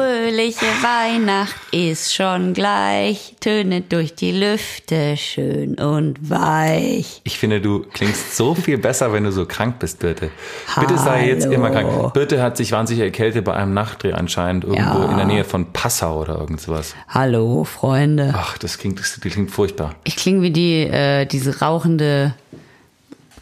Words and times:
fröhliche 0.00 0.64
Weihnacht 0.82 1.54
ist 1.72 2.14
schon 2.14 2.54
gleich, 2.54 3.34
tönet 3.40 3.92
durch 3.92 4.14
die 4.14 4.32
Lüfte 4.32 5.14
schön 5.18 5.74
und 5.74 6.30
weich. 6.30 7.20
Ich 7.24 7.38
finde, 7.38 7.60
du 7.60 7.80
klingst 7.80 8.34
so 8.34 8.54
viel 8.54 8.78
besser, 8.78 9.12
wenn 9.12 9.24
du 9.24 9.32
so 9.32 9.44
krank 9.44 9.78
bist, 9.78 9.98
Birte. 9.98 10.30
Bitte 10.78 10.96
sei 10.96 11.28
jetzt 11.28 11.44
Hallo. 11.44 11.54
immer 11.54 11.70
krank. 11.70 12.14
Birte 12.14 12.42
hat 12.42 12.56
sich 12.56 12.72
wahnsinnig 12.72 13.02
erkältet 13.04 13.44
bei 13.44 13.52
einem 13.52 13.74
Nachtdreh 13.74 14.12
anscheinend, 14.14 14.64
irgendwo 14.64 15.00
Ja. 15.00 15.10
in 15.10 15.16
der 15.18 15.26
Nähe 15.26 15.44
von 15.44 15.70
Passau 15.70 16.20
oder 16.22 16.38
irgend 16.38 16.62
sowas. 16.62 16.94
Hallo, 17.08 17.64
Freunde. 17.64 18.32
Ach, 18.34 18.56
das 18.56 18.78
klingt, 18.78 18.98
das 18.98 19.20
klingt 19.20 19.50
furchtbar. 19.50 19.96
Ich 20.04 20.16
klinge 20.16 20.40
wie 20.40 20.50
die, 20.50 20.80
äh, 20.84 21.26
diese 21.26 21.60
rauchende 21.60 22.32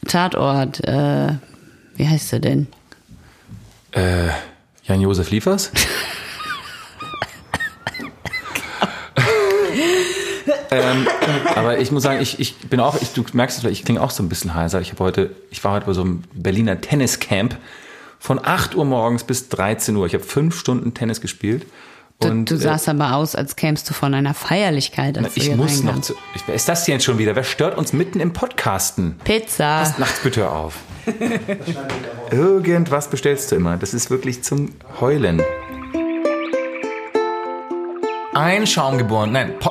Tatort, 0.09 0.83
äh, 0.83 1.29
wie 1.95 2.09
heißt 2.09 2.31
sie 2.31 2.41
denn? 2.41 2.67
Äh, 3.93 4.31
Jan-Josef 4.87 5.31
Liefers? 5.31 5.71
ähm, 10.71 11.07
aber 11.55 11.79
ich 11.79 11.91
muss 11.91 12.03
sagen, 12.03 12.21
ich, 12.21 12.39
ich 12.41 12.57
bin 12.57 12.81
auch, 12.81 13.01
ich, 13.01 13.13
du 13.13 13.25
merkst 13.33 13.57
es, 13.57 13.63
vielleicht, 13.63 13.81
ich 13.81 13.85
klinge 13.85 14.03
auch 14.03 14.11
so 14.11 14.23
ein 14.23 14.29
bisschen 14.29 14.55
heiser. 14.55 14.81
Ich 14.81 14.93
habe 14.93 15.05
heute, 15.05 15.31
ich 15.51 15.63
war 15.65 15.73
heute 15.73 15.87
bei 15.87 15.93
so 15.93 16.03
einem 16.03 16.23
Berliner 16.33 16.81
Tenniscamp 16.81 17.57
von 18.19 18.45
8 18.45 18.75
Uhr 18.75 18.85
morgens 18.85 19.25
bis 19.25 19.49
13 19.49 19.97
Uhr. 19.97 20.07
Ich 20.07 20.15
habe 20.15 20.25
fünf 20.25 20.59
Stunden 20.59 20.95
Tennis 20.95 21.21
gespielt. 21.21 21.67
Du, 22.21 22.29
Und, 22.29 22.51
du 22.51 22.57
äh, 22.57 22.59
sahst 22.59 22.89
aber 22.89 23.15
aus, 23.15 23.37
als 23.37 23.55
kämst 23.55 23.89
du 23.89 23.95
von 23.95 24.13
einer 24.13 24.35
Feierlichkeit. 24.35 25.17
Als 25.19 25.35
du 25.35 25.41
ich 25.41 25.55
muss 25.55 25.85
noch 25.85 26.01
zu. 26.01 26.15
Ich, 26.35 26.43
wer 26.47 26.55
ist 26.55 26.69
das 26.69 26.85
denn 26.85 26.95
jetzt 26.95 27.05
schon 27.05 27.19
wieder? 27.19 27.37
Wer 27.37 27.45
stört 27.45 27.79
uns 27.79 27.93
mitten 27.93 28.19
im 28.19 28.33
Podcasten? 28.33 29.17
Pizza. 29.23 29.95
Nachts 29.99 30.21
bitte 30.21 30.51
auf. 30.51 30.75
Irgendwas 32.31 33.09
bestellst 33.09 33.53
du 33.53 33.57
immer. 33.57 33.77
Das 33.77 33.95
ist 33.95 34.11
wirklich 34.11 34.43
zum 34.43 34.73
Heulen. 35.01 35.43
Ein 38.35 38.67
Schaum 38.67 38.99
geboren. 38.99 39.33
Nein, 39.33 39.59
po 39.59 39.71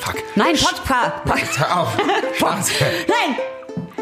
fuck. 0.00 0.16
Nein, 0.36 0.54
Podpa. 0.56 1.10
Pod 1.24 1.38
Hör 1.58 1.80
auf. 1.80 1.96
Spaß. 2.36 2.70
Nein, 3.08 3.36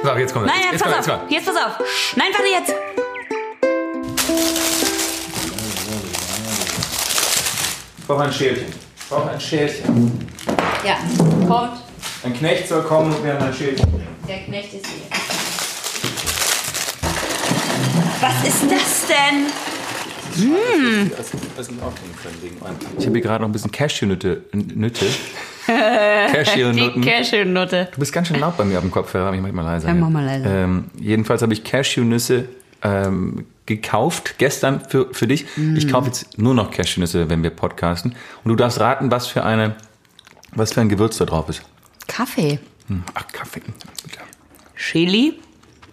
So, 0.02 0.12
jetzt 0.18 0.32
kommt 0.32 0.46
nein, 0.46 0.56
jetzt, 0.70 0.84
jetzt 0.84 0.84
pass 0.94 1.08
auf. 1.08 1.20
Jetzt 1.28 1.46
pass 1.46 1.56
auf. 1.56 1.78
Nein, 2.16 2.26
warte 2.32 2.50
jetzt. 2.50 2.74
Ich 7.98 8.06
brauche 8.06 8.22
ein 8.24 8.32
Schälchen. 8.32 8.66
Ich 8.96 9.08
brauche 9.08 9.30
ein 9.30 9.40
Schälchen. 9.40 10.28
Ja, 10.84 10.96
kommt. 11.48 11.80
Ein 12.22 12.34
Knecht 12.34 12.68
soll 12.68 12.82
kommen 12.82 13.14
und 13.14 13.22
mir 13.22 13.38
ein 13.40 13.54
Schälchen 13.54 13.90
bringen. 13.90 14.16
Der 14.28 14.38
Knecht 14.44 14.74
ist 14.74 14.86
hier. 14.86 15.06
Was 18.20 18.48
ist 18.48 18.62
das 18.70 19.06
denn? 19.08 19.46
Ich 22.98 23.06
habe 23.06 23.12
hier 23.12 23.20
gerade 23.20 23.42
noch 23.42 23.48
ein 23.48 23.52
bisschen 23.52 23.70
Cashewnütte. 23.70 24.42
Nütte. 24.52 25.06
Cashewnutten. 25.66 27.02
Cashewnutte. 27.02 27.88
Du 27.92 28.00
bist 28.00 28.12
ganz 28.12 28.28
schön 28.28 28.40
laut 28.40 28.56
bei 28.56 28.64
mir 28.64 28.78
auf 28.78 28.84
dem 28.84 28.90
Kopfhörer, 28.90 29.28
aber 29.28 29.36
ich 29.36 29.42
mach 29.42 29.52
mal 29.52 29.62
leiser. 29.62 29.88
Ja, 29.88 29.94
mach 29.94 30.10
mal 30.10 30.24
leiser. 30.24 30.64
Ähm, 30.64 30.84
jedenfalls 30.98 31.42
habe 31.42 31.52
ich 31.52 31.64
Cashewnüsse 31.64 32.48
ähm, 32.82 33.46
gekauft 33.66 34.34
gestern 34.38 34.80
für, 34.80 35.12
für 35.14 35.26
dich. 35.26 35.46
Mm. 35.56 35.76
Ich 35.76 35.90
kaufe 35.90 36.08
jetzt 36.08 36.38
nur 36.38 36.54
noch 36.54 36.70
Cashewnüsse, 36.70 37.30
wenn 37.30 37.42
wir 37.42 37.50
podcasten. 37.50 38.14
Und 38.42 38.48
du 38.50 38.56
darfst 38.56 38.80
raten, 38.80 39.10
was 39.10 39.26
für 39.26 39.44
eine, 39.44 39.76
was 40.52 40.72
für 40.74 40.80
ein 40.80 40.88
Gewürz 40.88 41.16
da 41.16 41.24
drauf 41.24 41.48
ist. 41.48 41.62
Kaffee. 42.06 42.58
Hm, 42.88 43.02
Ach, 43.14 43.26
Kaffee. 43.32 43.62
Chili. 44.76 45.38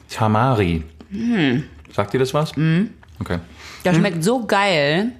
Tamari. 0.09 0.83
Mm. 1.09 1.63
Sagt 1.93 2.13
dir 2.13 2.19
das 2.19 2.33
was? 2.33 2.51
Okay. 3.19 3.39
Das 3.83 3.95
schmeckt 3.95 4.23
so 4.23 4.45
geil. 4.45 5.13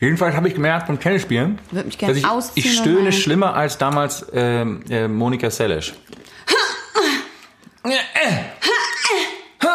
Jedenfalls 0.00 0.34
habe 0.34 0.48
ich 0.48 0.54
gemerkt 0.54 0.88
beim 0.88 0.98
Tennisspielen, 0.98 1.60
Würde 1.70 1.86
mich 1.86 1.96
dass 1.96 2.16
ich, 2.16 2.26
ich 2.56 2.76
stöhne 2.76 3.12
schlimmer 3.12 3.54
als 3.54 3.78
damals 3.78 4.26
ähm, 4.32 4.82
äh, 4.90 5.06
Monika 5.06 5.48
Seles. 5.48 5.92
Oh. 9.64 9.68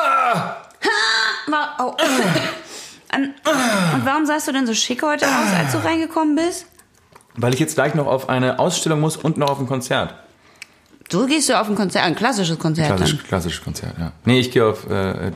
Und 3.15 4.05
warum 4.05 4.25
sahst 4.25 4.47
du 4.47 4.51
denn 4.51 4.67
so 4.67 4.73
schick 4.73 5.01
heute 5.01 5.25
aus, 5.25 5.53
als 5.57 5.71
du 5.71 5.77
reingekommen 5.77 6.35
bist? 6.35 6.65
Weil 7.35 7.53
ich 7.53 7.59
jetzt 7.59 7.75
gleich 7.75 7.95
noch 7.95 8.07
auf 8.07 8.29
eine 8.29 8.59
Ausstellung 8.59 8.99
muss 8.99 9.15
und 9.15 9.37
noch 9.37 9.49
auf 9.49 9.59
ein 9.59 9.67
Konzert. 9.67 10.13
So 11.09 11.25
gehst 11.25 11.47
du 11.47 11.59
auf 11.59 11.69
ein 11.69 11.75
Konzert, 11.75 12.03
ein 12.03 12.15
klassisches 12.15 12.59
Konzert 12.59 12.97
Klassisch, 12.97 13.23
klassisches 13.23 13.63
Konzert, 13.63 13.97
ja. 13.97 14.11
Nee, 14.25 14.39
ich 14.39 14.51
gehe 14.51 14.65
auf 14.65 14.89
äh, 14.89 15.27
äh, 15.27 15.31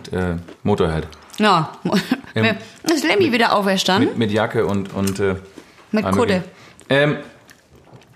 Motorhead. 0.64 1.08
Ja. 1.42 1.72
Ist 2.84 3.04
Lemmy 3.04 3.32
wieder 3.32 3.56
auferstanden? 3.56 4.10
Mit, 4.10 4.18
mit 4.18 4.32
Jacke 4.32 4.66
und. 4.66 4.94
und 4.94 5.20
äh, 5.20 5.36
Mit 5.92 6.06
allem 6.06 6.16
Kutte. 6.16 6.34
möglichen. 6.34 6.44
Ähm, 6.90 7.18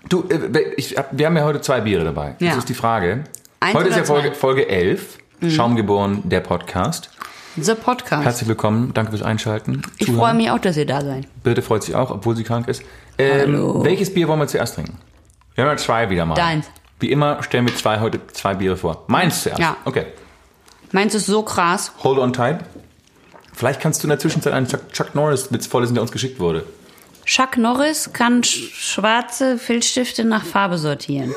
du, 0.08 0.24
äh, 0.28 0.74
ich, 0.76 0.96
hab- 0.96 1.08
wir 1.12 1.26
haben 1.26 1.36
ja 1.36 1.44
heute 1.44 1.60
zwei 1.60 1.80
Biere 1.80 2.04
dabei. 2.04 2.36
Ja. 2.38 2.50
Das 2.50 2.58
ist 2.58 2.68
die 2.68 2.74
Frage. 2.74 3.24
Eins 3.60 3.74
heute 3.74 3.88
ist 3.88 3.94
oder 3.94 4.00
ja 4.00 4.04
Folge, 4.06 4.28
zwei? 4.28 4.34
Mhm. 4.34 4.40
Folge 4.40 4.68
11. 4.68 5.18
Schaumgeboren, 5.48 6.22
der 6.28 6.40
Podcast. 6.40 7.10
The 7.58 7.74
Podcast. 7.74 8.24
Herzlich 8.24 8.48
willkommen, 8.48 8.92
danke 8.94 9.10
fürs 9.12 9.22
Einschalten. 9.22 9.82
Ich 9.98 10.10
freue 10.10 10.34
mich 10.34 10.50
auch, 10.50 10.58
dass 10.58 10.76
ihr 10.76 10.86
da 10.86 11.02
seid. 11.02 11.26
Birte 11.42 11.62
freut 11.62 11.82
sich 11.82 11.94
auch, 11.94 12.10
obwohl 12.10 12.36
sie 12.36 12.44
krank 12.44 12.68
ist. 12.68 12.82
Ähm, 13.18 13.52
Hallo. 13.54 13.84
welches 13.84 14.12
Bier 14.12 14.28
wollen 14.28 14.40
wir 14.40 14.46
zuerst 14.46 14.74
trinken? 14.74 14.98
Wir 15.54 15.64
haben 15.64 15.70
ja 15.70 15.76
zwei 15.78 16.08
wieder 16.10 16.26
mal. 16.26 16.34
Deins. 16.34 16.66
Wie 17.00 17.10
immer 17.10 17.42
stellen 17.42 17.66
wir 17.66 17.74
zwei 17.74 18.00
heute 18.00 18.20
zwei 18.28 18.54
Biere 18.54 18.76
vor. 18.76 19.04
Meins 19.08 19.42
zuerst. 19.42 19.58
Ja. 19.60 19.76
Okay. 19.84 20.06
Meins 20.92 21.14
ist 21.14 21.26
so 21.26 21.42
krass. 21.42 21.92
Hold 22.02 22.18
on 22.18 22.32
tight. 22.32 22.60
Vielleicht 23.56 23.80
kannst 23.80 24.02
du 24.02 24.06
in 24.06 24.10
der 24.10 24.18
Zwischenzeit 24.18 24.52
einen 24.52 24.68
Chuck, 24.68 24.92
Chuck 24.92 25.14
Norris-Witz 25.14 25.66
vorlesen, 25.66 25.94
der 25.94 26.02
uns 26.02 26.12
geschickt 26.12 26.38
wurde. 26.38 26.66
Chuck 27.24 27.56
Norris 27.56 28.12
kann 28.12 28.44
sch 28.44 28.70
schwarze 28.74 29.56
Filzstifte 29.56 30.24
nach 30.24 30.44
Farbe 30.44 30.76
sortieren. 30.76 31.34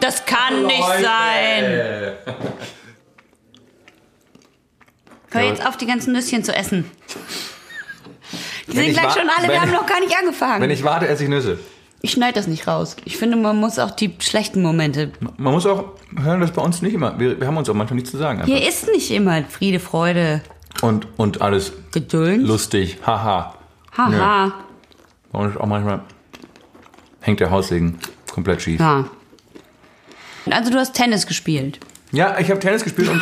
Das 0.00 0.26
kann 0.26 0.66
nicht 0.66 0.86
sein. 0.86 2.12
Hör 5.30 5.42
jetzt 5.42 5.66
auf, 5.66 5.78
die 5.78 5.86
ganzen 5.86 6.12
Nüsschen 6.12 6.44
zu 6.44 6.54
essen. 6.54 6.90
Die 8.66 8.76
Wenn 8.76 8.84
sind 8.84 8.88
ich 8.88 9.00
gleich 9.00 9.14
schon 9.14 9.30
alle, 9.30 9.48
wir 9.48 9.62
haben 9.62 9.72
noch 9.72 9.86
gar 9.86 10.00
nicht 10.00 10.14
angefangen. 10.14 10.60
Wenn 10.60 10.70
ich 10.70 10.84
warte, 10.84 11.08
esse 11.08 11.22
ich 11.22 11.30
Nüsse. 11.30 11.58
Ich 12.00 12.12
schneide 12.12 12.34
das 12.34 12.46
nicht 12.46 12.66
raus. 12.68 12.96
Ich 13.04 13.16
finde, 13.16 13.36
man 13.36 13.56
muss 13.56 13.78
auch 13.78 13.90
die 13.90 14.14
schlechten 14.20 14.62
Momente. 14.62 15.10
Man 15.36 15.52
muss 15.52 15.66
auch 15.66 15.84
hören, 16.16 16.40
dass 16.40 16.52
bei 16.52 16.62
uns 16.62 16.80
nicht 16.82 16.94
immer, 16.94 17.18
wir, 17.18 17.40
wir 17.40 17.46
haben 17.46 17.56
uns 17.56 17.68
auch 17.68 17.74
manchmal 17.74 17.96
nichts 17.96 18.10
zu 18.10 18.16
sagen. 18.18 18.40
Einfach. 18.40 18.52
Hier 18.54 18.68
ist 18.68 18.86
nicht 18.88 19.10
immer 19.10 19.42
Friede, 19.44 19.80
Freude, 19.80 20.40
Und, 20.82 21.06
und 21.16 21.42
alles 21.42 21.72
Geduld. 21.92 22.40
lustig, 22.46 22.98
haha. 23.04 23.54
Haha. 23.96 24.54
Bei 25.32 25.38
uns 25.40 25.56
auch 25.56 25.66
manchmal 25.66 26.02
hängt 27.20 27.40
der 27.40 27.50
Haussegen 27.50 27.98
komplett 28.32 28.62
schief. 28.62 28.80
Ja. 28.80 29.06
Also 30.50 30.70
du 30.70 30.78
hast 30.78 30.94
Tennis 30.94 31.26
gespielt. 31.26 31.78
Ja, 32.12 32.38
ich 32.38 32.48
habe 32.50 32.60
Tennis 32.60 32.84
gespielt 32.84 33.08
und 33.08 33.20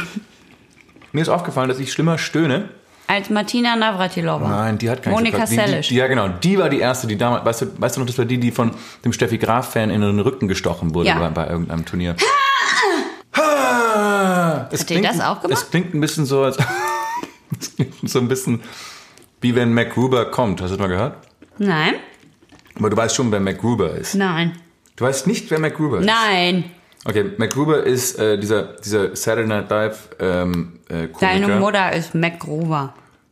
mir 1.12 1.22
ist 1.22 1.28
aufgefallen, 1.28 1.68
dass 1.68 1.78
ich 1.80 1.92
schlimmer 1.92 2.18
stöhne. 2.18 2.68
Als 3.08 3.30
Martina 3.30 3.76
Navratilova. 3.76 4.48
Nein, 4.48 4.78
die 4.78 4.90
hat 4.90 5.02
keinen 5.02 5.12
Monika 5.12 5.46
Seles. 5.46 5.90
Ja, 5.90 6.06
genau. 6.08 6.28
Die 6.28 6.58
war 6.58 6.68
die 6.68 6.80
erste, 6.80 7.06
die 7.06 7.16
damals, 7.16 7.44
weißt 7.44 7.62
du, 7.62 7.66
weißt 7.80 7.96
du 7.96 8.00
noch, 8.00 8.06
das 8.06 8.18
war 8.18 8.24
die, 8.24 8.38
die 8.38 8.50
von 8.50 8.72
dem 9.04 9.12
Steffi 9.12 9.38
Graf-Fan 9.38 9.90
in 9.90 10.00
den 10.00 10.18
Rücken 10.18 10.48
gestochen 10.48 10.92
wurde 10.94 11.08
Ja. 11.10 11.18
bei, 11.18 11.28
bei 11.28 11.46
irgendeinem 11.48 11.84
Turnier. 11.84 12.16
Ha! 13.36 14.68
Es 14.72 14.80
Hat 14.80 14.90
die 14.90 15.00
das 15.00 15.20
auch 15.20 15.40
gemacht? 15.42 15.52
Es 15.62 15.70
klingt 15.70 15.94
ein 15.94 16.00
bisschen 16.00 16.26
so, 16.26 16.42
als. 16.42 16.56
es 17.60 17.74
klingt 17.76 18.08
so 18.08 18.18
ein 18.18 18.28
bisschen 18.28 18.60
wie 19.40 19.54
wenn 19.54 19.72
MacGruber 19.72 20.30
kommt. 20.30 20.60
Hast 20.60 20.70
du 20.72 20.76
das 20.76 20.80
mal 20.80 20.88
gehört? 20.88 21.16
Nein. 21.58 21.94
Aber 22.78 22.90
du 22.90 22.96
weißt 22.96 23.14
schon, 23.14 23.30
wer 23.30 23.40
MacGruber 23.40 23.90
ist. 23.92 24.14
Nein. 24.14 24.58
Du 24.96 25.04
weißt 25.04 25.26
nicht, 25.26 25.50
wer 25.50 25.58
MacGruber 25.60 26.00
ist. 26.00 26.06
Nein. 26.06 26.64
Okay, 27.04 27.30
MacGruber 27.38 27.84
ist 27.84 28.18
äh, 28.18 28.38
dieser, 28.38 28.74
dieser 28.82 29.14
Saturday 29.14 29.46
Night 29.46 29.70
Live 29.70 30.08
ähm, 30.18 30.75
äh, 30.88 31.08
Komiker. 31.08 31.18
Deine 31.20 31.60
Mutter 31.60 31.92
ist 31.92 32.14
Mac. 32.14 32.38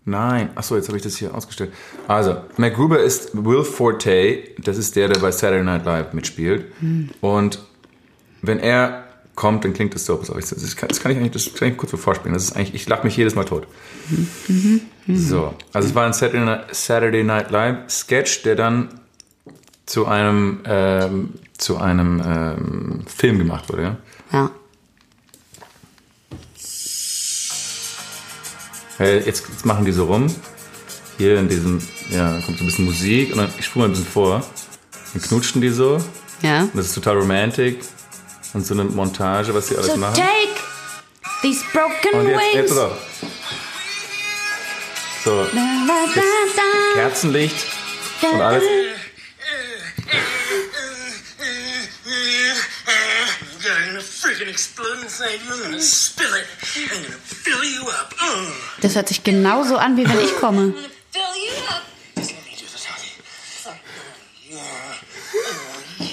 Nein, 0.07 0.51
achso, 0.55 0.77
jetzt 0.77 0.89
habe 0.89 0.99
ich 0.99 1.03
das 1.03 1.17
hier 1.17 1.35
ausgestellt. 1.35 1.73
Also, 2.09 2.37
MacGruber 2.59 2.99
ist 2.99 3.31
Will 3.33 3.65
Forte, 3.65 4.41
das 4.59 4.77
ist 4.77 4.97
der, 4.97 5.09
der 5.09 5.19
bei 5.19 5.31
Saturday 5.31 5.65
Night 5.65 5.87
Live 5.87 6.13
mitspielt. 6.13 6.67
Und 7.23 7.61
wenn 8.43 8.59
er 8.59 9.05
kommt, 9.35 9.65
dann 9.65 9.73
klingt 9.73 9.95
das 9.95 10.05
so. 10.05 10.17
Das, 10.17 10.77
kann, 10.77 10.89
das 10.89 11.01
kann 11.01 11.13
ich 11.13 11.19
eigentlich, 11.19 11.33
das 11.33 11.55
kann 11.55 11.69
ich 11.69 11.77
kurz 11.77 11.91
so 11.91 11.97
vorspielen. 11.97 12.35
Das 12.35 12.45
ist 12.45 12.55
eigentlich, 12.55 12.75
ich 12.75 12.89
lache 12.89 13.05
mich 13.05 13.17
jedes 13.17 13.35
Mal 13.35 13.45
tot. 13.45 13.67
So, 15.09 15.55
also 15.73 15.89
es 15.89 15.95
war 15.95 16.07
ein 16.07 16.13
Saturday 16.13 16.45
Night, 16.45 16.75
Saturday 16.75 17.25
Night 17.25 17.51
Live 17.51 17.77
Sketch, 17.89 18.43
der 18.43 18.57
dann 18.57 18.89
zu 19.87 20.07
einem 20.07 20.61
ähm, 20.67 21.35
zu 21.59 21.79
einem 21.79 22.23
ähm, 22.25 23.05
Film 23.07 23.39
gemacht 23.39 23.71
wurde. 23.71 23.83
Ja? 23.83 23.97
Ja. 24.33 24.51
Weil 28.99 29.23
jetzt, 29.27 29.45
jetzt 29.49 29.65
machen 29.67 29.85
die 29.85 29.93
so 29.93 30.05
rum. 30.07 30.35
Hier 31.19 31.39
in 31.39 31.49
diesem, 31.49 31.81
ja, 32.11 32.41
kommt 32.45 32.59
so 32.59 32.65
ein 32.65 32.67
bisschen 32.67 32.85
Musik 32.87 33.33
und 33.33 33.39
dann, 33.39 33.53
ich 33.59 33.65
spule 33.67 33.85
mal 33.85 33.89
ein 33.89 33.93
bisschen 33.93 34.07
vor. 34.11 34.45
Dann 35.13 35.23
knutschen 35.23 35.61
die 35.61 35.69
so. 35.71 35.95
Und 35.95 36.05
Ja. 36.43 36.69
das 36.75 36.87
ist 36.87 36.95
total 36.95 37.17
romantic. 37.19 37.81
Und 38.53 38.65
so 38.67 38.75
eine 38.75 38.85
Montage, 38.85 39.53
was 39.55 39.67
die 39.69 39.77
alles 39.77 39.89
So 39.89 39.97
machen. 39.97 40.15
take 40.15 40.61
these 41.43 41.65
broken 41.73 42.21
Und 42.21 42.29
jetzt, 42.29 42.55
jetzt 42.55 42.71
wings. 42.77 42.91
So, 45.25 45.45
Da, 45.45 45.51
da, 45.87 46.23
da, 46.57 47.01
Kerzenlicht 47.01 47.57
und 48.23 48.41
alles. 48.41 48.63
I'm 53.67 53.87
gonna 53.87 54.01
freaking 54.03 54.44
explode 54.55 55.03
inside 55.03 55.41
you. 55.45 55.53
I'm 55.53 55.63
gonna 55.63 55.81
spill 55.81 56.35
it. 56.35 56.47
I'm 56.77 57.03
gonna 57.03 57.19
fill 57.45 57.65
you 57.65 57.83
up. 57.89 58.15
Mm. 58.15 58.53
Das 58.83 58.95
hört 58.95 59.09
sich 59.09 59.25
genauso 59.25 59.77
an, 59.77 59.97
wie 59.97 60.09
wenn 60.09 60.21
ich 60.21 60.37
komme. 60.37 60.75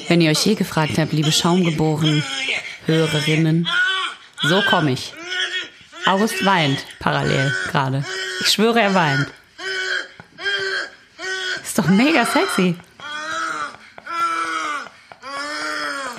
Wenn 0.08 0.22
ihr 0.22 0.32
euch 0.32 0.46
je 0.46 0.56
gefragt 0.56 0.98
habt, 0.98 1.14
liebe 1.14 1.32
Schaumgeboren 1.32 2.24
Hörerinnen, 2.86 3.68
so 4.42 4.62
komme 4.64 4.92
ich. 4.94 5.14
August 6.06 6.44
weint 6.44 6.80
parallel 7.00 7.56
gerade. 7.72 8.04
Ich 8.42 8.52
schwöre, 8.52 8.82
er 8.82 8.94
weint. 8.96 9.28
Ist 11.64 11.78
doch 11.78 11.88
mega 11.88 12.26
sexy. 12.26 12.76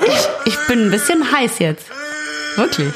Ich, 0.06 0.52
ich 0.52 0.66
bin 0.68 0.86
ein 0.86 0.90
bisschen 0.90 1.30
heiß 1.32 1.58
jetzt. 1.58 1.86
Wirklich. 2.56 2.92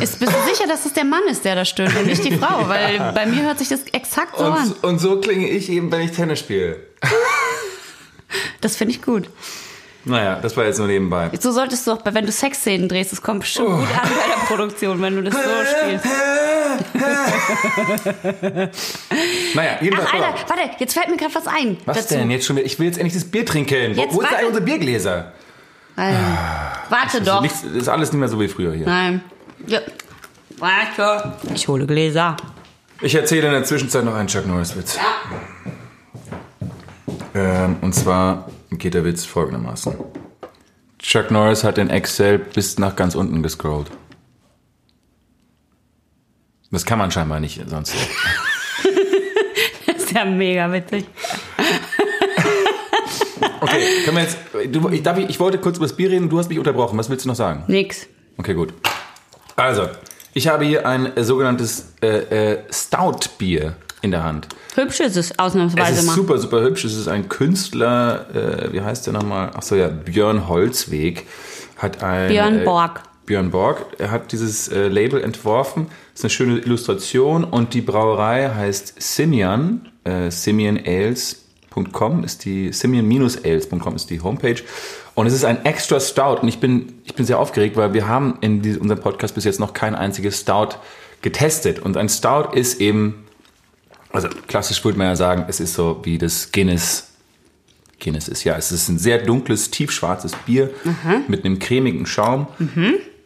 Ist, 0.00 0.18
bist 0.18 0.32
du 0.32 0.54
sicher, 0.54 0.66
dass 0.68 0.86
es 0.86 0.92
der 0.92 1.04
Mann 1.04 1.22
ist, 1.28 1.44
der 1.44 1.54
da 1.54 1.64
stöhnt 1.64 1.96
und 1.96 2.06
nicht 2.06 2.24
die 2.24 2.36
Frau? 2.36 2.68
Weil 2.68 3.12
bei 3.14 3.26
mir 3.26 3.42
hört 3.42 3.58
sich 3.58 3.68
das 3.68 3.80
exakt 3.92 4.38
so 4.38 4.44
an. 4.44 4.68
Und, 4.68 4.84
und 4.84 4.98
so 4.98 5.20
klinge 5.20 5.48
ich 5.48 5.68
eben, 5.70 5.90
wenn 5.90 6.02
ich 6.02 6.12
Tennis 6.12 6.38
spiele. 6.38 6.78
Das 8.60 8.76
finde 8.76 8.94
ich 8.94 9.02
gut. 9.02 9.28
Naja, 10.04 10.38
das 10.40 10.56
war 10.56 10.64
jetzt 10.64 10.78
nur 10.78 10.86
nebenbei. 10.86 11.30
So 11.38 11.52
solltest 11.52 11.86
du 11.86 11.92
auch, 11.92 12.00
wenn 12.04 12.24
du 12.24 12.32
Sexszenen 12.32 12.88
drehst, 12.88 13.12
es 13.12 13.20
kommt 13.20 13.40
bestimmt 13.40 13.68
gut 13.68 13.88
an 14.02 14.08
bei 14.08 14.28
der 14.28 14.46
Produktion, 14.46 15.02
wenn 15.02 15.16
du 15.16 15.22
das 15.22 15.34
so 15.34 15.40
spielst. 15.40 16.04
Naja, 19.54 19.78
jedenfalls. 19.80 20.08
Ach, 20.10 20.14
Alter, 20.14 20.28
auf. 20.34 20.48
warte, 20.48 20.62
jetzt 20.78 20.94
fällt 20.94 21.08
mir 21.08 21.16
gerade 21.16 21.34
was 21.34 21.46
ein. 21.46 21.76
Was 21.84 21.96
dazu. 21.98 22.14
denn 22.14 22.30
jetzt 22.30 22.46
schon 22.46 22.56
wieder? 22.56 22.66
Ich 22.66 22.78
will 22.78 22.86
jetzt 22.86 22.98
endlich 22.98 23.14
das 23.14 23.24
Bier 23.30 23.44
trinken. 23.44 23.96
Wo, 23.96 24.00
Jetzt 24.02 24.14
wo 24.14 24.20
ist 24.20 24.30
denn 24.30 24.46
unsere 24.46 24.64
Biergläser? 24.64 25.32
Alter. 25.96 26.18
Warte 26.88 27.06
Das 27.06 27.14
ist, 27.20 27.26
doch. 27.28 27.40
nichts, 27.42 27.62
das 27.62 27.72
ist 27.72 27.88
alles 27.88 28.12
nicht 28.12 28.20
mehr 28.20 28.28
so 28.28 28.40
wie 28.40 28.48
früher 28.48 28.72
hier. 28.72 28.86
Nein. 28.86 29.22
Ja. 29.66 29.80
Warte. 30.58 31.32
Ich 31.54 31.66
hole 31.68 31.86
Gläser. 31.86 32.36
Ich 33.00 33.14
erzähle 33.14 33.46
in 33.46 33.52
der 33.52 33.64
Zwischenzeit 33.64 34.04
noch 34.04 34.14
einen 34.14 34.28
Chuck 34.28 34.46
Norris-Witz. 34.46 34.98
Ähm, 37.34 37.76
und 37.80 37.94
zwar 37.94 38.50
geht 38.72 38.94
der 38.94 39.04
Witz 39.04 39.24
folgendermaßen. 39.24 39.94
Chuck 40.98 41.30
Norris 41.30 41.64
hat 41.64 41.78
in 41.78 41.88
Excel 41.88 42.38
bis 42.38 42.78
nach 42.78 42.94
ganz 42.96 43.14
unten 43.14 43.42
gescrollt. 43.42 43.90
Das 46.70 46.84
kann 46.84 46.98
man 46.98 47.10
scheinbar 47.10 47.40
nicht 47.40 47.60
sonst. 47.68 47.94
Das 49.86 50.04
ist 50.04 50.12
ja 50.12 50.24
mega 50.24 50.72
witzig. 50.72 51.04
Okay, 53.62 53.82
können 54.04 54.16
wir 54.16 54.22
jetzt. 54.22 54.38
Du, 54.74 54.88
ich, 54.88 55.02
darf, 55.02 55.18
ich, 55.18 55.28
ich 55.28 55.38
wollte 55.40 55.58
kurz 55.58 55.76
über 55.76 55.86
das 55.86 55.94
Bier 55.94 56.10
reden, 56.10 56.30
du 56.30 56.38
hast 56.38 56.48
mich 56.48 56.58
unterbrochen. 56.58 56.98
Was 56.98 57.10
willst 57.10 57.24
du 57.26 57.28
noch 57.28 57.36
sagen? 57.36 57.64
Nix. 57.66 58.06
Okay, 58.38 58.54
gut. 58.54 58.72
Also, 59.56 59.88
ich 60.32 60.48
habe 60.48 60.64
hier 60.64 60.86
ein 60.86 61.14
äh, 61.14 61.24
sogenanntes 61.24 61.92
äh, 62.02 62.52
äh, 62.52 62.58
Stout-Bier 62.72 63.76
in 64.00 64.12
der 64.12 64.24
Hand. 64.24 64.48
Hübsch 64.76 65.00
ist 65.00 65.16
es 65.16 65.30
Es 65.30 65.38
ausnahmsweise 65.38 66.00
ist 66.00 66.06
mal. 66.06 66.14
super, 66.14 66.38
super 66.38 66.62
hübsch. 66.62 66.84
Es 66.84 66.96
ist 66.96 67.08
ein 67.08 67.28
Künstler, 67.28 68.26
äh, 68.34 68.72
wie 68.72 68.80
heißt 68.80 69.06
der 69.06 69.12
nochmal? 69.12 69.50
Achso, 69.54 69.74
ja, 69.74 69.88
Björn 69.88 70.48
Holzweg 70.48 71.26
hat 71.76 72.02
ein. 72.02 72.28
Björn 72.28 72.60
äh, 72.60 72.64
Borg. 72.64 73.02
Björn 73.30 73.52
Borg. 73.52 73.86
Er 73.98 74.10
hat 74.10 74.32
dieses 74.32 74.66
äh, 74.66 74.88
Label 74.88 75.22
entworfen. 75.22 75.86
Das 75.86 76.18
ist 76.18 76.24
eine 76.24 76.30
schöne 76.30 76.58
Illustration 76.58 77.44
und 77.44 77.74
die 77.74 77.80
Brauerei 77.80 78.50
heißt 78.52 79.00
Simeon, 79.00 79.88
äh, 80.02 80.32
simeonales.com 80.32 82.24
ist 82.24 82.44
die, 82.44 82.72
simeon-ales.com 82.72 83.94
ist 83.94 84.10
die 84.10 84.20
Homepage. 84.20 84.56
Und 85.14 85.28
es 85.28 85.32
ist 85.32 85.44
ein 85.44 85.64
extra 85.64 86.00
Stout 86.00 86.40
und 86.42 86.48
ich 86.48 86.58
bin, 86.58 86.94
ich 87.04 87.14
bin 87.14 87.24
sehr 87.24 87.38
aufgeregt, 87.38 87.76
weil 87.76 87.94
wir 87.94 88.08
haben 88.08 88.38
in 88.40 88.62
die, 88.62 88.76
unserem 88.76 89.00
Podcast 89.00 89.36
bis 89.36 89.44
jetzt 89.44 89.60
noch 89.60 89.74
kein 89.74 89.94
einziges 89.94 90.40
Stout 90.40 90.78
getestet. 91.22 91.78
Und 91.78 91.96
ein 91.96 92.08
Stout 92.08 92.52
ist 92.54 92.80
eben, 92.80 93.26
also 94.10 94.28
klassisch 94.48 94.84
würde 94.84 94.98
man 94.98 95.06
ja 95.06 95.14
sagen, 95.14 95.44
es 95.46 95.60
ist 95.60 95.74
so 95.74 96.00
wie 96.02 96.18
das 96.18 96.50
Guinness 96.50 97.06
Guinness 98.00 98.26
ist. 98.26 98.42
Ja, 98.42 98.56
es 98.56 98.72
ist 98.72 98.88
ein 98.88 98.98
sehr 98.98 99.18
dunkles, 99.18 99.70
tiefschwarzes 99.70 100.32
Bier 100.46 100.70
mit 101.28 101.44
einem 101.44 101.60
cremigen 101.60 102.06
Schaum. 102.06 102.48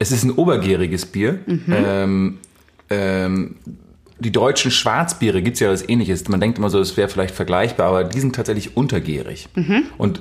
Es 0.05 0.12
ist 0.12 0.25
ein 0.25 0.33
obergäriges 0.33 1.06
Bier. 1.06 1.39
Ähm, 1.71 2.39
ähm, 2.91 3.56
die 4.19 4.31
deutschen 4.33 4.71
Schwarzbiere 4.71 5.41
gibt 5.41 5.55
es 5.55 5.61
ja 5.61 5.71
was 5.71 5.89
ähnliches. 5.89 6.29
Man 6.29 6.41
denkt 6.41 6.59
immer 6.59 6.69
so, 6.69 6.79
es 6.79 6.97
wäre 6.99 7.09
vielleicht 7.09 7.35
vergleichbar, 7.35 7.89
aber 7.89 8.05
die 8.05 8.21
sind 8.21 8.37
tatsächlich 8.37 8.77
untergärig. 8.77 9.49
Und 9.97 10.21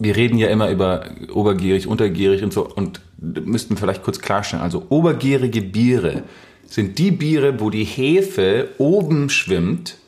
wir 0.00 0.16
reden 0.16 0.38
ja 0.38 0.48
immer 0.48 0.70
über 0.70 1.04
obergärig, 1.32 1.86
untergärig 1.86 2.42
und 2.42 2.52
so 2.52 2.68
und 2.68 3.00
müssten 3.18 3.76
vielleicht 3.76 4.02
kurz 4.02 4.20
klarstellen. 4.20 4.62
Also 4.62 4.86
obergärige 4.88 5.62
Biere 5.62 6.24
sind 6.66 6.98
die 6.98 7.12
Biere, 7.12 7.60
wo 7.60 7.70
die 7.70 7.84
Hefe 7.84 8.70
oben 8.78 9.30
schwimmt 9.30 9.98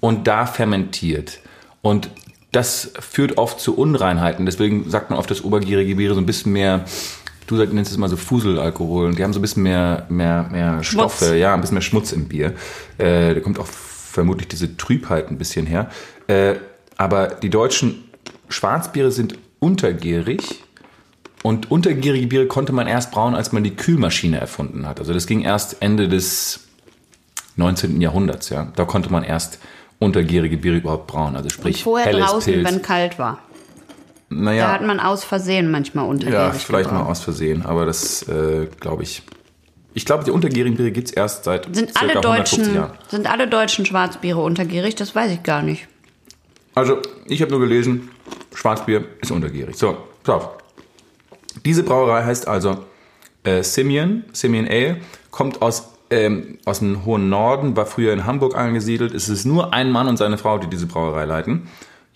und 0.00 0.26
da 0.26 0.46
fermentiert. 0.46 1.40
Und 1.82 2.08
das 2.52 2.92
führt 2.98 3.36
oft 3.36 3.60
zu 3.60 3.76
Unreinheiten. 3.76 4.46
Deswegen 4.46 4.88
sagt 4.88 5.10
man 5.10 5.18
oft, 5.18 5.30
dass 5.30 5.44
obergärige 5.44 5.96
Biere 5.96 6.14
so 6.14 6.20
ein 6.20 6.26
bisschen 6.26 6.52
mehr, 6.52 6.86
du 7.56 7.74
nennst 7.74 7.90
es 7.90 7.98
mal 7.98 8.08
so 8.08 8.16
Fuselalkohol, 8.16 9.06
und 9.06 9.18
die 9.18 9.24
haben 9.24 9.32
so 9.32 9.38
ein 9.38 9.42
bisschen 9.42 9.62
mehr, 9.62 10.06
mehr, 10.08 10.48
mehr 10.50 10.82
Stoffe, 10.82 11.36
ja, 11.36 11.54
ein 11.54 11.60
bisschen 11.60 11.74
mehr 11.74 11.82
Schmutz 11.82 12.12
im 12.12 12.28
Bier. 12.28 12.54
Äh, 12.98 13.34
da 13.34 13.40
kommt 13.40 13.58
auch 13.58 13.66
vermutlich 13.66 14.48
diese 14.48 14.76
Trübheit 14.76 15.30
ein 15.30 15.38
bisschen 15.38 15.66
her. 15.66 15.90
Äh, 16.26 16.54
aber 16.96 17.28
die 17.28 17.50
deutschen 17.50 18.04
Schwarzbiere 18.48 19.10
sind 19.10 19.38
untergärig. 19.60 20.64
Und 21.44 21.70
untergärige 21.70 22.26
Biere 22.26 22.46
konnte 22.46 22.72
man 22.72 22.88
erst 22.88 23.12
brauen, 23.12 23.36
als 23.36 23.52
man 23.52 23.62
die 23.62 23.76
Kühlmaschine 23.76 24.40
erfunden 24.40 24.86
hat. 24.86 24.98
Also 24.98 25.14
das 25.14 25.26
ging 25.26 25.42
erst 25.42 25.80
Ende 25.80 26.08
des 26.08 26.68
19. 27.56 28.00
Jahrhunderts, 28.00 28.50
ja. 28.50 28.72
Da 28.74 28.84
konnte 28.84 29.10
man 29.10 29.22
erst 29.22 29.60
untergärige 30.00 30.56
Biere 30.56 30.76
überhaupt 30.76 31.06
brauen. 31.06 31.36
Also 31.36 31.48
sprich 31.48 31.82
Vorher 31.84 32.08
helles 32.08 32.26
draußen, 32.26 32.52
Pilz. 32.52 32.68
wenn 32.68 32.82
kalt 32.82 33.18
war. 33.18 33.38
Da 34.30 34.36
naja, 34.36 34.72
hat 34.72 34.82
man 34.82 35.00
aus 35.00 35.24
Versehen 35.24 35.70
manchmal 35.70 36.04
ja, 36.04 36.10
untergärig 36.10 36.62
vielleicht 36.62 36.90
mal 36.90 36.98
gebraut. 36.98 37.12
aus 37.12 37.20
Versehen, 37.22 37.64
aber 37.64 37.86
das 37.86 38.22
äh, 38.28 38.68
glaube 38.80 39.02
ich. 39.02 39.22
Ich 39.94 40.04
glaube, 40.04 40.22
die 40.24 40.30
untergärigen 40.30 40.76
Biere 40.76 40.92
gibt 40.92 41.08
es 41.08 41.14
erst 41.14 41.44
seit 41.44 41.64
Sind 41.74 41.96
alle, 41.96 42.10
150 42.10 42.58
deutschen, 42.58 42.74
Jahren. 42.74 42.92
sind 43.08 43.30
alle 43.30 43.48
deutschen 43.48 43.86
Schwarzbiere 43.86 44.38
untergärig? 44.40 44.94
Das 44.94 45.14
weiß 45.14 45.32
ich 45.32 45.42
gar 45.42 45.62
nicht. 45.62 45.88
Also, 46.74 46.98
ich 47.26 47.40
habe 47.42 47.50
nur 47.50 47.60
gelesen, 47.60 48.10
Schwarzbier 48.54 49.04
ist 49.20 49.30
untergärig. 49.30 49.76
So, 49.76 49.96
pass. 50.22 50.44
Diese 51.64 51.82
Brauerei 51.82 52.22
heißt 52.22 52.46
also 52.46 52.84
äh, 53.42 53.62
Simeon, 53.62 54.24
Simeon 54.32 54.68
Ale, 54.68 54.98
kommt 55.30 55.62
aus, 55.62 55.88
ähm, 56.10 56.58
aus 56.64 56.78
dem 56.78 57.04
hohen 57.04 57.28
Norden, 57.28 57.76
war 57.76 57.86
früher 57.86 58.12
in 58.12 58.26
Hamburg 58.26 58.56
angesiedelt. 58.56 59.14
Es 59.14 59.28
ist 59.28 59.44
nur 59.44 59.72
ein 59.72 59.90
Mann 59.90 60.06
und 60.06 60.18
seine 60.18 60.38
Frau, 60.38 60.58
die 60.58 60.68
diese 60.68 60.86
Brauerei 60.86 61.24
leiten. 61.24 61.68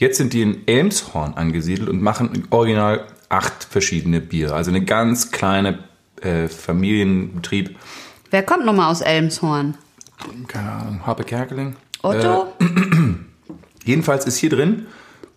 Jetzt 0.02 0.16
sind 0.16 0.32
die 0.32 0.42
in 0.42 0.66
Elmshorn 0.66 1.34
angesiedelt 1.34 1.88
und 1.88 2.02
machen 2.02 2.48
original 2.50 3.06
acht 3.28 3.62
verschiedene 3.62 4.20
Biere. 4.20 4.52
Also 4.52 4.72
eine 4.72 4.84
ganz 4.84 5.30
kleine 5.30 5.78
äh, 6.20 6.48
Familienbetrieb. 6.48 7.78
Wer 8.32 8.42
kommt 8.42 8.66
nochmal 8.66 8.90
aus 8.90 9.00
Elmshorn? 9.00 9.76
Keine 10.48 10.72
Ahnung, 10.72 11.06
Harpe 11.06 11.22
Kerkeling. 11.22 11.76
Otto? 12.02 12.52
Jedenfalls 13.84 14.26
ist 14.26 14.38
hier 14.38 14.50
drin 14.50 14.86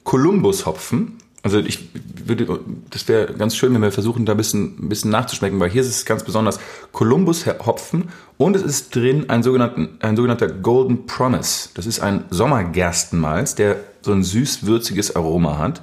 Kolumbus-Hopfen. 0.03 1.19
Also 1.43 1.59
ich 1.59 1.89
würde, 2.25 2.59
das 2.89 3.07
wäre 3.07 3.35
ganz 3.35 3.55
schön, 3.55 3.71
wenn 3.75 3.83
wir 3.83 3.91
versuchen, 3.91 4.25
da 4.25 4.31
ein 4.31 4.37
bisschen, 4.37 4.83
ein 4.83 4.89
bisschen 4.89 5.11
nachzuschmecken, 5.11 5.59
weil 5.59 5.69
hier 5.69 5.81
ist 5.81 5.89
es 5.89 6.05
ganz 6.05 6.23
besonders 6.23 6.59
Kolumbus-Hopfen 6.91 8.05
und 8.37 8.55
es 8.55 8.63
ist 8.63 8.95
drin 8.95 9.29
ein, 9.29 9.43
sogenannten, 9.43 9.99
ein 10.01 10.15
sogenannter 10.15 10.47
Golden 10.47 11.05
Promise. 11.05 11.69
Das 11.75 11.85
ist 11.85 11.99
ein 11.99 12.25
Sommergerstenmalz, 12.31 13.53
der 13.53 13.77
so 14.05 14.13
ein 14.13 14.23
süß-würziges 14.23 15.15
Aroma 15.15 15.57
hat. 15.57 15.81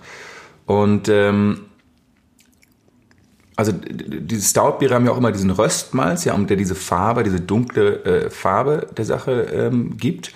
Und 0.66 1.08
ähm, 1.08 1.62
also 3.56 3.72
d- 3.72 3.92
d- 3.92 4.20
diese 4.20 4.48
Stoutbiere 4.48 4.94
haben 4.94 5.04
ja 5.04 5.12
auch 5.12 5.18
immer 5.18 5.32
diesen 5.32 5.50
Röstmalz, 5.50 6.24
ja, 6.24 6.34
und 6.34 6.48
der 6.48 6.56
diese 6.56 6.74
Farbe, 6.74 7.22
diese 7.22 7.40
dunkle 7.40 8.04
äh, 8.04 8.30
Farbe 8.30 8.86
der 8.96 9.04
Sache 9.04 9.42
ähm, 9.52 9.96
gibt. 9.98 10.32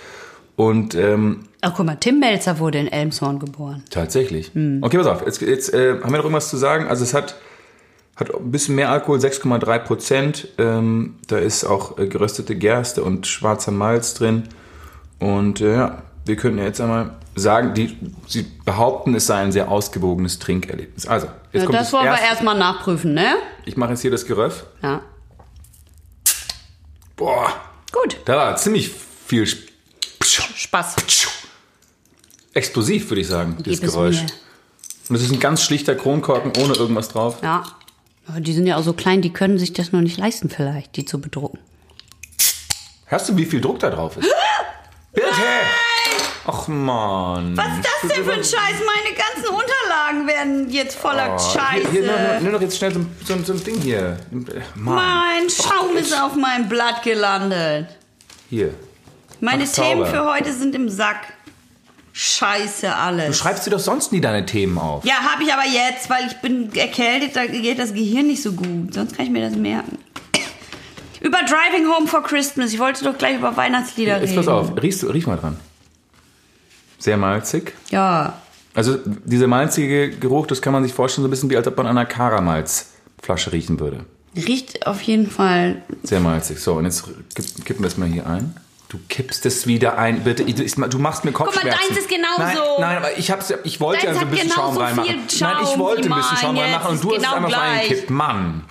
Und 0.56 0.94
ähm, 0.94 1.40
Ach, 1.62 1.72
guck 1.74 1.86
mal, 1.86 1.96
Tim 1.96 2.20
Melzer 2.20 2.58
wurde 2.58 2.78
in 2.78 2.88
Elmshorn 2.88 3.38
geboren. 3.38 3.82
Tatsächlich. 3.90 4.50
Okay, 4.82 4.98
pass 4.98 5.06
auf. 5.06 5.22
Jetzt, 5.24 5.40
jetzt 5.42 5.72
äh, 5.74 5.94
haben 6.02 6.10
wir 6.12 6.18
noch 6.18 6.24
irgendwas 6.24 6.48
zu 6.50 6.56
sagen. 6.56 6.86
Also 6.86 7.02
es 7.04 7.12
hat, 7.14 7.36
hat 8.16 8.34
ein 8.34 8.50
bisschen 8.50 8.74
mehr 8.74 8.90
Alkohol, 8.90 9.18
6,3 9.18 9.78
Prozent. 9.80 10.48
Ähm, 10.58 11.16
da 11.26 11.38
ist 11.38 11.64
auch 11.64 11.98
äh, 11.98 12.06
geröstete 12.06 12.54
Gerste 12.56 13.02
und 13.02 13.26
schwarzer 13.26 13.72
Malz 13.72 14.14
drin. 14.14 14.44
Und 15.18 15.60
äh, 15.60 15.74
ja, 15.74 16.02
wir 16.26 16.36
könnten 16.36 16.58
ja 16.58 16.64
jetzt 16.64 16.80
einmal 16.80 17.14
sagen, 17.34 17.74
die, 17.74 17.96
sie 18.26 18.42
behaupten, 18.64 19.14
es 19.14 19.26
sei 19.26 19.36
ein 19.42 19.52
sehr 19.52 19.70
ausgewogenes 19.70 20.38
Trinkerlebnis. 20.38 21.06
Also, 21.06 21.26
jetzt 21.52 21.62
Ja, 21.62 21.66
kommt 21.66 21.78
das 21.78 21.92
wollen 21.92 22.04
wir 22.04 22.10
erste- 22.12 22.26
erstmal 22.26 22.58
nachprüfen, 22.58 23.14
ne? 23.14 23.36
Ich 23.64 23.76
mache 23.76 23.90
jetzt 23.90 24.02
hier 24.02 24.10
das 24.10 24.26
Geröff. 24.26 24.66
Ja. 24.82 25.02
Boah, 27.16 27.52
Gut. 27.92 28.16
Da 28.26 28.36
war 28.36 28.56
ziemlich 28.56 28.90
viel 29.26 29.44
Sp- 29.46 29.70
Spaß. 30.20 30.96
explosiv, 32.52 33.08
würde 33.10 33.20
ich 33.22 33.28
sagen, 33.28 33.56
dieses 33.64 33.80
Gib 33.80 33.88
es 33.88 33.94
Geräusch. 33.94 34.22
mir. 34.22 34.26
Und 35.08 35.16
es 35.16 35.22
ist 35.22 35.30
ein 35.32 35.40
ganz 35.40 35.62
schlichter 35.62 35.94
Kronkorken 35.94 36.52
ohne 36.62 36.74
irgendwas 36.74 37.08
drauf. 37.08 37.38
Ja. 37.42 37.62
Aber 38.26 38.40
die 38.40 38.52
sind 38.52 38.66
ja 38.66 38.76
auch 38.76 38.82
so 38.82 38.92
klein, 38.92 39.22
die 39.22 39.32
können 39.32 39.56
sich 39.58 39.72
das 39.72 39.92
noch 39.92 40.00
nicht 40.00 40.18
leisten 40.18 40.50
vielleicht, 40.50 40.96
die 40.96 41.04
zu 41.04 41.20
bedrucken. 41.20 41.58
Hörst 43.06 43.28
du, 43.28 43.36
wie 43.36 43.44
viel 43.46 43.60
Druck 43.60 43.78
da 43.78 43.88
drauf 43.88 44.16
ist? 44.16 44.28
Bitte! 45.12 45.26
Ach 46.48 46.68
man. 46.68 47.56
Was 47.56 47.66
ist 47.66 47.84
das 48.02 48.10
denn 48.12 48.24
für 48.24 48.32
ein 48.32 48.44
Scheiß? 48.44 48.52
Meine 48.54 49.16
ganzen 49.16 49.52
Unterlagen 49.54 50.26
werden 50.28 50.70
jetzt 50.70 50.96
voller 50.96 51.36
Scheiße. 51.38 51.86
Oh, 51.88 51.90
Hier, 51.90 52.02
hier, 52.02 52.40
nimm, 52.40 52.52
doch 52.52 52.60
jetzt 52.60 52.78
schnell 52.78 52.92
so, 52.92 53.00
ein- 53.00 53.16
so, 53.24 53.34
so 53.42 53.52
ein 53.54 53.64
Ding 53.64 53.80
hier. 53.80 54.16
Mann. 54.76 54.94
mein 54.96 55.50
Schaum 55.50 55.96
ist 55.96 56.14
auf 56.18 56.36
meinem 56.36 56.68
Blatt 56.68 57.02
gelandet. 57.02 57.88
Hier. 58.48 58.72
Meine 59.40 59.64
Ach, 59.68 59.72
Themen 59.72 60.04
sauber. 60.04 60.06
für 60.06 60.24
heute 60.24 60.52
sind 60.52 60.74
im 60.74 60.88
Sack. 60.88 61.32
Scheiße 62.12 62.86
Du 62.86 62.94
alles. 62.96 63.36
schreibst 63.36 63.66
dir 63.66 63.70
doch 63.72 63.78
sonst 63.80 64.10
nie 64.12 64.20
deine 64.22 64.46
Themen 64.46 64.78
auf. 64.78 65.04
Ja, 65.04 65.14
habe 65.16 65.42
ich 65.42 65.52
aber 65.52 65.66
jetzt, 65.66 66.08
weil 66.08 66.26
ich 66.28 66.34
bin 66.38 66.74
erkältet, 66.74 67.36
da 67.36 67.44
geht 67.44 67.78
das 67.78 67.92
Gehirn 67.92 68.28
nicht 68.28 68.42
so 68.42 68.52
gut. 68.52 68.94
Sonst 68.94 69.16
kann 69.16 69.26
ich 69.26 69.32
mir 69.32 69.46
das 69.46 69.56
merken. 69.58 69.98
Über 71.20 71.38
Driving 71.42 71.86
Home 71.92 72.06
for 72.06 72.22
Christmas. 72.22 72.72
Ich 72.72 72.78
wollte 72.78 73.04
doch 73.04 73.18
gleich 73.18 73.36
über 73.36 73.54
Weihnachtslieder 73.56 74.18
Jetzt 74.20 74.30
reden. 74.30 74.36
pass 74.36 74.48
auf, 74.48 74.72
riechst, 74.82 75.02
du- 75.02 75.08
riech 75.08 75.26
mal 75.26 75.36
dran. 75.36 75.58
Sehr 76.98 77.16
malzig. 77.16 77.74
Ja, 77.90 78.34
Also 78.74 78.98
dieser 79.24 79.46
malzige 79.46 80.10
Geruch, 80.10 80.46
das 80.46 80.60
kann 80.62 80.72
man 80.72 80.82
sich 80.82 80.92
vorstellen, 80.94 81.22
so 81.24 81.28
ein 81.28 81.30
bisschen 81.30 81.50
wie 81.50 81.56
als 81.56 81.66
ob 81.66 81.76
man 81.76 81.86
an 81.86 81.96
einer 81.98 82.06
Karamalzflasche 82.06 83.52
riechen 83.52 83.78
würde. 83.80 84.04
riecht 84.36 84.86
auf 84.86 85.00
jeden 85.02 85.30
Fall. 85.30 85.82
Sehr 86.02 86.20
malzig. 86.20 86.58
So, 86.60 86.74
und 86.74 86.84
jetzt 86.84 87.04
kipp- 87.34 87.64
kippen 87.64 87.82
wir 87.82 87.88
es 87.88 87.96
mal 87.96 88.08
hier 88.08 88.26
ein. 88.26 88.54
Du 88.88 88.98
kippst 89.08 89.44
es 89.46 89.66
wieder 89.66 89.98
ein, 89.98 90.20
bitte. 90.22 90.44
Du 90.44 90.98
machst 90.98 91.24
mir 91.24 91.32
mal, 91.32 91.36
Kopfschmerzen. 91.38 91.80
deins 91.88 91.98
ist 92.00 92.08
genauso. 92.08 92.40
Nein, 92.40 92.54
nein 92.80 92.96
aber 92.98 93.18
ich, 93.18 93.30
hab's, 93.32 93.52
ich 93.64 93.80
wollte 93.80 94.06
Deins 94.06 94.14
ja 94.18 94.20
so 94.22 94.26
ein 94.26 94.30
bisschen 94.30 94.50
Schaum 94.52 94.76
reinmachen. 94.76 95.14
Schaum 95.28 95.48
nein, 95.52 95.56
ich 95.64 95.78
wollte 95.78 96.02
ein 96.08 96.14
bisschen 96.16 96.36
Schaum 96.36 96.56
reinmachen 96.58 96.90
und 96.92 97.02
du 97.04 97.08
hast 97.10 97.16
Ist 97.16 97.22
es 97.22 97.24
genau 97.24 97.34
einfach 97.36 97.48
gleich. 97.48 97.80
reingekippt. 97.80 98.10
Mann. 98.10 98.64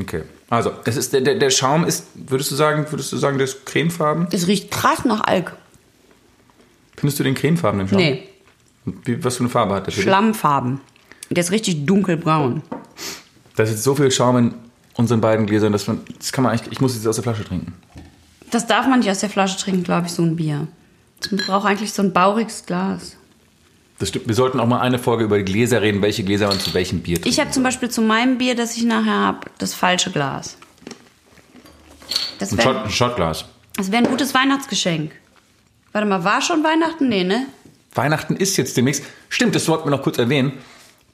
Okay. 0.00 0.22
Also, 0.50 0.72
es 0.84 0.96
ist, 0.96 1.12
der, 1.12 1.20
der, 1.22 1.34
der 1.36 1.50
Schaum 1.50 1.84
ist, 1.84 2.06
würdest 2.14 2.50
du 2.50 2.54
sagen, 2.56 2.86
würdest 2.90 3.12
du 3.12 3.16
sagen, 3.16 3.38
der 3.38 3.46
ist 3.46 3.64
cremefarben? 3.66 4.28
Es 4.30 4.46
riecht 4.46 4.70
krass 4.70 5.04
nach 5.04 5.22
Alk. 5.24 5.52
Findest 6.96 7.18
du 7.18 7.24
den 7.24 7.34
cremefarben 7.34 7.80
im 7.80 7.88
Schaum? 7.88 7.98
Nee, 7.98 8.24
Wie, 9.04 9.22
was 9.22 9.36
für 9.36 9.40
eine 9.40 9.48
Farbe 9.50 9.74
hat 9.74 9.86
der? 9.86 9.92
Schlammfarben. 9.92 10.80
Der 11.30 11.42
ist 11.42 11.50
richtig 11.50 11.86
dunkelbraun. 11.86 12.62
Da 13.56 13.62
ist 13.64 13.70
jetzt 13.70 13.82
so 13.82 13.94
viel 13.94 14.10
Schaum 14.10 14.36
in 14.38 14.54
unseren 14.94 15.20
beiden 15.20 15.46
Gläsern, 15.46 15.72
dass 15.72 15.86
man, 15.86 16.00
das 16.18 16.32
kann 16.32 16.44
man 16.44 16.52
eigentlich, 16.52 16.72
ich 16.72 16.80
muss 16.80 16.94
jetzt 16.94 17.06
aus 17.06 17.16
der 17.16 17.24
Flasche 17.24 17.44
trinken. 17.44 17.74
Das 18.50 18.66
darf 18.66 18.86
man 18.86 19.00
nicht 19.00 19.10
aus 19.10 19.20
der 19.20 19.30
Flasche 19.30 19.58
trinken, 19.58 19.82
glaube 19.82 20.06
ich, 20.06 20.12
so 20.12 20.22
ein 20.22 20.36
Bier. 20.36 20.68
Man 21.30 21.44
braucht 21.46 21.66
eigentlich 21.66 21.92
so 21.92 22.02
ein 22.02 22.12
bauriges 22.12 22.64
Glas. 22.66 23.16
Das 23.98 24.10
stimmt. 24.10 24.28
Wir 24.28 24.34
sollten 24.34 24.60
auch 24.60 24.66
mal 24.66 24.80
eine 24.80 24.98
Folge 24.98 25.24
über 25.24 25.38
die 25.38 25.44
Gläser 25.44 25.80
reden, 25.82 26.02
welche 26.02 26.22
Gläser 26.22 26.48
man 26.48 26.60
zu 26.60 26.72
welchem 26.74 27.00
Bier 27.00 27.16
trinkt. 27.16 27.28
Ich 27.28 27.40
habe 27.40 27.50
zum 27.50 27.62
Beispiel 27.62 27.90
zu 27.90 28.02
meinem 28.02 28.38
Bier, 28.38 28.54
das 28.54 28.76
ich 28.76 28.84
nachher 28.84 29.12
habe, 29.18 29.40
das 29.58 29.74
falsche 29.74 30.10
Glas. 30.10 30.56
Das 32.38 32.56
wäre 32.56 32.84
ein 32.84 32.90
Shotglas. 32.90 33.46
das 33.76 33.90
wär 33.90 33.98
ein 33.98 34.04
gutes 34.06 34.34
Weihnachtsgeschenk. 34.34 35.12
Warte 35.96 36.08
mal, 36.08 36.24
war 36.24 36.42
schon 36.42 36.62
Weihnachten? 36.62 37.08
Nee, 37.08 37.24
ne? 37.24 37.46
Weihnachten 37.94 38.36
ist 38.36 38.58
jetzt 38.58 38.76
demnächst. 38.76 39.02
Stimmt, 39.30 39.54
das 39.54 39.64
sollten 39.64 39.86
wir 39.86 39.90
noch 39.90 40.02
kurz 40.02 40.18
erwähnen. 40.18 40.52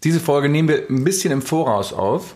Diese 0.02 0.18
Folge 0.18 0.48
nehmen 0.48 0.66
wir 0.66 0.86
ein 0.90 1.04
bisschen 1.04 1.30
im 1.30 1.40
Voraus 1.40 1.92
auf. 1.92 2.34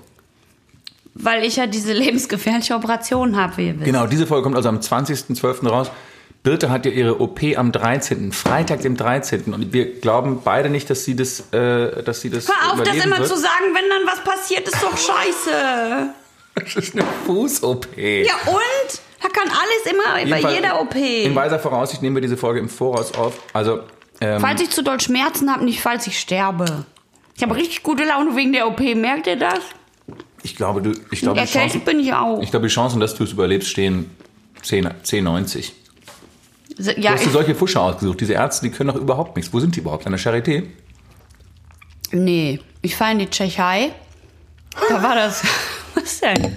Weil 1.14 1.42
ich 1.42 1.56
ja 1.56 1.66
diese 1.66 1.92
lebensgefährliche 1.92 2.76
Operation 2.76 3.34
habe, 3.34 3.56
wie 3.56 3.66
ihr 3.66 3.74
wisst. 3.74 3.86
Genau, 3.86 4.06
diese 4.06 4.28
Folge 4.28 4.44
kommt 4.44 4.54
also 4.54 4.68
am 4.68 4.78
20.12. 4.78 5.66
raus. 5.68 5.90
Birte 6.44 6.70
hat 6.70 6.86
ja 6.86 6.92
ihre 6.92 7.20
OP 7.20 7.40
am 7.56 7.72
13., 7.72 8.30
Freitag, 8.30 8.82
dem 8.82 8.96
13. 8.96 9.52
Und 9.52 9.72
wir 9.72 9.98
glauben 9.98 10.42
beide 10.44 10.70
nicht, 10.70 10.88
dass 10.88 11.02
sie 11.04 11.16
das, 11.16 11.52
äh, 11.52 12.04
dass 12.04 12.20
sie 12.20 12.30
das 12.30 12.46
Hör 12.46 12.74
auf, 12.74 12.82
das 12.84 12.94
immer 12.94 13.18
wird. 13.18 13.26
zu 13.26 13.36
sagen, 13.36 13.74
wenn 13.74 13.90
dann 13.90 14.06
was 14.06 14.22
passiert, 14.22 14.68
ist 14.68 14.80
doch 14.80 14.96
scheiße. 14.96 16.10
Das 16.54 16.76
ist 16.76 16.94
eine 16.94 17.04
Fuß-OP. 17.26 17.88
Ja 17.96 18.34
und? 18.46 19.05
Da 19.22 19.28
kann 19.28 19.48
alles 19.48 19.92
immer 19.92 20.12
bei 20.14 20.24
Jedenfalls 20.24 20.54
jeder 20.54 20.80
OP. 20.80 20.94
In 20.94 21.34
weiser 21.34 21.58
Voraussicht 21.58 22.02
nehmen 22.02 22.16
wir 22.16 22.22
diese 22.22 22.36
Folge 22.36 22.60
im 22.60 22.68
Voraus 22.68 23.14
auf. 23.14 23.40
Also, 23.52 23.80
ähm, 24.20 24.40
Falls 24.40 24.60
ich 24.60 24.70
zu 24.70 24.82
doll 24.82 25.00
Schmerzen 25.00 25.50
habe, 25.50 25.64
nicht 25.64 25.80
falls 25.80 26.06
ich 26.06 26.18
sterbe. 26.18 26.84
Ich 27.36 27.42
habe 27.42 27.54
richtig 27.54 27.82
gute 27.82 28.04
Laune 28.04 28.34
wegen 28.36 28.52
der 28.52 28.66
OP, 28.68 28.80
merkt 28.94 29.26
ihr 29.26 29.36
das? 29.36 29.60
ich 30.42 30.54
glaube, 30.54 30.80
du, 30.80 30.92
ich 31.10 31.20
glaube, 31.20 31.40
die 31.40 31.46
Chancen, 31.46 31.80
bin 31.80 31.98
ich 31.98 32.12
auch. 32.14 32.40
ich 32.40 32.50
glaube, 32.50 32.68
die 32.68 32.72
Chancen, 32.72 33.00
dass 33.00 33.14
du 33.16 33.24
es 33.24 33.32
überlebst, 33.32 33.68
stehen 33.68 34.10
10, 34.62 34.86
10,90. 35.04 35.72
ja, 36.78 36.92
Du 36.94 37.08
hast 37.08 37.24
dir 37.26 37.30
solche 37.30 37.54
Fuscher 37.54 37.80
ausgesucht. 37.82 38.20
Diese 38.20 38.34
Ärzte, 38.34 38.66
die 38.68 38.72
können 38.72 38.88
doch 38.94 39.00
überhaupt 39.00 39.36
nichts. 39.36 39.52
Wo 39.52 39.58
sind 39.60 39.74
die 39.74 39.80
überhaupt? 39.80 40.06
An 40.06 40.12
der 40.12 40.20
Charité? 40.20 40.64
nee, 42.12 42.60
ich 42.82 42.94
fahre 42.94 43.12
in 43.12 43.18
die 43.18 43.28
Tschechei. 43.28 43.92
Da 44.88 45.02
war 45.02 45.14
das. 45.16 45.42
Was 45.94 46.20
denn? 46.20 46.54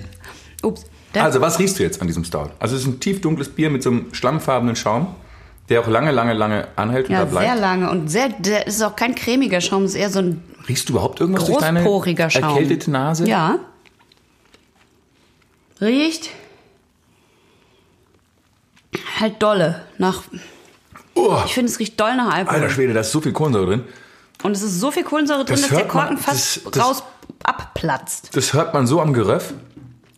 Ups. 0.61 0.85
Da, 1.13 1.23
Also, 1.23 1.41
was 1.41 1.57
riechst 1.59 1.79
du 1.79 1.83
jetzt 1.83 2.01
an 2.01 2.07
diesem 2.07 2.23
Stout? 2.23 2.49
Also, 2.59 2.75
es 2.75 2.81
ist 2.83 2.87
ein 2.87 2.99
tiefdunkles 2.99 3.49
Bier 3.49 3.69
mit 3.69 3.81
so 3.83 3.89
einem 3.89 4.13
schlammfarbenen 4.13 4.75
Schaum, 4.75 5.15
der 5.69 5.81
auch 5.81 5.87
lange, 5.87 6.11
lange, 6.11 6.33
lange 6.33 6.67
anhält 6.75 7.07
und 7.07 7.13
ja, 7.13 7.19
da 7.19 7.25
bleibt. 7.25 7.47
sehr 7.47 7.55
lange 7.55 7.89
und 7.89 8.09
sehr. 8.09 8.29
Der 8.29 8.67
ist 8.67 8.81
auch 8.83 8.95
kein 8.95 9.15
cremiger 9.15 9.59
Schaum, 9.61 9.85
ist 9.85 9.95
eher 9.95 10.09
so 10.09 10.19
ein 10.19 10.43
Riechst 10.67 10.87
du 10.89 10.93
überhaupt 10.93 11.19
irgendwas 11.19 11.45
durch 11.45 11.57
deine 11.59 11.83
Schaum. 11.83 12.43
erkältete 12.43 12.91
Nase? 12.91 13.27
Ja. 13.27 13.57
Riecht 15.81 16.29
halt 19.19 19.41
dolle 19.41 19.81
nach. 19.97 20.23
Oh, 21.15 21.37
Ich 21.45 21.53
finde, 21.53 21.71
es 21.71 21.79
riecht 21.79 21.99
doll 21.99 22.15
nach 22.15 22.33
Alkohol. 22.33 22.55
alter 22.61 22.69
Schwede, 22.73 22.93
da 22.93 23.01
ist 23.01 23.11
so 23.11 23.21
viel 23.21 23.33
Kohlensäure 23.33 23.65
drin. 23.65 23.83
Und 24.43 24.51
es 24.55 24.61
ist 24.61 24.79
so 24.79 24.91
viel 24.91 25.03
Kohlensäure 25.03 25.43
drin, 25.45 25.55
Das 25.55 25.61
dass 25.61 25.69
der 25.69 25.79
hört 25.79 25.93
man- 25.93 26.07
Korken 26.07 26.17
fast 26.17 26.65
das- 26.65 26.71
das- 26.71 26.83
raus 26.83 27.03
abplatzt. 27.43 28.29
Das 28.35 28.53
hört 28.53 28.73
man 28.73 28.87
so 28.87 29.01
am 29.01 29.13
Geröff. 29.13 29.53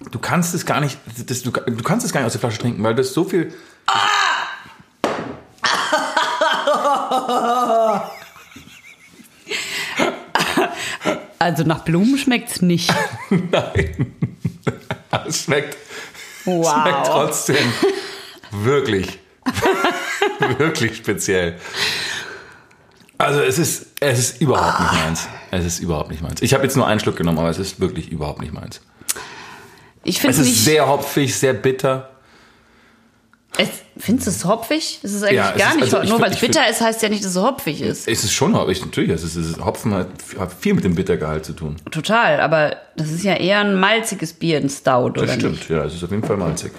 Du 0.09 0.19
kannst 0.19 0.53
es 0.55 0.65
gar 0.65 0.81
nicht, 0.81 0.97
das, 1.27 1.43
du, 1.43 1.51
du 1.51 1.83
kannst 1.83 2.05
es 2.05 2.11
gar 2.11 2.21
nicht 2.21 2.25
aus 2.27 2.31
der 2.33 2.41
Flasche 2.41 2.57
trinken, 2.57 2.83
weil 2.83 2.95
das 2.95 3.13
so 3.13 3.23
viel. 3.23 3.53
Also 11.39 11.63
nach 11.63 11.79
Blumen 11.83 12.17
schmeckt's 12.17 12.61
nicht. 12.61 12.93
Nein. 13.29 14.13
Es 15.27 15.43
schmeckt, 15.43 15.77
Wow. 16.45 16.71
schmeckt 16.71 17.07
trotzdem 17.07 17.73
wirklich, 18.51 19.19
wirklich 20.57 20.97
speziell. 20.97 21.57
Also 23.17 23.41
es 23.41 23.59
ist, 23.59 23.87
es 23.99 24.17
ist 24.19 24.41
überhaupt 24.41 24.79
nicht 24.79 24.93
meins. 25.03 25.27
Es 25.51 25.65
ist 25.65 25.79
überhaupt 25.79 26.09
nicht 26.09 26.23
meins. 26.23 26.41
Ich 26.41 26.53
habe 26.53 26.63
jetzt 26.63 26.75
nur 26.75 26.87
einen 26.87 26.99
Schluck 26.99 27.15
genommen, 27.17 27.37
aber 27.39 27.49
es 27.49 27.59
ist 27.59 27.79
wirklich 27.79 28.11
überhaupt 28.11 28.41
nicht 28.41 28.53
meins. 28.53 28.81
Ich 30.03 30.19
finde 30.19 30.33
Es 30.35 30.39
ist 30.39 30.47
nicht. 30.47 30.63
sehr 30.63 30.87
hopfig, 30.87 31.35
sehr 31.35 31.53
bitter. 31.53 32.07
Es, 33.57 33.69
findest 33.97 34.27
du 34.27 34.31
es 34.31 34.45
hopfig? 34.45 34.99
Es 35.03 35.13
ist 35.13 35.23
eigentlich 35.23 35.35
Ja, 35.35 35.51
es 35.51 35.57
gar 35.59 35.69
ist- 35.71 35.75
nicht. 35.81 35.93
also 35.93 36.09
Nur 36.09 36.21
weil 36.21 36.31
es 36.31 36.39
bitter 36.39 36.67
ist, 36.69 36.79
heißt 36.81 37.01
ja 37.03 37.09
nicht, 37.09 37.23
dass 37.23 37.35
es 37.35 37.41
hopfig 37.41 37.81
ist. 37.81 38.07
Es 38.07 38.23
ist 38.23 38.31
schon 38.33 38.55
hopfig, 38.55 38.83
natürlich. 38.83 39.11
Es 39.11 39.23
ist, 39.23 39.35
es 39.35 39.49
ist, 39.51 39.59
Hopfen 39.65 39.93
hat, 39.93 40.07
viel 40.59 40.73
mit 40.73 40.83
dem 40.85 40.95
Bittergehalt 40.95 41.45
zu 41.45 41.53
tun. 41.53 41.75
Total, 41.91 42.39
aber 42.39 42.77
das 42.95 43.11
ist 43.11 43.23
ja 43.23 43.33
eher 43.35 43.59
ein 43.59 43.75
malziges 43.75 44.33
Bier, 44.33 44.57
ein 44.57 44.69
Stout, 44.69 44.91
oder 45.11 45.25
Das 45.25 45.35
stimmt, 45.35 45.51
nicht? 45.57 45.69
ja, 45.69 45.83
es 45.83 45.93
ist 45.93 46.03
auf 46.03 46.11
jeden 46.11 46.23
Fall 46.23 46.37
malzig. 46.37 46.71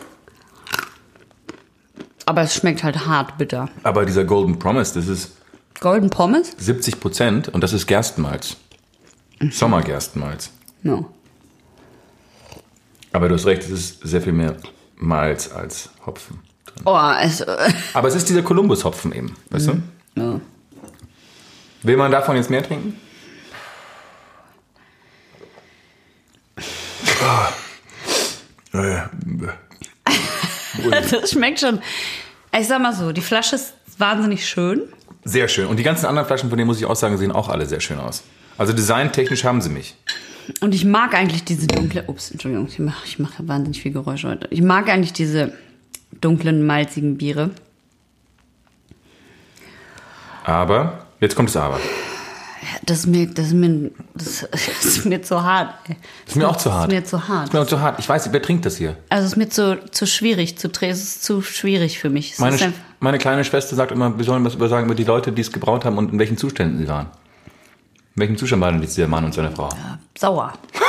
Aber 2.25 2.43
es 2.43 2.55
schmeckt 2.55 2.83
halt 2.83 3.07
hart 3.07 3.37
bitter. 3.38 3.69
Aber 3.83 4.07
dieser 4.07 4.25
Golden 4.25 4.59
Promise, 4.59 4.95
das 4.95 5.09
ist 5.09 5.33
Golden 5.81 6.09
Pommes? 6.11 6.52
70 6.57 7.00
Prozent 7.00 7.49
und 7.49 7.61
das 7.62 7.73
ist 7.73 7.87
Gerstenmalz. 7.87 8.57
Sommergerstenmalz. 9.50 10.50
No. 10.83 11.11
Aber 13.12 13.28
du 13.28 13.35
hast 13.35 13.47
recht, 13.47 13.62
es 13.62 13.71
ist 13.71 14.00
sehr 14.02 14.23
viel 14.23 14.33
mehr 14.33 14.57
Malz 14.97 15.50
als 15.52 15.90
Hopfen. 16.07 16.40
Oh, 16.85 16.99
es, 17.21 17.40
äh, 17.40 17.73
Aber 17.92 18.09
es 18.09 18.14
ist 18.14 18.28
dieser 18.28 18.42
Kolumbus-Hopfen 18.42 19.12
eben, 19.12 19.37
weißt 19.50 19.69
du? 19.69 19.83
ja. 20.16 20.40
Will 21.85 21.97
man 21.97 22.12
davon 22.12 22.37
jetzt 22.37 22.49
mehr 22.49 22.62
trinken? 22.62 22.97
das 30.90 31.31
schmeckt 31.31 31.61
schon. 31.61 31.81
Ich 32.59 32.69
sag 32.69 32.81
mal 32.81 32.95
so, 32.95 33.12
die 33.12 33.21
Flasche 33.21 33.57
ist 33.57 33.75
wahnsinnig 33.99 34.49
schön. 34.49 34.83
Sehr 35.25 35.49
schön. 35.49 35.66
Und 35.66 35.78
die 35.78 35.83
ganzen 35.83 36.07
anderen 36.07 36.26
Flaschen, 36.26 36.49
von 36.49 36.59
denen 36.59 36.69
muss 36.69 36.78
ich 36.78 36.87
auch 36.87 36.97
sagen, 36.97 37.19
sehen 37.19 37.33
auch 37.33 37.49
alle 37.49 37.66
sehr 37.66 37.81
schön 37.81 37.99
aus. 37.99 38.23
Also 38.59 38.73
designtechnisch 38.73 39.45
haben 39.45 39.61
sie 39.61 39.71
mich. 39.71 39.97
Und 40.61 40.75
ich 40.75 40.85
mag 40.85 41.15
eigentlich 41.15 41.45
diese 41.45 41.67
dunkle. 41.67 42.05
Ups, 42.07 42.31
Entschuldigung, 42.31 42.67
ich 42.69 42.79
mache 42.79 43.07
ich 43.07 43.19
mach 43.19 43.33
wahnsinnig 43.39 43.83
viel 43.83 43.93
Geräusche 43.93 44.29
heute. 44.29 44.49
Ich 44.51 44.63
mag 44.63 44.89
eigentlich 44.89 45.13
diese 45.13 45.53
dunklen, 46.21 46.67
malzigen 46.67 47.17
Biere. 47.17 47.51
Aber, 50.45 51.07
jetzt 51.21 51.37
kommt 51.37 51.49
das 51.49 51.57
Aber. 51.57 51.79
Das 52.85 53.01
ist 53.01 53.07
mir, 53.07 53.27
das 53.27 53.49
ist 53.49 53.55
mir, 53.55 53.91
das 54.15 54.43
ist 54.85 55.05
mir 55.05 55.23
zu 55.23 55.43
hart. 55.43 55.75
ey. 55.89 55.97
Ist 56.27 56.37
mir 56.37 56.49
auch 56.49 56.57
zu 56.57 56.73
hart. 56.73 56.91
Das 56.91 56.99
ist 56.99 57.01
mir 57.01 57.05
zu 57.05 57.29
hart. 57.29 57.45
Ist 57.45 57.53
mir 57.53 57.61
auch 57.61 57.67
zu 57.67 57.81
hart. 57.81 57.99
Ich 57.99 58.09
weiß 58.09 58.33
wer 58.33 58.43
trinkt 58.43 58.67
das 58.67 58.77
hier? 58.77 58.97
Also 59.09 59.25
es 59.25 59.33
ist 59.33 59.37
mir 59.37 59.49
zu, 59.49 59.79
zu 59.91 60.07
schwierig, 60.07 60.59
zu 60.59 60.69
drehen. 60.69 60.91
Es 60.91 61.03
ist 61.03 61.25
zu 61.25 61.43
schwierig 61.43 61.99
für 61.99 62.11
mich. 62.11 62.33
Es 62.33 62.39
Meine, 62.39 62.73
meine 63.01 63.19
kleine 63.19 63.45
Schwester 63.45 63.77
sagt 63.77 63.93
immer, 63.93 64.17
wir 64.17 64.25
sollen 64.25 64.45
was 64.45 64.55
über 64.55 64.69
sagen 64.69 64.87
über 64.87 64.95
die 64.95 65.05
Leute, 65.05 65.33
die 65.33 65.43
es 65.43 65.53
gebraut 65.53 65.85
haben 65.85 65.99
und 65.99 66.13
in 66.13 66.19
welchen 66.19 66.37
Zuständen 66.37 66.79
sie 66.79 66.89
waren. 66.89 67.09
In 68.14 68.21
welchem 68.21 68.37
Zustand 68.37 68.61
waren 68.62 68.75
denn 68.75 68.83
dieser 68.83 69.09
Mann 69.09 69.25
und 69.25 69.33
seine 69.33 69.50
Frau? 69.50 69.71
sauer. 70.19 70.52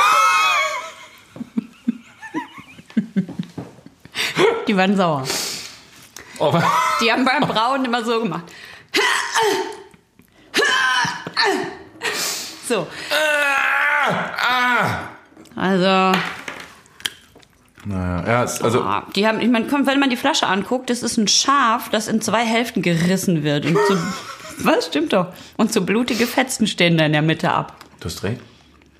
Die 4.68 4.76
waren 4.76 4.94
sauer. 4.96 5.24
Oh, 6.38 6.52
Die 7.00 7.10
haben 7.10 7.24
beim 7.24 7.40
Brauen 7.48 7.84
immer 7.84 8.04
so 8.04 8.20
gemacht. 8.20 8.44
So. 12.68 12.86
Also, 15.56 16.12
naja, 17.86 18.26
ja, 18.26 18.40
also 18.40 18.80
ah, 18.80 19.06
die 19.14 19.26
haben, 19.26 19.40
ich 19.40 19.48
meine, 19.48 19.66
komm, 19.66 19.86
wenn 19.86 20.00
man 20.00 20.08
die 20.10 20.16
Flasche 20.16 20.46
anguckt, 20.46 20.88
das 20.88 21.02
ist 21.02 21.18
ein 21.18 21.28
Schaf, 21.28 21.90
das 21.90 22.08
in 22.08 22.20
zwei 22.22 22.44
Hälften 22.44 22.80
gerissen 22.82 23.42
wird. 23.44 23.66
Und 23.66 23.76
so, 23.88 23.96
was 24.58 24.86
stimmt 24.86 25.12
doch? 25.12 25.28
Und 25.56 25.72
so 25.72 25.82
blutige 25.82 26.26
Fetzen 26.26 26.66
stehen 26.66 26.96
da 26.98 27.06
in 27.06 27.12
der 27.12 27.22
Mitte 27.22 27.50
ab. 27.50 27.76
du 28.00 28.06
hast 28.06 28.22
recht. 28.22 28.40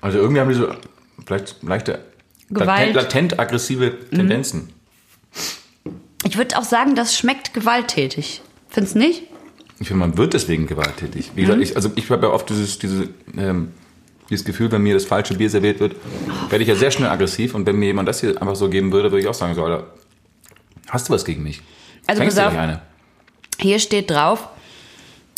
Also 0.01 0.19
irgendwie 0.19 0.41
haben 0.41 0.49
die 0.49 0.55
so 0.55 0.67
vielleicht 1.25 1.63
leichte 1.63 1.99
Gewalt. 2.49 2.93
latent, 2.93 2.95
latent 2.95 3.39
aggressive 3.39 3.93
Tendenzen. 4.11 4.69
Ich 6.23 6.37
würde 6.37 6.57
auch 6.57 6.63
sagen, 6.63 6.95
das 6.95 7.17
schmeckt 7.17 7.53
gewalttätig. 7.53 8.41
Findest 8.69 8.95
nicht? 8.95 9.23
Ich 9.79 9.87
finde, 9.87 9.99
man 9.99 10.17
wird 10.17 10.33
deswegen 10.33 10.67
gewalttätig. 10.67 11.31
Wie 11.35 11.41
Mhm. 11.41 11.45
gesagt, 11.47 11.61
ich, 11.63 11.75
also 11.75 11.91
ich 11.95 12.09
habe 12.09 12.27
ja 12.27 12.33
oft 12.33 12.49
dieses, 12.49 12.79
diese, 12.79 13.09
ähm, 13.37 13.73
dieses 14.29 14.45
Gefühl, 14.45 14.71
wenn 14.71 14.81
mir 14.81 14.93
das 14.93 15.05
falsche 15.05 15.35
Bier 15.35 15.49
serviert 15.49 15.79
wird, 15.79 15.95
werde 16.49 16.63
ich 16.63 16.69
ja 16.69 16.75
sehr 16.75 16.91
schnell 16.91 17.09
aggressiv. 17.09 17.53
Und 17.53 17.65
wenn 17.67 17.75
mir 17.77 17.87
jemand 17.87 18.07
das 18.07 18.21
hier 18.21 18.39
einfach 18.41 18.55
so 18.55 18.69
geben 18.69 18.91
würde, 18.91 19.11
würde 19.11 19.21
ich 19.21 19.27
auch 19.27 19.33
sagen, 19.33 19.53
so, 19.53 19.63
Alter, 19.63 19.87
hast 20.89 21.09
du 21.09 21.13
was 21.13 21.25
gegen 21.25 21.43
mich? 21.43 21.61
Also 22.07 22.21
Fängst 22.21 22.37
pass 22.37 22.45
du 22.45 22.55
auf. 22.55 22.57
eine? 22.57 22.81
Hier 23.59 23.79
steht 23.79 24.09
drauf, 24.09 24.47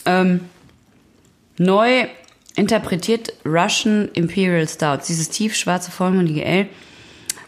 ähm, 0.08 0.40
neu 1.60 2.08
interpretiert 2.56 3.34
Russian 3.46 4.10
Imperial 4.14 4.68
Stout. 4.68 5.04
Dieses 5.08 5.30
tiefschwarze, 5.30 5.92
vollmundige 5.92 6.46
Ale 6.46 6.68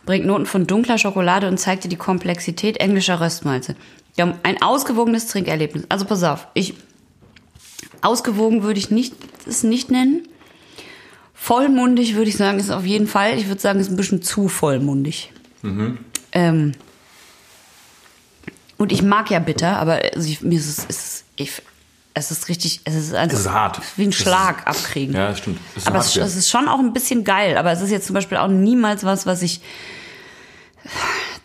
bringt 0.05 0.25
Noten 0.25 0.45
von 0.45 0.67
dunkler 0.67 0.97
Schokolade 0.97 1.47
und 1.47 1.57
zeigt 1.59 1.83
dir 1.83 1.89
die 1.89 1.95
Komplexität 1.95 2.77
englischer 2.77 3.19
Röstmalze. 3.19 3.75
Wir 4.15 4.25
haben 4.25 4.37
ein 4.43 4.61
ausgewogenes 4.61 5.27
Trinkerlebnis. 5.27 5.85
Also 5.89 6.05
pass 6.05 6.23
auf, 6.23 6.47
ich 6.53 6.75
ausgewogen 8.01 8.63
würde 8.63 8.79
ich 8.79 8.91
nicht 8.91 9.13
es 9.47 9.63
nicht 9.63 9.91
nennen. 9.91 10.27
Vollmundig 11.33 12.15
würde 12.15 12.29
ich 12.29 12.37
sagen, 12.37 12.59
ist 12.59 12.69
auf 12.69 12.85
jeden 12.85 13.07
Fall. 13.07 13.37
Ich 13.37 13.47
würde 13.47 13.61
sagen, 13.61 13.79
ist 13.79 13.89
ein 13.89 13.95
bisschen 13.95 14.21
zu 14.21 14.49
vollmundig. 14.49 15.31
Ähm, 16.31 16.73
und 18.77 18.91
ich 18.91 19.01
mag 19.01 19.29
ja 19.31 19.39
bitter, 19.39 19.77
aber 19.77 20.01
also 20.13 20.29
ich, 20.29 20.41
mir 20.41 20.57
ist 20.57 20.67
es, 20.67 20.85
es, 20.87 21.23
ich, 21.35 21.61
es 22.13 22.31
ist 22.31 22.49
richtig, 22.49 22.81
es 22.83 22.95
ist 22.95 23.13
einfach 23.13 23.35
Es 23.37 23.45
ist 23.45 23.51
hart. 23.51 23.79
wie 23.95 24.03
ein 24.03 24.09
Es 24.09 24.15
ist- 24.17 24.21
Schlag 24.23 24.67
abkriegen. 24.67 25.15
Ja, 25.15 25.29
das 25.29 25.37
stimmt. 25.39 25.59
Ein 25.75 25.87
aber 25.87 25.99
es, 25.99 26.15
es 26.15 26.35
ist 26.35 26.49
schon 26.49 26.67
auch 26.67 26.79
ein 26.79 26.91
bisschen 26.93 27.23
geil. 27.23 27.57
Aber 27.57 27.71
es 27.71 27.81
ist 27.81 27.91
jetzt 27.91 28.07
zum 28.07 28.13
Beispiel 28.13 28.37
auch 28.37 28.47
niemals 28.47 29.03
was, 29.03 29.25
was 29.25 29.41
ich 29.41 29.61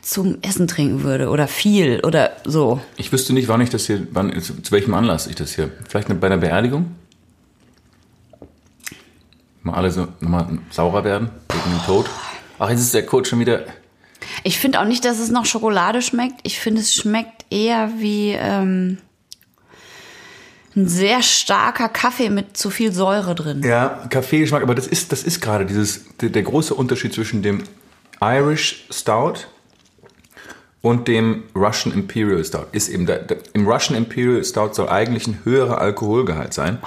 zum 0.00 0.38
Essen 0.42 0.66
trinken 0.68 1.02
würde 1.02 1.28
oder 1.30 1.48
viel 1.48 2.00
oder 2.04 2.32
so. 2.44 2.80
Ich 2.96 3.10
wüsste 3.12 3.32
nicht, 3.32 3.48
wann 3.48 3.60
ich 3.60 3.70
das 3.70 3.86
hier, 3.86 4.06
wann, 4.10 4.38
zu, 4.42 4.60
zu 4.62 4.72
welchem 4.72 4.94
Anlass 4.94 5.26
ich 5.26 5.34
das 5.36 5.54
hier. 5.54 5.70
Vielleicht 5.88 6.08
bei 6.20 6.26
einer 6.26 6.36
Beerdigung? 6.38 6.94
Mal 9.62 9.74
alle 9.74 9.90
so 9.90 10.08
nochmal 10.20 10.58
saurer 10.70 11.04
werden 11.04 11.30
wegen 11.50 11.76
dem 11.76 11.84
Tod. 11.86 12.06
Ach, 12.58 12.68
jetzt 12.68 12.80
ist 12.80 12.92
der 12.94 13.06
Code 13.06 13.28
schon 13.28 13.40
wieder. 13.40 13.64
Ich 14.42 14.58
finde 14.58 14.80
auch 14.80 14.84
nicht, 14.84 15.04
dass 15.04 15.18
es 15.18 15.30
nach 15.30 15.46
Schokolade 15.46 16.02
schmeckt. 16.02 16.40
Ich 16.42 16.58
finde, 16.60 16.82
es 16.82 16.94
schmeckt 16.94 17.46
eher 17.50 17.90
wie 17.98 18.32
ähm, 18.32 18.98
ein 20.76 20.88
sehr 20.88 21.22
starker 21.22 21.88
Kaffee 21.88 22.30
mit 22.30 22.56
zu 22.56 22.70
viel 22.70 22.92
Säure 22.92 23.34
drin. 23.34 23.62
Ja, 23.62 24.06
Kaffeegeschmack, 24.10 24.62
aber 24.62 24.74
das 24.74 24.86
ist, 24.86 25.12
das 25.12 25.22
ist 25.22 25.40
gerade 25.40 25.66
dieses, 25.66 26.04
der, 26.20 26.30
der 26.30 26.42
große 26.42 26.74
Unterschied 26.74 27.14
zwischen 27.14 27.42
dem 27.42 27.62
Irish 28.20 28.86
Stout 28.90 29.46
und 30.82 31.08
dem 31.08 31.44
Russian 31.54 31.94
Imperial 31.94 32.44
Stout. 32.44 32.66
Ist 32.72 32.88
eben, 32.88 33.06
der, 33.06 33.18
der, 33.18 33.38
im 33.52 33.66
Russian 33.66 33.96
Imperial 33.96 34.44
Stout 34.44 34.74
soll 34.74 34.88
eigentlich 34.88 35.26
ein 35.26 35.40
höherer 35.44 35.78
Alkoholgehalt 35.78 36.54
sein 36.54 36.78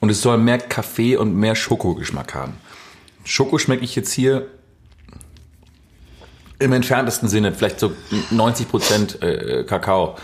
und 0.00 0.10
es 0.10 0.22
soll 0.22 0.38
mehr 0.38 0.58
Kaffee 0.58 1.16
und 1.16 1.36
mehr 1.36 1.54
Schokogeschmack 1.54 2.34
haben. 2.34 2.54
Schoko 3.24 3.58
schmecke 3.58 3.84
ich 3.84 3.94
jetzt 3.94 4.12
hier 4.12 4.46
im 6.58 6.72
entferntesten 6.72 7.28
Sinne, 7.28 7.52
vielleicht 7.52 7.80
so 7.80 7.92
90 8.30 8.68
Prozent 8.68 9.22
äh, 9.22 9.64
Kakao 9.64 10.16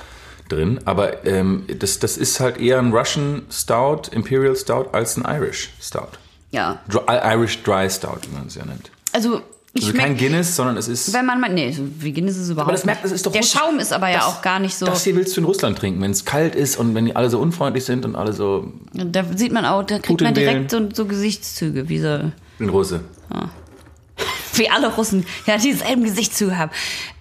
drin, 0.50 0.80
aber 0.84 1.24
ähm, 1.26 1.64
das, 1.78 1.98
das 1.98 2.16
ist 2.16 2.40
halt 2.40 2.58
eher 2.58 2.78
ein 2.78 2.92
Russian 2.92 3.42
Stout, 3.50 4.02
Imperial 4.12 4.56
Stout, 4.56 4.86
als 4.92 5.16
ein 5.16 5.24
Irish 5.26 5.70
Stout. 5.80 6.08
Ja. 6.50 6.80
Dry, 6.88 7.00
Irish 7.34 7.62
Dry 7.62 7.88
Stout, 7.88 8.18
wie 8.28 8.34
man 8.36 8.46
es 8.48 8.54
ja 8.56 8.64
nennt. 8.64 8.90
Also, 9.12 9.40
ich 9.72 9.84
Also 9.86 9.96
kein 9.96 10.16
Guinness, 10.16 10.56
sondern 10.56 10.76
es 10.76 10.88
ist. 10.88 11.12
wenn 11.14 11.24
man 11.26 11.40
mal, 11.40 11.48
nee, 11.52 11.72
wie 11.98 12.12
Guinness 12.12 12.36
ist 12.36 12.42
es 12.44 12.50
überhaupt 12.50 12.68
Aber 12.70 12.76
das 12.76 12.84
merkt, 12.84 13.04
das 13.04 13.12
ist 13.12 13.24
doch 13.24 13.30
Der 13.30 13.40
Russisch. 13.42 13.58
Schaum 13.60 13.78
ist 13.78 13.92
aber 13.92 14.08
ja 14.08 14.16
Das- 14.18 14.24
auch 14.26 14.42
gar 14.42 14.58
nicht 14.58 14.74
so. 14.76 14.84
Das 14.86 15.04
hier 15.04 15.14
willst 15.14 15.36
du 15.36 15.40
in 15.40 15.46
Russland 15.46 15.78
trinken, 15.78 16.02
wenn 16.02 16.10
es 16.10 16.24
kalt 16.24 16.56
ist 16.56 16.76
und 16.76 16.94
wenn 16.96 17.04
die 17.04 17.14
alle 17.14 17.30
so 17.30 17.38
unfreundlich 17.38 17.84
sind 17.84 18.04
und 18.04 18.16
alle 18.16 18.32
so 18.32 18.72
Da 18.92 19.24
sieht 19.36 19.52
man 19.52 19.64
auch, 19.64 19.84
da 19.84 19.94
kriegt 19.96 20.06
Putin 20.08 20.26
man 20.26 20.34
direkt 20.34 20.70
so, 20.72 20.88
so 20.92 21.04
Gesichtszüge, 21.06 21.88
wie 21.88 22.00
so, 22.00 22.32
in 22.58 22.68
Russe. 22.68 23.00
wie 24.54 24.68
alle 24.68 24.88
Russen, 24.94 25.24
ja, 25.46 25.56
dieselben 25.56 26.02
Gesichtszüge 26.04 26.58
haben. 26.58 26.70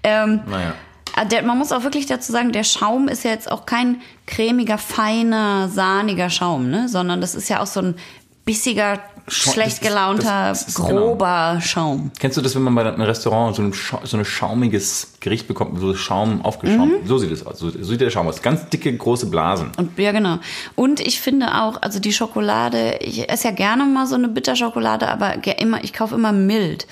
Ähm, 0.04 0.42
Naja. 0.50 0.74
Ah, 1.22 1.26
Der, 1.26 1.44
man 1.44 1.58
muss 1.58 1.72
auch 1.72 1.84
wirklich 1.84 2.06
dazu 2.06 2.32
sagen, 2.32 2.52
der 2.52 2.64
Schaum 2.64 3.08
ist 3.10 3.24
ja 3.26 3.32
jetzt 3.32 3.52
auch 3.52 3.66
kein 3.66 4.02
cremiger, 4.26 4.78
feiner, 4.78 5.68
sahniger 5.68 6.30
Schaum, 6.30 6.70
ne? 6.70 6.88
sondern 6.88 7.20
das 7.20 7.36
ist 7.36 7.50
ja 7.50 7.62
auch 7.62 7.68
so 7.68 7.82
ein 7.82 7.96
bissiger, 8.46 9.00
schlecht 9.28 9.74
das 9.74 9.82
gelaunter, 9.82 10.50
das 10.50 10.68
ist- 10.70 10.76
genau. 10.78 10.90
grober 10.90 11.60
Schaum. 11.62 12.10
Kennst 12.20 12.36
du 12.38 12.42
das, 12.42 12.56
wenn 12.56 12.64
man 12.64 12.74
bei 12.74 12.82
einem 12.88 13.02
Restaurant 13.02 13.56
so 13.56 13.62
ein, 13.62 13.74
so 14.04 14.18
ein 14.18 14.26
schaumiges 14.26 15.14
Gericht 15.20 15.48
bekommt, 15.48 15.80
so 15.80 15.94
Schaum 15.94 16.44
aufgeschaumt? 16.44 17.06
So 17.08 17.18
sieht 17.20 17.32
es 17.32 17.46
aus. 17.46 17.60
So, 17.60 17.70
sieht 17.70 18.02
der 18.02 18.10
Schaum 18.10 18.28
aus. 18.28 18.42
Ganz 18.42 18.68
dicke, 18.70 18.92
große 18.96 19.28
Blasen. 19.28 19.72
Und 19.78 20.00
ja, 20.00 20.12
genau. 20.14 20.40
Und 20.76 21.00
ich 21.00 21.20
finde 21.22 21.62
auch, 21.62 21.80
also 21.82 22.00
die 22.00 22.14
Schokolade, 22.14 22.98
ich 23.02 23.30
esse 23.30 23.50
ja 23.50 23.54
gerne 23.54 23.84
mal 23.86 24.08
so 24.08 24.16
eine 24.16 24.30
Bitterschokolade, 24.30 25.08
aber 25.10 25.36
immer, 25.60 25.84
ich 25.84 25.94
kaufe 25.94 26.16
immer 26.16 26.32
mild. 26.32 26.88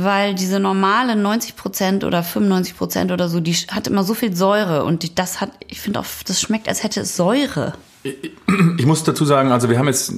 Weil 0.00 0.36
diese 0.36 0.60
normale 0.60 1.14
90% 1.14 2.06
oder 2.06 2.20
95% 2.20 3.12
oder 3.12 3.28
so, 3.28 3.40
die 3.40 3.52
hat 3.52 3.88
immer 3.88 4.04
so 4.04 4.14
viel 4.14 4.36
Säure 4.36 4.84
und 4.84 5.02
die, 5.02 5.12
das 5.12 5.40
hat, 5.40 5.50
ich 5.66 5.80
finde 5.80 5.98
auch, 5.98 6.06
das 6.24 6.40
schmeckt, 6.40 6.68
als 6.68 6.84
hätte 6.84 7.00
es 7.00 7.16
Säure. 7.16 7.74
Ich 8.04 8.86
muss 8.86 9.02
dazu 9.02 9.24
sagen, 9.24 9.50
also 9.50 9.68
wir 9.68 9.76
haben 9.76 9.88
jetzt, 9.88 10.12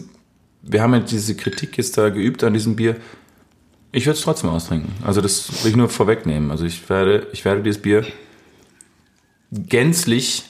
wir 0.60 0.82
haben 0.82 0.92
jetzt 0.92 1.10
diese 1.10 1.34
Kritik 1.34 1.78
jetzt 1.78 1.96
da 1.96 2.10
geübt 2.10 2.44
an 2.44 2.52
diesem 2.52 2.76
Bier. 2.76 2.96
Ich 3.90 4.04
würde 4.04 4.18
es 4.18 4.22
trotzdem 4.22 4.50
austrinken. 4.50 4.92
Also 5.02 5.22
das 5.22 5.64
will 5.64 5.70
ich 5.70 5.76
nur 5.78 5.88
vorwegnehmen. 5.88 6.50
Also 6.50 6.66
ich 6.66 6.86
werde, 6.90 7.28
ich 7.32 7.46
werde 7.46 7.62
dieses 7.62 7.80
Bier 7.80 8.04
gänzlich 9.50 10.44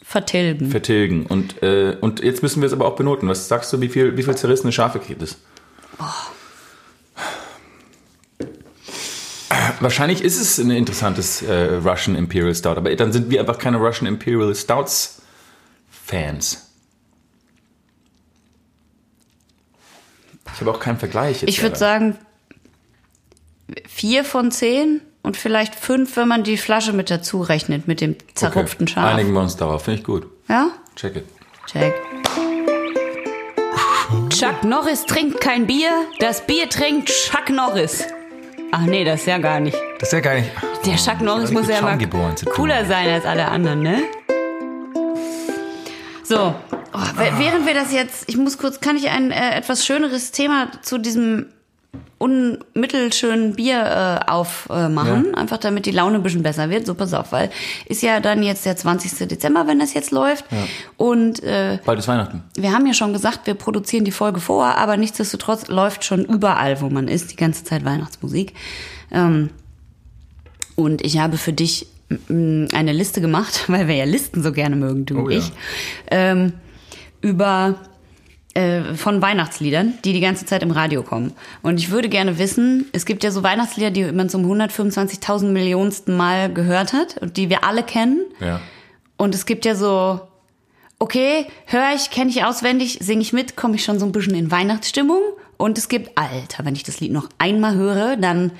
Vertilgen. 0.00 0.70
vertilgen. 0.70 1.26
Und, 1.26 1.60
äh, 1.60 1.96
und 2.00 2.22
jetzt 2.22 2.44
müssen 2.44 2.62
wir 2.62 2.68
es 2.68 2.72
aber 2.72 2.86
auch 2.86 2.94
benoten. 2.94 3.28
Was 3.28 3.48
sagst 3.48 3.72
du, 3.72 3.80
wie 3.80 3.88
viel, 3.88 4.16
wie 4.16 4.22
viel 4.22 4.36
zerrissene 4.36 4.70
Schafe 4.70 5.00
kriegt 5.00 5.22
es? 5.22 5.38
Wahrscheinlich 9.80 10.22
ist 10.22 10.40
es 10.40 10.58
ein 10.58 10.70
interessantes 10.70 11.42
äh, 11.42 11.76
Russian 11.76 12.16
Imperial 12.16 12.54
Stout, 12.54 12.70
aber 12.70 12.94
dann 12.94 13.12
sind 13.12 13.30
wir 13.30 13.40
einfach 13.40 13.58
keine 13.58 13.78
Russian 13.78 14.06
Imperial 14.06 14.54
Stouts 14.54 15.22
Fans. 15.90 16.70
Ich 20.54 20.60
habe 20.60 20.70
auch 20.70 20.80
keinen 20.80 20.98
Vergleich. 20.98 21.42
Ich 21.42 21.62
würde 21.62 21.76
sagen, 21.76 22.16
vier 23.86 24.24
von 24.24 24.50
zehn 24.50 25.00
und 25.22 25.36
vielleicht 25.36 25.74
fünf, 25.74 26.16
wenn 26.16 26.28
man 26.28 26.44
die 26.44 26.56
Flasche 26.56 26.92
mit 26.92 27.10
dazu 27.10 27.42
rechnet, 27.42 27.88
mit 27.88 28.00
dem 28.00 28.16
zerrupften 28.34 28.84
okay. 28.84 28.94
Schaf. 28.94 29.14
Einigen 29.14 29.32
wir 29.32 29.40
uns 29.40 29.56
darauf. 29.56 29.84
Finde 29.84 30.00
ich 30.00 30.06
gut. 30.06 30.26
Ja? 30.48 30.70
Check 30.94 31.16
it. 31.16 31.24
Check. 31.66 31.94
Chuck 34.30 34.64
Norris 34.64 35.04
trinkt 35.04 35.40
kein 35.40 35.66
Bier, 35.66 35.90
das 36.20 36.46
Bier 36.46 36.68
trinkt 36.68 37.08
Chuck 37.08 37.50
Norris. 37.50 38.06
Ach 38.72 38.80
nee, 38.80 39.04
das 39.04 39.20
ist 39.20 39.26
ja 39.26 39.38
gar 39.38 39.60
nicht. 39.60 39.76
Das 39.98 40.08
ist 40.08 40.12
ja 40.12 40.20
gar 40.20 40.34
nicht. 40.34 40.50
Der 40.84 40.96
Chuck 40.96 41.20
Norris 41.20 41.50
muss 41.50 41.68
ja 41.68 41.78
immer 41.78 41.98
cooler 42.54 42.84
sein 42.84 43.08
als 43.08 43.24
alle 43.24 43.46
anderen, 43.46 43.82
ne? 43.82 44.02
So, 46.22 46.54
oh, 46.92 46.98
während 47.38 47.66
wir 47.66 47.74
das 47.74 47.92
jetzt, 47.92 48.24
ich 48.28 48.36
muss 48.36 48.58
kurz, 48.58 48.80
kann 48.80 48.96
ich 48.96 49.08
ein 49.10 49.30
äh, 49.30 49.54
etwas 49.54 49.86
schöneres 49.86 50.32
Thema 50.32 50.70
zu 50.82 50.98
diesem 50.98 51.46
unmittelschönen 52.18 53.54
Bier 53.56 54.20
äh, 54.26 54.30
aufmachen, 54.30 55.26
Ja. 55.32 55.34
einfach 55.38 55.58
damit 55.58 55.86
die 55.86 55.90
Laune 55.90 56.16
ein 56.16 56.22
bisschen 56.22 56.42
besser 56.42 56.70
wird. 56.70 56.86
So, 56.86 56.94
pass 56.94 57.12
auf, 57.14 57.32
weil 57.32 57.50
ist 57.86 58.02
ja 58.02 58.20
dann 58.20 58.42
jetzt 58.42 58.64
der 58.66 58.76
20. 58.76 59.28
Dezember, 59.28 59.66
wenn 59.66 59.78
das 59.78 59.94
jetzt 59.94 60.10
läuft. 60.10 60.44
Und 60.96 61.42
äh, 61.42 61.78
Bald 61.84 61.98
ist 61.98 62.08
Weihnachten. 62.08 62.42
wir 62.56 62.72
haben 62.72 62.86
ja 62.86 62.94
schon 62.94 63.12
gesagt, 63.12 63.46
wir 63.46 63.54
produzieren 63.54 64.04
die 64.04 64.12
Folge 64.12 64.40
vor, 64.40 64.64
aber 64.76 64.96
nichtsdestotrotz 64.96 65.68
läuft 65.68 66.04
schon 66.04 66.24
überall, 66.24 66.80
wo 66.80 66.88
man 66.88 67.08
ist, 67.08 67.32
die 67.32 67.36
ganze 67.36 67.64
Zeit 67.64 67.84
Weihnachtsmusik. 67.84 68.54
Ähm, 69.10 69.50
und 70.74 71.04
ich 71.04 71.18
habe 71.18 71.36
für 71.38 71.52
dich 71.52 71.86
mm, 72.28 72.66
eine 72.72 72.92
Liste 72.92 73.20
gemacht, 73.20 73.64
weil 73.68 73.88
wir 73.88 73.94
ja 73.94 74.04
Listen 74.04 74.42
so 74.42 74.52
gerne 74.52 74.76
mögen, 74.76 75.06
du 75.06 75.16
Oh 75.18 75.20
und 75.24 75.30
ja. 75.32 75.38
ich, 75.38 75.52
ähm, 76.10 76.52
über 77.22 77.76
äh, 78.56 78.94
von 78.94 79.20
Weihnachtsliedern, 79.20 79.98
die 80.04 80.14
die 80.14 80.20
ganze 80.20 80.46
Zeit 80.46 80.62
im 80.62 80.70
Radio 80.70 81.02
kommen. 81.02 81.34
Und 81.62 81.78
ich 81.78 81.90
würde 81.90 82.08
gerne 82.08 82.38
wissen, 82.38 82.86
es 82.92 83.04
gibt 83.04 83.22
ja 83.22 83.30
so 83.30 83.42
Weihnachtslieder, 83.42 83.90
die 83.90 84.04
man 84.12 84.30
zum 84.30 84.50
125.000 84.50 85.48
Millionsten 85.48 86.16
Mal 86.16 86.50
gehört 86.50 86.94
hat 86.94 87.18
und 87.18 87.36
die 87.36 87.50
wir 87.50 87.64
alle 87.64 87.82
kennen. 87.82 88.24
Ja. 88.40 88.60
Und 89.18 89.34
es 89.34 89.44
gibt 89.44 89.66
ja 89.66 89.74
so, 89.74 90.22
okay, 90.98 91.46
höre 91.66 91.94
ich, 91.94 92.10
kenne 92.10 92.30
ich 92.30 92.44
auswendig, 92.44 92.98
singe 93.02 93.20
ich 93.20 93.34
mit, 93.34 93.56
komme 93.56 93.74
ich 93.74 93.84
schon 93.84 93.98
so 93.98 94.06
ein 94.06 94.12
bisschen 94.12 94.34
in 94.34 94.50
Weihnachtsstimmung. 94.50 95.20
Und 95.58 95.76
es 95.76 95.88
gibt, 95.88 96.16
Alter, 96.16 96.64
wenn 96.64 96.74
ich 96.74 96.82
das 96.82 97.00
Lied 97.00 97.12
noch 97.12 97.28
einmal 97.38 97.74
höre, 97.74 98.16
dann 98.16 98.52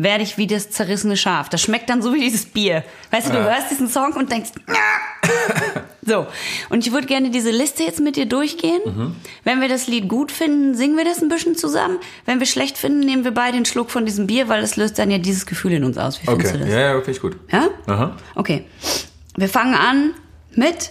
werde 0.00 0.22
ich 0.22 0.38
wie 0.38 0.46
das 0.46 0.70
zerrissene 0.70 1.16
Schaf. 1.16 1.48
Das 1.48 1.60
schmeckt 1.60 1.90
dann 1.90 2.02
so 2.02 2.14
wie 2.14 2.20
dieses 2.20 2.46
Bier. 2.46 2.84
Weißt 3.10 3.28
du, 3.28 3.32
du 3.32 3.42
hörst 3.42 3.70
diesen 3.70 3.88
Song 3.88 4.12
und 4.12 4.30
denkst, 4.30 4.50
so. 6.02 6.26
Und 6.70 6.86
ich 6.86 6.92
würde 6.92 7.06
gerne 7.08 7.30
diese 7.30 7.50
Liste 7.50 7.82
jetzt 7.82 7.98
mit 8.00 8.14
dir 8.16 8.26
durchgehen. 8.26 8.80
Mhm. 8.84 9.16
Wenn 9.44 9.60
wir 9.60 9.68
das 9.68 9.88
Lied 9.88 10.08
gut 10.08 10.30
finden, 10.30 10.74
singen 10.76 10.96
wir 10.96 11.04
das 11.04 11.20
ein 11.20 11.28
bisschen 11.28 11.56
zusammen. 11.56 11.98
Wenn 12.26 12.38
wir 12.38 12.46
schlecht 12.46 12.78
finden, 12.78 13.00
nehmen 13.00 13.24
wir 13.24 13.32
beide 13.32 13.56
einen 13.56 13.64
Schluck 13.66 13.90
von 13.90 14.06
diesem 14.06 14.26
Bier, 14.28 14.48
weil 14.48 14.60
das 14.60 14.76
löst 14.76 14.98
dann 14.98 15.10
ja 15.10 15.18
dieses 15.18 15.46
Gefühl 15.46 15.72
in 15.72 15.82
uns 15.84 15.98
aus. 15.98 16.22
Wie 16.22 16.26
findest 16.26 16.54
Okay. 16.54 16.58
du 16.58 16.64
das? 16.64 16.74
Ja, 16.74 16.80
ja, 16.80 16.92
finde 16.94 17.10
ich 17.10 17.20
gut. 17.20 17.36
Ja? 17.50 17.68
Aha. 17.86 18.16
Okay. 18.36 18.64
Wir 19.36 19.48
fangen 19.48 19.74
an 19.74 20.14
mit. 20.54 20.90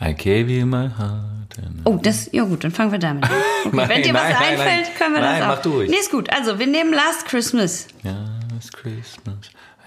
I 0.00 0.14
gave 0.14 0.50
you 0.52 0.64
my 0.66 0.88
heart. 0.88 1.24
And 1.58 1.80
Oh, 1.84 1.98
das. 2.02 2.28
Ja, 2.32 2.44
gut, 2.44 2.64
dann 2.64 2.70
fangen 2.70 2.92
wir 2.92 2.98
damit 2.98 3.24
an. 3.24 3.30
Okay, 3.64 3.76
Nein, 3.76 3.88
wenn 3.88 4.02
dir 4.02 4.14
was 4.14 4.22
nein, 4.22 4.34
einfällt, 4.60 4.96
können 4.96 5.14
wir 5.14 5.20
Nein, 5.20 5.40
das 5.40 5.42
auch. 5.48 5.54
mach 5.56 5.62
du 5.62 5.70
ruhig. 5.72 5.90
Nee, 5.90 5.96
ist 5.96 6.10
gut. 6.12 6.30
Also, 6.32 6.58
wir 6.58 6.66
nehmen 6.66 6.92
Last 6.92 7.26
Christmas. 7.26 7.88
Last 8.04 8.72
Christmas, 8.72 9.36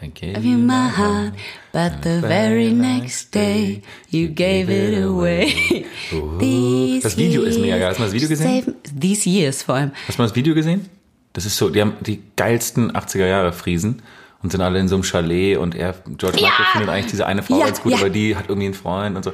I 0.01 0.09
gave 0.09 0.39
you 0.41 0.57
my 0.57 0.89
heart, 0.89 1.33
but 1.71 2.03
the 2.03 2.19
very 2.21 2.71
next 2.71 3.33
day 3.33 3.81
you 4.09 4.27
gave 4.27 4.69
it 4.69 5.01
away. 5.03 5.85
These 6.39 7.01
Das 7.03 7.17
Video 7.17 7.43
ist 7.43 7.59
mega 7.59 7.77
geil. 7.77 7.89
Hast 7.89 7.97
du 7.97 8.01
mal 8.01 8.07
das 8.07 8.13
Video 8.13 8.27
gesehen? 8.29 8.75
These 8.99 9.29
years 9.29 9.63
vor 9.63 9.75
allem. 9.75 9.91
Hast 10.07 10.17
du 10.17 10.21
mal 10.21 10.27
das 10.27 10.35
Video 10.35 10.53
gesehen? 10.53 10.87
Das 11.33 11.45
ist 11.45 11.55
so, 11.55 11.69
die 11.69 11.79
haben 11.81 11.93
die 12.01 12.21
geilsten 12.35 12.91
80er 12.91 13.25
Jahre 13.27 13.53
Friesen 13.53 14.01
und 14.43 14.51
sind 14.51 14.59
alle 14.61 14.79
in 14.79 14.87
so 14.89 14.95
einem 14.95 15.03
Chalet 15.03 15.57
und 15.57 15.75
er, 15.75 15.95
George 16.17 16.39
Ja! 16.39 16.49
Michael 16.49 16.65
findet 16.73 16.89
eigentlich 16.89 17.11
diese 17.11 17.25
eine 17.25 17.41
Frau 17.43 17.59
Ja, 17.59 17.65
ganz 17.67 17.81
gut, 17.81 17.93
ja. 17.93 17.99
aber 17.99 18.09
die 18.09 18.35
hat 18.35 18.49
irgendwie 18.49 18.65
einen 18.65 18.73
Freund 18.73 19.15
und 19.15 19.23
so. 19.23 19.31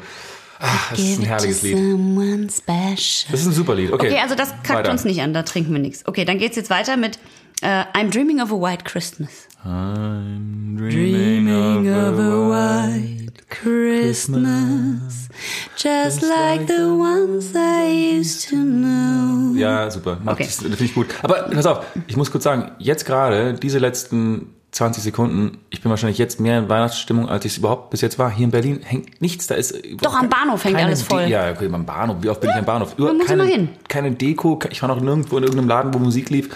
Ach, 0.59 0.89
das 0.91 0.99
ist 0.99 1.19
ein 1.19 1.25
herrliches 1.25 1.61
Lied. 1.61 1.77
someone 1.77 2.47
special. 2.49 3.31
Das 3.31 3.41
ist 3.41 3.45
ein 3.47 3.53
super 3.53 3.75
Lied. 3.75 3.91
Okay, 3.91 4.07
Okay, 4.07 4.19
also 4.19 4.35
das 4.35 4.49
kackt 4.63 4.69
weiter. 4.79 4.91
uns 4.91 5.03
nicht 5.05 5.21
an, 5.21 5.33
da 5.33 5.43
trinken 5.43 5.71
wir 5.73 5.79
nichts. 5.79 6.05
Okay, 6.07 6.25
dann 6.25 6.37
geht's 6.39 6.55
jetzt 6.55 6.69
weiter 6.69 6.97
mit 6.97 7.19
äh, 7.61 7.83
I'm 7.93 8.09
Dreaming 8.11 8.41
of 8.41 8.51
a 8.51 8.55
White 8.55 8.83
Christmas. 8.85 9.47
I'm 9.65 10.77
Dreaming 10.77 11.87
of 11.89 12.19
a 12.19 12.49
white 12.49 13.47
Christmas, 13.49 15.27
just 15.75 16.21
like 16.21 16.67
the 16.67 16.83
ones 16.97 17.53
I 17.55 18.17
used 18.19 18.49
to 18.49 18.55
know. 18.55 19.55
Ja, 19.55 19.89
super. 19.89 20.17
Okay. 20.25 20.43
Das, 20.45 20.57
das 20.57 20.65
finde 20.65 20.83
ich 20.83 20.93
gut. 20.93 21.07
Aber 21.23 21.49
pass 21.49 21.65
auf, 21.65 21.85
ich 22.07 22.15
muss 22.17 22.31
kurz 22.31 22.43
sagen, 22.43 22.71
jetzt 22.79 23.05
gerade, 23.05 23.53
diese 23.55 23.79
letzten 23.79 24.53
20 24.71 25.01
Sekunden, 25.01 25.57
ich 25.69 25.81
bin 25.81 25.89
wahrscheinlich 25.89 26.17
jetzt 26.17 26.39
mehr 26.39 26.59
in 26.59 26.69
Weihnachtsstimmung, 26.69 27.29
als 27.29 27.45
ich 27.45 27.53
es 27.53 27.57
überhaupt 27.57 27.89
bis 27.89 28.01
jetzt 28.01 28.19
war. 28.19 28.29
Hier 28.29 28.45
in 28.45 28.51
Berlin 28.51 28.81
hängt 28.83 29.21
nichts, 29.21 29.47
da 29.47 29.55
ist... 29.55 29.75
Doch, 30.01 30.13
am 30.13 30.29
Bahnhof 30.29 30.63
hängt 30.63 30.77
alles 30.77 31.03
voll. 31.03 31.23
De 31.23 31.31
ja, 31.31 31.51
okay, 31.51 31.69
am 31.71 31.85
Bahnhof. 31.85 32.17
Wie 32.21 32.29
oft 32.29 32.41
bin 32.41 32.49
ich 32.49 32.55
am 32.55 32.65
Bahnhof? 32.65 32.93
Über, 32.97 33.17
keine, 33.25 33.45
hin. 33.45 33.69
keine 33.87 34.11
Deko, 34.11 34.59
ich 34.69 34.81
war 34.81 34.89
noch 34.89 34.99
nirgendwo 34.99 35.37
in 35.37 35.43
irgendeinem 35.43 35.69
Laden, 35.69 35.93
wo 35.93 35.99
Musik 35.99 36.29
lief. 36.29 36.49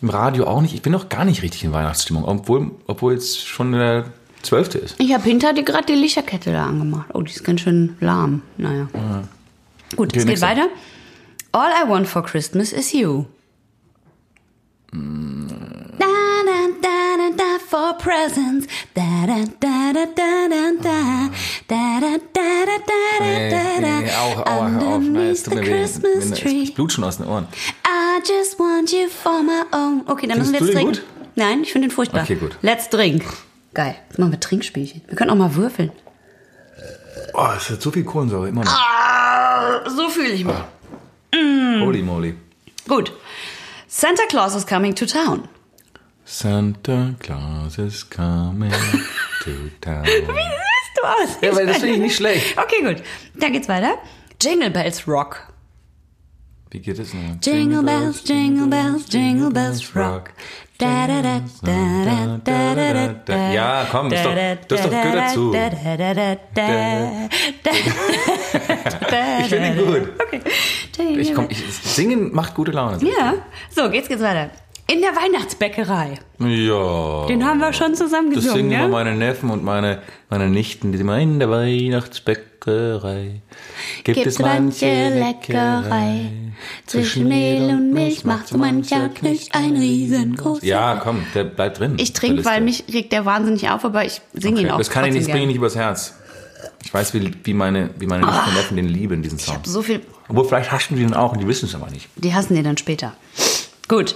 Im 0.00 0.10
Radio 0.10 0.46
auch 0.46 0.60
nicht. 0.60 0.74
Ich 0.74 0.82
bin 0.82 0.92
noch 0.92 1.08
gar 1.08 1.24
nicht 1.24 1.42
richtig 1.42 1.62
in 1.62 1.72
Weihnachtsstimmung, 1.72 2.24
obwohl, 2.24 2.72
obwohl 2.88 3.12
jetzt 3.12 3.46
schon 3.46 3.72
der 3.72 4.06
12. 4.42 4.74
ist. 4.74 4.94
Ich 4.98 5.12
habe 5.14 5.22
hinter 5.22 5.52
dir 5.52 5.62
gerade 5.62 5.86
die 5.86 5.94
Lichterkette 5.94 6.52
da 6.52 6.66
angemacht. 6.66 7.10
Oh, 7.14 7.22
die 7.22 7.30
ist 7.30 7.44
ganz 7.44 7.60
schön 7.60 7.96
lahm. 8.00 8.42
Naja. 8.56 8.88
Gut, 9.94 10.08
Okay, 10.08 10.18
es 10.18 10.26
geht 10.26 10.40
weiter. 10.40 10.68
All 11.52 11.70
I 11.70 11.88
want 11.88 12.08
for 12.08 12.22
Christmas 12.22 12.72
is 12.72 12.92
you. 12.92 13.26
Mm. 14.90 15.48
Da, 15.98 16.06
da, 16.82 17.16
da, 17.16 17.30
da, 17.30 17.36
da, 17.36 17.58
for 17.58 17.96
presents. 17.98 18.66
Da, 18.94 19.26
da, 19.26 19.44
da, 19.60 19.92
da, 19.92 20.06
da, 20.14 20.48
da, 20.48 20.70
da. 20.82 21.30
Da, 21.68 22.00
da, 22.00 22.18
da, 22.32 22.64
da, 22.66 22.76
da, 22.76 22.98
da, 23.18 23.50
da, 23.50 23.80
da. 23.80 24.00
Nee, 24.00 24.10
auch, 24.10 24.46
auch, 24.46 24.68
hör 24.68 24.88
auf. 24.88 25.02
Nein, 25.02 25.16
es 25.30 25.42
tut 25.42 25.54
mir 25.54 25.62
weh. 25.66 26.62
Ich 26.62 26.74
blut 26.74 26.92
schon 26.92 27.04
aus 27.04 27.16
den 27.18 27.26
Ohren. 27.26 27.46
I 27.86 28.20
just 28.26 28.58
want 28.58 28.92
you 28.92 29.08
for 29.08 29.42
my 29.42 29.62
own. 29.72 30.02
Okay, 30.06 30.26
dann 30.26 30.38
müssen 30.38 30.52
wir 30.52 30.60
jetzt 30.60 30.72
trinken. 30.72 30.98
Nein, 31.34 31.62
ich 31.62 31.72
finde 31.72 31.88
den 31.88 31.94
furchtbar. 31.94 32.22
Okay, 32.22 32.36
gut. 32.36 32.56
Let's 32.62 32.88
drink. 32.90 33.24
Geil. 33.74 33.96
Jetzt 34.08 34.18
machen 34.18 34.32
wir 34.32 34.40
Trinkspielchen. 34.40 35.02
Wir 35.06 35.16
können 35.16 35.30
auch 35.30 35.36
mal 35.36 35.54
würfeln. 35.54 35.92
Oh, 37.34 37.48
es 37.56 37.70
hat 37.70 37.80
so 37.80 37.90
viel 37.90 38.04
Kohlensäure, 38.04 38.48
immer 38.48 38.64
noch. 38.64 38.72
Ah, 38.72 39.88
so 39.88 40.08
fühle 40.10 40.30
ich 40.30 40.44
mich. 40.44 40.54
Holy 41.34 42.02
moly. 42.02 42.34
Gut. 42.86 43.12
Santa 43.88 44.24
Claus 44.28 44.54
is 44.54 44.66
coming 44.66 44.94
to 44.94 45.06
town. 45.06 45.48
Santa 46.24 47.14
Claus 47.18 47.78
is 47.78 48.08
coming 48.08 48.70
to 49.44 49.50
town. 49.80 50.04
Wie 50.04 50.10
süß 50.10 50.92
du 50.96 51.02
aus? 51.02 51.38
Ja, 51.42 51.54
weil 51.56 51.66
das 51.66 51.78
finde 51.78 51.94
ich 51.96 52.00
nicht 52.00 52.16
schlecht. 52.16 52.56
Okay, 52.58 52.82
gut. 52.82 53.02
Dann 53.34 53.52
geht's 53.52 53.68
weiter. 53.68 53.98
Jingle 54.40 54.70
Bells 54.70 55.06
Rock. 55.06 55.52
Wie 56.70 56.80
geht 56.80 56.98
es 56.98 57.10
denn? 57.10 57.38
Jingle 57.42 57.82
Bells, 57.82 58.22
Jingle 58.26 58.66
Bells, 58.66 59.04
Jingle 59.12 59.50
Bells 59.50 59.94
Rock. 59.94 60.30
Da, 60.78 61.06
da, 61.06 61.22
da, 61.22 61.40
da, 61.62 62.38
da, 62.42 62.74
da, 62.74 63.14
da, 63.24 63.52
Ja, 63.52 63.86
komm, 63.90 64.10
ist 64.10 64.24
doch, 64.24 64.34
das 64.34 64.80
ist 64.80 64.86
doch 64.86 65.02
gut 65.02 65.14
dazu. 65.14 65.54
ich 69.42 69.48
finde 69.48 69.68
ihn 69.68 69.76
gut. 69.76 70.08
Okay. 70.20 70.40
Ich, 71.20 71.34
komm, 71.34 71.46
ich, 71.50 71.58
singen 71.58 72.32
macht 72.34 72.54
gute 72.54 72.72
Laune. 72.72 72.98
Ja, 73.06 73.34
so, 73.70 73.90
geht's, 73.90 74.08
geht's 74.08 74.22
weiter. 74.22 74.50
In 74.88 75.00
der 75.00 75.10
Weihnachtsbäckerei. 75.16 76.18
Ja. 76.38 77.26
Den 77.26 77.44
haben 77.46 77.60
wir 77.60 77.72
schon 77.72 77.94
zusammen 77.94 78.34
Das 78.34 78.44
gesungen, 78.44 78.70
singen 78.70 78.72
immer 78.72 78.82
ja? 78.82 78.88
meine 78.88 79.14
Neffen 79.16 79.48
und 79.50 79.64
meine, 79.64 80.02
meine 80.28 80.48
Nichten, 80.50 80.92
die 80.92 80.98
sind 80.98 81.06
immer 81.06 81.18
in 81.18 81.38
der 81.38 81.48
Weihnachtsbäckerei. 81.50 83.40
Gibt 84.04 84.16
Gibt 84.16 84.26
es 84.26 84.38
manche 84.38 84.86
Leckerei. 84.86 86.30
Zwischen 86.86 87.28
Mehl 87.28 87.70
und 87.70 87.92
Milch 87.92 88.24
macht 88.24 88.48
so 88.48 88.58
mancher 88.58 89.08
Knecht 89.08 89.54
ein 89.54 89.76
riesengroßes. 89.76 90.64
Ja, 90.64 90.96
komm, 91.02 91.24
der 91.34 91.44
bleibt 91.44 91.78
drin. 91.78 91.94
Ich 91.98 92.12
trinke, 92.12 92.44
weil 92.44 92.60
mich 92.60 92.84
regt 92.92 93.12
der 93.12 93.24
wahnsinnig 93.24 93.70
auf, 93.70 93.84
aber 93.84 94.04
ich 94.04 94.20
singe 94.34 94.60
ihn 94.60 94.66
Okay, 94.66 94.72
auch. 94.74 94.78
das 94.78 94.90
kann 94.90 95.04
ich 95.06 95.12
nicht, 95.12 95.22
das 95.26 95.30
bringe 95.30 95.42
ich 95.44 95.48
nicht 95.48 95.56
übers 95.56 95.76
Herz. 95.76 96.14
Ich 96.84 96.92
weiß, 96.92 97.14
wie, 97.14 97.32
wie 97.44 97.54
meine, 97.54 97.90
wie 97.98 98.06
meine 98.06 98.26
Nichten 98.26 98.48
und 98.50 98.54
Neffen 98.56 98.76
den 98.76 98.88
lieben, 98.88 99.22
diesen 99.22 99.38
Song. 99.38 99.58
So 99.64 99.82
viel, 99.82 100.00
Obwohl, 100.28 100.44
vielleicht 100.44 100.70
haschen 100.70 100.96
die 100.96 101.02
den 101.02 101.14
auch 101.14 101.32
und 101.32 101.40
die 101.40 101.46
wissen 101.48 101.66
es 101.66 101.74
aber 101.74 101.88
nicht. 101.90 102.08
die 102.16 102.34
hassen 102.34 102.54
den 102.54 102.64
dann 102.64 102.76
später. 102.76 103.14
Gut. 103.88 104.14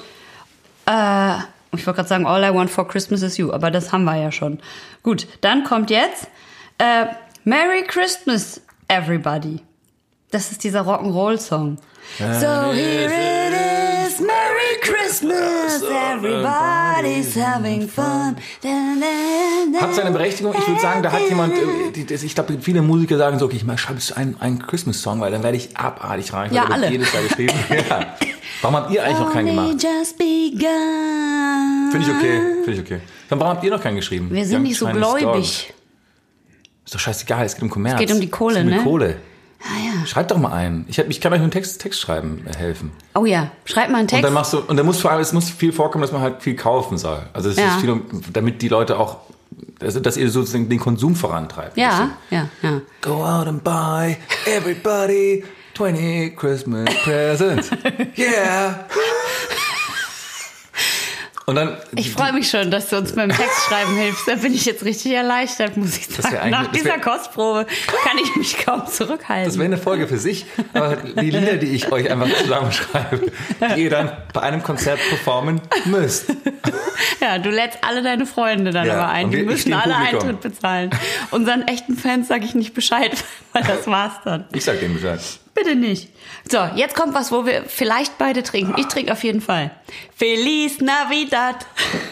Äh, 0.86 1.36
ich 1.72 1.86
wollte 1.86 1.96
gerade 1.96 2.08
sagen, 2.08 2.26
All 2.26 2.42
I 2.42 2.54
Want 2.54 2.70
for 2.70 2.86
Christmas 2.88 3.22
is 3.22 3.36
You, 3.36 3.52
aber 3.52 3.70
das 3.70 3.92
haben 3.92 4.04
wir 4.04 4.16
ja 4.16 4.32
schon. 4.32 4.60
Gut, 5.02 5.26
dann 5.40 5.64
kommt 5.64 5.90
jetzt 5.90 6.28
äh, 6.78 7.06
Merry 7.44 7.84
Christmas, 7.86 8.60
Everybody. 8.88 9.60
Das 10.30 10.50
ist 10.52 10.64
dieser 10.64 10.82
Rock'n'Roll-Song. 10.82 11.78
So 12.18 12.24
here 12.72 13.04
it 13.04 13.52
is, 13.52 13.75
Christmas, 14.86 15.82
everybody's 15.82 17.34
having 17.36 17.88
fun. 17.88 18.36
Hat 19.80 19.94
seine 19.94 20.10
Berechtigung. 20.10 20.54
Ich 20.56 20.66
würde 20.66 20.80
sagen, 20.80 21.02
da 21.02 21.12
hat 21.12 21.28
jemand, 21.28 21.54
äh, 21.54 22.14
ich 22.14 22.34
glaube, 22.34 22.58
viele 22.60 22.82
Musiker 22.82 23.18
sagen 23.18 23.38
so, 23.38 23.46
okay, 23.46 23.56
ich 23.56 23.80
schreibe 23.80 23.98
jetzt 23.98 24.16
einen, 24.16 24.40
einen 24.40 24.64
Christmas-Song, 24.64 25.20
weil 25.20 25.32
dann 25.32 25.42
werde 25.42 25.56
ich 25.56 25.76
abartig 25.76 26.32
reich. 26.32 26.52
Ja, 26.52 26.64
alle. 26.64 26.90
Jedes 26.90 27.12
Jahr 27.12 27.22
geschrieben. 27.22 27.54
ja. 27.70 28.16
Warum 28.62 28.76
habt 28.76 28.90
ihr 28.92 29.04
eigentlich 29.04 29.18
noch 29.18 29.32
keinen 29.32 29.46
gemacht? 29.46 29.82
Finde 31.90 32.06
ich 32.06 32.08
okay, 32.08 32.40
finde 32.64 32.72
ich 32.72 32.80
okay. 32.80 33.00
Dann 33.28 33.40
warum 33.40 33.54
habt 33.54 33.64
ihr 33.64 33.70
noch 33.70 33.82
keinen 33.82 33.96
geschrieben? 33.96 34.28
Wir 34.30 34.44
sind 34.44 34.58
Young 34.58 34.62
nicht 34.62 34.78
so 34.78 34.86
Chinese 34.86 35.00
gläubig. 35.00 35.24
Dogs. 35.24 35.66
Ist 36.84 36.94
doch 36.94 37.00
scheißegal, 37.00 37.44
es 37.44 37.54
geht 37.54 37.62
um 37.62 37.70
Kommerz. 37.70 37.94
Es 37.94 38.06
geht 38.06 38.12
um 38.12 38.20
die 38.20 38.30
Kohle, 38.30 38.60
es 38.60 38.64
geht 38.64 38.66
um 38.66 38.70
die 38.70 38.78
ne? 38.78 38.84
Kohle. 38.84 39.16
Ah 39.62 39.78
ja. 40.00 40.06
Schreibt 40.06 40.30
doch 40.30 40.38
mal 40.38 40.52
einen. 40.52 40.84
Ich, 40.88 40.98
hab, 40.98 41.08
ich 41.08 41.20
kann 41.20 41.32
euch 41.32 41.40
mit 41.40 41.48
dem 41.50 41.52
Text, 41.52 41.80
Text 41.80 42.00
schreiben 42.00 42.44
äh, 42.46 42.56
helfen. 42.56 42.92
Oh 43.14 43.24
ja, 43.24 43.50
schreib 43.64 43.88
mal 43.88 43.96
einen 43.98 44.02
Und 44.04 44.08
Text. 44.08 44.24
dann 44.24 44.32
machst 44.32 44.52
du, 44.52 44.58
und 44.60 44.76
dann 44.76 44.86
muss 44.86 45.00
vor 45.00 45.10
allem, 45.10 45.20
es 45.20 45.32
muss 45.32 45.50
viel 45.50 45.72
vorkommen, 45.72 46.02
dass 46.02 46.12
man 46.12 46.20
halt 46.20 46.42
viel 46.42 46.54
kaufen 46.56 46.98
soll. 46.98 47.22
Also 47.32 47.50
es 47.50 47.56
Ja. 47.56 47.68
ist 47.74 47.80
viel, 47.80 48.00
damit 48.32 48.62
die 48.62 48.68
Leute 48.68 48.98
auch, 48.98 49.18
also 49.80 49.98
dass 50.00 50.16
ihr 50.16 50.30
sozusagen 50.30 50.68
den 50.68 50.78
Konsum 50.78 51.16
vorantreibt. 51.16 51.76
ja, 51.76 52.10
ja, 52.30 52.48
ja. 52.62 52.80
Go 53.00 53.24
out 53.24 53.48
and 53.48 53.64
buy 53.64 54.16
everybody 54.46 55.44
20 55.74 56.36
Christmas 56.36 56.88
presents. 57.04 57.70
Yeah. 58.16 58.86
Und 61.48 61.54
dann. 61.54 61.76
Ich 61.94 62.10
freue 62.12 62.32
mich 62.32 62.50
schon, 62.50 62.72
dass 62.72 62.88
du 62.90 62.96
uns 62.98 63.12
beim 63.12 63.28
Textschreiben 63.30 63.96
hilfst. 63.96 64.26
Da 64.26 64.34
bin 64.34 64.52
ich 64.52 64.64
jetzt 64.64 64.84
richtig 64.84 65.12
erleichtert, 65.12 65.76
muss 65.76 65.96
ich 65.96 66.06
sagen. 66.08 66.36
eigentlich- 66.38 66.50
Nach 66.50 66.66
dieser 66.72 66.84
wär- 66.86 67.00
Kostprobe 67.00 67.66
kann 68.04 68.18
ich 68.20 68.34
mich 68.34 68.58
kaum 68.66 68.84
zurückhalten. 68.88 69.44
Das 69.46 69.56
wäre 69.56 69.66
eine 69.66 69.78
Folge 69.78 70.08
für 70.08 70.18
sich. 70.18 70.44
Aber 70.74 70.96
die 70.96 71.30
Lieder, 71.30 71.56
die 71.56 71.66
ich 71.66 71.90
euch 71.92 72.10
einfach 72.10 72.28
zusammenschreibe, 72.36 73.30
die 73.76 73.82
ihr 73.84 73.90
dann 73.90 74.10
bei 74.32 74.42
einem 74.42 74.60
Konzert 74.64 74.98
performen 75.08 75.60
müsst. 75.84 76.26
Ja, 77.20 77.38
du 77.38 77.50
lädst 77.50 77.78
alle 77.82 78.02
deine 78.02 78.26
Freunde 78.26 78.72
dann 78.72 78.86
Ja, 78.86 78.94
aber 78.94 79.08
ein. 79.10 79.30
Die 79.30 79.36
wir- 79.36 79.42
ich 79.44 79.46
müssen 79.46 79.72
alle. 79.72 79.94
Eintritt 79.96 80.40
bezahlen. 80.40 80.90
Unseren 81.30 81.62
echten 81.68 81.96
Fans 81.96 82.26
sage 82.26 82.44
ich 82.44 82.56
nicht 82.56 82.74
Bescheid, 82.74 83.12
weil 83.52 83.62
das 83.62 83.86
war's 83.86 84.14
dann. 84.24 84.46
Ich 84.52 84.64
sag 84.64 84.80
denen 84.80 84.94
Bescheid. 84.94 85.20
Bitte 85.54 85.76
nicht. 85.76 86.10
So, 86.50 86.58
jetzt 86.76 86.94
kommt 86.94 87.14
was, 87.14 87.32
wo 87.32 87.44
wir 87.44 87.64
vielleicht 87.66 88.18
beide 88.18 88.42
trinken. 88.42 88.74
Ich 88.76 88.86
trinke 88.86 89.12
auf 89.12 89.24
jeden 89.24 89.40
Fall. 89.40 89.70
Feliz 90.14 90.80
Navidad. 90.80 91.66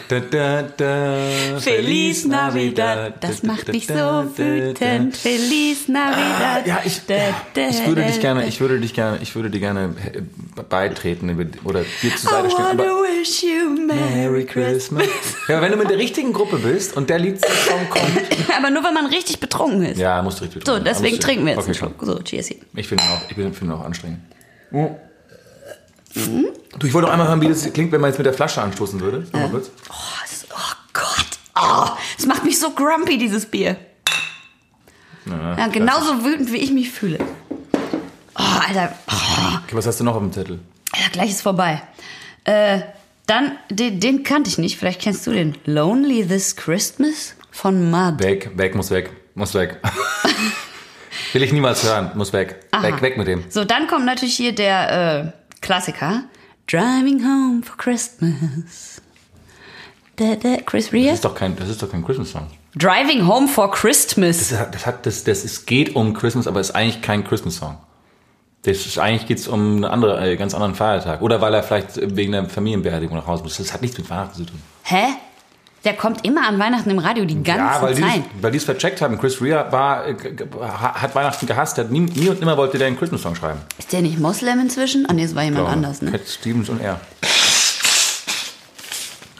Da, 0.09 0.19
da, 0.19 0.61
da, 0.61 1.59
Feliz 1.59 2.25
Navidad. 2.25 3.23
Das 3.23 3.43
macht 3.43 3.67
mich 3.69 3.87
so 3.87 3.93
wütend. 4.35 5.17
Feliz 5.17 5.87
Navidad. 5.87 6.67
Ja, 6.67 6.81
ich, 6.85 7.01
ich 7.07 7.87
würde 7.87 8.03
dich 8.03 8.19
gerne, 8.19 8.45
ich 8.45 8.59
würde 8.59 8.79
dich 8.79 8.93
gerne, 8.93 9.19
ich 9.21 9.35
würde 9.35 9.49
dir 9.49 9.59
gerne 9.59 9.95
äh, 10.13 10.21
beitreten 10.61 11.53
oder 11.63 11.83
dir 12.01 12.15
zur 12.15 12.29
Seite 12.29 12.51
stehen. 12.51 12.65
Aber 12.65 12.83
wish 12.83 13.43
you 13.43 13.69
Merry 13.85 14.45
Christmas. 14.45 15.07
Ja, 15.47 15.61
wenn 15.61 15.71
du 15.71 15.77
mit 15.77 15.89
der 15.89 15.97
richtigen 15.97 16.33
Gruppe 16.33 16.57
bist 16.57 16.97
und 16.97 17.09
der 17.09 17.19
Liedsong 17.19 17.89
kommt. 17.89 18.05
Aber 18.57 18.71
nur, 18.71 18.83
wenn 18.83 18.93
man 18.93 19.05
richtig 19.05 19.39
betrunken 19.39 19.83
ist. 19.83 19.99
Ja, 19.99 20.21
musst 20.23 20.39
du 20.39 20.43
richtig 20.45 20.63
So, 20.65 20.73
trinken. 20.73 20.85
deswegen 20.85 21.19
trinken 21.19 21.45
wir 21.45 21.51
jetzt 21.53 21.59
okay, 21.59 21.67
einen 21.67 21.75
Schluck. 21.75 21.93
So, 22.01 22.19
cheers. 22.23 22.49
Ich 22.49 22.87
finde 22.87 23.03
ihn 23.03 23.09
auch, 23.11 23.29
ich 23.29 23.35
finde 23.35 23.59
ihn 23.61 23.71
auch 23.71 23.85
anstrengend. 23.85 24.04
Du, 26.13 26.87
ich 26.87 26.93
wollte 26.93 27.07
noch 27.07 27.13
einmal 27.13 27.27
hören, 27.27 27.41
wie 27.41 27.47
das 27.47 27.71
klingt, 27.73 27.91
wenn 27.91 28.01
man 28.01 28.09
jetzt 28.09 28.17
mit 28.17 28.25
der 28.25 28.33
Flasche 28.33 28.61
anstoßen 28.61 28.99
würde. 28.99 29.25
Kurz. 29.51 29.69
Oh, 29.89 29.93
das, 30.21 30.45
oh 30.51 30.75
Gott. 30.93 31.27
Oh, 31.55 31.89
das 32.17 32.25
macht 32.25 32.43
mich 32.43 32.59
so 32.59 32.71
grumpy, 32.71 33.17
dieses 33.17 33.45
Bier. 33.45 33.77
Ja, 35.25 35.67
genauso 35.67 36.23
wütend, 36.23 36.51
wie 36.51 36.57
ich 36.57 36.71
mich 36.71 36.91
fühle. 36.91 37.17
Oh, 38.37 38.59
Alter. 38.67 38.93
Oh, 39.09 39.57
Okay, 39.63 39.75
was 39.75 39.87
hast 39.87 39.99
du 39.99 40.03
noch 40.03 40.15
auf 40.15 40.21
dem 40.21 40.31
Zettel? 40.31 40.59
Alter, 40.91 41.09
gleich 41.11 41.31
ist 41.31 41.41
vorbei. 41.41 41.81
Äh, 42.43 42.81
dann, 43.25 43.53
den, 43.71 43.99
den 43.99 44.21
kannte 44.23 44.49
ich 44.49 44.57
nicht. 44.59 44.77
Vielleicht 44.77 45.01
kennst 45.01 45.25
du 45.25 45.31
den. 45.31 45.57
Lonely 45.65 46.27
This 46.27 46.55
Christmas 46.55 47.33
von 47.51 47.89
Mud. 47.89 48.19
Weg, 48.19 48.51
weg, 48.55 48.75
muss 48.75 48.91
weg, 48.91 49.09
muss 49.33 49.53
weg. 49.55 49.81
Will 51.35 51.43
ich 51.43 51.51
niemals 51.51 51.83
hören, 51.83 52.11
muss 52.15 52.31
weg. 52.31 52.55
Aha. 52.71 52.83
Weg, 52.83 53.01
weg 53.01 53.17
mit 53.17 53.27
dem. 53.27 53.43
So, 53.49 53.65
dann 53.65 53.87
kommt 53.87 54.05
natürlich 54.05 54.37
hier 54.37 54.55
der 54.55 55.25
äh, 55.25 55.59
Klassiker. 55.59 56.23
Driving 56.65 57.25
Home 57.25 57.61
for 57.61 57.75
Christmas. 57.75 59.01
Da, 60.15 60.35
da, 60.35 60.55
Chris 60.65 60.93
Rea? 60.93 61.07
Das 61.07 61.15
ist 61.15 61.25
doch 61.25 61.35
kein, 61.35 61.57
das 61.57 61.67
ist 61.67 61.83
doch 61.83 61.91
kein 61.91 62.05
Christmas-Song. 62.05 62.47
Driving 62.77 63.27
Home 63.27 63.49
for 63.49 63.69
Christmas. 63.69 64.47
Das 64.47 64.57
hat, 64.57 64.75
das 64.75 64.85
hat, 64.85 65.05
das, 65.05 65.25
das, 65.25 65.43
es 65.43 65.65
geht 65.65 65.93
um 65.93 66.13
Christmas, 66.13 66.47
aber 66.47 66.61
es 66.61 66.69
ist 66.69 66.75
eigentlich 66.77 67.01
kein 67.01 67.25
Christmas-Song. 67.25 67.79
Das 68.61 68.85
ist, 68.85 68.97
eigentlich 68.97 69.27
geht's 69.27 69.49
um 69.49 69.59
einen 69.59 69.83
andere, 69.83 70.25
äh, 70.25 70.37
ganz 70.37 70.53
anderen 70.53 70.73
Feiertag. 70.73 71.21
Oder 71.21 71.41
weil 71.41 71.53
er 71.53 71.63
vielleicht 71.63 72.15
wegen 72.15 72.31
der 72.31 72.45
Familienbeerdigung 72.45 73.17
nach 73.17 73.27
Hause 73.27 73.43
muss. 73.43 73.57
Das 73.57 73.73
hat 73.73 73.81
nichts 73.81 73.97
mit 73.97 74.09
Weihnachten 74.09 74.35
zu 74.35 74.45
tun. 74.45 74.61
Hä? 74.83 75.07
Der 75.85 75.93
kommt 75.93 76.25
immer 76.25 76.47
an 76.47 76.57
Weihnachten 76.59 76.89
im 76.89 76.97
Radio 76.99 77.25
die 77.25 77.41
ganze 77.43 77.61
Ja, 77.63 77.81
weil 77.81 77.93
die, 77.95 78.01
Zeit. 78.01 78.23
weil 78.41 78.51
die 78.51 78.57
es 78.57 78.63
vercheckt 78.65 79.01
haben. 79.01 79.19
Chris 79.19 79.39
Rea 79.41 79.71
war, 79.71 80.07
äh, 80.07 80.15
hat 80.59 81.13
Weihnachten 81.15 81.45
gehasst. 81.45 81.77
Hat 81.77 81.91
nie, 81.91 81.99
nie 82.01 82.27
und 82.27 82.39
nimmer 82.39 82.57
wollte 82.57 82.77
der 82.79 82.87
einen 82.87 82.97
Christmas-Song 82.97 83.35
schreiben. 83.35 83.59
Ist 83.77 83.93
der 83.93 84.01
nicht 84.01 84.19
Moslem 84.19 84.59
inzwischen? 84.59 85.05
Ah, 85.07 85.13
nee, 85.13 85.23
es 85.23 85.35
war 85.35 85.43
jemand 85.43 85.69
anders, 85.69 86.01
ne? 86.01 86.11
Cat 86.11 86.27
Stevens 86.27 86.69
und 86.69 86.81
er. 86.81 86.99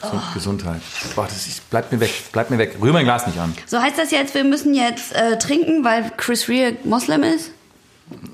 So, 0.01 0.21
Gesundheit. 0.36 0.81
Boah, 1.15 1.25
das 1.25 1.47
ist, 1.47 1.67
bleibt 1.71 1.91
mir 1.91 1.99
weg, 1.99 2.12
bleibt 2.31 2.51
mir 2.51 2.60
weg. 2.60 2.77
Rühr 2.79 2.93
mein 2.93 3.05
Glas 3.05 3.25
nicht 3.25 3.39
an. 3.39 3.55
So 3.65 3.81
heißt 3.81 3.97
das 3.97 4.12
jetzt, 4.12 4.36
wir 4.36 4.43
müssen 4.43 4.75
jetzt 4.75 5.13
äh, 5.15 5.39
trinken, 5.39 5.84
weil 5.84 6.12
Chris 6.15 6.47
Rea 6.47 6.73
Moslem 6.84 7.23
ist? 7.23 7.49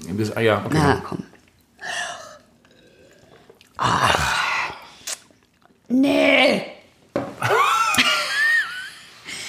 Bis- 0.09 0.35
Ah, 0.35 0.41
ja, 0.41 0.57
okay. 0.65 0.77
Na, 0.77 1.01
komm. 1.07 1.23
Ach. 3.77 4.73
Nee. 5.87 6.63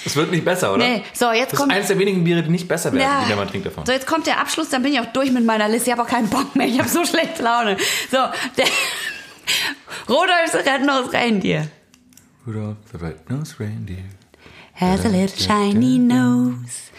Es 0.05 0.15
wird 0.15 0.31
nicht 0.31 0.43
besser, 0.45 0.73
oder? 0.73 0.85
Nee. 0.87 1.03
So, 1.13 1.31
jetzt 1.31 1.53
das 1.53 1.59
kommt- 1.59 1.71
ist 1.71 1.75
eines 1.75 1.87
der 1.87 1.99
wenigen 1.99 2.23
Biere, 2.23 2.43
die 2.43 2.49
nicht 2.49 2.67
besser 2.67 2.91
werden, 2.91 3.03
Ja. 3.03 3.25
die 3.29 3.35
man 3.35 3.47
trinkt 3.47 3.65
davon. 3.67 3.85
So, 3.85 3.91
jetzt 3.91 4.07
kommt 4.07 4.27
der 4.27 4.39
Abschluss, 4.39 4.69
dann 4.69 4.83
bin 4.83 4.93
ich 4.93 4.99
auch 4.99 5.05
durch 5.13 5.31
mit 5.31 5.45
meiner 5.45 5.69
Liste. 5.69 5.89
Ich 5.89 5.91
habe 5.97 6.03
auch 6.03 6.11
keinen 6.11 6.29
Bock 6.29 6.55
mehr. 6.55 6.67
Ich 6.67 6.77
habe 6.79 6.89
so 6.89 7.05
schlechte 7.05 7.41
Laune. 7.43 7.77
So, 8.11 8.17
der 8.57 8.65
Rudolfs 10.09 10.53
Red-Nosed 10.55 11.13
Reindeer 11.13 11.67
Rudolph 12.45 12.77
the 12.91 12.97
Red-Nosed 12.97 13.59
Reindeer. 13.59 14.03
has 14.75 15.05
a 15.05 15.09
little 15.09 15.29
shiny 15.37 15.97
nose. 15.99 16.91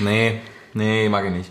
Nee, 0.00 0.40
nee, 0.74 1.08
mag 1.08 1.24
ich 1.26 1.32
nicht. 1.32 1.50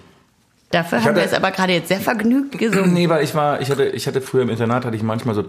Dafür 0.72 1.00
haben 1.00 1.06
hatte- 1.06 1.16
wir 1.18 1.24
es 1.24 1.34
aber 1.34 1.52
gerade 1.52 1.74
jetzt 1.74 1.88
sehr 1.88 2.00
vergnügt 2.00 2.58
gesungen. 2.58 2.94
Nee, 2.94 3.10
weil 3.10 3.24
ich 3.24 3.34
war, 3.34 3.60
ich 3.62 3.70
hatte, 3.72 3.86
ich 3.88 4.06
hatte 4.08 4.22
früher 4.22 4.44
im 4.44 4.50
Internat, 4.50 4.86
hatte 4.86 4.96
ich 4.96 5.02
manchmal 5.04 5.34
so 5.36 5.46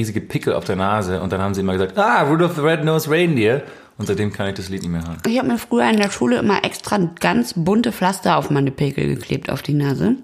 riesige 0.00 0.20
Pickel 0.20 0.54
auf 0.54 0.64
der 0.64 0.76
Nase 0.76 1.20
und 1.20 1.30
dann 1.32 1.40
haben 1.40 1.54
sie 1.54 1.60
immer 1.60 1.74
gesagt, 1.74 1.96
ah, 1.98 2.22
Rudolph 2.22 2.54
the 2.56 2.62
Red-Nosed 2.62 3.10
Reindeer. 3.10 3.62
Und 3.98 4.06
seitdem 4.06 4.32
kann 4.32 4.48
ich 4.48 4.54
das 4.54 4.70
Lied 4.70 4.80
nicht 4.80 4.90
mehr 4.90 5.02
hören. 5.02 5.18
Ich 5.26 5.36
habe 5.38 5.46
mir 5.48 5.58
früher 5.58 5.88
in 5.90 5.98
der 5.98 6.10
Schule 6.10 6.38
immer 6.38 6.64
extra 6.64 6.96
ganz 7.20 7.52
bunte 7.54 7.92
Pflaster 7.92 8.38
auf 8.38 8.48
meine 8.48 8.70
Pickel 8.70 9.06
geklebt, 9.14 9.50
auf 9.50 9.60
die 9.60 9.74
Nase. 9.74 10.16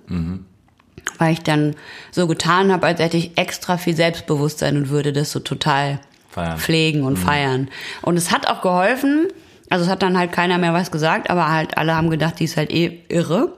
Weil 1.18 1.32
ich 1.34 1.42
dann 1.42 1.74
so 2.10 2.26
getan 2.26 2.72
habe, 2.72 2.86
als 2.86 3.00
hätte 3.00 3.18
ich 3.18 3.36
extra 3.36 3.76
viel 3.76 3.94
Selbstbewusstsein 3.94 4.78
und 4.78 4.88
würde 4.88 5.12
das 5.12 5.30
so 5.30 5.40
total 5.40 6.00
Feiern. 6.30 6.56
pflegen 6.58 7.02
und 7.02 7.18
feiern. 7.18 7.68
Und 8.00 8.16
es 8.16 8.32
hat 8.32 8.48
auch 8.48 8.62
geholfen. 8.62 9.28
Also 9.68 9.84
es 9.84 9.90
hat 9.90 10.02
dann 10.02 10.16
halt 10.16 10.32
keiner 10.32 10.56
mehr 10.56 10.72
was 10.72 10.90
gesagt, 10.90 11.28
aber 11.28 11.50
halt 11.50 11.76
alle 11.76 11.94
haben 11.94 12.08
gedacht, 12.08 12.40
die 12.40 12.44
ist 12.44 12.56
halt 12.56 12.70
eh 12.72 13.00
irre. 13.08 13.52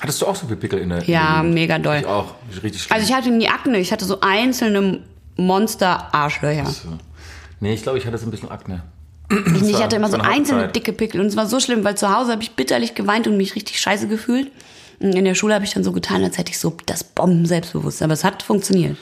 Hattest 0.00 0.22
du 0.22 0.26
auch 0.26 0.36
so 0.36 0.46
viel 0.46 0.56
Pickel 0.56 0.78
in 0.78 0.88
der 0.88 1.02
Ja, 1.04 1.40
in 1.40 1.46
der 1.48 1.52
mega 1.52 1.78
doll. 1.78 1.98
Ich 2.00 2.06
auch. 2.06 2.34
Richtig 2.62 2.82
schlimm. 2.82 2.96
Also 2.96 3.06
ich 3.06 3.14
hatte 3.14 3.30
nie 3.30 3.48
Akne, 3.48 3.78
ich 3.78 3.92
hatte 3.92 4.06
so 4.06 4.20
einzelne 4.22 5.00
Monster-Arschlöcher. 5.36 6.66
So. 6.66 6.88
Nee, 7.60 7.74
ich 7.74 7.82
glaube, 7.82 7.98
ich 7.98 8.06
hatte 8.06 8.18
so 8.18 8.26
ein 8.26 8.30
bisschen 8.30 8.50
Akne. 8.50 8.82
Ich 9.30 9.72
war- 9.74 9.84
hatte 9.84 9.96
immer 9.96 10.08
so 10.10 10.16
einzelne 10.18 10.62
Zeit. 10.62 10.76
dicke 10.76 10.92
Pickel 10.92 11.20
und 11.20 11.26
es 11.28 11.36
war 11.36 11.46
so 11.46 11.60
schlimm, 11.60 11.84
weil 11.84 11.96
zu 11.96 12.12
Hause 12.12 12.32
habe 12.32 12.42
ich 12.42 12.56
bitterlich 12.56 12.94
geweint 12.94 13.26
und 13.28 13.36
mich 13.36 13.54
richtig 13.54 13.78
scheiße 13.80 14.08
gefühlt. 14.08 14.50
Und 14.98 15.14
in 15.14 15.24
der 15.24 15.34
Schule 15.34 15.54
habe 15.54 15.64
ich 15.64 15.72
dann 15.72 15.84
so 15.84 15.92
getan, 15.92 16.22
als 16.24 16.36
hätte 16.36 16.50
ich 16.50 16.58
so 16.58 16.76
das 16.86 17.04
Bomben-Selbstbewusstsein. 17.04 18.06
Aber 18.06 18.14
es 18.14 18.24
hat 18.24 18.42
funktioniert. 18.42 18.96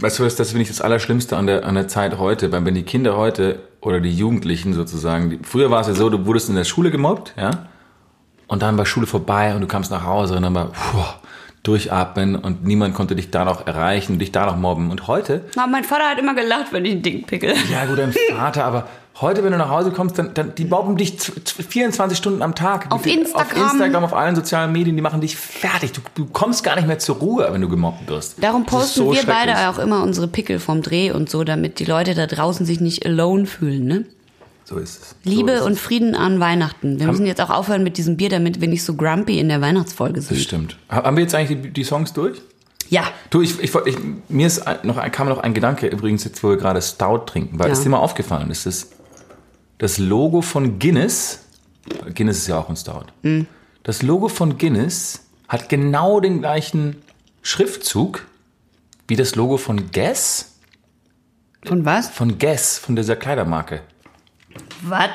Weißt 0.00 0.18
du, 0.18 0.24
was, 0.24 0.36
das 0.36 0.50
finde 0.50 0.62
ich 0.62 0.68
das 0.68 0.80
Allerschlimmste 0.80 1.36
an 1.36 1.46
der, 1.46 1.64
an 1.66 1.74
der 1.74 1.88
Zeit 1.88 2.18
heute, 2.18 2.50
weil 2.52 2.64
wenn 2.64 2.74
die 2.74 2.84
Kinder 2.84 3.16
heute 3.16 3.60
oder 3.82 4.00
die 4.00 4.12
Jugendlichen 4.14 4.72
sozusagen, 4.72 5.30
die, 5.30 5.38
früher 5.42 5.70
war 5.70 5.82
es 5.82 5.88
ja 5.88 5.94
so, 5.94 6.08
du 6.08 6.24
wurdest 6.24 6.48
in 6.48 6.54
der 6.54 6.64
Schule 6.64 6.90
gemobbt, 6.90 7.34
ja, 7.36 7.66
und 8.46 8.62
dann 8.62 8.78
war 8.78 8.86
Schule 8.86 9.06
vorbei 9.06 9.54
und 9.54 9.60
du 9.60 9.66
kamst 9.66 9.90
nach 9.90 10.04
Hause 10.04 10.36
und 10.36 10.42
dann 10.42 10.54
war 10.54 10.68
puh, 10.68 11.04
durchatmen 11.64 12.36
und 12.36 12.64
niemand 12.64 12.94
konnte 12.94 13.16
dich 13.16 13.30
da 13.30 13.44
noch 13.44 13.66
erreichen, 13.66 14.18
dich 14.20 14.30
da 14.30 14.46
noch 14.46 14.56
mobben. 14.56 14.90
Und 14.90 15.08
heute, 15.08 15.44
Aber 15.56 15.66
mein 15.66 15.82
Vater 15.84 16.04
hat 16.10 16.18
immer 16.20 16.34
gelacht, 16.34 16.72
wenn 16.72 16.84
ich 16.84 16.92
einen 16.92 17.02
dicken 17.02 17.24
Pickel. 17.24 17.54
ja 17.72 17.86
gut, 17.86 17.98
dein 17.98 18.14
Vater, 18.36 18.64
aber 18.64 18.86
heute, 19.20 19.42
wenn 19.42 19.52
du 19.52 19.58
nach 19.58 19.70
Hause 19.70 19.90
kommst, 19.90 20.18
dann, 20.18 20.34
dann 20.34 20.54
die 20.54 20.66
mobben 20.66 20.96
dich 20.96 21.18
z- 21.18 21.34
z- 21.48 21.64
24 21.66 22.18
Stunden 22.18 22.42
am 22.42 22.54
Tag. 22.54 22.86
Auf 22.92 23.02
Die- 23.02 23.14
Instagram. 23.14 23.62
Auf 23.66 23.72
Instagram, 23.72 24.04
auf 24.04 24.12
allen 24.14 24.36
sozialen 24.36 24.72
Medien, 24.72 24.94
die 24.94 25.02
machen 25.02 25.20
dich 25.22 25.36
fertig. 25.36 25.92
Du, 25.92 26.00
du 26.14 26.26
kommst 26.26 26.64
gar 26.64 26.76
nicht 26.76 26.86
mehr 26.86 26.98
zur 26.98 27.16
Ruhe, 27.16 27.48
wenn 27.50 27.60
du 27.62 27.68
gemobbt 27.68 28.08
wirst. 28.08 28.42
Darum 28.42 28.66
posten 28.66 28.98
so 29.06 29.12
wir 29.12 29.22
beide 29.24 29.68
auch 29.70 29.78
immer 29.78 30.02
unsere 30.02 30.28
Pickel 30.28 30.58
vom 30.58 30.82
Dreh 30.82 31.12
und 31.12 31.30
so, 31.30 31.44
damit 31.44 31.78
die 31.78 31.84
Leute 31.86 32.14
da 32.14 32.26
draußen 32.26 32.66
sich 32.66 32.80
nicht 32.80 33.06
alone 33.06 33.46
fühlen. 33.46 33.84
Ne? 33.86 34.04
So 34.64 34.78
ist 34.78 35.02
es. 35.02 35.16
Liebe 35.24 35.50
so 35.52 35.56
ist 35.58 35.62
und. 35.66 35.78
Frieden 35.78 36.14
an 36.14 36.40
Weihnachten. 36.40 36.98
Wir 36.98 37.06
müssen 37.06 37.26
jetzt 37.26 37.40
auch 37.40 37.50
aufhören 37.50 37.82
mit 37.84 37.98
diesem 37.98 38.16
Bier, 38.16 38.30
damit 38.30 38.60
wir 38.60 38.68
nicht 38.68 38.82
so 38.82 38.94
grumpy 38.94 39.38
in 39.38 39.48
der 39.48 39.60
Weihnachtsfolge 39.60 40.14
Das 40.14 40.28
sind. 40.28 40.40
stimmt. 40.40 40.78
Ha- 40.90 41.04
Haben 41.04 41.16
wir 41.16 41.22
jetzt 41.22 41.34
eigentlich 41.34 41.60
die, 41.62 41.70
die 41.70 41.84
Songs 41.84 42.12
durch? 42.14 42.40
Ja. 42.88 43.04
Du, 43.30 43.42
ich, 43.42 43.58
ich, 43.60 43.74
ich, 43.74 43.96
mir 44.28 44.46
ist 44.46 44.62
noch, 44.82 45.00
kam 45.12 45.28
noch 45.28 45.38
ein 45.38 45.52
Gedanke, 45.54 45.86
übrigens 45.86 46.24
jetzt, 46.24 46.42
wo 46.42 46.48
wir 46.50 46.56
gerade 46.56 46.80
Stout 46.80 47.24
trinken, 47.26 47.58
weil 47.58 47.66
Ja. 47.68 47.72
es 47.72 47.82
dir 47.82 47.88
mal 47.90 47.98
aufgefallen 47.98 48.50
ist, 48.50 48.66
das, 48.66 48.88
das 49.78 49.98
Logo 49.98 50.40
von 50.42 50.78
Guinness, 50.78 51.40
Guinness 52.14 52.38
ist 52.38 52.46
ja 52.46 52.58
auch 52.58 52.68
ein 52.68 52.76
Stout, 52.76 53.06
Mhm. 53.22 53.46
das 53.82 54.02
Logo 54.02 54.28
von 54.28 54.56
Guinness 54.58 55.20
hat 55.48 55.68
genau 55.68 56.20
den 56.20 56.40
gleichen 56.40 56.96
Schriftzug 57.42 58.26
wie 59.08 59.16
das 59.16 59.34
Logo 59.34 59.56
von 59.58 59.90
Guess, 59.90 60.52
Von 61.66 61.84
was? 61.84 62.08
von 62.08 62.38
Guess, 62.38 62.78
von 62.78 62.96
dieser 62.96 63.16
Kleidermarke. 63.16 63.80
Was? 64.82 65.10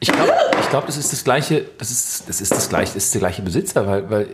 Ich 0.00 0.12
glaube, 0.12 0.32
ich 0.60 0.68
glaub, 0.68 0.86
das 0.86 0.96
ist 0.96 1.12
das 1.12 1.24
gleiche, 1.24 1.64
das 1.78 1.90
ist, 1.90 2.28
das 2.28 2.40
ist 2.40 2.52
das 2.52 2.68
gleiche, 2.68 2.94
das 2.94 3.04
ist 3.04 3.14
der 3.14 3.20
gleiche 3.20 3.42
Besitzer, 3.42 3.86
weil, 3.86 4.10
weil 4.10 4.28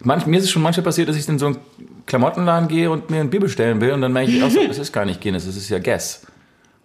manch, 0.00 0.26
mir 0.26 0.38
ist 0.38 0.44
es 0.44 0.50
schon 0.50 0.62
manchmal 0.62 0.84
passiert, 0.84 1.08
dass 1.08 1.16
ich 1.16 1.28
in 1.28 1.38
so 1.38 1.46
einen 1.46 1.58
Klamottenladen 2.06 2.68
gehe 2.68 2.90
und 2.90 3.10
mir 3.10 3.20
ein 3.20 3.30
Bier 3.30 3.40
bestellen 3.40 3.80
will 3.80 3.92
und 3.92 4.00
dann 4.00 4.12
merke 4.12 4.30
ich, 4.30 4.42
auch 4.42 4.50
so, 4.50 4.66
das 4.66 4.78
ist 4.78 4.92
gar 4.92 5.04
nicht 5.04 5.20
Guinness, 5.20 5.46
das 5.46 5.56
ist 5.56 5.68
ja 5.68 5.78
Guess. 5.78 6.26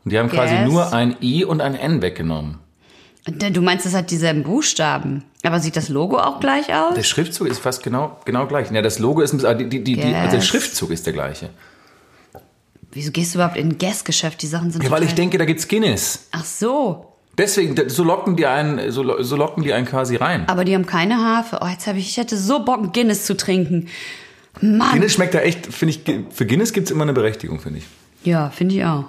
Und 0.03 0.11
die 0.11 0.19
haben 0.19 0.29
quasi 0.29 0.55
Guess. 0.55 0.69
nur 0.69 0.93
ein 0.93 1.15
I 1.21 1.45
und 1.45 1.61
ein 1.61 1.75
N 1.75 2.01
weggenommen. 2.01 2.59
Du 3.25 3.61
meinst, 3.61 3.85
das 3.85 3.93
hat 3.93 4.11
dieselben 4.11 4.43
Buchstaben. 4.43 5.23
Aber 5.43 5.61
sieht 5.61 5.77
das 5.77 5.87
Logo 5.87 6.17
auch 6.17 6.41
gleich 6.41 6.73
aus? 6.73 6.93
Der 6.95 7.03
Schriftzug 7.03 7.47
ist 7.47 7.59
fast 7.59 7.81
genau, 7.81 8.19
genau 8.25 8.47
gleich. 8.47 8.69
Ja, 8.69 8.81
das 8.81 8.99
Logo 8.99 9.21
ist 9.21 9.31
ein 9.31 9.37
bisschen, 9.37 9.69
die, 9.69 9.81
die, 9.81 9.95
die, 9.95 10.13
also 10.13 10.35
der. 10.35 10.41
Schriftzug 10.41 10.91
ist 10.91 11.05
der 11.05 11.13
gleiche. 11.13 11.49
Wieso 12.91 13.11
gehst 13.11 13.33
du 13.33 13.39
überhaupt 13.39 13.55
in 13.55 13.69
ein 13.69 13.77
Guess-Geschäft? 13.77 14.41
Die 14.41 14.47
Sachen 14.47 14.71
sind 14.71 14.83
Ja, 14.83 14.91
weil 14.91 15.03
ich 15.03 15.15
denke, 15.15 15.37
da 15.37 15.45
gibt's 15.45 15.67
Guinness. 15.67 16.27
Ach 16.31 16.43
so. 16.43 17.12
Deswegen, 17.37 17.89
so 17.89 18.03
locken 18.03 18.35
die 18.35 18.45
einen, 18.45 18.91
so, 18.91 19.21
so 19.23 19.35
locken 19.35 19.63
die 19.63 19.73
einen 19.73 19.87
quasi 19.87 20.15
rein. 20.17 20.47
Aber 20.47 20.65
die 20.65 20.75
haben 20.75 20.85
keine 20.85 21.17
Hafe. 21.17 21.59
Oh, 21.61 21.67
jetzt 21.67 21.87
habe 21.87 21.97
ich, 21.97 22.07
ich 22.09 22.17
hätte 22.17 22.37
so 22.37 22.63
Bock, 22.63 22.93
Guinness 22.93 23.25
zu 23.25 23.35
trinken. 23.35 23.87
Mann. 24.61 24.91
Guinness 24.91 25.13
schmeckt 25.13 25.33
da 25.33 25.39
echt, 25.39 25.65
finde 25.73 25.93
ich, 25.95 26.01
für 26.35 26.45
Guinness 26.45 26.73
gibt's 26.73 26.91
immer 26.91 27.03
eine 27.03 27.13
Berechtigung, 27.13 27.59
finde 27.59 27.79
ich. 27.79 27.85
Ja, 28.23 28.49
finde 28.51 28.75
ich 28.75 28.85
auch. 28.85 29.05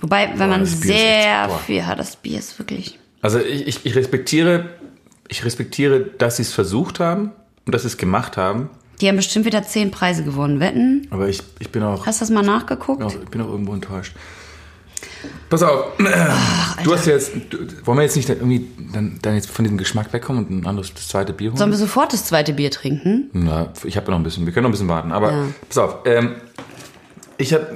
Wobei, 0.00 0.32
wenn 0.36 0.50
man 0.50 0.60
Bier 0.60 0.68
ist 0.68 0.82
sehr 0.82 1.40
echt- 1.44 1.48
boah. 1.48 1.58
viel 1.58 1.86
hat, 1.86 1.98
das 1.98 2.16
Bier 2.16 2.38
ist 2.38 2.58
wirklich. 2.58 2.98
Also 3.22 3.38
ich, 3.38 3.66
ich, 3.68 3.86
ich 3.86 3.96
respektiere, 3.96 4.68
ich 5.28 5.44
respektiere, 5.46 6.00
dass 6.00 6.36
sie 6.36 6.42
es 6.42 6.52
versucht 6.52 7.00
haben 7.00 7.32
und 7.64 7.74
dass 7.74 7.82
sie 7.82 7.88
es 7.88 7.96
gemacht 7.96 8.36
haben. 8.36 8.68
Die 9.00 9.08
haben 9.08 9.16
bestimmt 9.16 9.46
wieder 9.46 9.62
zehn 9.62 9.90
Preise 9.90 10.24
gewonnen. 10.24 10.60
Wetten? 10.60 11.06
Aber 11.10 11.26
ich, 11.28 11.40
ich 11.58 11.70
bin 11.70 11.82
auch, 11.82 12.04
Hast 12.06 12.20
du 12.20 12.24
das 12.24 12.30
mal 12.30 12.42
nachgeguckt? 12.42 13.02
auch, 13.02 13.14
ich 13.14 13.28
bin 13.30 13.40
auch 13.40 13.48
irgendwo 13.48 13.72
enttäuscht. 13.72 14.12
Pass 15.50 15.62
auf, 15.62 15.92
du 16.82 16.92
hast 16.92 17.06
jetzt, 17.06 17.32
du, 17.50 17.58
wollen 17.84 17.98
wir 17.98 18.02
jetzt 18.04 18.16
nicht 18.16 18.28
irgendwie 18.28 18.66
dann, 18.92 19.18
dann 19.22 19.34
jetzt 19.34 19.48
von 19.50 19.64
diesem 19.64 19.78
Geschmack 19.78 20.12
wegkommen 20.12 20.44
und 20.46 20.50
ein 20.62 20.66
anderes, 20.66 20.92
das 20.94 21.08
zweite 21.08 21.32
Bier 21.32 21.50
holen? 21.50 21.58
Sollen 21.58 21.70
wir 21.70 21.78
sofort 21.78 22.12
das 22.12 22.24
zweite 22.24 22.52
Bier 22.52 22.70
trinken? 22.70 23.30
Na, 23.32 23.72
ich 23.84 23.96
habe 23.96 24.06
ja 24.06 24.10
noch 24.12 24.18
ein 24.18 24.24
bisschen, 24.24 24.46
wir 24.46 24.52
können 24.52 24.64
noch 24.64 24.70
ein 24.70 24.72
bisschen 24.72 24.88
warten. 24.88 25.12
Aber 25.12 25.30
Ja. 25.32 25.44
pass 25.68 25.78
auf, 25.78 25.96
ähm, 26.06 26.36
ich 27.38 27.52
habe 27.52 27.66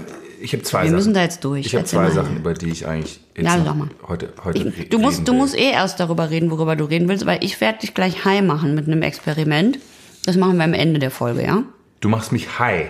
ich 0.40 0.52
hab 0.54 0.64
zwei 0.64 0.80
Wir 0.82 0.86
Sachen. 0.90 0.96
müssen 0.96 1.14
da 1.14 1.22
jetzt 1.22 1.42
durch. 1.44 1.66
Ich 1.66 1.74
habe 1.74 1.84
zwei. 1.84 2.10
Sachen, 2.10 2.36
über 2.36 2.54
die 2.54 2.70
ich 2.70 2.86
eigentlich 2.86 3.20
jetzt 3.34 3.44
Ja, 3.46 3.56
noch 3.56 3.64
sag 3.66 3.76
mal. 3.76 3.88
heute, 4.06 4.28
heute 4.44 4.64
re- 4.66 4.70
Du 4.88 4.98
musst, 4.98 5.18
reden 5.18 5.24
du 5.26 5.32
will. 5.32 5.38
musst 5.38 5.56
eh 5.56 5.70
erst 5.72 5.98
darüber 6.00 6.30
reden, 6.30 6.50
worüber 6.50 6.76
du 6.76 6.84
reden 6.84 7.08
willst, 7.08 7.26
weil 7.26 7.42
ich 7.42 7.60
werde 7.60 7.78
dich 7.80 7.92
gleich 7.94 8.24
high 8.24 8.42
machen 8.42 8.74
mit 8.74 8.86
einem 8.86 9.02
Experiment. 9.02 9.78
Das 10.26 10.36
machen 10.36 10.56
wir 10.56 10.64
am 10.64 10.74
Ende 10.74 11.00
der 11.00 11.10
Folge, 11.10 11.42
ja? 11.44 11.62
Du 12.00 12.08
machst 12.08 12.30
mich 12.32 12.58
high. 12.58 12.86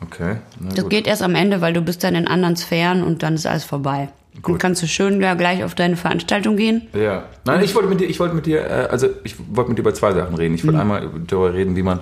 Okay. 0.00 0.36
Na. 0.60 0.68
Das 0.70 0.82
gut. 0.82 0.90
geht 0.90 1.06
erst 1.06 1.22
am 1.22 1.34
Ende, 1.34 1.60
weil 1.60 1.72
du 1.72 1.80
bist 1.82 2.04
dann 2.04 2.14
in 2.14 2.28
anderen 2.28 2.56
Sphären 2.56 3.02
und 3.02 3.22
dann 3.22 3.34
ist 3.34 3.46
alles 3.46 3.64
vorbei. 3.64 4.08
Dann 4.34 4.42
Gut. 4.42 4.60
kannst 4.60 4.82
du 4.82 4.86
schön 4.86 5.20
ja 5.20 5.34
gleich 5.34 5.64
auf 5.64 5.74
deine 5.74 5.96
Veranstaltung 5.96 6.56
gehen. 6.56 6.82
Ja. 6.94 7.24
Nein, 7.44 7.64
ich 7.64 7.74
wollte 7.74 7.88
mit 7.88 8.00
dir, 8.00 8.04
ich 8.08 8.20
wollte 8.20 8.36
mit 8.36 8.46
dir, 8.46 8.60
äh, 8.60 8.88
also 8.90 9.08
ich 9.24 9.34
wollte 9.52 9.70
mit 9.70 9.78
dir 9.78 9.82
über 9.82 9.94
zwei 9.94 10.12
Sachen 10.12 10.36
reden. 10.36 10.54
Ich 10.54 10.62
wollte 10.64 10.76
Mhm. 10.76 10.80
einmal 10.80 11.10
darüber 11.26 11.52
reden, 11.54 11.74
wie 11.74 11.82
man 11.82 12.00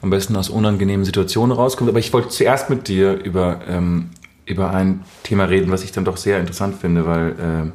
am 0.00 0.10
besten 0.10 0.36
aus 0.36 0.48
unangenehmen 0.50 1.04
Situationen 1.04 1.56
rauskommt. 1.56 1.90
Aber 1.90 1.98
ich 1.98 2.12
wollte 2.12 2.28
zuerst 2.28 2.70
mit 2.70 2.86
dir 2.86 3.14
über, 3.24 3.60
ähm, 3.68 4.10
über 4.46 4.70
ein 4.72 5.02
Thema 5.24 5.44
reden, 5.46 5.72
was 5.72 5.82
ich 5.82 5.90
dann 5.90 6.04
doch 6.04 6.16
sehr 6.18 6.38
interessant 6.38 6.76
finde, 6.80 7.06
weil 7.06 7.34
ähm, 7.40 7.72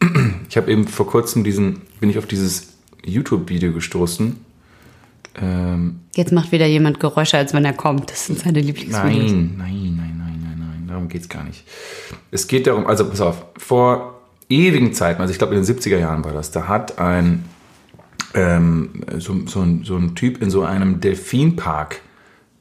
ich 0.48 0.56
habe 0.56 0.70
eben 0.70 0.86
vor 0.86 1.06
kurzem 1.08 1.42
diesen, 1.42 1.82
bin 1.98 2.10
ich 2.10 2.18
auf 2.18 2.26
dieses 2.26 2.74
YouTube-Video 3.04 3.72
gestoßen. 3.72 4.43
Ähm, 5.40 6.00
Jetzt 6.14 6.32
macht 6.32 6.52
wieder 6.52 6.66
jemand 6.66 7.00
Geräusche, 7.00 7.36
als 7.36 7.52
wenn 7.54 7.64
er 7.64 7.72
kommt. 7.72 8.10
Das 8.10 8.26
sind 8.26 8.38
seine 8.38 8.60
Lieblingsvideos. 8.60 9.32
Nein, 9.32 9.54
nein, 9.56 9.96
nein, 9.96 10.14
nein, 10.18 10.40
nein, 10.42 10.58
nein, 10.58 10.84
darum 10.86 11.08
geht's 11.08 11.28
gar 11.28 11.44
nicht. 11.44 11.64
Es 12.30 12.46
geht 12.46 12.66
darum, 12.66 12.86
also 12.86 13.08
pass 13.08 13.20
auf, 13.20 13.44
vor 13.56 14.20
ewigen 14.48 14.92
Zeiten, 14.92 15.20
also 15.20 15.32
ich 15.32 15.38
glaube 15.38 15.54
in 15.54 15.64
den 15.64 15.76
70er 15.76 15.98
Jahren 15.98 16.24
war 16.24 16.32
das, 16.32 16.50
da 16.50 16.68
hat 16.68 16.98
ein, 16.98 17.44
ähm, 18.34 19.04
so, 19.18 19.34
so, 19.46 19.62
ein, 19.62 19.84
so 19.84 19.96
ein 19.96 20.14
Typ 20.14 20.42
in 20.42 20.50
so 20.50 20.62
einem 20.62 21.00
Delfinpark 21.00 22.00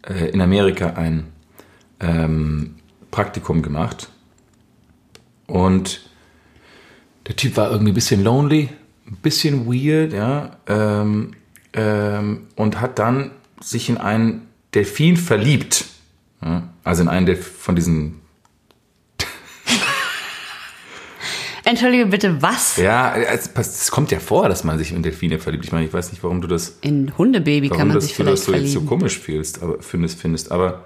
äh, 0.08 0.30
in 0.30 0.42
Amerika 0.42 0.94
ein 0.94 1.26
ähm, 2.00 2.76
Praktikum 3.12 3.62
gemacht. 3.62 4.10
Und 5.46 6.10
der 7.28 7.36
Typ 7.36 7.58
war 7.58 7.72
irgendwie 7.72 7.92
ein 7.92 7.96
bisschen 7.96 8.24
lonely, 8.24 8.70
ein 9.08 9.18
bisschen 9.22 9.68
weird, 9.68 10.14
ja, 10.14 10.58
ähm, 10.68 11.34
ähm, 11.74 12.48
und 12.56 12.80
hat 12.82 13.00
dann 13.00 13.32
sich 13.62 13.90
in 13.90 13.98
einen 13.98 14.48
Delfin 14.74 15.18
verliebt. 15.18 15.86
Ja, 16.42 16.64
also 16.84 17.02
in 17.04 17.10
einen 17.10 17.26
Delf 17.26 17.58
von 17.60 17.76
diesen, 17.76 18.22
Entschuldige 21.66 22.08
bitte, 22.08 22.42
was? 22.42 22.76
ja, 22.76 23.16
es, 23.16 23.50
es 23.56 23.90
kommt 23.92 24.12
ja 24.12 24.20
vor, 24.20 24.50
dass 24.50 24.66
man 24.66 24.78
sich 24.78 24.92
in 24.92 25.02
Delfine 25.02 25.40
verliebt. 25.40 25.64
Ich 25.64 25.72
meine, 25.72 25.86
ich 25.86 25.94
weiß 25.94 26.12
nicht, 26.12 26.22
warum 26.22 26.42
du 26.42 26.48
das, 26.48 26.78
In 26.82 27.18
Hundebaby 27.18 27.70
kann 27.70 27.88
man 27.88 27.96
das, 27.96 28.08
sich 28.08 28.18
du 28.18 28.24
das 28.24 28.44
vielleicht 28.44 28.46
so 28.46 28.52
jetzt 28.66 28.74
so 28.74 28.80
verlieben. 28.82 29.00
komisch 29.00 29.18
fühlst, 29.20 29.64
aber, 29.64 29.82
findest, 29.82 30.20
findest. 30.20 30.52
Aber 30.52 30.84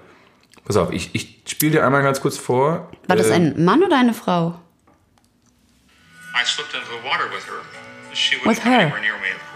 pass 0.64 0.76
auf, 0.76 0.92
ich, 0.92 1.10
ich 1.14 1.42
spiele 1.48 1.72
dir 1.72 1.84
einmal 1.84 2.04
ganz 2.04 2.20
kurz 2.20 2.36
vor. 2.38 2.92
War 3.08 3.16
das 3.16 3.30
äh, 3.30 3.34
ein 3.34 3.64
Mann 3.64 3.82
oder 3.82 3.98
eine 3.98 4.14
Frau? 4.14 4.60
I 6.40 6.44
slipped 6.46 6.72
into 6.74 6.86
the 6.86 7.04
water 7.04 7.24
with 7.34 7.44
her. 7.46 8.14
She 8.14 8.36
With 8.36 8.44
wouldn't 8.58 8.62
come 8.62 8.72
her? 8.72 8.80
anywhere 8.82 9.00
near 9.00 9.14
me, 9.14 9.34
of. 9.34 9.47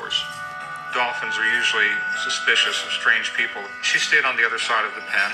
Dolphins 0.92 1.40
are 1.40 1.48
usually 1.48 1.88
suspicious 2.20 2.76
of 2.84 2.92
strange 2.92 3.32
people. 3.32 3.64
She 3.80 3.96
stayed 3.96 4.28
on 4.28 4.36
the 4.36 4.44
other 4.44 4.60
side 4.60 4.84
of 4.84 4.92
the 4.94 5.00
pen. 5.08 5.32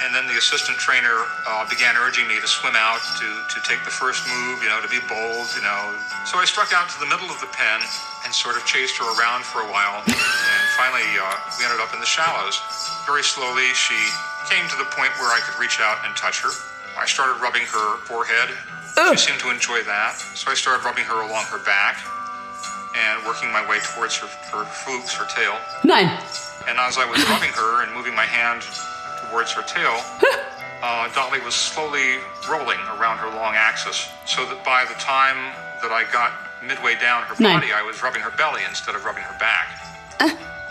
And 0.00 0.14
then 0.14 0.24
the 0.30 0.38
assistant 0.38 0.78
trainer 0.80 1.26
uh, 1.44 1.68
began 1.68 1.98
urging 1.98 2.24
me 2.24 2.40
to 2.40 2.48
swim 2.48 2.72
out, 2.72 3.02
to, 3.20 3.28
to 3.52 3.58
take 3.68 3.84
the 3.84 3.92
first 3.92 4.24
move, 4.24 4.62
you 4.62 4.70
know, 4.70 4.80
to 4.80 4.88
be 4.88 5.02
bold, 5.04 5.50
you 5.52 5.60
know. 5.60 5.92
So 6.24 6.40
I 6.40 6.48
struck 6.48 6.72
out 6.72 6.88
to 6.94 6.98
the 7.02 7.10
middle 7.10 7.28
of 7.28 7.36
the 7.42 7.50
pen 7.52 7.84
and 8.24 8.32
sort 8.32 8.56
of 8.56 8.64
chased 8.64 8.96
her 8.96 9.04
around 9.18 9.44
for 9.44 9.60
a 9.60 9.68
while. 9.68 10.00
And 10.06 10.62
finally, 10.78 11.04
uh, 11.20 11.36
we 11.58 11.68
ended 11.68 11.84
up 11.84 11.92
in 11.92 12.00
the 12.00 12.08
shallows. 12.08 12.56
Very 13.04 13.26
slowly, 13.26 13.68
she 13.76 13.98
came 14.48 14.64
to 14.72 14.78
the 14.80 14.88
point 14.94 15.12
where 15.20 15.28
I 15.28 15.42
could 15.44 15.58
reach 15.60 15.84
out 15.84 16.00
and 16.06 16.16
touch 16.16 16.40
her. 16.40 16.54
I 16.96 17.04
started 17.04 17.42
rubbing 17.42 17.68
her 17.68 18.00
forehead. 18.08 18.56
She 19.12 19.28
seemed 19.28 19.40
to 19.44 19.50
enjoy 19.50 19.84
that. 19.84 20.16
So 20.38 20.48
I 20.50 20.56
started 20.56 20.80
rubbing 20.80 21.04
her 21.04 21.20
along 21.20 21.44
her 21.52 21.60
back 21.60 22.00
and 22.96 23.24
working 23.26 23.50
my 23.52 23.62
way 23.68 23.78
towards 23.94 24.16
her, 24.18 24.26
her 24.50 24.64
flukes, 24.64 25.14
her 25.14 25.26
tail. 25.30 25.56
Nein. 25.84 26.06
And 26.68 26.78
as 26.78 26.98
I 26.98 27.06
was 27.08 27.22
rubbing 27.30 27.50
her 27.54 27.82
and 27.82 27.92
moving 27.94 28.14
my 28.14 28.26
hand 28.26 28.62
towards 29.30 29.52
her 29.52 29.62
tail, 29.62 29.94
uh, 30.82 31.08
Dolly 31.14 31.40
was 31.40 31.54
slowly 31.54 32.18
rolling 32.48 32.78
around 32.98 33.18
her 33.18 33.28
long 33.34 33.54
axis. 33.54 34.08
So 34.26 34.44
that 34.46 34.64
by 34.64 34.84
the 34.84 34.94
time 34.98 35.36
that 35.82 35.92
I 35.92 36.04
got 36.12 36.32
midway 36.62 36.94
down 37.00 37.22
her 37.24 37.34
Nein. 37.38 37.60
body, 37.60 37.72
I 37.72 37.82
was 37.82 38.02
rubbing 38.02 38.20
her 38.22 38.30
belly 38.36 38.62
instead 38.68 38.94
of 38.94 39.04
rubbing 39.04 39.22
her 39.24 39.38
back. 39.38 39.68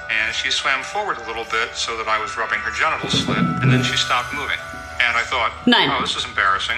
And 0.09 0.33
she 0.33 0.49
swam 0.49 0.81
forward 0.81 1.17
a 1.17 1.25
little 1.27 1.45
bit 1.53 1.75
so 1.75 1.95
that 1.97 2.07
I 2.07 2.17
was 2.19 2.35
rubbing 2.35 2.57
her 2.59 2.71
genital 2.73 3.09
slit, 3.09 3.37
and 3.37 3.71
then 3.71 3.83
she 3.83 3.95
stopped 3.95 4.33
moving. 4.33 4.57
And 5.01 5.15
I 5.15 5.21
thought, 5.21 5.53
Nein. 5.67 5.89
oh, 5.93 6.01
this 6.01 6.15
is 6.15 6.25
embarrassing. 6.25 6.77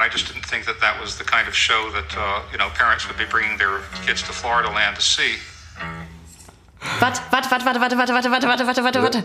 I 0.00 0.08
just 0.12 0.28
didn't 0.28 0.46
think 0.46 0.64
that 0.66 0.78
that 0.80 1.00
was 1.00 1.16
the 1.18 1.24
kind 1.24 1.48
of 1.48 1.54
show 1.54 1.90
that 1.92 2.10
uh, 2.16 2.40
you 2.52 2.58
know 2.58 2.68
parents 2.78 3.06
would 3.08 3.18
be 3.18 3.26
bringing 3.30 3.58
their 3.58 3.80
kids 4.06 4.22
to 4.22 4.32
Florida 4.32 4.70
land 4.70 4.96
to 4.96 5.02
see. 5.02 5.34
Warte, 7.00 7.20
warte, 7.30 7.50
warte, 7.50 7.64
warte, 7.66 7.80
warte, 7.80 7.98
warte, 7.98 8.12
warte, 8.14 8.30
warte, 8.30 8.48
warte, 8.48 8.66
warte, 8.66 8.84
warte, 8.84 9.02
warte. 9.02 9.24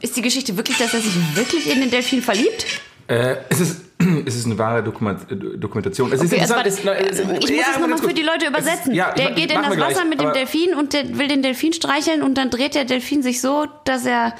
Ist 0.00 0.16
die 0.16 0.22
Geschichte 0.22 0.56
wirklich, 0.56 0.76
dass 0.78 0.94
er 0.94 1.00
sich 1.00 1.14
wirklich 1.36 1.70
in 1.72 1.80
den 1.80 1.90
Delfin 1.90 2.22
verliebt? 2.22 2.66
Äh, 3.08 3.36
es, 3.48 3.58
ist, 3.60 3.80
es 4.26 4.36
ist 4.36 4.46
eine 4.46 4.56
wahre 4.58 4.82
Dokument, 4.84 5.20
äh, 5.30 5.58
Dokumentation. 5.58 6.12
Es 6.12 6.20
ist 6.22 6.32
Okay, 6.32 6.42
interessant. 6.42 6.84
warte, 6.84 7.00
es, 7.08 7.18
es, 7.18 7.20
ich 7.20 7.26
muss 7.26 7.50
ja, 7.50 7.64
es 7.74 7.78
nochmal 7.80 7.98
für 7.98 8.14
die 8.14 8.22
Leute 8.22 8.44
Es 8.44 8.50
übersetzen. 8.50 8.92
ist- 8.92 8.96
ja, 8.96 9.12
der 9.12 9.32
geht 9.32 9.50
in 9.50 9.56
das 9.62 9.70
Wasser 9.76 9.76
gleich, 9.76 10.04
mit 10.08 10.20
dem 10.20 10.32
Delfin 10.32 10.74
und 10.74 10.92
der 10.92 11.18
will 11.18 11.26
den 11.26 11.42
Delfin 11.42 11.72
streicheln 11.72 12.22
und 12.22 12.34
dann 12.34 12.50
dreht 12.50 12.74
der 12.74 12.84
Delfin 12.84 13.22
sich 13.22 13.40
so, 13.40 13.66
dass 13.84 14.04
er... 14.06 14.34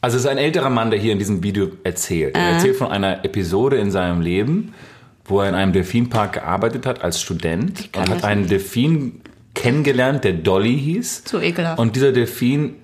Also 0.00 0.16
es 0.16 0.24
ist 0.24 0.30
ein 0.30 0.38
älterer 0.38 0.70
Mann, 0.70 0.90
der 0.90 0.98
hier 0.98 1.12
in 1.12 1.18
diesem 1.18 1.42
Video 1.42 1.70
erzählt. 1.84 2.36
Er 2.36 2.52
erzählt 2.54 2.76
von 2.76 2.90
einer 2.90 3.24
Episode 3.24 3.76
in 3.76 3.90
seinem 3.90 4.20
Leben, 4.20 4.72
wo 5.24 5.40
er 5.40 5.48
in 5.48 5.54
einem 5.54 5.72
Delfinpark 5.72 6.34
gearbeitet 6.34 6.86
hat 6.86 7.02
als 7.02 7.20
Student 7.20 7.88
und 7.96 8.10
hat 8.10 8.24
einen 8.24 8.48
Delfin 8.48 9.20
kennengelernt, 9.54 10.24
der 10.24 10.32
Dolly 10.32 10.78
hieß. 10.78 11.24
Zu 11.24 11.40
ekelhaft. 11.40 11.78
Und 11.78 11.96
dieser 11.96 12.12
Delfin 12.12 12.76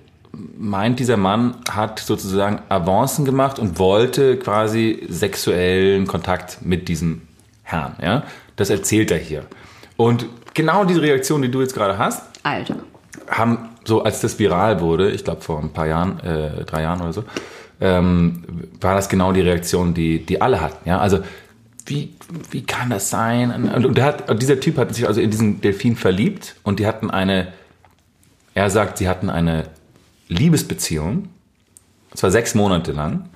meint, 0.57 0.99
dieser 0.99 1.17
Mann 1.17 1.55
hat 1.69 1.99
sozusagen 1.99 2.61
Avancen 2.69 3.25
gemacht 3.25 3.59
und 3.59 3.79
wollte 3.79 4.37
quasi 4.37 5.05
sexuellen 5.09 6.07
Kontakt 6.07 6.59
mit 6.61 6.87
diesem 6.87 7.23
Herrn. 7.63 7.95
Ja? 8.01 8.23
Das 8.55 8.69
erzählt 8.69 9.11
er 9.11 9.17
hier. 9.17 9.43
Und 9.97 10.27
genau 10.53 10.85
diese 10.85 11.01
Reaktion, 11.01 11.41
die 11.41 11.51
du 11.51 11.61
jetzt 11.61 11.73
gerade 11.73 11.97
hast, 11.97 12.23
Alter. 12.43 12.75
haben 13.29 13.69
so, 13.83 14.03
als 14.03 14.21
das 14.21 14.37
viral 14.37 14.81
wurde, 14.81 15.11
ich 15.11 15.23
glaube 15.23 15.41
vor 15.41 15.59
ein 15.59 15.71
paar 15.71 15.87
Jahren, 15.87 16.19
äh, 16.19 16.63
drei 16.65 16.83
Jahren 16.83 17.01
oder 17.01 17.13
so, 17.13 17.23
ähm, 17.81 18.43
war 18.79 18.95
das 18.95 19.09
genau 19.09 19.31
die 19.31 19.41
Reaktion, 19.41 19.93
die, 19.93 20.25
die 20.25 20.41
alle 20.41 20.61
hatten. 20.61 20.87
Ja? 20.87 20.99
Also, 20.99 21.19
wie, 21.89 22.13
wie 22.51 22.63
kann 22.63 22.89
das 22.89 23.09
sein? 23.09 23.51
Und, 23.73 23.99
hat, 23.99 24.41
dieser 24.41 24.59
Typ 24.59 24.77
hat 24.77 24.93
sich 24.93 25.07
also 25.07 25.21
in 25.21 25.31
diesen 25.31 25.61
Delfin 25.61 25.95
verliebt 25.95 26.55
und 26.63 26.79
die 26.79 26.87
hatten 26.87 27.09
eine, 27.09 27.53
er 28.53 28.69
sagt, 28.69 28.97
sie 28.97 29.09
hatten 29.09 29.29
eine 29.29 29.65
Liebesbeziehung, 30.27 31.29
zwar 32.13 32.31
sechs 32.31 32.55
Monate 32.55 32.91
lang, 32.91 33.29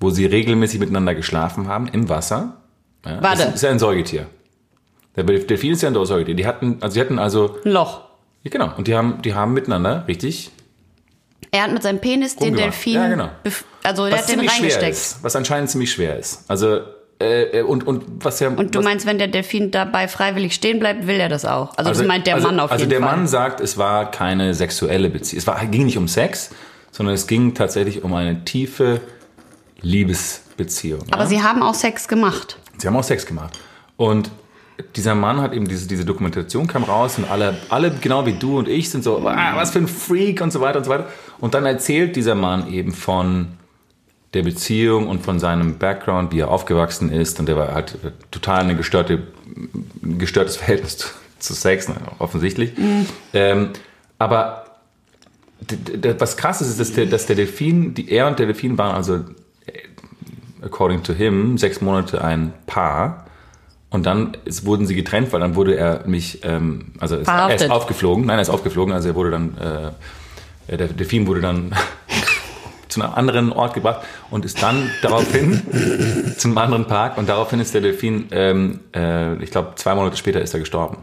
wo 0.00 0.10
sie 0.10 0.26
regelmäßig 0.26 0.80
miteinander 0.80 1.14
geschlafen 1.14 1.68
haben 1.68 1.88
im 1.88 2.08
Wasser. 2.08 2.56
Ja? 3.04 3.22
Warte. 3.22 3.44
Das 3.44 3.54
ist 3.56 3.62
ja 3.62 3.70
ein 3.70 3.78
Säugetier. 3.78 4.26
Der 5.16 5.24
Delfin 5.24 5.72
ist 5.72 5.82
ja 5.82 5.88
ein 5.88 5.94
Säugetier. 5.94 6.34
Die 6.34 6.46
hatten, 6.46 6.78
also 6.80 6.94
sie 6.94 7.00
hatten 7.00 7.18
also 7.18 7.58
Ein 7.64 7.72
Loch. 7.72 8.02
ja, 8.42 8.50
genau. 8.50 8.76
Und 8.76 8.88
die 8.88 8.94
haben, 8.94 9.22
die 9.22 9.34
haben 9.34 9.52
miteinander 9.52 10.04
richtig. 10.08 10.50
Er 11.50 11.62
hat 11.62 11.72
mit 11.72 11.82
seinem 11.82 12.00
Penis 12.00 12.34
den. 12.34 12.56
Delfin... 12.56 12.94
Ja, 12.94 13.08
genau. 13.08 13.30
Also 13.84 14.04
Was 14.10 14.22
hat 14.22 14.28
den 14.28 14.40
reingesteckt. 14.40 14.92
ist. 14.92 15.22
Was 15.22 15.36
anscheinend 15.36 15.70
ziemlich 15.70 15.92
schwer 15.92 16.18
ist. 16.18 16.44
Also 16.50 16.80
äh, 17.18 17.62
und, 17.62 17.86
und 17.86 18.24
was 18.24 18.40
ja. 18.40 18.48
Und 18.48 18.74
du 18.74 18.78
was, 18.78 18.84
meinst, 18.84 19.06
wenn 19.06 19.18
der 19.18 19.28
Delfin 19.28 19.70
dabei 19.70 20.08
freiwillig 20.08 20.54
stehen 20.54 20.78
bleibt, 20.78 21.06
will 21.06 21.16
er 21.16 21.28
das 21.28 21.44
auch? 21.44 21.76
Also, 21.76 21.90
das 21.90 22.02
meint 22.04 22.26
der 22.26 22.34
also, 22.34 22.48
Mann 22.48 22.60
auf 22.60 22.72
also 22.72 22.82
jeden 22.82 22.90
der 22.90 23.00
Fall. 23.00 23.16
Mann 23.16 23.26
sagt, 23.26 23.60
es 23.60 23.78
war 23.78 24.10
keine 24.10 24.54
sexuelle 24.54 25.10
Beziehung. 25.10 25.38
Es 25.38 25.46
war, 25.46 25.64
ging 25.66 25.84
nicht 25.84 25.98
um 25.98 26.08
Sex, 26.08 26.50
sondern 26.90 27.14
es 27.14 27.26
ging 27.26 27.54
tatsächlich 27.54 28.02
um 28.02 28.14
eine 28.14 28.44
tiefe 28.44 29.00
Liebesbeziehung. 29.80 31.02
Aber 31.10 31.22
ja? 31.22 31.28
sie 31.28 31.42
haben 31.42 31.62
auch 31.62 31.74
Sex 31.74 32.08
gemacht. 32.08 32.58
Sie 32.78 32.86
haben 32.86 32.96
auch 32.96 33.04
Sex 33.04 33.26
gemacht. 33.26 33.58
Und 33.96 34.30
dieser 34.96 35.14
Mann 35.14 35.40
hat 35.40 35.52
eben 35.52 35.68
diese, 35.68 35.86
diese 35.86 36.04
Dokumentation 36.04 36.66
kam 36.66 36.82
raus 36.82 37.18
und 37.18 37.30
alle, 37.30 37.56
alle, 37.68 37.92
genau 37.92 38.26
wie 38.26 38.32
du 38.32 38.58
und 38.58 38.68
ich, 38.68 38.90
sind 38.90 39.04
so, 39.04 39.24
ah, 39.26 39.52
was 39.54 39.70
für 39.70 39.78
ein 39.78 39.86
Freak 39.86 40.40
und 40.40 40.52
so 40.52 40.60
weiter 40.60 40.78
und 40.78 40.84
so 40.84 40.90
weiter. 40.90 41.08
Und 41.38 41.54
dann 41.54 41.64
erzählt 41.64 42.16
dieser 42.16 42.34
Mann 42.34 42.72
eben 42.72 42.92
von 42.92 43.48
der 44.34 44.42
Beziehung 44.42 45.08
und 45.08 45.22
von 45.22 45.38
seinem 45.38 45.78
Background, 45.78 46.32
wie 46.32 46.40
er 46.40 46.50
aufgewachsen 46.50 47.10
ist. 47.10 47.38
Und 47.40 47.46
der 47.46 47.56
war 47.56 47.74
halt 47.74 47.96
total 48.30 48.60
eine 48.60 48.76
gestörte, 48.76 49.22
ein 50.02 50.18
gestörtes 50.18 50.56
Verhältnis 50.58 50.98
zu, 50.98 51.08
zu 51.38 51.54
Sex, 51.54 51.88
ne, 51.88 51.96
offensichtlich. 52.18 52.72
Ähm, 53.32 53.70
aber 54.18 54.64
was 56.18 56.36
krass 56.36 56.60
ist, 56.60 56.68
ist, 56.68 56.80
dass 56.80 56.92
der, 56.92 57.06
dass 57.06 57.26
der 57.26 57.36
Delfin, 57.36 57.94
die, 57.94 58.10
er 58.10 58.26
und 58.26 58.38
der 58.38 58.46
Delfin 58.46 58.76
waren 58.76 58.94
also 58.94 59.20
according 60.64 61.02
to 61.02 61.12
him, 61.12 61.58
sechs 61.58 61.80
Monate 61.80 62.22
ein 62.22 62.52
Paar. 62.66 63.26
Und 63.90 64.06
dann 64.06 64.36
ist, 64.44 64.66
wurden 64.66 64.86
sie 64.86 64.96
getrennt, 64.96 65.32
weil 65.32 65.40
dann 65.40 65.54
wurde 65.54 65.76
er 65.76 66.06
mich, 66.06 66.40
ähm, 66.42 66.86
also 66.98 67.16
es, 67.16 67.28
er 67.28 67.54
ist 67.54 67.70
aufgeflogen. 67.70 68.26
Nein, 68.26 68.38
er 68.38 68.42
ist 68.42 68.50
aufgeflogen. 68.50 68.92
Also 68.92 69.10
er 69.10 69.14
wurde 69.14 69.30
dann, 69.30 69.56
äh, 70.68 70.76
der 70.76 70.88
Delfin 70.88 71.28
wurde 71.28 71.40
dann 71.40 71.72
zu 72.94 73.02
einem 73.02 73.12
anderen 73.14 73.52
Ort 73.52 73.74
gebracht 73.74 74.04
und 74.30 74.44
ist 74.44 74.62
dann 74.62 74.90
daraufhin 75.02 75.62
zu 76.38 76.48
einem 76.48 76.58
anderen 76.58 76.86
Park. 76.86 77.18
Und 77.18 77.28
daraufhin 77.28 77.60
ist 77.60 77.74
der 77.74 77.80
Delfin, 77.80 78.26
ähm, 78.30 78.80
äh, 78.94 79.42
ich 79.42 79.50
glaube, 79.50 79.72
zwei 79.76 79.94
Monate 79.94 80.16
später 80.16 80.40
ist 80.40 80.54
er 80.54 80.60
gestorben. 80.60 80.98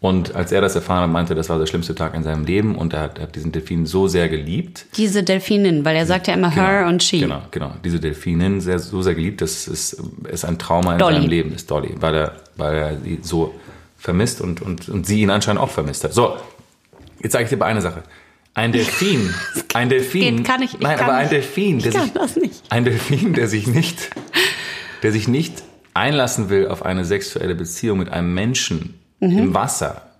Und 0.00 0.34
als 0.34 0.52
er 0.52 0.60
das 0.60 0.74
erfahren 0.74 1.04
hat, 1.04 1.10
meinte 1.10 1.34
das 1.34 1.48
war 1.48 1.58
der 1.58 1.64
schlimmste 1.64 1.94
Tag 1.94 2.14
in 2.14 2.22
seinem 2.22 2.44
Leben 2.44 2.76
und 2.76 2.92
er 2.92 3.00
hat, 3.00 3.16
er 3.18 3.22
hat 3.22 3.36
diesen 3.36 3.52
Delfin 3.52 3.86
so 3.86 4.06
sehr 4.06 4.28
geliebt. 4.28 4.84
Diese 4.96 5.22
Delfinin, 5.22 5.84
weil 5.86 5.96
er 5.96 6.04
sagt 6.04 6.26
ja 6.26 6.34
immer 6.34 6.50
her 6.50 6.86
und 6.88 7.02
she. 7.02 7.20
Genau, 7.20 7.40
genau. 7.50 7.72
Diese 7.82 8.00
Delfinin 8.00 8.60
sehr, 8.60 8.78
so 8.78 9.00
sehr 9.00 9.14
geliebt, 9.14 9.40
das 9.40 9.66
ist, 9.66 9.96
ist 10.30 10.44
ein 10.44 10.58
Trauma 10.58 10.92
in 10.92 10.98
Dolly. 10.98 11.16
seinem 11.16 11.30
Leben, 11.30 11.54
ist 11.54 11.70
Dolly, 11.70 11.94
weil 12.00 12.14
er, 12.14 12.32
weil 12.56 12.74
er 12.74 12.98
sie 12.98 13.18
so 13.22 13.54
vermisst 13.96 14.42
und, 14.42 14.60
und, 14.60 14.90
und 14.90 15.06
sie 15.06 15.22
ihn 15.22 15.30
anscheinend 15.30 15.62
auch 15.62 15.70
vermisst 15.70 16.04
hat. 16.04 16.12
So, 16.12 16.36
jetzt 17.22 17.32
sage 17.32 17.44
ich 17.44 17.48
dir 17.48 17.56
aber 17.56 17.64
eine 17.64 17.80
Sache. 17.80 18.02
Ein 18.54 18.70
Delfin, 18.72 19.34
ein 19.74 19.88
Delfin, 19.88 20.36
geht, 20.36 20.46
kann 20.46 20.62
ich- 20.62 20.74
ich 20.74 20.80
nein, 20.80 20.96
kann 20.96 21.08
aber 21.10 21.18
ein. 21.18 21.28
Delfin, 21.28 21.80
der 21.80 21.88
Ich 21.88 21.94
kann 21.96 22.04
sich, 22.04 22.12
das 22.12 22.36
nicht. 22.36 22.62
ein 22.70 22.84
Delfin, 22.84 23.32
der 23.34 23.48
sich 23.48 23.66
nicht, 23.66 24.10
der 25.02 25.10
sich 25.12 25.26
nicht 25.28 25.62
einlassen 25.92 26.50
will 26.50 26.68
auf 26.68 26.84
eine 26.84 27.04
sexuelle 27.04 27.54
Beziehung 27.54 27.98
mit 27.98 28.08
einem 28.10 28.32
Menschen 28.34 28.94
Mhm. 29.20 29.38
im 29.38 29.54
Wasser, 29.54 30.10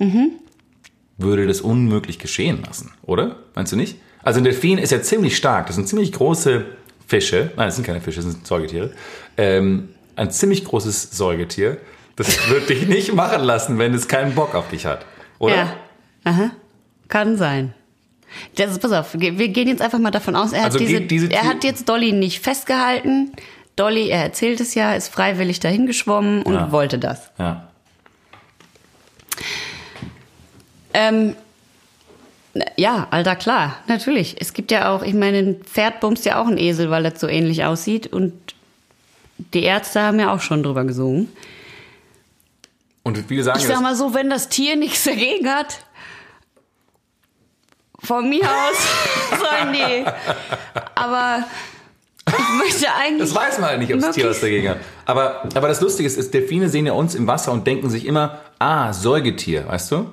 würde 1.19 1.47
das 1.47 1.61
unmöglich 1.61 2.19
geschehen 2.19 2.63
lassen, 2.67 2.93
oder? 3.03 3.37
Meinst 3.55 3.73
du 3.73 3.77
nicht? 3.77 3.99
Also 4.23 4.39
ein 4.41 4.45
Delfin 4.45 4.79
ist 4.79 4.91
ja 4.93 5.03
ziemlich 5.03 5.37
stark. 5.37 5.67
Das 5.67 5.77
sind 5.77 5.87
ziemlich 5.89 6.11
große 6.13 6.65
Fische. 7.07 7.53
Nein, 7.57 7.67
das 7.69 7.75
sind 7.77 7.85
keine 7.87 8.01
Fische, 8.01 8.23
das 8.23 8.33
sind 8.33 8.47
Säugetiere. 8.47 8.93
Ähm, 9.37 9.91
ein 10.17 10.31
ziemlich 10.31 10.65
großes 10.65 11.11
Säugetier. 11.17 11.77
Das 12.17 12.39
wird 12.49 12.69
dich 12.71 12.87
nicht 12.89 13.13
machen 13.15 13.43
lassen, 13.45 13.79
wenn 13.79 13.93
es 13.95 14.09
keinen 14.09 14.35
Bock 14.35 14.55
auf 14.55 14.69
dich 14.71 14.87
hat, 14.87 15.05
oder? 15.39 15.55
Ja. 15.55 15.77
Aha. 16.25 16.51
Kann 17.09 17.37
sein. 17.37 17.75
Das 18.57 18.71
ist, 18.71 18.81
pass 18.81 18.93
auf, 18.93 19.15
wir 19.15 19.49
gehen 19.49 19.69
jetzt 19.69 19.83
einfach 19.83 19.99
mal 19.99 20.11
davon 20.11 20.37
aus, 20.37 20.53
er 20.53 20.61
hat, 20.61 20.67
Also 20.67 20.79
diese, 20.79 21.01
geht 21.01 21.11
diese 21.11 21.31
er 21.31 21.45
hat 21.45 21.65
jetzt 21.65 21.89
Dolly 21.89 22.13
nicht 22.13 22.41
festgehalten. 22.41 23.33
Dolly, 23.77 24.09
er 24.09 24.23
erzählt 24.23 24.61
es 24.61 24.75
ja, 24.75 24.95
ist 24.95 25.09
freiwillig 25.09 25.61
dahin 25.61 25.87
geschwommen 25.87 26.43
und 26.43 26.55
Ja. 26.55 26.73
wollte 26.73 26.99
das. 26.99 27.31
Ja. 27.39 27.69
Ähm, 30.93 31.35
ja, 32.77 33.09
Alter, 33.11 33.35
klar, 33.37 33.79
natürlich. 33.89 34.37
Es 34.41 34.53
gibt 34.53 34.71
ja 34.71 34.95
auch, 34.95 35.03
ich 35.03 35.15
meine, 35.15 35.39
ein 35.39 35.57
Pferd 35.65 36.01
bumst 36.01 36.25
ja 36.25 36.41
auch 36.41 36.47
ein 36.47 36.57
Esel, 36.59 36.89
weil 36.91 37.03
das 37.03 37.21
so 37.21 37.27
ähnlich 37.27 37.65
aussieht. 37.65 38.07
Und 38.07 38.33
die 39.53 39.65
Ärzte 39.65 40.03
haben 40.03 40.21
ja 40.21 40.33
auch 40.33 40.41
schon 40.41 40.63
drüber 40.63 40.85
gesungen. 40.85 41.29
Und 43.03 43.19
viele 43.29 43.43
sagen, 43.43 43.59
Ich 43.59 43.69
ja, 43.69 43.75
sag 43.75 43.83
mal 43.83 43.97
so, 43.97 44.15
wenn 44.15 44.31
das 44.31 44.49
Tier 44.49 44.77
nichts 44.77 45.05
dagegen 45.05 45.49
hat, 45.49 45.81
von 48.05 48.29
mir 48.29 48.45
aus 48.45 49.39
sollen 49.39 49.73
die. 49.73 50.05
Aber 50.95 51.45
ich 52.27 52.59
möchte 52.59 52.87
eigentlich. 52.93 53.21
Das 53.31 53.35
weiß 53.35 53.59
man 53.59 53.71
halt 53.71 53.81
nicht, 53.81 53.93
ob 53.95 54.01
das 54.01 54.15
Tier 54.15 54.29
was 54.29 54.37
möglichst- 54.41 54.43
dagegen 54.43 54.69
hat. 54.71 54.79
Aber, 55.07 55.43
aber 55.55 55.69
das 55.69 55.81
Lustige 55.81 56.07
ist, 56.07 56.17
ist, 56.17 56.33
Delfine 56.35 56.69
sehen 56.69 56.87
ja 56.87 56.93
uns 56.93 57.15
im 57.15 57.27
Wasser 57.27 57.53
und 57.53 57.67
denken 57.67 57.91
sich 57.91 58.07
immer, 58.07 58.39
ah, 58.59 58.93
Säugetier, 58.93 59.69
weißt 59.69 59.93
du? 59.93 60.07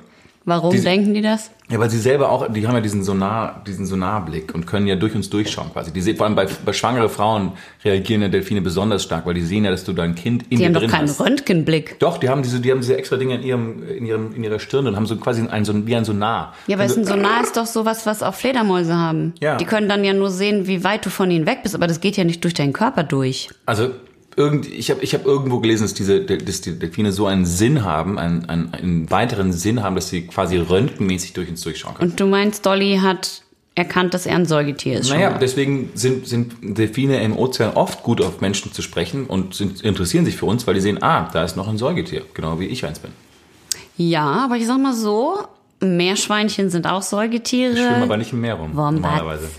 Warum 0.44 0.72
Diese- 0.72 0.86
denken 0.86 1.14
die 1.14 1.22
das? 1.22 1.52
Ja, 1.70 1.80
weil 1.80 1.90
sie 1.92 2.00
selber 2.00 2.30
auch, 2.32 2.52
die 2.52 2.68
haben 2.68 2.74
ja 2.74 2.82
diesen 2.82 3.04
Sonar, 3.04 3.62
diesen 3.66 3.86
Sonarblick 3.86 4.54
und 4.56 4.66
können 4.66 4.88
ja 4.88 4.96
durch 4.96 5.14
uns 5.16 5.30
durchschauen 5.30 5.72
quasi. 5.72 5.94
Die 5.94 6.02
sehen, 6.02 6.18
vor 6.18 6.26
allem 6.26 6.36
bei, 6.36 6.48
bei 6.66 6.74
schwangere 6.74 7.08
Frauen 7.10 7.52
reagieren 7.86 8.24
ja 8.24 8.28
Delfine 8.28 8.62
besonders 8.62 9.04
stark, 9.04 9.26
weil 9.28 9.36
die 9.36 9.42
sehen 9.44 9.64
ja, 9.66 9.72
dass 9.72 9.84
du 9.84 9.94
dein 9.94 10.16
Kind 10.16 10.44
in 10.44 10.50
Die 10.50 10.56
dir 10.58 10.66
haben 10.66 10.74
doch 10.74 10.82
drin 10.82 10.90
keinen 10.90 11.08
hast. 11.08 11.22
Röntgenblick. 11.22 12.00
Doch, 12.00 12.18
die 12.18 12.28
haben 12.28 12.42
diese, 12.42 12.60
die 12.60 12.72
haben 12.72 12.82
diese 12.82 12.98
extra 12.98 13.18
Dinge 13.18 13.36
in 13.36 13.44
ihrem, 13.44 13.88
in 13.88 14.06
ihrem, 14.06 14.34
in 14.34 14.44
ihrer 14.44 14.60
Stirn 14.60 14.88
und 14.88 14.96
haben 14.96 15.06
so 15.06 15.16
quasi 15.16 15.46
ein, 15.48 15.64
so, 15.64 15.86
wie 15.88 15.96
ein 15.96 16.04
Sonar. 16.04 16.54
Ja, 16.68 16.78
es 16.80 16.98
ein 16.98 17.04
du- 17.04 17.10
Sonar 17.10 17.44
ist 17.44 17.56
doch 17.56 17.68
sowas, 17.68 18.06
was 18.08 18.24
auch 18.24 18.34
Fledermäuse 18.34 18.96
haben. 18.96 19.34
Ja. 19.40 19.56
Die 19.58 19.66
können 19.66 19.88
dann 19.88 20.04
ja 20.04 20.14
nur 20.14 20.32
sehen, 20.32 20.66
wie 20.68 20.84
weit 20.84 21.06
du 21.06 21.10
von 21.12 21.30
ihnen 21.32 21.46
weg 21.46 21.60
bist, 21.64 21.76
aber 21.76 21.86
das 21.88 22.02
geht 22.02 22.18
ja 22.18 22.24
nicht 22.24 22.44
durch 22.44 22.56
deinen 22.56 22.74
Körper 22.74 23.04
durch. 23.04 23.48
Also 23.68 23.92
irgend, 24.36 24.68
ich 24.68 24.90
habe 24.92 25.04
ich 25.04 25.14
hab 25.14 25.26
irgendwo 25.26 25.60
gelesen, 25.60 25.84
dass 25.84 25.94
diese 25.94 26.22
dass 26.22 26.62
die 26.62 26.78
Delfine 26.78 27.12
so 27.12 27.26
einen 27.26 27.46
Sinn 27.46 27.84
haben, 27.84 28.18
einen, 28.18 28.48
einen, 28.50 28.74
einen 28.74 29.12
weiteren 29.12 29.54
Sinn 29.54 29.84
haben, 29.84 29.96
dass 29.96 30.10
sie 30.10 30.28
quasi 30.28 30.58
röntgenmäßig 30.58 31.34
durch 31.34 31.50
uns 31.50 31.62
durchschauen 31.62 31.96
können. 31.96 32.12
Und 32.12 32.20
du 32.20 32.26
meinst, 32.26 32.66
Dolly 32.66 33.00
hat 33.02 33.44
erkannt, 33.76 34.14
dass 34.14 34.26
er 34.26 34.36
ein 34.36 34.46
Säugetier 34.46 35.00
ist. 35.00 35.10
Naja, 35.10 35.38
deswegen 35.38 35.92
sind, 35.96 36.28
sind 36.28 36.54
Delfine 36.62 37.22
im 37.24 37.38
Ozean 37.38 37.74
oft 37.74 38.04
gut 38.04 38.22
auf 38.22 38.42
Menschen 38.42 38.74
zu 38.74 38.82
sprechen 38.82 39.28
und 39.28 39.56
sind, 39.56 39.82
interessieren 39.82 40.26
sich 40.26 40.36
für 40.36 40.46
uns, 40.46 40.68
weil 40.68 40.74
die 40.74 40.82
sehen, 40.82 41.02
ah, 41.02 41.30
da 41.32 41.44
ist 41.44 41.56
noch 41.56 41.68
ein 41.68 41.78
Säugetier, 41.78 42.24
genau 42.34 42.60
wie 42.60 42.66
ich 42.66 42.86
eins 42.86 43.00
bin. 43.00 43.12
Ja, 43.98 44.46
aber 44.46 44.58
ich 44.58 44.68
sag 44.68 44.80
mal 44.80 44.94
so, 44.94 45.40
Meerschweinchen 45.80 46.70
sind 46.70 46.86
auch 46.86 47.02
Säugetiere. 47.02 47.74
Ich 47.74 47.80
schwimme 47.80 48.04
aber 48.04 48.18
nicht 48.18 48.34
im 48.34 48.42
Meer 48.42 48.56
rum, 48.56 48.76
Wombats. 48.76 49.02
normalerweise. 49.02 49.50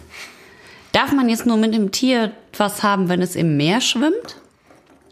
Darf 0.92 1.12
man 1.12 1.28
jetzt 1.28 1.46
nur 1.46 1.56
mit 1.56 1.74
dem 1.74 1.90
Tier 1.90 2.32
was 2.56 2.82
haben, 2.82 3.08
wenn 3.08 3.22
es 3.22 3.34
im 3.34 3.56
Meer 3.56 3.80
schwimmt? 3.80 4.36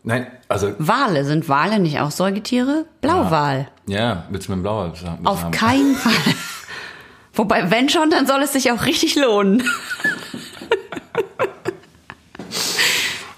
Nein, 0.03 0.27
also, 0.49 0.73
Wale, 0.79 1.25
sind 1.25 1.49
Wale 1.49 1.79
nicht 1.79 2.01
auch 2.01 2.11
Säugetiere? 2.11 2.87
Blauwal. 3.03 3.69
ja, 3.87 4.25
willst 4.31 4.49
du 4.49 4.53
mit 4.53 4.61
dem 4.61 4.63
Blauer 4.63 4.93
haben? 5.05 5.27
Auf 5.27 5.51
keinen 5.51 5.95
Fall. 5.95 6.13
Wobei, 7.35 7.71
wenn 7.71 7.89
schon, 7.89 8.11
dann 8.11 8.27
soll 8.27 8.43
es 8.43 8.53
sich 8.55 8.73
auch 8.73 8.85
richtig 8.87 9.15
lohnen. 9.17 9.63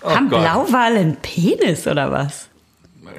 Haben 0.02 0.26
Oh 0.26 0.30
Gott. 0.30 0.40
Blauwale 0.40 0.98
einen 1.00 1.16
Penis 1.16 1.86
oder 1.86 2.10
was? 2.10 2.48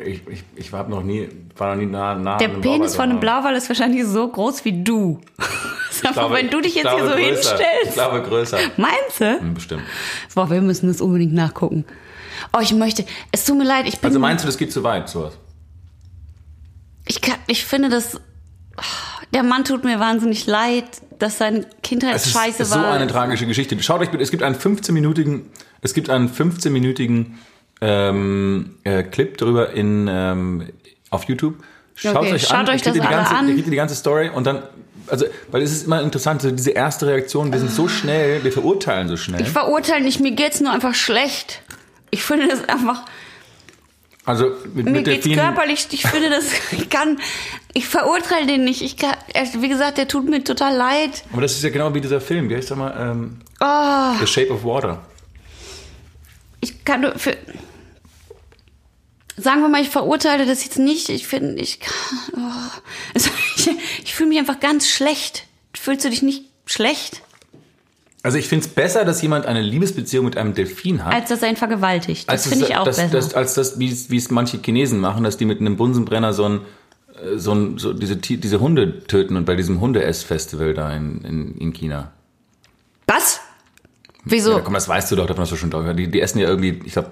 Ich, 0.06 0.22
ich, 0.28 0.44
ich 0.56 0.74
war 0.74 0.88
noch 0.88 1.04
nie, 1.04 1.30
war 1.56 1.76
noch 1.76 1.82
nie 1.82 1.86
nah, 1.90 2.16
nah 2.16 2.38
Der 2.38 2.50
Penis 2.50 2.96
von 2.96 3.10
einem. 3.12 3.20
Blauwal 3.20 3.56
ist 3.56 3.70
wahrscheinlich 3.70 4.06
so 4.06 4.28
groß 4.28 4.66
wie 4.66 4.84
du. 4.84 5.20
Ich 5.96 6.04
mal, 6.04 6.14
glaube- 6.14 6.36
wenn 6.36 6.50
du 6.50 6.60
dich 6.60 6.76
ich 6.76 6.84
jetzt 6.84 6.92
hier 6.92 7.04
so 7.06 7.12
größer. 7.12 7.20
Ich 7.20 7.28
hinstellst. 7.28 7.94
glaube 7.94 8.22
größer. 8.24 8.58
Meinst 8.76 9.20
du? 9.22 9.40
Hm, 9.40 9.54
Bestimmt. 9.54 9.84
Boah, 10.36 10.50
wir 10.50 10.60
müssen 10.60 10.88
das 10.88 11.00
unbedingt 11.00 11.34
nachgucken. 11.34 11.86
Oh, 12.52 12.60
ich 12.62 12.74
möchte. 12.74 13.06
Es 13.32 13.46
tut 13.46 13.58
mir 13.58 13.64
leid, 13.64 13.86
ich 13.88 14.00
bin. 14.00 14.08
Also 14.10 14.20
meinst 14.20 14.44
du, 14.44 14.48
das 14.48 14.58
geht 14.58 14.72
zu 14.74 14.84
weit, 14.84 15.08
sowas? 15.10 15.34
ich, 17.06 17.22
kann, 17.22 17.36
ich 17.48 17.66
finde 17.66 17.90
das. 17.90 18.20
Der 19.34 19.44
Mann 19.44 19.64
tut 19.64 19.84
mir 19.84 20.00
wahnsinnig 20.00 20.46
leid, 20.46 20.86
dass 21.20 21.38
seine 21.40 21.66
Kindheit 21.82 22.16
Es 22.16 22.28
ist, 22.28 22.34
scheiße 22.34 22.64
ist 22.64 22.70
so 22.72 22.80
war. 22.80 22.94
eine 22.94 23.08
tragische 23.08 23.48
Geschichte. 23.48 23.82
Schaut 23.82 24.02
euch 24.02 24.12
bitte, 24.12 24.24
es 24.24 24.30
gibt 24.32 24.44
einen 24.44 24.56
15-minütigen, 24.56 25.42
es 25.82 25.94
gibt 25.96 26.10
einen 26.12 26.30
15-minütigen 26.30 27.38
ähm, 27.82 28.76
äh, 28.84 29.02
Clip 29.04 29.36
drüber 29.38 29.72
in 29.72 30.08
ähm, 30.10 30.70
auf 31.10 31.24
YouTube. 31.26 31.64
Schaut 31.96 32.16
Okay, 32.18 32.34
euch 32.34 32.44
schaut 32.44 32.58
an, 32.58 32.70
euch 32.70 32.82
das 32.84 32.94
die 32.94 33.00
ganze, 33.00 33.36
an. 33.36 33.48
ihr 33.58 33.64
die 33.64 33.76
ganze 33.76 33.96
Story 33.96 34.30
und 34.30 34.46
dann, 34.46 34.64
also, 35.08 35.26
weil 35.52 35.62
es 35.64 35.72
ist 35.72 35.86
immer 35.88 36.02
interessant, 36.02 36.42
so 36.44 36.52
diese 36.52 36.72
erste 36.72 37.08
Reaktion, 37.08 37.52
wir 37.52 37.60
sind 37.60 37.72
so 37.72 37.88
schnell, 37.88 38.44
wir 38.44 38.52
verurteilen 38.52 39.08
so 39.08 39.18
schnell. 39.18 39.42
Ich 39.42 39.50
verurteile 39.50 40.04
nicht, 40.04 40.20
mir 40.20 40.32
geht's 40.32 40.60
nur 40.62 40.72
einfach 40.72 40.94
schlecht. 40.94 41.63
Ich 42.14 42.24
finde 42.24 42.48
das 42.48 42.64
einfach. 42.70 43.04
Also 44.26 44.52
mit, 44.74 44.86
Mir 44.86 44.92
mit 44.92 45.06
geht's 45.06 45.28
körperlich, 45.28 45.88
ich 45.92 46.04
finde 46.08 46.30
das, 46.30 46.46
ich 46.72 46.90
kann, 46.90 47.20
ich 47.74 47.88
verurteile 47.88 48.46
den 48.46 48.64
nicht. 48.64 48.82
Ich 48.84 48.96
kann, 48.98 49.16
wie 49.60 49.68
gesagt, 49.68 49.98
der 49.98 50.08
tut 50.08 50.30
mir 50.30 50.44
total 50.44 50.76
leid. 50.76 51.24
aber 51.34 51.42
das 51.42 51.54
ist 51.54 51.64
ja 51.64 51.72
genau 51.72 51.94
wie 51.94 52.02
dieser 52.02 52.22
Film, 52.22 52.50
wie 52.50 52.56
heißt 52.56 52.70
der 52.70 52.78
mal? 52.78 52.96
Ähm, 52.98 53.40
Oh, 53.60 54.14
The 54.20 54.28
Shape 54.28 54.52
of 54.54 54.64
Water. 54.64 55.04
ich 56.62 56.86
kann 56.86 57.02
nur 57.02 57.18
für, 57.18 57.36
sagen 59.38 59.62
wir 59.62 59.70
mal, 59.70 59.82
ich 59.82 59.90
verurteile 59.90 60.46
das 60.46 60.64
jetzt 60.64 60.78
nicht. 60.80 61.10
Ich 61.10 61.26
finde, 61.28 61.62
ich 61.62 61.80
oh, 62.38 62.40
also 63.16 63.30
ich, 63.58 63.70
ich 64.04 64.14
fühle 64.14 64.30
mich 64.30 64.38
einfach 64.40 64.60
ganz 64.60 64.88
schlecht. 64.88 65.46
Fühlst 65.76 66.06
du 66.06 66.10
dich 66.10 66.22
nicht 66.22 66.44
schlecht? 66.66 67.22
Also 68.24 68.38
ich 68.38 68.48
finde 68.48 68.66
es 68.66 68.74
besser, 68.74 69.04
dass 69.04 69.22
jemand 69.22 69.46
eine 69.46 69.62
Liebesbeziehung 69.62 70.26
mit 70.26 70.38
einem 70.38 70.54
Delfin 70.54 71.04
hat. 71.04 71.14
Als 71.14 71.30
dass 71.30 71.44
er 71.44 71.50
ihn 71.50 71.58
vergewaltigt. 71.58 72.32
Das 72.32 72.48
finde 72.48 72.66
ich 72.66 72.76
auch 72.78 72.86
das, 72.86 72.96
besser. 72.96 73.14
Das, 73.14 73.34
als 73.34 73.54
das, 73.54 73.80
wie 73.80 73.90
es 73.90 74.32
manche 74.32 74.60
Chinesen 74.60 75.00
machen, 75.00 75.26
dass 75.26 75.38
die 75.38 75.46
mit 75.46 75.60
einem 75.60 75.76
Bunsenbrenner 75.76 76.34
so 76.34 76.46
ein 76.46 76.62
äh, 77.24 77.38
so, 77.38 77.54
ein, 77.54 77.78
so 77.78 77.94
diese, 77.94 78.18
diese 78.18 78.60
Hunde 78.60 79.04
töten 79.04 79.36
und 79.36 79.46
bei 79.46 79.56
diesem 79.56 79.82
Hunde-Ess-Festival 79.82 80.74
da 80.74 80.92
in, 80.94 81.22
in, 81.22 81.58
in 81.58 81.74
China. 81.74 82.12
Was? 83.08 83.42
Wieso? 84.26 84.52
Ja, 84.52 84.60
komm, 84.62 84.74
das 84.74 84.88
weißt 84.88 85.12
du 85.12 85.16
doch, 85.16 85.28
davon 85.28 85.42
hast 85.42 85.52
du 85.52 85.56
schon 85.56 85.70
gehört. 85.70 86.00
Die, 86.00 86.10
die 86.10 86.22
essen 86.22 86.40
ja 86.40 86.48
irgendwie, 86.48 86.80
ich 86.86 86.94
glaube, 86.94 87.12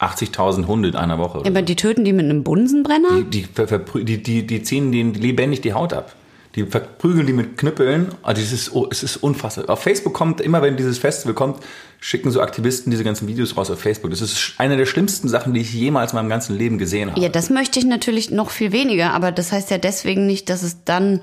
80.000 0.00 0.66
Hunde 0.66 0.88
in 0.88 0.96
einer 0.96 1.18
Woche. 1.18 1.38
oder 1.38 1.48
Aber 1.48 1.62
die 1.62 1.76
töten 1.76 2.04
die 2.04 2.12
mit 2.12 2.24
einem 2.24 2.42
Bunsenbrenner? 2.42 3.22
Die, 3.22 3.46
die, 3.46 4.04
die, 4.04 4.22
die, 4.22 4.46
die 4.46 4.62
ziehen 4.62 4.90
denen 4.90 5.14
lebendig 5.14 5.60
die 5.60 5.72
Haut 5.72 5.92
ab. 5.92 6.14
Die 6.54 6.64
verprügeln 6.64 7.26
die 7.26 7.32
mit 7.32 7.58
Knüppeln. 7.58 8.08
Also 8.22 8.40
es 8.40 8.52
ist, 8.52 8.74
oh, 8.74 8.86
es 8.90 9.02
ist 9.02 9.16
unfassbar. 9.16 9.68
Auf 9.68 9.82
Facebook 9.82 10.14
kommt, 10.14 10.40
immer 10.40 10.62
wenn 10.62 10.76
dieses 10.76 10.98
Festival 10.98 11.34
kommt, 11.34 11.58
schicken 11.98 12.30
so 12.30 12.40
Aktivisten 12.40 12.90
diese 12.90 13.02
ganzen 13.02 13.26
Videos 13.26 13.56
raus 13.56 13.70
auf 13.70 13.80
Facebook. 13.80 14.10
Das 14.10 14.20
ist 14.20 14.54
eine 14.58 14.76
der 14.76 14.86
schlimmsten 14.86 15.28
Sachen, 15.28 15.52
die 15.52 15.60
ich 15.60 15.74
jemals 15.74 16.12
in 16.12 16.16
meinem 16.16 16.28
ganzen 16.28 16.56
Leben 16.56 16.78
gesehen 16.78 17.10
habe. 17.10 17.20
Ja, 17.20 17.28
das 17.28 17.50
möchte 17.50 17.78
ich 17.78 17.86
natürlich 17.86 18.30
noch 18.30 18.50
viel 18.50 18.70
weniger, 18.72 19.12
aber 19.12 19.32
das 19.32 19.50
heißt 19.50 19.70
ja 19.70 19.78
deswegen 19.78 20.26
nicht, 20.26 20.48
dass 20.48 20.62
es 20.62 20.84
dann 20.84 21.20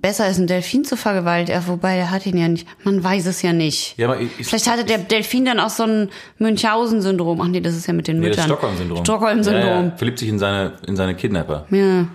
besser 0.00 0.28
ist, 0.28 0.38
einen 0.38 0.46
Delfin 0.46 0.84
zu 0.84 0.96
vergewaltigen. 0.96 1.60
Ja, 1.60 1.66
wobei, 1.66 1.96
der 1.96 2.10
hat 2.10 2.26
ihn 2.26 2.36
ja 2.36 2.48
nicht. 2.48 2.68
Man 2.84 3.02
weiß 3.02 3.26
es 3.26 3.42
ja 3.42 3.52
nicht. 3.52 3.98
Ja, 3.98 4.08
aber 4.08 4.20
ich, 4.20 4.28
ich, 4.38 4.46
Vielleicht 4.46 4.70
hatte 4.70 4.84
der 4.84 4.98
Delfin 4.98 5.44
dann 5.44 5.58
auch 5.58 5.70
so 5.70 5.84
ein 5.84 6.10
Münchhausen-Syndrom. 6.38 7.40
Ach 7.40 7.48
nee, 7.48 7.60
das 7.60 7.74
ist 7.74 7.86
ja 7.86 7.94
mit 7.94 8.06
den 8.06 8.20
nee, 8.20 8.28
Müttern. 8.28 8.44
Stockholm-Syndrom. 8.44 9.04
Stockholm-Syndrom. 9.04 9.64
Ja, 9.64 9.82
ja. 9.82 9.96
Verliebt 9.96 10.18
sich 10.18 10.28
in 10.28 10.38
seine, 10.38 10.74
in 10.86 10.96
seine 10.96 11.14
Kidnapper. 11.14 11.66
Ja. 11.70 12.06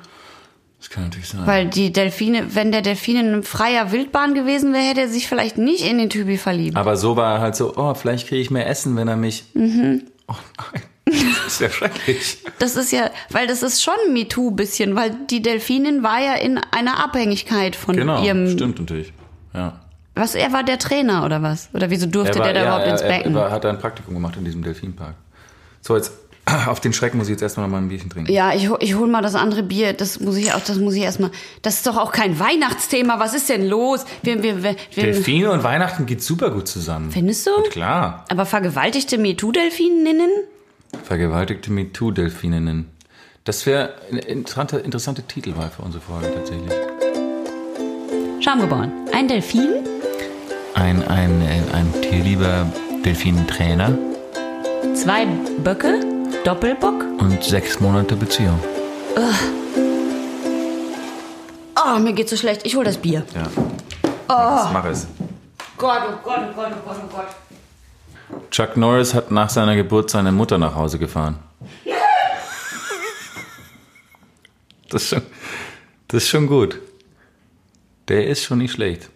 Das 0.81 0.89
kann 0.89 1.03
natürlich 1.03 1.29
sein. 1.29 1.45
Weil 1.45 1.67
die 1.67 1.93
Delfine, 1.93 2.55
wenn 2.55 2.71
der 2.71 2.81
Delfin 2.81 3.15
in 3.15 3.43
freier 3.43 3.91
Wildbahn 3.91 4.33
gewesen 4.33 4.73
wäre, 4.73 4.83
hätte 4.83 5.01
er 5.01 5.09
sich 5.09 5.27
vielleicht 5.27 5.59
nicht 5.59 5.87
in 5.87 5.99
den 5.99 6.09
Typi 6.09 6.37
verliebt. 6.37 6.75
aber 6.75 6.97
so 6.97 7.15
war 7.15 7.35
er 7.35 7.39
halt 7.41 7.55
so, 7.55 7.75
oh, 7.77 7.93
vielleicht 7.93 8.27
kriege 8.27 8.41
ich 8.41 8.49
mehr 8.49 8.67
Essen, 8.67 8.95
wenn 8.95 9.07
er 9.07 9.15
mich. 9.15 9.45
Mhm. 9.53 10.03
Oh 10.27 10.33
nein. 10.73 10.81
Das 11.05 11.53
ist 11.53 11.61
ja 11.61 11.69
schrecklich. 11.69 12.37
Das 12.59 12.75
ist 12.77 12.91
ja, 12.91 13.11
weil 13.29 13.45
das 13.47 13.61
ist 13.63 13.83
schon 13.83 13.93
MeToo 14.11 14.51
bisschen, 14.51 14.95
weil 14.95 15.15
die 15.29 15.41
Delfinin 15.43 16.01
war 16.03 16.19
ja 16.19 16.33
in 16.33 16.59
einer 16.71 17.03
Abhängigkeit 17.03 17.75
von 17.75 17.95
Genau, 17.95 18.23
ihrem. 18.23 18.49
stimmt 18.51 18.79
natürlich. 18.79 19.13
Ja. 19.53 19.81
Was, 20.15 20.33
er 20.35 20.51
war 20.51 20.63
der 20.63 20.79
Trainer 20.79 21.25
oder 21.25 21.41
was? 21.43 21.69
Oder 21.73 21.89
wieso 21.91 22.05
durfte 22.07 22.39
der 22.39 22.53
da 22.53 22.59
ja, 22.59 22.65
überhaupt 22.65 22.85
er, 22.85 22.91
ins 22.93 23.01
er, 23.01 23.07
Becken? 23.09 23.35
er 23.35 23.41
war, 23.41 23.51
hat 23.51 23.65
ein 23.65 23.77
Praktikum 23.79 24.13
gemacht 24.15 24.35
in 24.37 24.45
diesem 24.45 24.63
Delfinpark. 24.63 25.13
So, 25.81 25.95
jetzt 25.95 26.11
auf 26.67 26.79
den 26.79 26.93
Schreck 26.93 27.13
muss 27.13 27.27
ich 27.27 27.31
jetzt 27.31 27.41
erstmal 27.41 27.67
noch 27.67 27.71
mal 27.71 27.79
ein 27.79 27.89
Bierchen 27.89 28.09
trinken. 28.09 28.31
ja, 28.31 28.53
ich, 28.53 28.69
ich 28.79 28.95
hol 28.95 29.07
mal 29.07 29.21
das 29.21 29.35
andere 29.35 29.63
Bier. 29.63 29.93
Das 29.93 30.19
muss 30.19 30.37
ich 30.37 30.53
auch, 30.53 30.59
das 30.61 30.77
muss 30.77 30.95
ich 30.95 31.03
erstmal. 31.03 31.31
Das 31.61 31.75
ist 31.75 31.87
doch 31.87 31.97
auch 31.97 32.11
kein 32.11 32.39
Weihnachtsthema. 32.39 33.19
Was 33.19 33.33
ist 33.33 33.49
denn 33.49 33.67
los? 33.67 34.05
Wir, 34.23 34.43
wir, 34.43 34.63
wir, 34.63 34.75
wir, 34.93 35.03
Delfine 35.03 35.51
und 35.51 35.63
Weihnachten 35.63 36.05
geht 36.05 36.23
super 36.23 36.51
gut 36.51 36.67
zusammen. 36.67 37.11
Findest 37.11 37.47
du? 37.47 37.51
Und 37.55 37.69
klar. 37.69 38.25
aber 38.29 38.45
vergewaltigte 38.45 39.17
MeToo-Delfininnen? 39.17 40.29
Vergewaltigte 41.03 41.71
MeToo-Delfininnen. 41.71 42.89
Das 43.43 43.65
wäre 43.65 43.95
eine 44.11 44.21
interessante, 44.21 44.77
interessante 44.77 45.23
Titelwahl 45.23 45.69
für 45.69 45.81
unsere 45.81 46.03
Folge 46.03 46.31
tatsächlich. 46.33 46.71
Schamgeboren. 48.39 48.91
Ein 49.13 49.27
Delfin? 49.27 49.69
Ein, 50.73 51.07
ein, 51.07 51.41
ein, 51.41 51.71
ein 51.73 52.01
tierlieber 52.01 52.65
Delfinentrainer 53.03 53.97
Zwei 54.95 55.25
Böcke? 55.63 56.10
Doppelbock? 56.43 57.03
und 57.19 57.43
sechs 57.43 57.79
Monate 57.79 58.15
Beziehung. 58.15 58.59
Oh, 61.75 61.99
mir 61.99 62.13
geht's 62.13 62.31
so 62.31 62.37
schlecht. 62.37 62.65
Ich 62.65 62.75
hol 62.75 62.83
das 62.83 62.97
Bier. 62.97 63.25
Ja. 63.35 63.43
Mach 64.27 64.65
es, 64.65 64.73
mach 64.73 64.85
es. 64.85 65.07
Gott, 65.77 66.01
oh 66.07 66.17
Gott, 66.23 66.39
oh 66.49 66.53
Gott, 66.55 66.71
oh 66.71 66.87
Gott, 66.87 66.97
oh 67.03 67.15
Gott. 67.15 68.49
Chuck 68.49 68.77
Norris 68.77 69.13
hat 69.13 69.29
nach 69.31 69.49
seiner 69.49 69.75
Geburt 69.75 70.09
seine 70.09 70.31
Mutter 70.31 70.57
nach 70.57 70.75
Hause 70.75 70.97
gefahren. 70.99 71.37
Das 74.89 75.03
ist 75.03 75.09
schon, 75.09 75.21
das 76.09 76.23
ist 76.23 76.29
schon 76.29 76.47
gut. 76.47 76.77
Der 78.09 78.27
ist 78.27 78.43
schon 78.43 78.57
nicht 78.57 78.73
schlecht. 78.73 79.09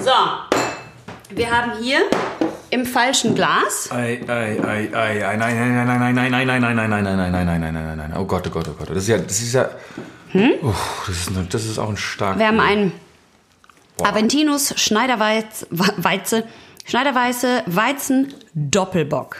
So. 0.00 0.10
Wir 1.28 1.50
haben 1.50 1.72
hier 1.82 2.08
im 2.74 2.84
falschen 2.86 3.34
Glas. 3.34 3.88
Ei, 3.90 4.20
ei, 4.26 4.58
ei, 4.62 4.88
ei, 4.92 5.26
ei, 5.26 5.36
nein, 5.36 5.56
nein, 5.56 5.86
nein, 5.86 6.14
nein, 6.14 6.14
nein, 6.14 6.30
nein, 6.30 6.46
nein, 6.46 6.76
nein, 6.76 6.90
nein, 6.90 6.90
nein, 6.90 7.04
nein, 7.04 7.32
nein, 7.32 7.32
nein, 7.32 7.32
nein, 7.32 7.46
nein, 7.46 7.72
nein, 7.74 7.86
nein, 7.86 7.96
nein. 8.10 8.14
Oh 8.18 8.24
Gott, 8.24 8.46
oh 8.46 8.50
Gott, 8.50 8.68
oh 8.68 8.74
Gott. 8.78 8.90
Das 8.90 8.98
ist 8.98 9.08
ja, 9.08 9.18
das 9.18 9.40
ist 9.40 9.54
ja, 9.54 9.68
Uff, 10.62 11.04
das 11.06 11.16
ist, 11.16 11.28
eine- 11.28 11.46
das 11.48 11.64
ist 11.64 11.78
auch 11.78 11.88
ein 11.88 11.96
stark. 11.96 12.38
Wir 12.38 12.46
haben 12.48 12.58
einen 12.60 12.92
Aventinus 14.02 14.74
Schneiderweiz, 14.76 15.66
Weize, 15.70 16.44
Schneiderweiße 16.84 17.62
Weizen 17.66 18.34
Doppelbock. 18.54 19.36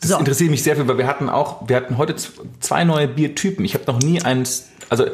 Das 0.00 0.10
So. 0.10 0.18
interessiert 0.18 0.50
mich 0.50 0.62
sehr 0.62 0.76
viel, 0.76 0.86
weil 0.86 0.98
wir 0.98 1.06
hatten 1.06 1.28
auch, 1.28 1.68
wir 1.68 1.76
hatten 1.76 1.98
heute 1.98 2.14
z- 2.14 2.32
zwei 2.60 2.84
neue 2.84 3.08
Biertypen. 3.08 3.64
Ich 3.64 3.74
habe 3.74 3.84
noch 3.90 3.98
nie 3.98 4.22
einen, 4.22 4.46
also 4.88 5.06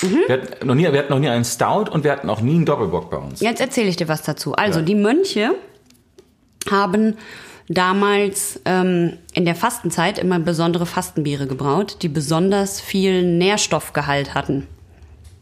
wir, 0.00 0.32
hatten 0.34 0.66
noch 0.66 0.74
nie, 0.76 0.84
wir 0.92 0.98
hatten 0.98 1.12
noch 1.12 1.18
nie 1.18 1.28
einen 1.28 1.44
Stout 1.44 1.90
und 1.90 2.04
wir 2.04 2.12
hatten 2.12 2.30
auch 2.30 2.40
nie 2.40 2.54
einen 2.54 2.64
Doppelbock 2.66 3.10
bei 3.10 3.16
uns. 3.16 3.40
Jetzt 3.40 3.60
erzähle 3.60 3.88
ich 3.88 3.96
dir 3.96 4.06
was 4.06 4.22
dazu. 4.22 4.54
Also, 4.54 4.78
Ja. 4.80 4.84
die 4.84 4.94
Mönche 4.94 5.54
haben 6.70 7.16
damals 7.68 8.60
ähm, 8.64 9.18
in 9.34 9.44
der 9.44 9.54
Fastenzeit 9.54 10.18
immer 10.18 10.38
besondere 10.38 10.86
Fastenbiere 10.86 11.46
gebraut, 11.46 11.98
die 12.02 12.08
besonders 12.08 12.80
viel 12.80 13.22
Nährstoffgehalt 13.22 14.34
hatten, 14.34 14.66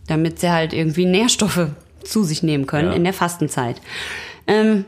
damit 0.08 0.40
sie 0.40 0.50
halt 0.50 0.72
irgendwie 0.72 1.04
Nährstoffe 1.04 1.68
zu 2.02 2.24
sich 2.24 2.42
nehmen 2.42 2.66
können 2.66 2.90
Ja. 2.90 2.94
in 2.96 3.04
der 3.04 3.12
Fastenzeit. 3.12 3.80
Ähm, 4.48 4.84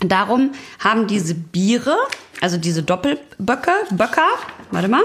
darum 0.00 0.52
haben 0.80 1.06
diese 1.06 1.34
Biere, 1.34 1.96
also 2.40 2.56
diese 2.56 2.82
Doppelböcke, 2.82 3.72
Böcker, 3.90 4.28
warte 4.70 4.88
mal, 4.88 5.02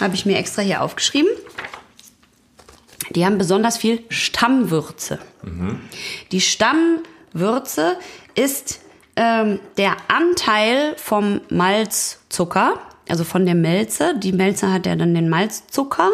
habe 0.00 0.14
ich 0.14 0.26
mir 0.26 0.36
extra 0.38 0.60
hier 0.62 0.82
aufgeschrieben. 0.82 1.30
Die 3.10 3.24
haben 3.24 3.38
besonders 3.38 3.76
viel 3.76 4.02
Stammwürze. 4.08 5.18
Die 6.32 6.40
Stammwürze 6.40 7.96
ist 8.34 8.80
ähm, 9.16 9.60
der 9.76 9.96
Anteil 10.08 10.94
vom 10.96 11.40
Malzzucker, 11.48 12.74
also 13.08 13.24
von 13.24 13.44
der 13.46 13.54
Melze. 13.54 14.14
Die 14.18 14.32
Melze 14.32 14.72
hat 14.72 14.86
ja 14.86 14.96
dann 14.96 15.14
den 15.14 15.28
Malzzucker 15.28 16.10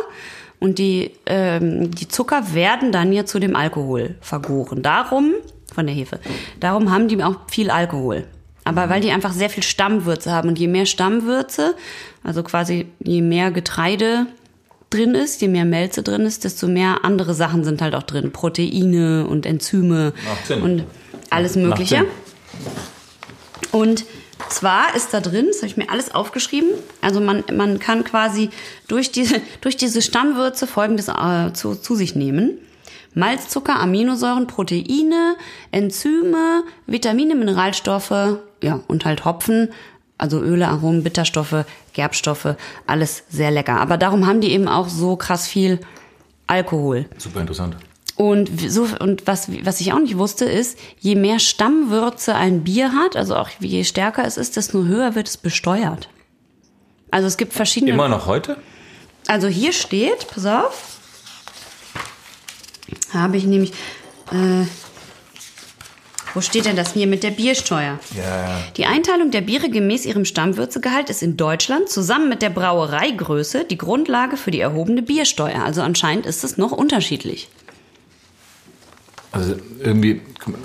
und 0.58 0.78
die, 0.78 1.12
ähm, 1.26 1.90
die 1.90 2.08
Zucker 2.08 2.54
werden 2.54 2.92
dann 2.92 3.12
ja 3.12 3.24
zu 3.24 3.38
dem 3.38 3.56
Alkohol 3.56 4.16
vergoren. 4.20 4.82
Darum, 4.82 5.32
von 5.72 5.86
der 5.86 5.94
Hefe, 5.94 6.20
darum 6.60 6.90
haben 6.90 7.08
die 7.08 7.22
auch 7.22 7.36
viel 7.48 7.70
Alkohol. 7.70 8.24
Aber 8.64 8.90
weil 8.90 9.00
die 9.00 9.10
einfach 9.10 9.32
sehr 9.32 9.48
viel 9.48 9.62
Stammwürze 9.62 10.30
haben 10.30 10.48
und 10.48 10.58
je 10.58 10.68
mehr 10.68 10.84
Stammwürze, 10.84 11.74
also 12.22 12.42
quasi 12.42 12.86
je 12.98 13.22
mehr 13.22 13.50
Getreide 13.50 14.26
drin 14.90 15.14
ist, 15.14 15.40
je 15.40 15.48
mehr 15.48 15.64
Melze 15.64 16.02
drin 16.02 16.22
ist, 16.22 16.44
desto 16.44 16.66
mehr 16.66 16.98
andere 17.04 17.32
Sachen 17.32 17.64
sind 17.64 17.80
halt 17.80 17.94
auch 17.94 18.02
drin. 18.02 18.32
Proteine 18.32 19.26
und 19.26 19.46
Enzyme 19.46 20.12
und 20.62 20.84
alles 21.30 21.56
Mögliche. 21.56 22.04
Und 23.72 24.04
zwar 24.48 24.94
ist 24.94 25.14
da 25.14 25.20
drin, 25.20 25.46
das 25.48 25.58
habe 25.58 25.66
ich 25.66 25.76
mir 25.76 25.90
alles 25.90 26.14
aufgeschrieben, 26.14 26.70
also 27.00 27.20
man, 27.20 27.44
man 27.52 27.78
kann 27.78 28.04
quasi 28.04 28.50
durch 28.88 29.12
diese, 29.12 29.40
durch 29.60 29.76
diese 29.76 30.02
Stammwürze 30.02 30.66
folgendes 30.66 31.08
äh, 31.08 31.52
zu, 31.52 31.74
zu 31.74 31.94
sich 31.94 32.14
nehmen. 32.14 32.58
Malzzucker, 33.14 33.80
Aminosäuren, 33.80 34.46
Proteine, 34.46 35.36
Enzyme, 35.72 36.62
Vitamine, 36.86 37.34
Mineralstoffe, 37.34 38.38
ja, 38.62 38.80
und 38.86 39.04
halt 39.04 39.24
Hopfen, 39.24 39.70
also 40.16 40.40
Öle, 40.40 40.68
Aromen, 40.68 41.02
Bitterstoffe, 41.02 41.64
Gerbstoffe, 41.92 42.54
alles 42.86 43.24
sehr 43.28 43.50
lecker. 43.50 43.80
Aber 43.80 43.96
darum 43.96 44.26
haben 44.26 44.40
die 44.40 44.52
eben 44.52 44.68
auch 44.68 44.88
so 44.88 45.16
krass 45.16 45.48
viel 45.48 45.80
Alkohol. 46.46 47.06
Super 47.16 47.40
interessant. 47.40 47.76
Und, 48.20 48.50
so, 48.70 48.86
und 48.98 49.26
was, 49.26 49.48
was 49.64 49.80
ich 49.80 49.94
auch 49.94 49.98
nicht 49.98 50.18
wusste, 50.18 50.44
ist, 50.44 50.78
je 50.98 51.14
mehr 51.14 51.38
Stammwürze 51.38 52.34
ein 52.34 52.64
Bier 52.64 52.92
hat, 52.92 53.16
also 53.16 53.34
auch 53.34 53.48
je 53.60 53.82
stärker 53.82 54.26
es 54.26 54.36
ist, 54.36 54.58
desto 54.58 54.84
höher 54.84 55.14
wird 55.14 55.26
es 55.26 55.38
besteuert. 55.38 56.10
Also 57.10 57.26
es 57.28 57.38
gibt 57.38 57.54
verschiedene. 57.54 57.92
Immer 57.92 58.10
noch 58.10 58.26
heute? 58.26 58.58
Also 59.26 59.48
hier 59.48 59.72
steht, 59.72 60.26
pass 60.34 60.44
auf, 60.44 60.98
habe 63.14 63.38
ich 63.38 63.44
nämlich, 63.44 63.72
äh, 64.32 64.66
wo 66.34 66.42
steht 66.42 66.66
denn 66.66 66.76
das 66.76 66.92
hier 66.92 67.06
mit 67.06 67.22
der 67.22 67.30
Biersteuer? 67.30 67.98
Ja, 68.14 68.22
ja. 68.22 68.60
Die 68.76 68.84
Einteilung 68.84 69.30
der 69.30 69.40
Biere 69.40 69.70
gemäß 69.70 70.04
ihrem 70.04 70.26
Stammwürzegehalt 70.26 71.08
ist 71.08 71.22
in 71.22 71.38
Deutschland 71.38 71.88
zusammen 71.88 72.28
mit 72.28 72.42
der 72.42 72.50
Brauereigröße 72.50 73.64
die 73.64 73.78
Grundlage 73.78 74.36
für 74.36 74.50
die 74.50 74.60
erhobene 74.60 75.00
Biersteuer. 75.00 75.64
Also 75.64 75.80
anscheinend 75.80 76.26
ist 76.26 76.44
es 76.44 76.58
noch 76.58 76.72
unterschiedlich. 76.72 77.48
Also 79.32 79.54
irgendwie, 79.82 80.20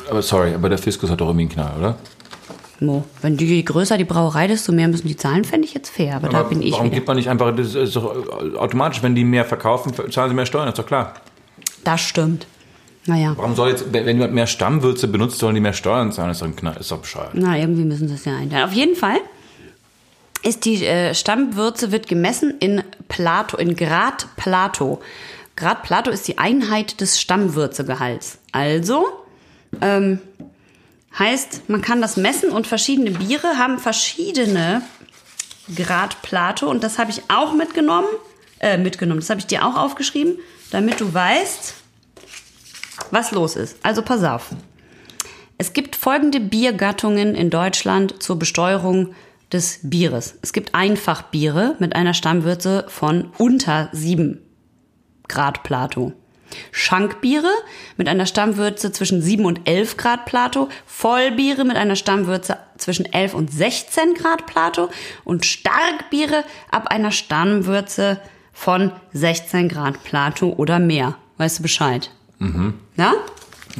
aber 0.10 0.22
sorry, 0.22 0.54
aber 0.54 0.70
der 0.70 0.78
Fiskus 0.78 1.10
hat 1.10 1.22
doch 1.22 1.28
irgendwie 1.28 1.44
einen 1.44 1.52
Knall, 1.52 1.78
oder? 1.78 1.98
Mo, 2.80 3.06
wenn 3.22 3.38
die, 3.38 3.46
je 3.46 3.64
größer 3.64 3.98
die 3.98 4.04
Brauerei, 4.04 4.48
desto 4.48 4.72
mehr 4.72 4.88
müssen 4.88 5.08
die 5.08 5.16
zahlen, 5.16 5.46
fände 5.46 5.66
ich 5.66 5.74
jetzt 5.74 5.90
fair. 5.90 6.18
Aber, 6.18 6.30
da 6.30 6.44
bin 6.44 6.62
ich 6.62 6.74
warum 6.74 6.88
wieder. 6.88 6.96
gibt 6.96 7.08
man 7.08 7.16
nicht 7.16 7.30
einfach, 7.30 7.56
das 7.56 7.74
ist 7.74 7.96
doch 7.96 8.16
automatisch, 8.58 9.02
wenn 9.02 9.16
die 9.16 9.24
mehr 9.24 9.46
verkaufen, 9.46 9.94
zahlen 10.12 10.30
sie 10.30 10.36
mehr 10.36 10.46
Steuern, 10.46 10.68
ist 10.68 10.78
doch 10.78 10.86
klar. 10.86 11.14
Das 11.84 12.02
stimmt. 12.02 12.48
Naja. 13.06 13.34
Warum 13.38 13.56
soll 13.56 13.70
jetzt, 13.70 13.94
wenn 13.94 14.08
jemand 14.08 14.34
mehr 14.34 14.48
Stammwürze 14.48 15.08
benutzt, 15.08 15.38
sollen 15.38 15.56
die 15.56 15.62
mehr 15.62 15.74
Steuern 15.74 16.12
zahlen? 16.12 16.30
Das 16.30 16.38
ist 16.38 16.42
doch, 16.42 16.48
ein 16.48 16.56
Knall, 16.56 16.78
ist 16.80 16.92
doch 16.92 17.00
bescheuert. 17.00 17.30
Na, 17.34 17.58
irgendwie 17.58 17.84
müssen 17.84 18.08
sie 18.08 18.16
es 18.16 18.26
ja 18.26 18.36
einteilen. 18.36 18.66
Auf 18.66 18.74
jeden 18.74 18.96
Fall 18.96 19.18
ist 20.42 20.66
die 20.66 20.84
äh, 20.86 21.14
Stammwürze 21.14 21.92
wird 21.92 22.08
gemessen 22.08 22.56
in 22.60 22.84
Plato, 23.08 23.58
in 23.58 23.76
Grad 23.76 24.28
Plato. 24.38 25.02
Grad 25.56 25.84
Plato 25.84 26.12
ist 26.12 26.28
die 26.28 26.38
Einheit 26.38 27.00
des 27.00 27.20
Stammwürzegehalts. 27.20 28.40
Also 28.52 29.06
ähm, 29.82 30.20
heißt, 31.18 31.70
man 31.70 31.82
kann 31.82 32.02
das 32.02 32.18
messen 32.18 32.50
und 32.50 32.68
verschiedene 32.68 33.12
Biere 33.12 33.58
haben 33.58 33.80
verschiedene 33.80 34.82
Grad 35.76 36.22
Plato 36.22 36.70
und 36.70 36.84
das 36.84 37.00
habe 37.00 37.12
ich 37.12 37.24
auch 37.30 37.54
mitgenommen, 37.54 38.08
äh, 38.60 38.78
mitgenommen. 38.78 39.22
Das 39.22 39.30
habe 39.30 39.40
ich 39.40 39.48
dir 39.48 39.66
auch 39.66 39.76
aufgeschrieben, 39.78 40.38
damit 40.72 41.00
du 41.00 41.14
weißt, 41.14 41.74
was 43.12 43.32
los 43.32 43.56
ist. 43.56 43.78
Also 43.82 44.02
pass 44.02 44.24
auf. 44.24 44.50
Es 45.58 45.72
gibt 45.72 45.96
folgende 45.96 46.42
Biergattungen 46.42 47.34
in 47.34 47.50
Deutschland 47.50 48.22
zur 48.22 48.38
Besteuerung 48.38 49.16
des 49.54 49.80
Bieres. 49.84 50.36
Es 50.42 50.52
gibt 50.52 50.76
Einfachbiere 50.76 51.76
mit 51.80 51.96
einer 51.96 52.14
Stammwürze 52.14 52.86
von 52.90 53.32
unter 53.38 53.88
7 53.94 54.45
Grad 55.28 55.64
Plato. 55.64 56.14
Schankbiere 56.72 57.50
mit 57.98 58.08
einer 58.08 58.26
Stammwürze 58.26 58.92
zwischen 58.92 59.22
7 59.22 59.46
und 59.46 59.68
11 59.68 59.98
Grad 59.98 60.26
Plato, 60.26 60.70
Vollbiere 60.86 61.66
mit 61.66 61.76
einer 61.76 61.96
Stammwürze 61.96 62.58
zwischen 62.78 63.06
11 63.12 63.34
und 63.34 63.52
16 63.52 64.14
Grad 64.14 64.46
Plato 64.46 64.90
und 65.24 65.46
Starkbiere 65.46 66.44
ab 66.72 66.88
einer 66.88 67.12
Stammwürze 67.12 68.20
von 68.54 68.92
16 69.14 69.70
Grad 69.70 70.04
Plato 70.04 70.54
oder 70.58 70.80
mehr. 70.80 71.16
Weißt 71.38 71.60
du 71.60 71.64
Bescheid? 71.64 72.12
Mhm. 72.40 72.76
Ja? 72.96 73.14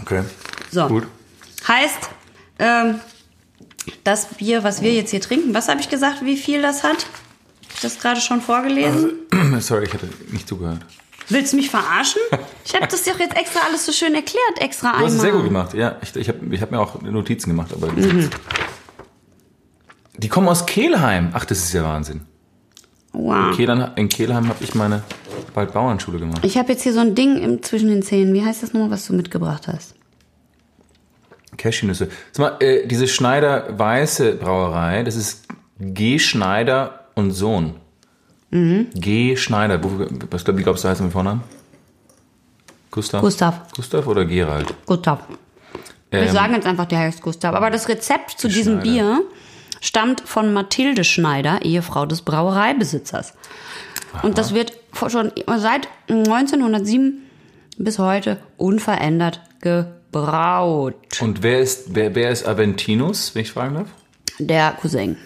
Okay. 0.02 0.24
So. 0.72 0.88
Gut. 0.88 1.08
Heißt, 1.68 2.10
ähm, 2.60 3.00
das 4.04 4.28
Bier, 4.36 4.64
was 4.64 4.82
wir 4.82 4.94
jetzt 4.94 5.12
hier 5.12 5.22
trinken, 5.22 5.54
was 5.54 5.68
habe 5.68 5.80
ich 5.80 5.90
gesagt, 5.90 6.24
wie 6.26 6.38
viel 6.38 6.62
das 6.62 6.84
hat? 6.84 7.06
Hab 7.06 7.74
ich 7.76 7.82
das 7.82 8.00
gerade 8.00 8.20
schon 8.20 8.42
vorgelesen? 8.42 9.14
Sorry, 9.60 9.86
ich 9.86 9.94
hatte 9.94 10.10
nicht 10.32 10.48
zugehört. 10.48 10.86
Willst 11.30 11.54
du 11.54 11.58
mich 11.58 11.70
verarschen? 11.70 12.22
Ich 12.68 12.74
habe 12.74 12.88
das 12.88 13.04
doch 13.04 13.20
jetzt 13.20 13.38
extra 13.38 13.60
alles 13.68 13.86
so 13.86 13.92
schön 13.92 14.16
erklärt, 14.16 14.60
extra 14.60 14.88
Du 14.88 14.94
einmal. 14.96 15.06
hast 15.08 15.14
es 15.18 15.22
sehr 15.22 15.32
gut 15.34 15.44
gemacht. 15.44 15.76
Ja, 15.76 15.98
ich, 16.02 16.16
ich 16.16 16.28
habe 16.30 16.40
ich 16.50 16.60
hab 16.64 16.72
mir 16.72 16.80
auch 16.80 17.00
Notizen 17.02 17.52
gemacht. 17.52 17.72
Aber 17.74 17.92
Mhm. 17.92 18.30
Die 20.18 20.28
kommen 20.30 20.48
aus 20.48 20.66
Kelheim. 20.66 21.30
Ach, 21.34 21.46
das 21.46 21.60
ist 21.60 21.74
ja 21.74 21.84
Wahnsinn. 21.84 22.22
Wow. 23.14 23.56
Kehlheim, 23.56 23.92
in 23.98 24.10
Kelheim 24.10 24.50
habe 24.50 24.64
ich 24.64 24.74
meine 24.74 25.04
Waldbauernschule 25.54 26.18
gemacht. 26.20 26.40
Ich 26.44 26.58
habe 26.58 26.72
jetzt 26.72 26.82
hier 26.82 26.94
so 26.94 27.02
ein 27.02 27.14
Ding 27.16 27.38
im, 27.38 27.62
zwischen 27.64 27.90
den 27.90 28.02
Zähnen. 28.02 28.34
Wie 28.34 28.44
heißt 28.44 28.64
das 28.64 28.74
nochmal, 28.74 28.90
was 28.92 29.06
du 29.06 29.14
mitgebracht 29.14 29.68
hast? 29.68 29.94
Cashewnüsse. 31.58 32.10
Sag 32.32 32.60
mal, 32.60 32.64
äh, 32.66 32.88
diese 32.88 33.08
Schneider 33.08 33.78
Weiße 33.78 34.34
Brauerei, 34.34 35.04
das 35.04 35.16
ist 35.16 35.46
G. 35.80 36.18
Schneider 36.20 37.06
und 37.16 37.32
Sohn. 37.32 37.76
Mhm. 38.56 38.88
G. 38.94 39.36
Schneider. 39.36 39.80
Was, 40.32 40.44
glaub- 40.46 40.58
wie 40.58 40.64
glaubst 40.64 40.84
du, 40.84 40.88
heißt 40.88 41.02
er 41.02 41.06
mit 41.06 41.14
Vornamen? 41.14 41.44
Gustav? 42.92 43.22
Gustav. 43.22 43.62
Gustav 43.76 44.08
oder 44.08 44.24
Gerald? 44.26 44.74
Gustav. 44.86 45.20
Wir 46.12 46.22
Ähm, 46.22 46.32
sagen 46.32 46.54
jetzt 46.54 46.66
einfach, 46.66 46.86
der 46.86 47.00
heißt 47.00 47.22
Gustav. 47.22 47.54
Aber 47.56 47.70
das 47.70 47.90
Rezept 47.90 48.32
zu 48.40 48.48
diesem 48.48 48.82
Schneider. 48.82 48.82
Bier 48.84 49.22
stammt 49.82 50.22
von 50.22 50.54
Mathilde 50.54 51.04
Schneider, 51.04 51.62
Ehefrau 51.64 52.06
des 52.06 52.22
Brauereibesitzers. 52.22 53.34
Und 54.24 54.38
das 54.38 54.54
wird 54.54 54.72
schon 55.10 55.34
seit 55.58 55.90
1907 56.08 57.22
bis 57.78 58.00
heute 58.00 58.38
unverändert 58.56 59.42
gebraut. 59.60 60.96
Und 61.20 61.44
wer 61.44 61.60
ist, 61.60 61.94
wer, 61.94 62.16
wer 62.16 62.30
ist 62.32 62.48
Aventinus, 62.48 63.36
wenn 63.36 63.42
ich 63.42 63.52
fragen 63.52 63.76
darf? 63.76 63.88
Der 64.40 64.72
Cousin. 64.80 65.18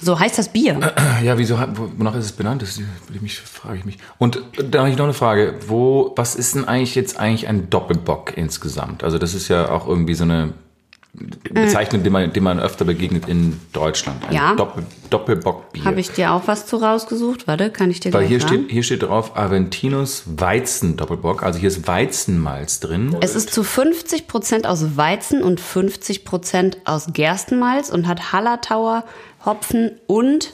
So 0.00 0.18
heißt 0.18 0.38
das 0.38 0.48
Bier. 0.50 0.78
Ja, 1.24 1.36
wieso, 1.36 1.58
wonach 1.96 2.14
ist 2.14 2.26
es 2.26 2.32
benannt? 2.32 2.62
Das 2.62 2.80
frage 3.44 3.78
ich 3.78 3.84
mich. 3.84 3.98
Und 4.18 4.40
da 4.70 4.80
habe 4.80 4.90
ich 4.90 4.96
noch 4.96 5.04
eine 5.04 5.14
Frage. 5.14 5.54
Wo, 5.66 6.12
was 6.16 6.36
ist 6.36 6.54
denn 6.54 6.64
eigentlich 6.66 6.94
jetzt 6.94 7.18
eigentlich 7.18 7.48
ein 7.48 7.70
Doppelbock 7.70 8.36
insgesamt? 8.36 9.02
Also 9.02 9.18
das 9.18 9.34
ist 9.34 9.48
ja 9.48 9.68
auch 9.70 9.88
irgendwie 9.88 10.14
so 10.14 10.22
eine 10.22 10.52
Bezeichnung, 11.52 12.02
die 12.04 12.10
man, 12.10 12.32
die 12.32 12.40
man 12.40 12.60
öfter 12.60 12.84
begegnet 12.84 13.28
in 13.28 13.58
Deutschland. 13.72 14.24
Ein 14.28 14.34
Ja. 14.34 14.54
Doppel, 14.54 14.84
Doppelbockbier. 15.10 15.84
Habe 15.84 15.98
ich 15.98 16.10
dir 16.12 16.32
auch 16.32 16.42
was 16.46 16.66
zu 16.66 16.76
rausgesucht? 16.76 17.48
Warte, 17.48 17.70
kann 17.70 17.90
ich 17.90 17.98
dir 17.98 18.12
Weil 18.12 18.26
hier 18.26 18.40
sagen? 18.40 18.54
steht, 18.62 18.70
hier 18.70 18.82
steht 18.84 19.02
drauf 19.02 19.36
Aventinus 19.36 20.22
Weizen 20.26 20.96
Doppelbock. 20.96 21.42
Also 21.42 21.58
hier 21.58 21.68
ist 21.68 21.88
Weizenmalz 21.88 22.78
drin. 22.80 23.16
Es 23.20 23.34
ist 23.34 23.52
zu 23.52 23.62
50% 23.62 24.66
aus 24.66 24.96
Weizen 24.96 25.42
und 25.42 25.60
50% 25.60 26.76
aus 26.84 27.08
Gerstenmalz 27.12 27.90
und 27.90 28.06
hat 28.06 28.32
Hallertauer 28.32 29.02
Hopfen 29.48 29.92
und 30.06 30.52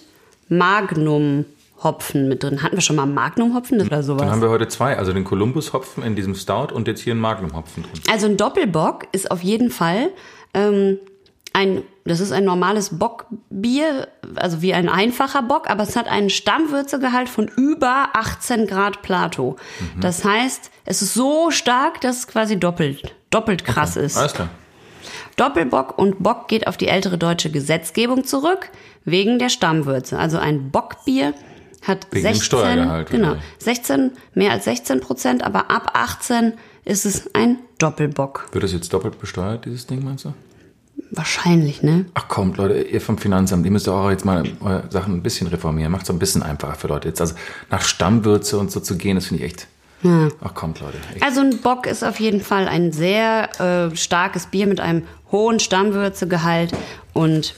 Magnum 0.48 1.44
Hopfen 1.82 2.28
mit 2.28 2.42
drin. 2.44 2.62
Hatten 2.62 2.76
wir 2.76 2.80
schon 2.80 2.96
mal 2.96 3.06
Magnum 3.06 3.54
Hopfen 3.54 3.80
oder 3.80 3.90
Dann 3.90 4.02
sowas? 4.02 4.30
haben 4.30 4.40
wir 4.40 4.48
heute 4.48 4.68
zwei. 4.68 4.96
Also 4.96 5.12
den 5.12 5.24
Columbus-Hopfen 5.24 6.02
in 6.04 6.14
diesem 6.14 6.34
Stout 6.36 6.72
und 6.72 6.86
jetzt 6.86 7.00
hier 7.00 7.12
einen 7.12 7.20
Magnum-Hopfen 7.20 7.82
drin. 7.82 7.92
Also 8.10 8.26
ein 8.26 8.36
Doppelbock 8.36 9.06
ist 9.12 9.30
auf 9.30 9.42
jeden 9.42 9.70
Fall 9.70 10.10
ähm, 10.54 10.98
ein, 11.52 11.82
das 12.04 12.20
ist 12.20 12.32
ein 12.32 12.44
normales 12.44 12.98
Bockbier, 12.98 14.08
also 14.36 14.62
wie 14.62 14.74
ein 14.74 14.88
einfacher 14.88 15.42
Bock, 15.42 15.68
aber 15.68 15.82
es 15.82 15.96
hat 15.96 16.08
einen 16.08 16.30
Stammwürzegehalt 16.30 17.28
von 17.28 17.48
über 17.48 18.10
18 18.14 18.66
Grad 18.66 19.02
Plato. 19.02 19.56
Das 20.00 20.24
heißt, 20.24 20.70
es 20.84 21.02
ist 21.02 21.14
so 21.14 21.50
stark, 21.50 22.00
dass 22.00 22.18
es 22.18 22.26
quasi 22.28 22.58
doppelt, 22.58 23.14
doppelt 23.30 23.64
krass 23.64 23.96
ist. 23.96 24.16
Alles 24.16 24.34
klar. 24.34 24.48
Doppelbock 25.36 25.98
und 25.98 26.22
Bock 26.22 26.48
geht 26.48 26.66
auf 26.66 26.76
die 26.76 26.88
ältere 26.88 27.18
deutsche 27.18 27.50
Gesetzgebung 27.50 28.24
zurück, 28.24 28.70
wegen 29.04 29.38
der 29.38 29.48
Stammwürze. 29.48 30.18
Also 30.18 30.38
ein 30.38 30.70
Bockbier 30.70 31.34
hat 31.82 32.06
Wegen 32.10 32.24
dem 32.24 32.34
16, 32.34 32.42
Steuergehalt 32.42 33.10
genau, 33.10 33.28
wahrscheinlich. 33.28 33.44
16, 33.58 34.10
mehr 34.34 34.52
als 34.52 34.64
16 34.64 35.00
Prozent, 35.00 35.42
aber 35.42 35.70
ab 35.70 35.90
18 35.94 36.54
ist 36.84 37.04
es 37.04 37.34
ein 37.34 37.58
Doppelbock. 37.78 38.48
Wird 38.52 38.64
das 38.64 38.72
jetzt 38.72 38.92
doppelt 38.92 39.18
besteuert, 39.18 39.64
dieses 39.64 39.86
Ding, 39.86 40.04
meinst 40.04 40.24
du? 40.24 40.34
Wahrscheinlich, 41.10 41.82
ne? 41.82 42.06
Ach 42.14 42.28
kommt, 42.28 42.56
Leute, 42.56 42.80
ihr 42.82 43.00
vom 43.00 43.18
Finanzamt, 43.18 43.64
ihr 43.64 43.72
müsst 43.72 43.88
auch 43.88 44.10
jetzt 44.10 44.24
mal 44.24 44.44
eure 44.60 44.84
Sachen 44.90 45.14
ein 45.14 45.22
bisschen 45.22 45.48
reformieren. 45.48 45.90
Macht 45.92 46.04
es 46.04 46.10
ein 46.10 46.18
bisschen 46.18 46.42
einfacher 46.42 46.74
für 46.74 46.88
Leute. 46.88 47.08
Jetzt 47.08 47.20
also 47.20 47.34
nach 47.70 47.82
Stammwürze 47.82 48.58
und 48.58 48.70
so 48.70 48.80
zu 48.80 48.96
gehen, 48.96 49.16
das 49.16 49.26
finde 49.26 49.44
ich 49.44 49.50
echt. 49.50 49.66
Ach 50.42 50.54
kommt, 50.54 50.80
Leute. 50.80 50.98
Echt. 51.14 51.22
Also 51.22 51.40
ein 51.40 51.58
Bock 51.58 51.86
ist 51.86 52.04
auf 52.04 52.20
jeden 52.20 52.42
Fall 52.42 52.68
ein 52.68 52.92
sehr 52.92 53.48
äh, 53.60 53.96
starkes 53.96 54.46
Bier 54.46 54.66
mit 54.66 54.78
einem 54.78 55.04
hohen 55.34 55.58
Stammwürzegehalt 55.58 56.72
und 57.12 57.54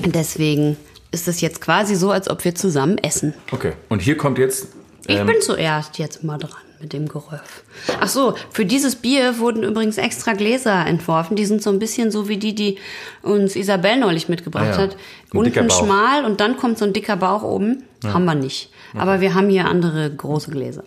deswegen 0.00 0.76
ist 1.12 1.28
es 1.28 1.40
jetzt 1.40 1.60
quasi 1.60 1.94
so, 1.94 2.10
als 2.10 2.28
ob 2.28 2.44
wir 2.44 2.54
zusammen 2.54 2.98
essen. 2.98 3.34
Okay, 3.52 3.72
und 3.88 4.02
hier 4.02 4.16
kommt 4.16 4.38
jetzt. 4.38 4.68
Ich 5.06 5.16
ähm, 5.16 5.26
bin 5.26 5.40
zuerst 5.40 5.98
jetzt 5.98 6.24
mal 6.24 6.38
dran 6.38 6.50
mit 6.80 6.92
dem 6.92 7.06
Geröff. 7.06 7.62
Ach 8.00 8.08
so, 8.08 8.34
für 8.50 8.66
dieses 8.66 8.96
Bier 8.96 9.38
wurden 9.38 9.62
übrigens 9.62 9.98
extra 9.98 10.32
Gläser 10.32 10.84
entworfen. 10.84 11.36
Die 11.36 11.44
sind 11.44 11.62
so 11.62 11.70
ein 11.70 11.78
bisschen 11.78 12.10
so 12.10 12.28
wie 12.28 12.38
die, 12.38 12.54
die 12.56 12.78
uns 13.22 13.54
Isabel 13.54 13.98
neulich 13.98 14.28
mitgebracht 14.28 14.64
Ah 14.64 14.70
ja. 14.70 14.78
hat. 14.78 14.96
Ein 15.32 15.38
Unten 15.38 15.70
schmal 15.70 16.24
und 16.24 16.40
dann 16.40 16.56
kommt 16.56 16.78
so 16.78 16.84
ein 16.84 16.92
dicker 16.92 17.16
Bauch 17.16 17.44
oben. 17.44 17.84
Haben 18.04 18.24
wir 18.24 18.34
nicht. 18.34 18.70
Aber 18.94 19.20
wir 19.20 19.34
haben 19.34 19.48
hier 19.48 19.66
andere 19.66 20.10
große 20.10 20.50
Gläser. 20.50 20.82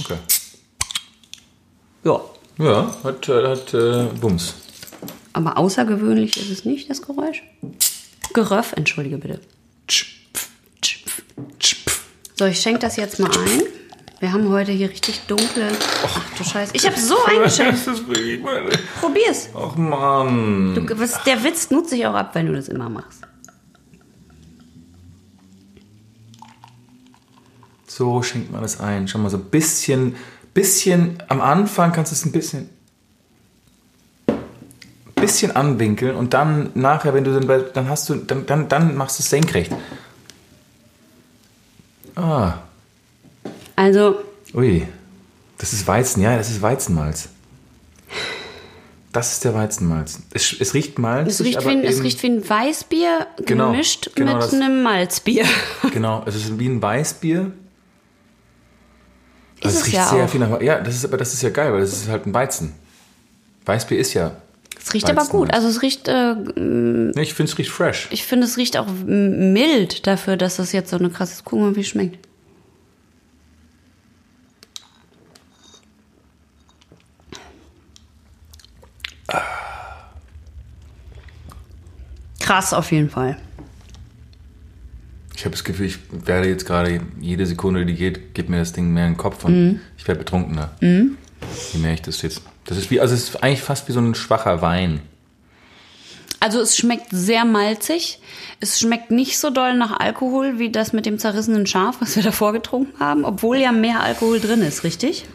Okay. 0.00 0.16
Ja. 2.02 2.20
Ja, 2.58 2.96
hat, 3.04 3.28
äh, 3.28 3.46
hat 3.46 3.74
äh, 3.74 4.06
Bums. 4.20 4.54
Aber 5.36 5.58
außergewöhnlich 5.58 6.38
ist 6.38 6.50
es 6.50 6.64
nicht, 6.64 6.88
das 6.88 7.02
Geräusch. 7.02 7.42
Geröff, 8.32 8.72
entschuldige 8.72 9.18
bitte. 9.18 9.38
So, 12.38 12.46
ich 12.46 12.58
schenke 12.58 12.78
das 12.78 12.96
jetzt 12.96 13.20
mal 13.20 13.30
ein. 13.30 13.62
Wir 14.18 14.32
haben 14.32 14.48
heute 14.48 14.72
hier 14.72 14.88
richtig 14.88 15.20
dunkle. 15.26 15.68
Ach 16.06 16.22
du 16.38 16.42
Scheiße. 16.42 16.72
Ich 16.74 16.86
habe 16.86 16.98
so 16.98 17.16
eingeschenkt. 17.26 17.80
Probier's. 18.98 19.50
Ach 19.54 19.76
Mann. 19.76 20.74
Du, 20.74 20.98
was, 20.98 21.22
der 21.24 21.44
Witz 21.44 21.68
nutzt 21.68 21.90
sich 21.90 22.06
auch 22.06 22.14
ab, 22.14 22.34
wenn 22.34 22.46
du 22.46 22.54
das 22.54 22.68
immer 22.68 22.88
machst. 22.88 23.20
So 27.86 28.22
schenkt 28.22 28.52
man 28.52 28.62
das 28.62 28.80
ein. 28.80 29.06
Schau 29.06 29.18
mal, 29.18 29.28
so 29.28 29.36
ein 29.36 29.50
bisschen, 29.50 30.16
bisschen, 30.54 31.22
am 31.28 31.42
Anfang 31.42 31.92
kannst 31.92 32.10
du 32.12 32.14
es 32.14 32.24
ein 32.24 32.32
bisschen, 32.32 32.70
bisschen 35.16 35.56
anwinkeln 35.56 36.14
und 36.14 36.34
dann 36.34 36.70
nachher, 36.74 37.14
wenn 37.14 37.24
du 37.24 37.32
dann, 37.32 37.46
bei- 37.46 37.58
dann 37.72 37.88
hast 37.88 38.08
du, 38.08 38.16
dann, 38.16 38.46
dann, 38.46 38.68
dann 38.68 38.96
machst 38.96 39.18
du 39.18 39.22
es 39.22 39.30
senkrecht. 39.30 39.72
Ah, 42.14 42.54
Also, 43.74 44.16
ui. 44.54 44.86
Das 45.58 45.72
ist 45.72 45.86
Weizen, 45.86 46.20
ja, 46.22 46.36
das 46.36 46.50
ist 46.50 46.60
Weizenmalz. 46.62 47.28
Das 49.12 49.32
ist 49.32 49.44
der 49.44 49.54
Weizenmalz. 49.54 50.20
Es, 50.34 50.54
es 50.60 50.74
riecht 50.74 50.98
malzig, 50.98 51.32
es 51.40 51.40
riecht, 51.46 51.64
wie 51.64 51.70
ein, 51.70 51.82
es 51.84 52.02
riecht 52.02 52.22
wie 52.22 52.26
ein 52.26 52.46
Weißbier 52.48 53.26
Genau, 53.46 53.70
gemischt 53.72 54.10
genau 54.14 54.34
mit 54.34 54.42
das. 54.42 54.52
einem 54.54 54.82
Malzbier. 54.82 55.46
Genau, 55.92 56.22
es 56.26 56.34
ist 56.36 56.58
wie 56.58 56.68
ein 56.68 56.82
Weißbier. 56.82 57.50
Ist 59.62 59.74
es 59.74 59.86
riecht 59.86 59.94
ja 59.96 60.06
sehr 60.08 60.24
auch. 60.24 60.28
viel 60.28 60.40
nach. 60.40 60.60
Ja, 60.60 60.80
das 60.80 60.94
ist 60.96 61.04
aber 61.06 61.16
das 61.16 61.32
ist 61.32 61.42
ja 61.42 61.48
geil, 61.48 61.72
weil 61.72 61.80
das 61.80 61.92
ist 61.94 62.08
halt 62.08 62.26
ein 62.26 62.34
Weizen. 62.34 62.74
Weißbier 63.64 63.98
ist 63.98 64.12
ja. 64.12 64.32
Es 64.78 64.94
riecht 64.94 65.10
aber 65.10 65.24
gut. 65.26 65.52
Also 65.52 65.66
es 65.68 65.82
riecht, 65.82 66.06
äh, 66.08 66.34
Nee, 66.34 67.22
ich 67.22 67.34
finde 67.34 67.50
es 67.50 67.58
riecht 67.58 67.70
fresh. 67.70 68.08
ich 68.10 68.24
finde, 68.24 68.46
es 68.46 68.56
riecht 68.56 68.76
auch 68.76 68.86
mild 69.06 70.06
dafür, 70.06 70.36
dass 70.36 70.56
das 70.56 70.72
jetzt 70.72 70.90
so 70.90 70.96
eine 70.96 71.10
krasse. 71.10 71.42
Guck 71.44 71.58
mal, 71.60 71.74
wie 71.76 71.80
es 71.80 71.88
schmeckt. 71.88 72.18
Krass 82.40 82.72
auf 82.72 82.92
jeden 82.92 83.10
Fall. 83.10 83.36
Ich 85.34 85.44
habe 85.44 85.50
das 85.52 85.64
Gefühl, 85.64 85.86
ich 85.86 85.98
werde 86.10 86.48
jetzt 86.48 86.64
gerade 86.66 87.00
jede 87.20 87.44
Sekunde, 87.46 87.84
die 87.84 87.94
geht, 87.94 88.34
gibt 88.34 88.48
mir 88.48 88.58
das 88.58 88.72
Ding 88.72 88.92
mehr 88.92 89.06
in 89.06 89.12
den 89.12 89.18
Kopf 89.18 89.44
und 89.44 89.52
Mhm. 89.72 89.80
ich 89.98 90.06
werde 90.08 90.20
betrunkener. 90.20 90.70
Je 90.80 91.78
mehr 91.78 91.92
ich 91.94 92.02
das 92.02 92.22
jetzt. 92.22 92.42
Das 92.66 92.76
ist 92.76 92.90
wie, 92.90 93.00
also 93.00 93.14
es 93.14 93.30
ist 93.30 93.42
eigentlich 93.42 93.62
fast 93.62 93.88
wie 93.88 93.92
so 93.92 94.00
ein 94.00 94.14
schwacher 94.14 94.60
Wein. 94.60 95.00
Also 96.40 96.60
es 96.60 96.76
schmeckt 96.76 97.06
sehr 97.10 97.44
malzig. 97.44 98.20
Es 98.60 98.78
schmeckt 98.78 99.10
nicht 99.10 99.38
so 99.38 99.50
doll 99.50 99.74
nach 99.74 99.98
Alkohol 99.98 100.58
wie 100.58 100.70
das 100.70 100.92
mit 100.92 101.06
dem 101.06 101.18
zerrissenen 101.18 101.66
Schaf, 101.66 101.96
was 102.00 102.16
wir 102.16 102.22
davor 102.22 102.52
getrunken 102.52 103.00
haben, 103.00 103.24
obwohl 103.24 103.56
ja 103.56 103.72
mehr 103.72 104.02
Alkohol 104.02 104.40
drin 104.40 104.62
ist, 104.62 104.84
richtig? 104.84 105.26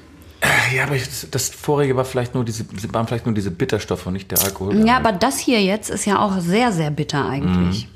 Ja, 0.75 0.86
aber 0.86 0.95
das 1.29 1.49
vorige 1.49 1.95
war 1.95 2.05
vielleicht 2.05 2.34
nur 2.34 2.43
diese, 2.43 2.65
waren 2.93 3.07
vielleicht 3.07 3.25
nur 3.25 3.36
diese 3.36 3.51
Bitterstoffe 3.51 4.05
und 4.07 4.13
nicht 4.13 4.32
der 4.32 4.41
Alkohol. 4.41 4.88
Ja, 4.88 4.97
aber 4.97 5.11
das 5.11 5.38
hier 5.38 5.61
jetzt 5.61 5.89
ist 5.89 6.05
ja 6.05 6.19
auch 6.19 6.39
sehr, 6.39 6.71
sehr 6.71 6.89
bitter 6.89 7.27
eigentlich. 7.27 7.88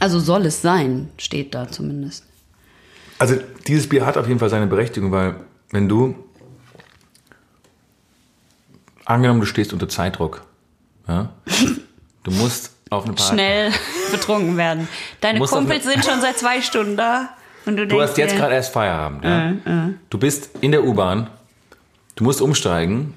Also 0.00 0.20
soll 0.20 0.46
es 0.46 0.62
sein, 0.62 1.10
steht 1.16 1.54
da 1.54 1.68
zumindest. 1.70 2.24
Also 3.18 3.36
dieses 3.66 3.88
Bier 3.88 4.06
hat 4.06 4.16
auf 4.16 4.28
jeden 4.28 4.38
Fall 4.38 4.50
seine 4.50 4.66
Berechtigung, 4.66 5.10
weil 5.10 5.36
wenn 5.70 5.88
du 5.88 6.14
angenommen, 9.08 9.40
du 9.40 9.46
stehst 9.46 9.72
unter 9.72 9.88
Zeitdruck, 9.88 10.42
ja, 11.08 11.30
du 12.22 12.30
musst 12.30 12.72
auf 12.90 13.04
eine 13.04 13.14
Party. 13.14 13.32
Schnell 13.34 13.72
betrunken 14.12 14.56
werden. 14.56 14.88
Deine 15.20 15.40
Kumpels 15.40 15.84
sind 15.84 16.04
schon 16.04 16.20
seit 16.20 16.38
zwei 16.38 16.60
Stunden 16.62 16.96
da. 16.96 17.30
Und 17.66 17.76
du, 17.76 17.86
Du 17.86 17.96
denkst 17.96 18.10
hast 18.10 18.18
jetzt 18.18 18.36
gerade 18.36 18.54
erst 18.54 18.72
Feierabend. 18.72 19.24
Ja? 19.24 19.52
Du 20.08 20.18
bist 20.18 20.50
in 20.62 20.72
der 20.72 20.84
U-Bahn, 20.84 21.28
du 22.16 22.24
musst 22.24 22.40
umsteigen 22.40 23.12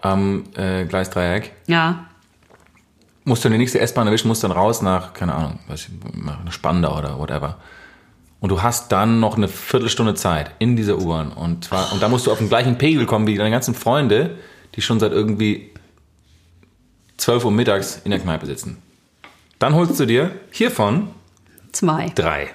am 0.00 0.44
äh, 0.56 0.84
Gleisdreieck, 0.84 1.52
Ja, 1.66 2.04
musst 3.24 3.44
dann 3.44 3.50
die 3.52 3.58
nächste 3.58 3.80
S-Bahn 3.80 4.06
erwischen, 4.06 4.28
musst 4.28 4.44
dann 4.44 4.52
raus 4.52 4.82
nach, 4.82 5.12
keine 5.14 5.34
Ahnung, 5.34 5.58
was, 5.66 5.80
ich- 5.82 5.90
nach 6.24 6.52
Spandau 6.52 6.96
oder 6.96 7.18
whatever. 7.18 7.56
Und 8.40 8.50
du 8.50 8.62
hast 8.62 8.92
dann 8.92 9.18
noch 9.18 9.36
eine 9.36 9.48
Viertelstunde 9.48 10.14
Zeit 10.14 10.52
in 10.60 10.76
dieser 10.76 10.96
U-Bahn. 10.98 11.32
Und, 11.32 11.64
zwar, 11.64 11.92
und 11.92 12.00
da 12.00 12.08
musst 12.08 12.26
du 12.28 12.32
auf 12.32 12.38
den 12.38 12.48
gleichen 12.48 12.78
Pegel 12.78 13.04
kommen 13.04 13.26
wie 13.26 13.36
deine 13.36 13.50
ganzen 13.50 13.74
Freunde, 13.74 14.36
die 14.74 14.82
schon 14.82 15.00
seit 15.00 15.12
irgendwie 15.12 15.70
12 17.16 17.44
Uhr 17.44 17.52
mittags 17.52 18.00
in 18.04 18.10
der 18.10 18.20
Kneipe 18.20 18.46
sitzen. 18.46 18.78
Dann 19.58 19.74
holst 19.74 19.98
du 19.98 20.06
dir 20.06 20.30
hiervon 20.50 21.08
zwei. 21.72 22.10
drei. 22.14 22.48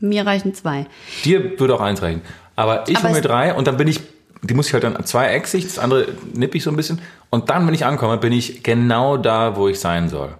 Mir 0.00 0.26
reichen 0.26 0.54
zwei. 0.54 0.86
Dir 1.24 1.58
würde 1.58 1.74
auch 1.74 1.80
eins 1.80 2.02
reichen. 2.02 2.22
Aber 2.56 2.88
ich 2.88 3.02
hole 3.02 3.12
mir 3.12 3.20
drei 3.20 3.54
und 3.54 3.66
dann 3.66 3.76
bin 3.76 3.88
ich, 3.88 4.00
die 4.42 4.54
muss 4.54 4.66
ich 4.66 4.72
halt 4.72 4.84
dann 4.84 5.04
zweiecksig, 5.04 5.64
das 5.64 5.78
andere 5.78 6.08
nippe 6.34 6.56
ich 6.56 6.64
so 6.64 6.70
ein 6.70 6.76
bisschen. 6.76 7.00
Und 7.30 7.50
dann, 7.50 7.66
wenn 7.66 7.74
ich 7.74 7.84
ankomme, 7.84 8.18
bin 8.18 8.32
ich 8.32 8.62
genau 8.62 9.16
da, 9.16 9.56
wo 9.56 9.68
ich 9.68 9.78
sein 9.78 10.08
soll. 10.08 10.34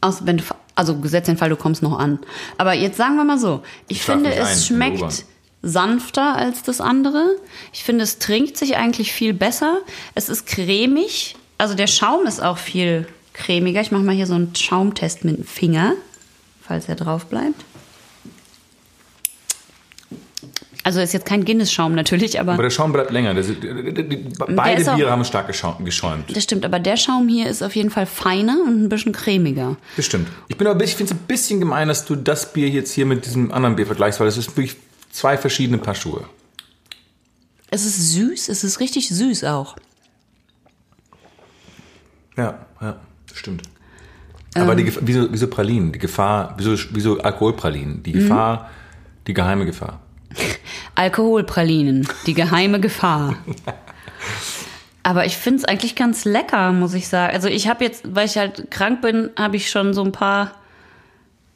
Aus, 0.00 0.26
wenn 0.26 0.38
du, 0.38 0.44
also 0.74 0.98
gesetzt 0.98 1.28
den 1.28 1.36
Fall, 1.36 1.50
du 1.50 1.56
kommst 1.56 1.82
noch 1.82 1.98
an. 1.98 2.18
Aber 2.56 2.72
jetzt 2.72 2.96
sagen 2.96 3.16
wir 3.16 3.24
mal 3.24 3.38
so, 3.38 3.62
ich 3.88 4.02
schlaf 4.02 4.16
finde, 4.16 4.34
es 4.34 4.66
schmeckt 4.66 5.24
sanfter 5.62 6.36
als 6.36 6.62
das 6.62 6.80
andere. 6.80 7.24
Ich 7.72 7.84
finde, 7.84 8.04
es 8.04 8.18
trinkt 8.18 8.56
sich 8.56 8.76
eigentlich 8.76 9.12
viel 9.12 9.34
besser. 9.34 9.78
Es 10.14 10.28
ist 10.28 10.46
cremig. 10.46 11.34
Also 11.58 11.74
der 11.74 11.86
Schaum 11.88 12.26
ist 12.26 12.40
auch 12.42 12.58
viel 12.58 13.06
cremiger. 13.34 13.80
Ich 13.80 13.90
mache 13.90 14.02
mal 14.02 14.14
hier 14.14 14.26
so 14.26 14.34
einen 14.34 14.54
Schaumtest 14.54 15.24
mit 15.24 15.36
dem 15.38 15.44
Finger, 15.44 15.94
falls 16.62 16.88
er 16.88 16.94
drauf 16.94 17.26
bleibt. 17.26 17.64
Also 20.84 21.00
ist 21.00 21.12
jetzt 21.12 21.26
kein 21.26 21.44
Guinness-Schaum 21.44 21.94
natürlich, 21.94 22.40
aber 22.40 22.54
Aber 22.54 22.62
der 22.62 22.70
Schaum 22.70 22.92
bleibt 22.92 23.10
länger. 23.10 23.34
Die, 23.34 23.42
beide 24.54 24.80
ist 24.80 24.88
auch- 24.88 24.96
Biere 24.96 25.10
haben 25.10 25.24
stark 25.24 25.46
geschäumt. 25.48 26.34
das 26.34 26.42
stimmt. 26.44 26.64
Aber 26.64 26.78
der 26.78 26.96
Schaum 26.96 27.28
hier 27.28 27.46
ist 27.48 27.62
auf 27.62 27.76
jeden 27.76 27.90
Fall 27.90 28.06
feiner 28.06 28.56
und 28.64 28.84
ein 28.84 28.88
bisschen 28.88 29.12
cremiger. 29.12 29.76
Das 29.96 30.06
stimmt. 30.06 30.28
Ich 30.46 30.56
bin 30.56 30.66
aber, 30.66 30.82
ich 30.84 30.94
finde 30.94 31.12
es 31.12 31.18
ein 31.18 31.24
bisschen 31.26 31.60
gemein, 31.60 31.88
dass 31.88 32.06
du 32.06 32.14
das 32.16 32.52
Bier 32.54 32.70
jetzt 32.70 32.92
hier 32.92 33.04
mit 33.04 33.26
diesem 33.26 33.52
anderen 33.52 33.76
Bier 33.76 33.84
vergleichst, 33.86 34.18
weil 34.20 34.28
das 34.28 34.38
ist 34.38 34.56
wirklich 34.56 34.76
zwei 35.18 35.36
verschiedene 35.36 35.78
Paar 35.78 35.94
Schuhe. 35.94 36.24
Es 37.70 37.84
ist 37.84 38.12
süß, 38.12 38.48
es 38.48 38.64
ist 38.64 38.80
richtig 38.80 39.08
süß 39.08 39.44
auch. 39.44 39.76
Ja, 42.36 42.66
ja, 42.80 43.00
stimmt. 43.34 43.62
Aber 44.54 44.74
die 44.74 44.84
Gefahr, 44.84 45.06
wie, 45.06 45.12
so, 45.12 45.32
wie 45.32 45.36
so 45.36 45.48
Pralinen, 45.48 45.92
die 45.92 45.98
Gefahr, 45.98 46.54
wie 46.56 46.62
so, 46.62 46.72
wie 46.94 47.00
so 47.00 47.18
Alkoholpralinen, 47.18 48.02
die 48.02 48.12
Gefahr, 48.12 48.70
die 49.26 49.34
geheime 49.34 49.66
Gefahr. 49.66 50.00
Alkoholpralinen, 50.94 52.08
die 52.26 52.34
geheime 52.34 52.80
Gefahr. 52.80 53.36
Aber 55.02 55.26
ich 55.26 55.36
finde 55.36 55.58
es 55.58 55.64
eigentlich 55.64 55.96
ganz 55.96 56.24
lecker, 56.24 56.72
muss 56.72 56.94
ich 56.94 57.08
sagen. 57.08 57.34
Also 57.34 57.48
ich 57.48 57.68
habe 57.68 57.84
jetzt, 57.84 58.04
weil 58.14 58.26
ich 58.26 58.36
halt 58.36 58.70
krank 58.70 59.00
bin, 59.02 59.30
habe 59.36 59.56
ich 59.56 59.70
schon 59.70 59.94
so 59.94 60.04
ein 60.04 60.12
paar 60.12 60.52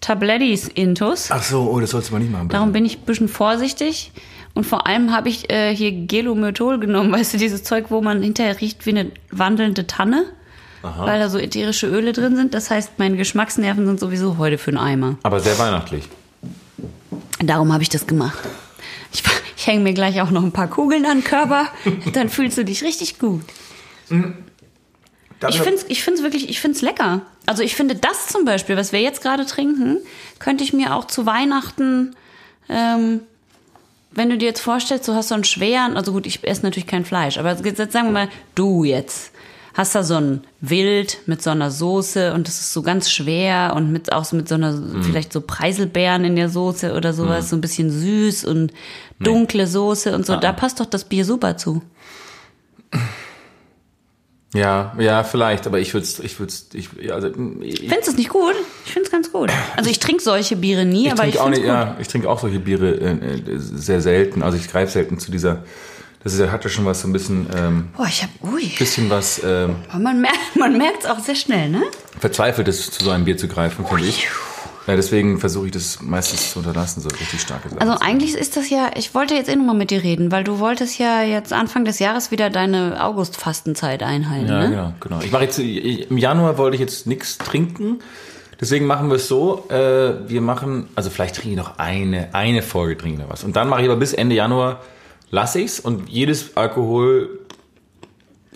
Tablettis 0.03 0.69
intus. 0.69 1.31
Ach 1.31 1.43
so, 1.43 1.71
oh, 1.71 1.81
das 1.81 1.91
sollst 1.91 2.11
du 2.11 2.13
mal 2.13 2.19
nicht 2.19 2.31
machen. 2.31 2.49
bitte. 2.49 2.57
Darum 2.57 2.73
bin 2.73 2.85
ich 2.85 2.99
ein 2.99 3.05
bisschen 3.07 3.29
vorsichtig. 3.29 4.13
Und 4.53 4.65
vor 4.67 4.87
allem 4.87 5.13
habe 5.13 5.31
ich 5.31 5.51
äh, 5.51 5.75
hier 5.75 5.93
Gelomethol 5.93 6.79
genommen, 6.79 7.11
weißt 7.11 7.33
du, 7.33 7.39
dieses 7.39 7.63
Zeug, 7.63 7.87
wo 7.89 8.03
man 8.03 8.23
hinterher 8.23 8.61
riecht 8.61 8.85
wie 8.85 8.91
eine 8.91 9.11
wandelnde 9.31 9.87
Tanne, 9.87 10.27
weil 10.83 11.21
da 11.21 11.31
so 11.31 11.39
ätherische 11.39 11.87
Öle 11.87 12.13
drin 12.13 12.37
sind. 12.37 12.53
Das 12.53 12.69
heißt, 12.71 12.99
meine 12.99 13.17
Geschmacksnerven 13.17 13.87
sind 13.87 14.01
sowieso 14.01 14.37
heute 14.37 14.59
für 14.59 14.73
einen 14.73 14.79
Eimer. 14.79 15.17
Aber 15.23 15.41
sehr 15.41 15.59
weihnachtlich. 15.59 16.09
Darum 17.39 17.73
habe 17.73 17.83
ich 17.83 17.89
das 17.89 18.07
gemacht. 18.07 18.39
Ich, 19.13 19.23
ich 19.57 19.67
hänge 19.67 19.85
mir 19.85 19.95
gleich 19.95 20.21
auch 20.21 20.31
noch 20.31 20.43
ein 20.43 20.53
paar 20.53 20.69
Kugeln 20.69 21.07
an 21.07 21.19
den 21.19 21.25
Körper, 21.25 21.69
dann 22.13 22.29
fühlst 22.29 22.59
du 22.59 22.65
dich 22.65 22.83
richtig 22.83 23.19
gut. 23.19 23.43
Ich 25.49 25.61
finde 25.61 25.77
es 25.77 25.85
ich 25.89 26.03
find's 26.03 26.23
wirklich, 26.23 26.49
ich 26.49 26.61
finde 26.61 26.77
es 26.77 26.83
lecker. 26.83 27.23
Also 27.47 27.63
ich 27.63 27.75
finde 27.75 27.95
das 27.95 28.29
zum 28.29 28.45
Beispiel, 28.45 28.77
was 28.77 28.93
wir 28.93 29.01
jetzt 29.01 29.21
gerade 29.21 29.47
trinken, 29.47 29.99
könnte 30.39 30.65
ich 30.65 30.73
mir 30.73 30.95
auch 30.95 31.07
zu 31.07 31.27
Weihnachten, 31.27 32.15
ähm, 32.69 33.21
wenn 34.13 34.29
du 34.29 34.39
dir 34.39 34.47
jetzt 34.47 34.61
vorstellst, 34.61 35.09
du 35.09 35.15
hast 35.15 35.29
so 35.29 35.35
einen 35.35 35.45
schweren, 35.45 35.97
also 35.97 36.13
gut, 36.13 36.27
ich 36.27 36.45
esse 36.45 36.63
natürlich 36.63 36.87
kein 36.87 37.05
Fleisch, 37.05 37.39
aber 37.39 37.55
jetzt 37.55 37.93
sagen 37.93 38.09
wir 38.09 38.13
mal, 38.13 38.29
du 38.55 38.85
jetzt 38.85 39.33
hast 39.75 39.95
da 39.95 40.03
so 40.03 40.17
ein 40.17 40.43
Wild 40.61 41.19
mit 41.27 41.43
so 41.43 41.51
einer 41.51 41.71
Soße 41.71 42.35
und 42.35 42.47
das 42.47 42.61
ist 42.61 42.73
so 42.75 42.83
ganz 42.83 43.11
schwer 43.11 43.73
und 43.75 43.91
mit 43.91 44.13
auch 44.13 44.25
so 44.25 44.37
mit 44.37 44.49
so 44.49 44.55
einer, 44.55 44.75
vielleicht 45.03 45.33
so 45.33 45.41
Preiselbeeren 45.41 46.25
in 46.25 46.37
der 46.37 46.51
Soße 46.51 46.95
oder 46.95 47.15
sowas, 47.15 47.49
so 47.49 47.57
ein 47.57 47.63
bisschen 47.63 47.91
süß 47.91 48.45
und 48.45 48.73
dunkle 49.19 49.67
Soße 49.67 50.15
und 50.15 50.27
so, 50.27 50.37
da 50.37 50.53
passt 50.53 50.81
doch 50.81 50.87
das 50.87 51.05
Bier 51.05 51.25
super 51.25 51.57
zu. 51.57 51.83
Ja, 54.55 54.93
ja, 54.99 55.25
vielleicht, 55.25 55.67
aber 55.67 55.79
ich 55.81 55.95
würde 55.95 56.05
es, 56.05 56.19
ich 56.19 56.39
würde 56.39 56.53
ich, 56.75 56.91
also, 57.13 57.29
ich, 57.63 57.81
Findest 57.81 58.09
es 58.09 58.17
nicht 58.17 58.29
gut? 58.29 58.55
Ich 58.85 58.93
finde 58.93 59.07
es 59.07 59.11
ganz 59.11 59.33
gut. 59.33 59.51
Also 59.77 59.89
ich 59.89 59.99
trinke 59.99 60.23
solche 60.23 60.57
Biere 60.57 60.85
nie, 60.85 61.07
ich 61.07 61.13
aber 61.13 61.27
ich 61.27 61.37
trinke 61.37 61.41
auch 61.41 61.45
finde 61.55 61.61
es 61.61 61.67
ja, 61.67 61.97
ich 61.99 62.09
trinke 62.09 62.29
auch 62.29 62.39
solche 62.41 62.59
Biere 62.59 62.91
äh, 62.97 63.13
äh, 63.13 63.43
sehr 63.57 64.03
selten. 64.03 64.43
Also 64.43 64.59
ich 64.59 64.71
greife 64.71 64.93
selten 64.93 65.19
zu 65.19 65.31
dieser, 65.31 65.63
das 66.23 66.35
ist, 66.35 66.41
ja- 66.41 66.51
hat 66.53 66.65
ja 66.65 66.69
schon 66.71 66.85
was 66.85 67.01
so 67.01 67.09
ein 67.09 67.13
bisschen, 67.15 67.47
ähm, 67.57 67.89
Boah, 67.97 68.07
ich 68.07 68.23
hab, 68.23 68.29
ui. 68.53 68.67
bisschen 68.79 69.09
was 69.09 69.41
ähm, 69.43 69.77
Man 69.99 70.21
merkt 70.21 70.39
man 70.57 70.77
merkt's 70.77 71.07
auch 71.07 71.19
sehr 71.21 71.35
schnell, 71.35 71.71
ne? 71.71 71.83
verzweifeltes 72.21 72.91
zu 72.91 73.05
so 73.05 73.11
einem 73.11 73.25
Bier 73.25 73.39
zu 73.39 73.49
greifen, 73.49 73.87
finde 73.87 74.05
ich. 74.05 74.29
Ja, 74.87 74.97
deswegen 74.97 75.39
versuche 75.39 75.67
ich 75.67 75.73
das 75.73 76.03
meistens 76.03 76.53
zu 76.53 76.59
unterlassen, 76.59 77.03
so 77.03 77.09
richtig 77.09 77.41
starke 77.41 77.69
Sachen. 77.69 77.81
Also 77.81 78.05
eigentlich 78.05 78.35
ist 78.35 78.57
das 78.57 78.69
ja, 78.69 78.91
ich 78.97 79.15
wollte 79.15 79.35
jetzt 79.35 79.49
eh 79.49 79.55
nochmal 79.55 79.77
mit 79.77 79.91
dir 79.91 80.03
reden, 80.03 80.33
weil 80.33 80.43
du 80.43 80.59
wolltest 80.59 80.99
ja 80.99 81.23
jetzt 81.23 81.53
Anfang 81.53 81.85
des 81.85 82.01
Jahres 82.01 82.33
wieder 82.33 82.51
deine 82.51 83.03
August-Fastenzeit 83.05 84.03
einhalten, 84.03 84.49
Ja, 84.49 84.59
ne? 84.61 84.71
genau, 84.71 84.93
genau. 84.99 85.21
Ich 85.23 85.31
mache 85.31 85.45
jetzt 85.45 85.59
ich, 85.59 86.11
im 86.11 86.19
Januar 86.19 86.59
wollte 86.59 86.75
ich 86.75 86.81
jetzt 86.81 87.07
nichts 87.07 87.39
trinken. 87.39 88.01
Deswegen 88.61 88.87
machen 88.87 89.09
wir 89.09 89.17
es 89.17 89.29
so, 89.29 89.67
äh, 89.71 90.29
wir 90.29 90.41
machen, 90.41 90.89
also 90.95 91.11
vielleicht 91.11 91.37
trinke 91.37 91.51
ich 91.51 91.57
noch 91.57 91.79
eine, 91.79 92.33
eine 92.33 92.63
Folge 92.63 92.97
trinken 92.97 93.19
wir 93.19 93.29
was. 93.29 93.45
Und 93.45 93.57
dann 93.57 93.69
mache 93.69 93.83
ich 93.83 93.89
aber 93.89 93.99
bis 93.99 94.13
Ende 94.13 94.35
Januar 94.35 94.81
lasse 95.31 95.61
ich's 95.61 95.81
und 95.81 96.09
jedes 96.09 96.57
Alkohol, 96.57 97.41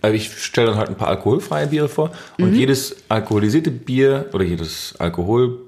also 0.02 0.14
ich 0.14 0.36
stelle 0.38 0.68
dann 0.68 0.76
halt 0.76 0.88
ein 0.88 0.96
paar 0.96 1.08
alkoholfreie 1.08 1.66
Biere 1.68 1.88
vor 1.88 2.10
und 2.38 2.54
jedes 2.54 2.96
alkoholisierte 3.08 3.70
Bier 3.70 4.26
oder 4.32 4.44
jedes 4.44 4.94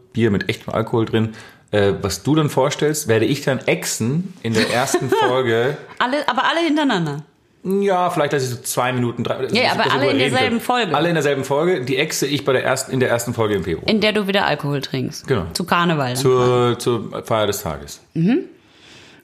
Alkoholbier 0.09 0.31
mit 0.31 0.49
echtem 0.49 0.73
Alkohol 0.73 1.05
drin, 1.07 1.35
äh, 1.71 1.93
was 2.01 2.23
du 2.23 2.35
dann 2.35 2.49
vorstellst, 2.49 3.09
werde 3.09 3.27
ich 3.27 3.43
dann 3.43 3.59
exen 3.67 4.35
in 4.43 4.55
der 4.55 4.71
ersten 4.71 5.11
Folge. 5.29 5.77
Alle, 5.99 6.29
aber 6.29 6.45
alle 6.45 6.61
hintereinander. 6.61 7.23
Ja, 7.65 8.09
vielleicht, 8.09 8.33
dass 8.33 8.45
ich 8.45 8.51
so 8.51 8.57
zwei 8.63 8.93
Minuten, 8.93 9.25
drei. 9.25 9.43
dass 9.43 9.53
Ja, 9.53 9.73
aber 9.73 9.93
alle 9.93 10.11
in 10.11 10.19
derselben 10.19 10.59
kann. 10.59 10.61
Folge. 10.61 10.95
Alle 10.97 11.09
in 11.09 11.15
derselben 11.15 11.45
Folge. 11.45 11.85
Die 11.85 11.97
exe 11.97 12.27
ich 12.27 12.45
bei 12.45 12.53
der 12.53 12.65
ersten, 12.65 12.93
in 12.93 13.01
der 13.01 13.11
ersten 13.11 13.35
Folge 13.35 13.55
im 13.55 13.65
Februar. 13.65 13.89
In 13.89 14.01
der 14.01 14.13
du 14.13 14.27
wieder 14.27 14.47
Alkohol 14.47 14.81
trinkst. 14.81 15.27
Genau. 15.27 15.45
Zu 15.53 15.65
Karneval. 15.65 16.17
Zur, 16.17 16.79
zur 16.79 17.23
Feier 17.25 17.49
des 17.49 17.63
Tages. 17.63 18.01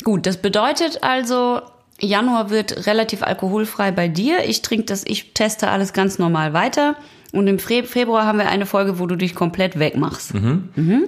Gut, 0.02 0.26
das 0.26 0.36
bedeutet 0.36 1.02
also, 1.02 1.62
Januar 2.00 2.50
wird 2.50 2.86
relativ 2.86 3.22
alkoholfrei 3.22 3.92
bei 3.92 4.08
dir. 4.08 4.44
Ich 4.46 4.60
trinke 4.62 4.86
das, 4.86 5.04
ich 5.06 5.32
teste 5.32 5.68
alles 5.68 5.92
ganz 5.92 6.18
normal 6.18 6.52
weiter. 6.52 6.96
Und 7.34 7.48
im 7.48 7.58
Fe- 7.58 7.82
Februar 7.84 8.26
haben 8.26 8.38
wir 8.38 8.48
eine 8.48 8.64
Folge, 8.64 8.98
wo 8.98 9.06
du 9.06 9.16
dich 9.16 9.34
komplett 9.34 9.78
wegmachst. 9.78 10.32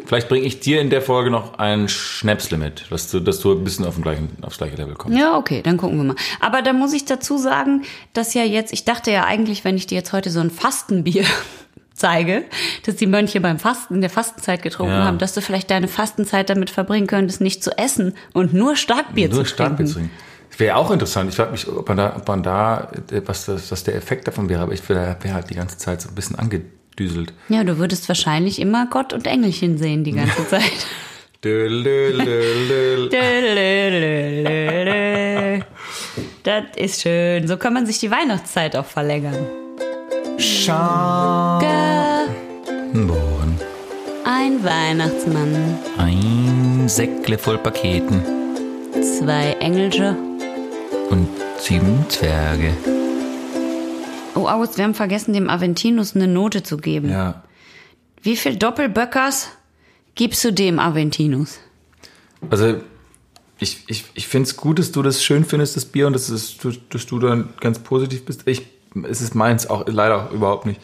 Vielleicht 0.06 0.28
bringe 0.28 0.44
ich 0.44 0.58
dir 0.60 0.80
in 0.80 0.90
der 0.90 1.00
Folge 1.00 1.30
noch 1.30 1.58
ein 1.58 1.88
Schnäpsle 1.88 2.58
mit, 2.58 2.84
dass 2.90 3.10
du, 3.10 3.20
dass 3.20 3.38
du 3.40 3.52
ein 3.52 3.62
bisschen 3.62 3.84
auf 3.84 4.00
gleichen, 4.02 4.28
aufs 4.42 4.58
gleiche 4.58 4.76
Level 4.76 4.94
kommst. 4.94 5.16
Ja, 5.18 5.36
okay, 5.38 5.62
dann 5.62 5.76
gucken 5.76 5.98
wir 5.98 6.04
mal. 6.04 6.16
Aber 6.40 6.62
da 6.62 6.72
muss 6.72 6.92
ich 6.92 7.04
dazu 7.04 7.38
sagen, 7.38 7.82
dass 8.12 8.34
ja 8.34 8.42
jetzt, 8.42 8.72
ich 8.72 8.84
dachte 8.84 9.10
ja 9.12 9.24
eigentlich, 9.24 9.64
wenn 9.64 9.76
ich 9.76 9.86
dir 9.86 9.94
jetzt 9.94 10.12
heute 10.12 10.30
so 10.30 10.40
ein 10.40 10.50
Fastenbier 10.50 11.24
zeige, 11.94 12.44
dass 12.84 12.96
die 12.96 13.06
Mönche 13.06 13.40
beim 13.40 13.58
Fasten 13.58 13.94
in 13.94 14.00
der 14.00 14.10
Fastenzeit 14.10 14.62
getrunken 14.62 14.94
Ja. 14.94 15.04
haben, 15.04 15.18
dass 15.18 15.32
du 15.32 15.40
vielleicht 15.40 15.70
deine 15.70 15.88
Fastenzeit 15.88 16.50
damit 16.50 16.70
verbringen 16.70 17.06
könntest, 17.06 17.40
nicht 17.40 17.62
zu 17.62 17.70
essen 17.78 18.14
und 18.34 18.52
nur 18.52 18.76
Starkbier 18.76 19.28
Nur 19.28 19.38
zu 19.38 19.44
Starkbier 19.46 19.86
trinken. 19.86 19.86
zu 19.86 19.94
trinken. 20.00 20.10
Wäre 20.58 20.76
auch 20.76 20.90
interessant. 20.90 21.30
Ich 21.30 21.36
frage 21.36 21.52
mich, 21.52 21.68
ob 21.68 21.86
man 21.88 21.96
da, 21.98 22.16
ob 22.16 22.26
man 22.28 22.42
da 22.42 22.90
äh, 23.10 23.20
was, 23.26 23.46
das, 23.46 23.70
was 23.70 23.84
der 23.84 23.94
Effekt 23.94 24.26
davon 24.26 24.48
wäre. 24.48 24.62
Aber 24.62 24.72
ich 24.72 24.86
wäre 24.88 25.16
wär 25.20 25.34
halt 25.34 25.50
die 25.50 25.54
ganze 25.54 25.76
Zeit 25.78 26.00
so 26.00 26.08
ein 26.08 26.14
bisschen 26.14 26.36
angedüselt. 26.36 27.32
Ja, 27.48 27.64
du 27.64 27.78
würdest 27.78 28.08
wahrscheinlich 28.08 28.60
immer 28.60 28.86
Gott 28.90 29.12
und 29.12 29.26
Engelchen 29.26 29.78
sehen 29.78 30.04
die 30.04 30.12
ganze 30.12 30.48
Zeit. 30.48 30.62
Das 36.42 36.64
ist 36.76 37.02
schön. 37.02 37.46
So 37.46 37.56
kann 37.56 37.74
man 37.74 37.86
sich 37.86 37.98
die 37.98 38.10
Weihnachtszeit 38.10 38.76
auch 38.76 38.86
verlängern. 38.86 39.36
Schambohren. 40.38 41.66
Ein 44.24 44.64
Weihnachtsmann, 44.64 45.78
Ein 45.98 46.88
Säckle 46.88 47.38
voll 47.38 47.58
Paketen 47.58 48.36
zwei 49.02 49.56
Engelsche. 49.60 50.16
Und 51.10 51.28
sieben 51.58 52.04
Zwerge. 52.08 52.72
Oh, 54.34 54.46
August, 54.46 54.76
wir 54.76 54.84
haben 54.84 54.94
vergessen, 54.94 55.32
dem 55.32 55.48
Aventinus 55.48 56.14
eine 56.14 56.28
Note 56.28 56.62
zu 56.62 56.76
geben. 56.76 57.10
Ja. 57.10 57.42
Wie 58.22 58.36
viel 58.36 58.56
Doppelböckers 58.56 59.48
gibst 60.14 60.44
du 60.44 60.52
dem 60.52 60.78
Aventinus? 60.78 61.58
Also, 62.50 62.80
ich, 63.58 63.84
ich, 63.86 64.04
ich 64.14 64.28
finde 64.28 64.48
es 64.48 64.56
gut, 64.56 64.78
dass 64.78 64.92
du 64.92 65.02
das 65.02 65.24
schön 65.24 65.44
findest, 65.44 65.76
das 65.76 65.86
Bier, 65.86 66.06
und 66.06 66.12
dass, 66.12 66.28
es, 66.28 66.58
dass, 66.90 67.06
du 67.06 67.18
dann 67.18 67.54
ganz 67.60 67.78
positiv 67.78 68.24
bist. 68.24 68.42
Ich, 68.46 68.66
es 69.08 69.22
ist 69.22 69.34
meins 69.34 69.68
auch 69.68 69.86
leider 69.86 70.26
auch 70.26 70.32
überhaupt 70.32 70.66
nicht. 70.66 70.80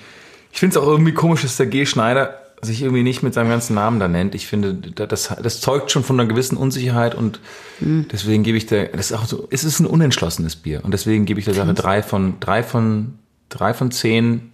Ich 0.53 0.61
finde 0.61 0.79
es 0.79 0.83
auch 0.83 0.87
irgendwie 0.87 1.13
komisch, 1.13 1.43
dass 1.43 1.57
der 1.57 1.67
G. 1.67 1.85
Schneider 1.85 2.42
sich 2.65 2.83
irgendwie 2.83 3.03
nicht 3.03 3.23
mit 3.25 3.35
seinem 3.35 3.49
ganzen 3.49 3.75
Namen 3.75 3.99
da 3.99 4.07
nennt. 4.07 4.35
Ich 4.37 4.47
finde, 4.47 4.75
da- 4.75 5.07
das, 5.07 5.35
das 5.43 5.61
zeugt 5.61 5.91
schon 5.91 6.05
von 6.05 6.19
einer 6.21 6.29
gewissen 6.29 6.57
Unsicherheit 6.57 7.15
und 7.17 7.41
deswegen 7.81 8.45
gebe 8.45 8.57
ich 8.57 8.67
der, 8.67 8.87
das 8.89 9.11
ist 9.11 9.19
auch 9.19 9.25
so, 9.25 9.49
es 9.51 9.65
ist 9.65 9.81
ein 9.81 9.87
unentschlossenes 9.87 10.55
Bier 10.57 10.81
und 10.85 10.93
deswegen 10.95 11.25
gebe 11.25 11.41
ich 11.41 11.45
der 11.47 11.55
Sache 11.55 11.75
drei 11.75 12.03
von, 12.05 12.39
drei 12.39 12.63
von, 12.63 13.19
drei 13.49 13.75
von 13.75 13.91
zehn 13.91 14.53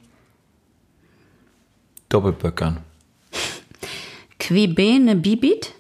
Doppelböckern. 2.08 2.78
Qui 4.38 4.66
bene 4.68 5.14
bibit, 5.16 5.74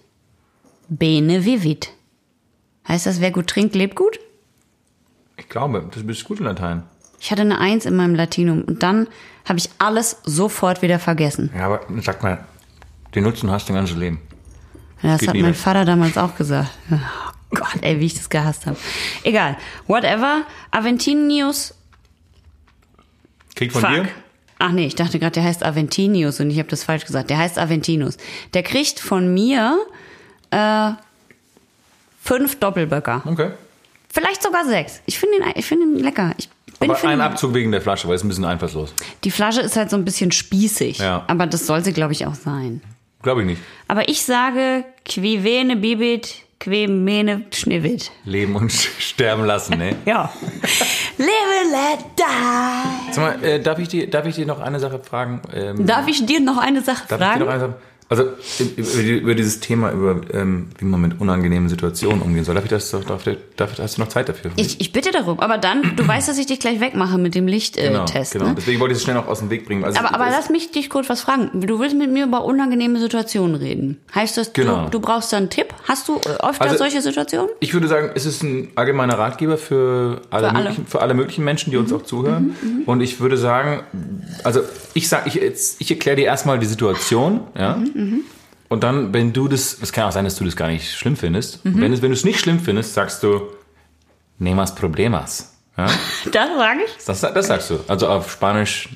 bene 0.88 1.44
vivit. 1.44 1.90
Heißt 2.86 3.06
das, 3.06 3.20
wer 3.20 3.30
gut 3.30 3.46
trinkt, 3.46 3.74
lebt 3.74 3.96
gut? 3.96 4.18
Ich 5.38 5.48
glaube, 5.48 5.88
das 5.94 6.06
bist 6.06 6.24
gut 6.24 6.40
in 6.40 6.44
Latein. 6.44 6.82
Ich 7.20 7.30
hatte 7.30 7.42
eine 7.42 7.58
Eins 7.58 7.86
in 7.86 7.96
meinem 7.96 8.14
Latinum 8.14 8.62
und 8.62 8.82
dann 8.82 9.08
habe 9.48 9.58
ich 9.58 9.70
alles 9.78 10.18
sofort 10.24 10.82
wieder 10.82 10.98
vergessen. 10.98 11.50
Ja, 11.56 11.66
aber 11.66 11.80
sag 12.02 12.22
mal, 12.22 12.44
den 13.14 13.24
Nutzen 13.24 13.50
hast 13.50 13.68
du 13.68 13.72
dein 13.72 13.82
ganzes 13.82 13.96
Leben. 13.96 14.20
Das 15.02 15.20
Geht 15.20 15.28
hat 15.30 15.36
mein 15.36 15.46
weg. 15.46 15.56
Vater 15.56 15.84
damals 15.84 16.16
auch 16.18 16.34
gesagt. 16.36 16.70
Oh 17.50 17.56
Gott, 17.56 17.78
ey, 17.80 17.98
wie 17.98 18.04
ich 18.04 18.14
das 18.14 18.28
gehasst 18.28 18.66
habe. 18.66 18.76
Egal. 19.22 19.56
Whatever. 19.86 20.42
Aventinius. 20.70 21.72
Kriegt 23.56 23.72
von 23.72 23.80
Fuck. 23.80 23.90
dir? 23.90 24.08
Ach 24.58 24.72
nee, 24.72 24.84
ich 24.84 24.96
dachte 24.96 25.18
gerade, 25.18 25.32
der 25.32 25.44
heißt 25.44 25.64
Aventinius 25.64 26.40
und 26.40 26.50
ich 26.50 26.58
habe 26.58 26.68
das 26.68 26.84
falsch 26.84 27.06
gesagt. 27.06 27.30
Der 27.30 27.38
heißt 27.38 27.58
Aventinus. 27.58 28.18
Der 28.52 28.62
kriegt 28.62 29.00
von 29.00 29.32
mir 29.32 29.78
äh, 30.50 30.90
fünf 32.22 32.60
Doppelböcker. 32.60 33.22
Okay. 33.24 33.52
Vielleicht 34.12 34.42
sogar 34.42 34.66
sechs. 34.66 35.00
Ich 35.06 35.18
finde 35.18 35.38
ihn, 35.38 35.44
ich 35.54 35.64
finde 35.64 35.86
ihn 35.86 35.98
lecker. 36.04 36.34
Ich 36.36 36.50
bin 36.78 36.90
Aber 36.90 37.04
ein 37.08 37.20
Abzug 37.20 37.54
wegen 37.54 37.72
der 37.72 37.80
Flasche, 37.80 38.08
weil 38.08 38.14
es 38.16 38.24
ein 38.24 38.28
bisschen 38.28 38.44
einfallslos. 38.44 38.94
Die 39.24 39.30
Flasche 39.30 39.60
ist 39.60 39.76
halt 39.76 39.90
so 39.90 39.96
ein 39.96 40.04
bisschen 40.04 40.30
spießig. 40.32 40.98
Ja. 40.98 41.24
Aber 41.26 41.46
das 41.46 41.66
soll 41.66 41.84
sie, 41.84 41.92
glaube 41.92 42.12
ich, 42.12 42.26
auch 42.26 42.34
sein. 42.34 42.80
Glaube 43.22 43.40
ich 43.42 43.46
nicht. 43.46 43.62
Aber 43.88 44.08
ich 44.08 44.22
sage, 44.22 44.84
qui 45.04 45.42
vene 45.42 45.76
bibit, 45.76 46.36
qui 46.60 46.86
mene 46.86 47.42
schnivit. 47.52 48.12
Leben 48.24 48.54
und 48.54 48.70
sterben 48.98 49.44
lassen, 49.44 49.76
ne? 49.78 49.96
Ja. 50.06 50.30
Live 51.18 51.28
and 51.62 51.72
let 51.72 52.04
die. 52.18 53.12
Sag 53.12 53.40
mal, 53.40 53.44
äh, 53.44 53.60
darf, 53.60 53.78
ich 53.80 53.88
dir, 53.88 54.08
darf 54.08 54.26
ich 54.26 54.36
dir 54.36 54.46
noch 54.46 54.60
eine 54.60 54.78
Sache 54.78 55.00
fragen? 55.00 55.42
Ähm, 55.52 55.84
Darf 55.84 56.06
ich 56.06 56.24
dir 56.26 56.40
noch 56.40 56.58
eine 56.58 56.80
Sache 56.82 57.04
darf 57.08 57.12
ich 57.12 57.16
dir 57.18 57.24
fragen? 57.24 57.40
noch 57.40 57.48
eine 57.48 57.60
Sache? 57.60 57.74
Also 58.10 58.24
über, 58.76 59.02
die- 59.02 59.18
über 59.18 59.34
dieses 59.34 59.60
Thema, 59.60 59.92
über 59.92 60.20
ähm, 60.32 60.68
wie 60.78 60.86
man 60.86 60.98
mit 61.00 61.20
unangenehmen 61.20 61.68
Situationen 61.68 62.22
umgehen 62.22 62.42
soll. 62.44 62.54
Darf 62.54 62.64
ich 62.64 62.70
das 62.70 62.90
doch, 62.90 63.04
darf, 63.04 63.24
darf, 63.56 63.78
hast 63.78 63.98
du 63.98 64.00
noch 64.00 64.08
Zeit 64.08 64.30
dafür? 64.30 64.50
ich, 64.56 64.80
ich 64.80 64.92
bitte 64.92 65.10
darum. 65.10 65.40
Aber 65.40 65.58
dann, 65.58 65.94
du 65.94 66.08
weißt, 66.08 66.26
dass 66.26 66.38
ich 66.38 66.46
dich 66.46 66.58
gleich 66.58 66.80
wegmache 66.80 67.18
mit 67.18 67.34
dem 67.34 67.46
Lichttest. 67.46 67.84
Äh, 67.86 67.90
genau, 67.90 68.06
Test, 68.06 68.32
genau. 68.32 68.46
ne? 68.46 68.54
Deswegen 68.56 68.80
wollte 68.80 68.92
ich 68.92 68.98
es 68.98 69.04
schnell 69.04 69.16
noch 69.16 69.26
aus 69.28 69.40
dem 69.40 69.50
Weg 69.50 69.66
bringen. 69.66 69.84
Also, 69.84 69.98
Aber, 69.98 70.14
aber 70.14 70.30
lass 70.30 70.48
mich 70.48 70.70
dich 70.70 70.88
kurz 70.88 71.10
was 71.10 71.20
fragen. 71.20 71.50
Du 71.66 71.78
willst 71.80 71.96
mit 71.96 72.10
mir 72.10 72.24
über 72.24 72.44
unangenehme 72.46 72.98
Situationen 72.98 73.56
reden. 73.56 73.98
Heißt 74.14 74.38
das, 74.38 74.54
Genau. 74.54 74.84
du, 74.84 74.90
du 74.92 75.00
brauchst 75.00 75.30
da 75.34 75.36
einen 75.36 75.50
Tipp? 75.50 75.74
Hast 75.84 76.08
du 76.08 76.14
äh, 76.16 76.30
öfter 76.48 76.62
Also- 76.62 76.78
solche 76.78 77.02
Situationen? 77.02 77.50
Ich 77.60 77.74
würde 77.74 77.88
sagen, 77.88 78.10
es 78.14 78.24
ist 78.24 78.42
ein 78.42 78.68
allgemeiner 78.74 79.18
Ratgeber 79.18 79.58
für 79.58 80.22
alle, 80.30 80.48
Für 80.48 80.54
alle. 80.54 80.58
Mhm, 80.60 80.64
Möglichen, 80.64 80.86
für 80.86 81.00
alle 81.02 81.12
möglichen 81.14 81.44
Menschen, 81.44 81.70
die 81.72 81.76
uns 81.76 81.92
auch 81.92 82.04
zuhören. 82.04 82.56
Und 82.86 83.02
ich 83.02 83.20
würde 83.20 83.36
sagen, 83.36 83.82
also 84.44 84.62
ich 84.94 85.08
sag, 85.08 85.26
ich, 85.26 85.34
jetzt- 85.34 85.80
ich 85.80 85.90
erkläre 85.90 86.16
dir 86.16 86.24
erstmal 86.26 86.58
die 86.58 86.66
Situation, 86.66 87.40
ja. 87.56 87.76
Mhm, 87.76 88.20
Und 88.68 88.82
dann, 88.84 89.12
wenn 89.14 89.32
du 89.32 89.48
das, 89.48 89.78
es 89.80 89.92
kann 89.92 90.04
auch 90.04 90.12
sein, 90.12 90.24
dass 90.24 90.36
du 90.36 90.44
das 90.44 90.56
gar 90.56 90.68
nicht 90.68 90.92
schlimm 90.94 91.16
findest. 91.16 91.64
Mhm. 91.64 91.80
Wenn, 91.80 91.92
es, 91.92 92.02
wenn 92.02 92.10
du 92.10 92.16
es 92.16 92.24
nicht 92.24 92.38
schlimm 92.40 92.60
findest, 92.60 92.94
sagst 92.94 93.22
du, 93.22 93.42
nemas 94.38 94.74
problemas. 94.74 95.54
Ja? 95.76 95.86
Das 96.32 96.48
sage 96.56 96.80
ich. 96.86 97.04
Das, 97.04 97.20
das 97.20 97.46
sagst 97.46 97.70
du. 97.70 97.80
Also 97.88 98.08
auf 98.08 98.30
Spanisch, 98.30 98.88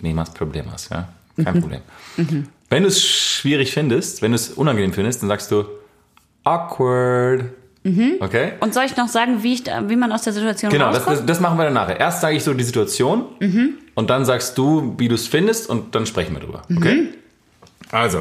nemas 0.00 0.30
problemas, 0.32 0.88
ja. 0.90 1.08
Kein 1.42 1.60
Problem. 1.60 1.80
Wenn 2.68 2.82
du 2.82 2.88
es 2.88 3.02
schwierig 3.02 3.72
findest, 3.72 4.20
wenn 4.22 4.32
du 4.32 4.36
es 4.36 4.50
unangenehm 4.50 4.92
findest, 4.92 5.22
dann 5.22 5.28
sagst 5.28 5.50
du 5.50 5.64
awkward. 6.44 7.44
Okay? 7.84 8.52
Und 8.60 8.74
soll 8.74 8.84
ich 8.84 8.96
noch 8.96 9.08
sagen, 9.08 9.42
wie, 9.42 9.54
ich 9.54 9.64
da, 9.64 9.88
wie 9.88 9.96
man 9.96 10.12
aus 10.12 10.22
der 10.22 10.32
Situation 10.32 10.70
Genau, 10.70 10.86
das, 10.92 10.98
rauskommt? 10.98 11.18
das, 11.20 11.26
das 11.26 11.40
machen 11.40 11.58
wir 11.58 11.64
dann 11.64 11.72
nachher. 11.74 11.98
Erst 11.98 12.20
sage 12.20 12.36
ich 12.36 12.44
so 12.44 12.54
die 12.54 12.62
Situation 12.64 13.24
und 13.94 14.10
dann 14.10 14.24
sagst 14.24 14.56
du, 14.56 14.94
wie 14.98 15.08
du 15.08 15.16
es 15.16 15.26
findest 15.26 15.68
und 15.68 15.94
dann 15.94 16.06
sprechen 16.06 16.34
wir 16.34 16.40
drüber. 16.40 16.62
Okay? 16.76 17.08
Also, 17.90 18.20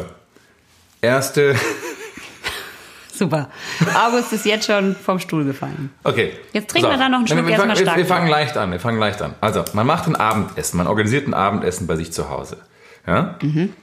erste. 1.01 1.55
Super. 3.13 3.49
August 3.95 4.33
ist 4.33 4.45
jetzt 4.45 4.65
schon 4.65 4.95
vom 4.95 5.19
Stuhl 5.19 5.45
gefallen. 5.45 5.91
Okay. 6.03 6.31
Jetzt 6.53 6.71
trinken 6.71 6.89
wir 6.89 6.95
So. 6.95 6.99
da 7.03 7.09
noch 7.09 7.17
einen 7.19 7.27
Schluck 7.27 7.45
wir, 7.45 7.55
fangen, 7.55 7.69
erstmal 7.69 7.77
wir, 7.77 7.81
stark. 7.83 7.97
wir 7.97 8.05
fangen 8.05 8.27
leicht 8.29 8.57
an. 8.57 8.71
Wir 8.71 8.79
fangen 8.79 8.99
leicht 8.99 9.21
an. 9.21 9.35
Also, 9.41 9.63
man 9.73 9.85
macht 9.85 10.07
ein 10.07 10.15
Abendessen, 10.15 10.77
man 10.77 10.87
organisiert 10.87 11.27
ein 11.27 11.35
Abendessen 11.35 11.85
bei 11.85 11.95
sich 11.97 12.11
zu 12.11 12.29
Hause. 12.31 12.57
Ja? 13.05 13.35
Mhm. 13.43 13.73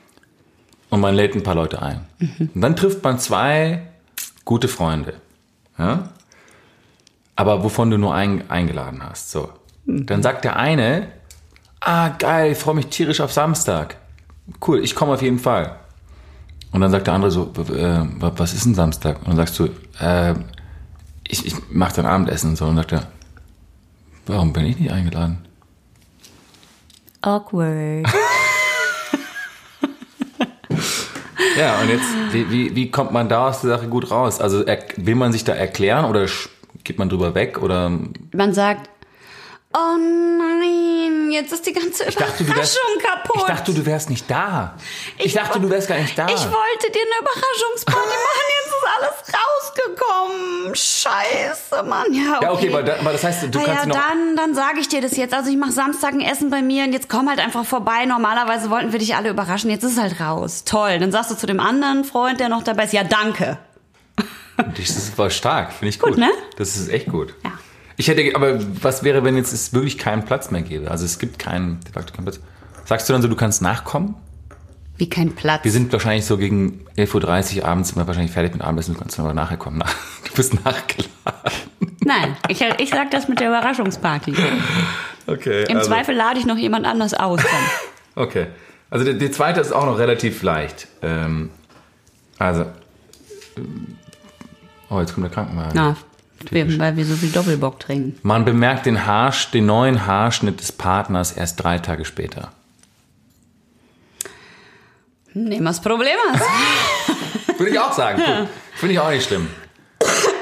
Und 0.90 1.00
man 1.00 1.14
lädt 1.14 1.36
ein 1.36 1.42
paar 1.44 1.54
Leute 1.54 1.80
ein. 1.80 2.00
Und 2.38 2.60
dann 2.60 2.74
trifft 2.74 3.04
man 3.04 3.18
zwei 3.20 3.82
gute 4.44 4.66
Freunde. 4.66 5.14
Ja? 5.78 6.08
Aber 7.36 7.62
wovon 7.62 7.90
du 7.90 7.98
nur 7.98 8.14
ein, 8.14 8.50
eingeladen 8.50 9.02
hast. 9.02 9.30
So. 9.30 9.50
Mhm. 9.84 10.06
Dann 10.06 10.22
sagt 10.22 10.44
der 10.44 10.56
eine, 10.56 11.08
ah 11.80 12.08
geil, 12.10 12.52
ich 12.52 12.58
freue 12.58 12.74
mich 12.74 12.88
tierisch 12.88 13.20
auf 13.20 13.32
Samstag. 13.32 13.96
Cool, 14.66 14.82
ich 14.82 14.94
komme 14.94 15.12
auf 15.12 15.22
jeden 15.22 15.38
Fall. 15.38 15.76
Und 16.72 16.80
dann 16.80 16.90
sagt 16.90 17.06
der 17.06 17.14
andere 17.14 17.30
so, 17.30 17.52
äh, 17.72 18.00
wa- 18.20 18.32
was 18.36 18.52
ist 18.54 18.64
denn 18.66 18.74
Samstag? 18.74 19.18
Und 19.20 19.28
dann 19.28 19.36
sagst 19.36 19.58
du, 19.58 19.68
äh, 20.00 20.34
ich, 21.26 21.46
ich 21.46 21.54
mache 21.70 21.94
dann 21.96 22.06
Abendessen 22.06 22.50
und 22.50 22.56
so. 22.56 22.64
Und 22.66 22.76
dann 22.76 22.84
sagt 22.88 22.92
er, 22.92 23.06
warum 24.26 24.52
bin 24.52 24.64
ich 24.66 24.78
nicht 24.78 24.90
eingeladen? 24.92 25.46
Awkward. 27.22 28.06
Ja, 31.58 31.80
und 31.80 31.88
jetzt, 31.88 32.06
wie, 32.30 32.50
wie, 32.52 32.76
wie 32.76 32.90
kommt 32.90 33.10
man 33.10 33.28
da 33.28 33.48
aus 33.48 33.62
der 33.62 33.70
Sache 33.70 33.88
gut 33.88 34.12
raus? 34.12 34.40
Also 34.40 34.64
er, 34.64 34.78
will 34.96 35.16
man 35.16 35.32
sich 35.32 35.42
da 35.42 35.54
erklären 35.54 36.04
oder 36.04 36.26
geht 36.84 36.98
man 37.00 37.08
drüber 37.08 37.34
weg? 37.34 37.60
Oder 37.60 37.90
Man 38.32 38.52
sagt, 38.52 38.88
oh 39.74 39.96
nein, 39.98 41.30
jetzt 41.30 41.52
ist 41.52 41.66
die 41.66 41.72
ganze 41.72 42.04
dachte, 42.04 42.44
du 42.44 42.54
wärst- 42.56 42.76
Überraschung 42.78 43.02
kaputt. 43.02 43.36
ich 43.36 43.44
dachte, 43.44 43.72
du 43.74 43.86
wärst 43.86 44.10
nicht 44.10 44.30
da. 44.30 44.74
Ich, 45.18 45.26
Ich 45.26 45.32
dachte, 45.34 45.60
du 45.60 45.68
wärst 45.70 45.88
gar 45.88 45.98
nicht 45.98 46.16
da. 46.18 46.26
Ich 46.26 46.32
wollte 46.44 46.90
dir 46.92 47.00
eine 47.02 47.20
Überraschungsparty 47.20 47.98
machen, 48.08 48.48
jetzt 48.58 48.68
ist 48.68 48.88
alles 48.96 49.14
rausgekommen. 49.38 50.74
Scheiße, 50.74 51.82
Mann. 51.84 52.12
Ja, 52.12 52.36
okay. 52.36 52.44
ja, 52.44 52.52
okay, 52.52 52.68
aber, 52.70 52.82
da, 52.82 52.96
aber 53.00 53.12
das 53.12 53.24
heißt, 53.24 53.42
du 53.54 53.58
Ah 53.58 53.62
kannst 53.64 53.80
ja, 53.82 53.86
noch... 53.86 53.94
dann, 53.96 54.36
dann 54.36 54.54
sage 54.54 54.80
ich 54.80 54.88
dir 54.88 55.00
das 55.00 55.16
jetzt. 55.16 55.34
Also 55.34 55.50
ich 55.50 55.56
mache 55.56 55.72
Samstag 55.72 56.12
ein 56.14 56.20
Essen 56.20 56.50
bei 56.50 56.62
mir 56.62 56.84
und 56.84 56.92
jetzt 56.92 57.08
komm 57.08 57.28
halt 57.28 57.38
einfach 57.40 57.64
vorbei. 57.64 58.04
Normalerweise 58.06 58.70
wollten 58.70 58.92
wir 58.92 58.98
dich 58.98 59.14
alle 59.16 59.30
überraschen. 59.30 59.70
Jetzt 59.70 59.84
ist 59.84 59.92
es 59.92 59.98
halt 59.98 60.20
raus. 60.20 60.64
Toll. 60.64 60.98
Dann 60.98 61.12
sagst 61.12 61.30
du 61.30 61.34
zu 61.36 61.46
dem 61.46 61.60
anderen 61.60 62.04
Freund, 62.04 62.40
der 62.40 62.48
noch 62.48 62.62
dabei 62.62 62.84
ist, 62.84 62.92
ja, 62.92 63.04
danke. 63.04 63.58
Das 64.56 64.88
ist 64.90 65.14
voll 65.14 65.30
stark, 65.30 65.72
finde 65.72 65.90
ich 65.90 66.00
gut. 66.00 66.10
Gut, 66.10 66.18
ne? 66.18 66.30
Das 66.56 66.76
ist 66.76 66.88
echt 66.88 67.06
gut. 67.08 67.34
Ja. 67.44 67.52
Ich 67.98 68.06
hätte, 68.06 68.34
aber 68.36 68.60
was 68.80 69.02
wäre, 69.02 69.24
wenn 69.24 69.36
jetzt 69.36 69.52
es 69.52 69.72
wirklich 69.72 69.98
keinen 69.98 70.24
Platz 70.24 70.52
mehr 70.52 70.62
gäbe? 70.62 70.88
Also 70.88 71.04
es 71.04 71.18
gibt 71.18 71.38
keinen, 71.40 71.80
de 71.80 71.92
facto 71.92 72.14
keinen 72.14 72.24
Platz. 72.24 72.40
Sagst 72.84 73.08
du 73.08 73.12
dann 73.12 73.22
so, 73.22 73.28
du 73.28 73.34
kannst 73.34 73.60
nachkommen? 73.60 74.14
Wie 74.98 75.10
kein 75.10 75.32
Platz. 75.34 75.64
Wir 75.64 75.72
sind 75.72 75.92
wahrscheinlich 75.92 76.24
so 76.24 76.38
gegen 76.38 76.86
11.30 76.96 77.58
Uhr 77.58 77.64
abends 77.64 77.96
mal 77.96 78.06
wahrscheinlich 78.06 78.30
fertig 78.30 78.52
mit 78.52 78.62
Abendessen, 78.62 78.94
du 78.94 79.00
kannst 79.00 79.18
dann 79.18 79.26
aber 79.26 79.34
nachher 79.34 79.58
kommen. 79.58 79.82
Du 80.28 80.34
bist 80.34 80.54
nachgeladen. 80.64 81.10
Nein, 82.04 82.36
ich, 82.48 82.60
ich 82.78 82.90
sag 82.90 83.10
das 83.10 83.26
mit 83.28 83.40
der 83.40 83.48
Überraschungsparty. 83.48 84.34
Okay. 85.26 85.64
Im 85.68 85.78
also, 85.78 85.90
Zweifel 85.90 86.14
lade 86.14 86.38
ich 86.38 86.46
noch 86.46 86.56
jemand 86.56 86.86
anders 86.86 87.14
aus. 87.14 87.40
Dann. 87.40 87.48
Okay. 88.24 88.46
Also 88.90 89.04
die, 89.04 89.16
die 89.16 89.30
zweite 89.30 89.60
ist 89.60 89.72
auch 89.72 89.86
noch 89.86 89.98
relativ 89.98 90.42
leicht. 90.42 90.88
Ähm, 91.02 91.50
also. 92.38 92.66
Oh, 94.90 94.98
jetzt 94.98 95.14
kommt 95.14 95.26
der 95.26 95.32
Krankenwagen. 95.32 95.72
Na, 95.74 95.96
wir, 96.52 96.78
weil 96.78 96.96
wir 96.96 97.04
so 97.04 97.14
viel 97.14 97.30
Doppelbock 97.30 97.80
trinken. 97.80 98.18
Man 98.22 98.44
bemerkt 98.44 98.86
den, 98.86 99.06
Haarsch, 99.06 99.50
den 99.50 99.66
neuen 99.66 100.06
Haarschnitt 100.06 100.60
des 100.60 100.72
Partners 100.72 101.32
erst 101.32 101.62
drei 101.62 101.78
Tage 101.78 102.04
später. 102.04 102.52
Nehmen 105.34 105.62
wir 105.62 105.70
das 105.70 105.80
Problem 105.80 106.16
aus. 106.32 106.40
Würde 107.58 107.72
ich 107.72 107.78
auch 107.78 107.92
sagen. 107.92 108.22
Finde 108.74 108.94
ich 108.94 109.00
auch 109.00 109.10
nicht 109.10 109.26
schlimm. 109.26 109.48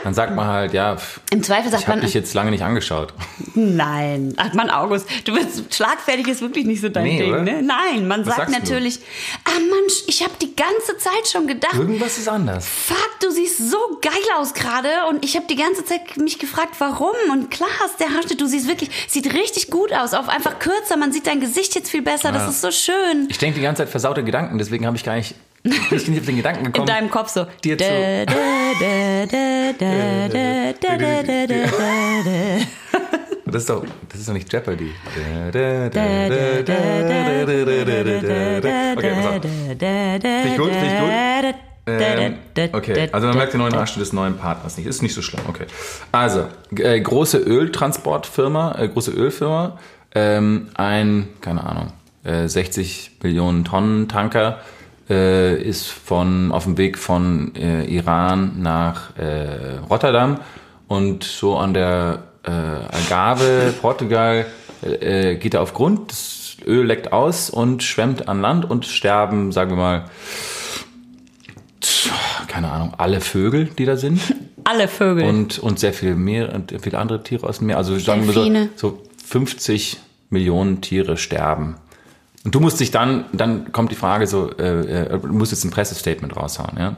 Dann 0.07 0.15
sagt 0.15 0.37
man 0.37 0.47
halt, 0.47 0.73
ja, 0.73 0.95
pff, 0.97 1.19
Im 1.33 1.43
Zweifel 1.43 1.69
sagt 1.69 1.83
ich 1.83 1.89
habe 1.89 2.01
dich 2.01 2.15
jetzt 2.15 2.33
lange 2.33 2.53
nicht 2.53 2.63
angeschaut. 2.63 3.13
nein. 3.57 4.35
Ach 4.37 4.53
man, 4.55 4.71
August, 4.71 5.09
du 5.25 5.35
bist 5.35 5.75
schlagfertig 5.75 6.29
ist 6.29 6.41
wirklich 6.43 6.65
nicht 6.65 6.81
so 6.81 6.89
dein 6.89 7.03
Nee, 7.03 7.19
Ding, 7.19 7.33
oder? 7.33 7.43
ne? 7.43 7.61
Nein, 7.61 8.07
man 8.07 8.25
Was 8.25 8.37
sagt 8.37 8.49
du? 8.51 8.53
natürlich, 8.53 9.01
ah 9.45 9.59
Mensch, 9.59 10.05
ich 10.07 10.23
habe 10.23 10.35
die 10.41 10.55
ganze 10.55 10.97
Zeit 10.99 11.27
schon 11.31 11.49
gedacht, 11.49 11.75
Irgendwas 11.75 12.19
ist 12.19 12.29
anders. 12.29 12.67
fuck, 12.69 13.19
du 13.21 13.33
siehst 13.33 13.69
so 13.69 13.79
geil 14.01 14.13
aus 14.39 14.55
gerade 14.55 14.89
und 15.11 15.25
ich 15.25 15.35
habe 15.37 15.47
die 15.49 15.57
ganze 15.57 15.85
Zeit 15.85 16.17
mich 16.19 16.39
gefragt, 16.39 16.77
warum 16.79 17.17
und 17.33 17.51
klar 17.51 17.69
hast 17.83 17.99
der 17.99 18.11
Haarschnitt, 18.15 18.41
du 18.41 18.47
siehst 18.47 18.69
wirklich, 18.69 18.91
sieht 19.09 19.35
richtig 19.35 19.73
gut 19.73 19.93
aus, 19.93 20.15
auf 20.15 20.29
einfach 20.29 20.61
kürzer, 20.61 20.97
man 20.97 21.11
sieht 21.11 21.27
dein 21.27 21.41
Gesicht 21.41 21.75
jetzt 21.75 21.91
viel 21.91 22.03
besser, 22.03 22.31
das 22.31 22.49
ist 22.49 22.61
so 22.61 22.71
schön. 22.71 23.27
Ich 23.29 23.39
denke 23.39 23.57
die 23.59 23.63
ganze 23.65 23.83
Zeit 23.83 23.89
versaute 23.91 24.23
Gedanken, 24.23 24.57
deswegen 24.59 24.87
habe 24.87 24.97
ich 24.97 25.03
gar 25.03 25.17
nicht, 25.17 25.35
ich 25.67 26.05
bin 26.05 26.15
nicht 26.15 26.21
auf 26.21 26.27
den 26.27 26.37
Gedanken 26.37 26.65
gekommen. 26.65 26.89
In 26.89 26.95
deinem 26.95 27.11
Kopf 27.11 27.29
so. 27.29 27.47
Dir 27.65 27.77
zu. 27.79 27.85
Das 33.47 33.63
ist 33.63 33.71
doch, 33.71 33.85
das 34.09 34.21
ist 34.21 34.29
doch 34.29 34.35
nicht 34.35 34.53
Jeopardy. 34.53 34.93
Okay, 38.97 39.15
pass 39.15 39.27
auf. 39.27 39.41
Finde 39.43 40.49
ich 40.49 40.57
gut, 40.57 40.71
finde 40.73 40.87
ich 40.87 40.99
gut. 41.01 41.11
Ähm, 41.89 42.39
okay, 42.73 43.09
also 43.13 43.29
man 43.29 43.37
merkt 43.37 43.53
den 43.53 43.61
neuen 43.61 43.75
Arschtritt 43.75 44.03
des 44.03 44.13
neuen 44.13 44.37
Partners 44.37 44.77
nicht. 44.77 44.87
Ist 44.87 45.03
nicht 45.03 45.15
so 45.15 45.23
schlimm, 45.23 45.43
okay. 45.49 45.67
Also, 46.11 46.49
äh, 46.77 47.01
große 47.01 47.39
Öltransportfirma, 47.39 48.75
äh, 48.77 48.89
große 48.89 49.13
Ölfirma, 49.13 49.79
ähm, 50.13 50.71
ein, 50.75 51.29
keine 51.41 51.63
Ahnung, 51.65 51.93
äh, 52.25 52.49
60 52.49 53.19
Millionen 53.23 53.65
Tonnen 53.65 54.09
Tanker 54.09 54.59
äh, 55.09 55.61
ist 55.61 55.87
von, 55.89 56.53
auf 56.53 56.65
dem 56.65 56.79
Weg 56.79 56.99
von 56.99 57.55
äh, 57.55 57.85
Iran 57.85 58.61
nach 58.61 59.17
äh, 59.17 59.79
Rotterdam 59.89 60.41
und 60.89 61.25
so 61.25 61.57
an 61.57 61.75
der 61.75 62.25
äh, 62.45 62.51
Algarve, 62.51 63.75
Portugal, 63.81 64.47
äh, 64.83 65.37
geht 65.37 65.55
er 65.55 65.63
auf 65.63 65.75
Grund, 65.75 66.11
das 66.11 66.57
Öl 66.67 66.87
leckt 66.87 67.13
aus 67.13 67.51
und 67.51 67.83
schwemmt 67.83 68.29
an 68.29 68.41
Land 68.41 68.69
und 68.69 68.87
sterben, 68.87 69.53
sagen 69.53 69.73
wir 69.73 69.77
mal, 69.77 70.05
keine 72.49 72.71
Ahnung, 72.71 72.95
alle 72.97 73.21
Vögel, 73.21 73.67
die 73.67 73.85
da 73.85 73.97
sind 73.97 74.21
Alle 74.65 74.89
Vögel. 74.89 75.25
und, 75.29 75.61
und 75.61 75.79
sehr 75.79 75.93
viel 75.93 76.17
mehr 76.17 76.53
und 76.53 76.75
viele 76.83 76.99
andere 76.99 77.23
Tiere 77.23 77.47
aus 77.47 77.59
dem 77.59 77.69
Meer. 77.69 77.77
Also 77.77 77.97
sagen 77.99 78.27
wir 78.27 78.33
so, 78.33 78.51
so 78.75 79.03
50 79.25 79.99
Millionen 80.31 80.81
Tiere 80.81 81.17
sterben. 81.17 81.77
Und 82.47 82.55
du 82.55 82.61
musst 82.61 82.79
dich 82.79 82.93
dann, 82.93 83.25
dann 83.33 83.73
kommt 83.73 83.91
die 83.91 83.97
Frage 83.97 84.29
so, 84.29 84.57
äh, 84.57 85.07
äh, 85.07 85.19
du 85.19 85.33
musst 85.33 85.51
jetzt 85.51 85.65
ein 85.65 85.73
Pressestatement 85.73 86.37
raushauen, 86.37 86.79
ja? 86.79 86.97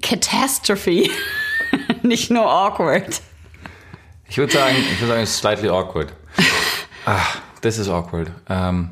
Catastrophe. 0.00 1.08
Nicht 2.02 2.32
nur 2.32 2.44
awkward. 2.44 3.22
Ich 4.28 4.36
würde 4.36 4.52
sagen, 4.52 4.74
ich 4.78 5.00
würde 5.00 5.12
sagen, 5.12 5.22
it's 5.22 5.38
slightly 5.38 5.68
awkward. 5.68 6.12
Ah, 7.06 7.20
das 7.60 7.78
ist 7.78 7.88
awkward. 7.88 8.32
Ähm, 8.48 8.90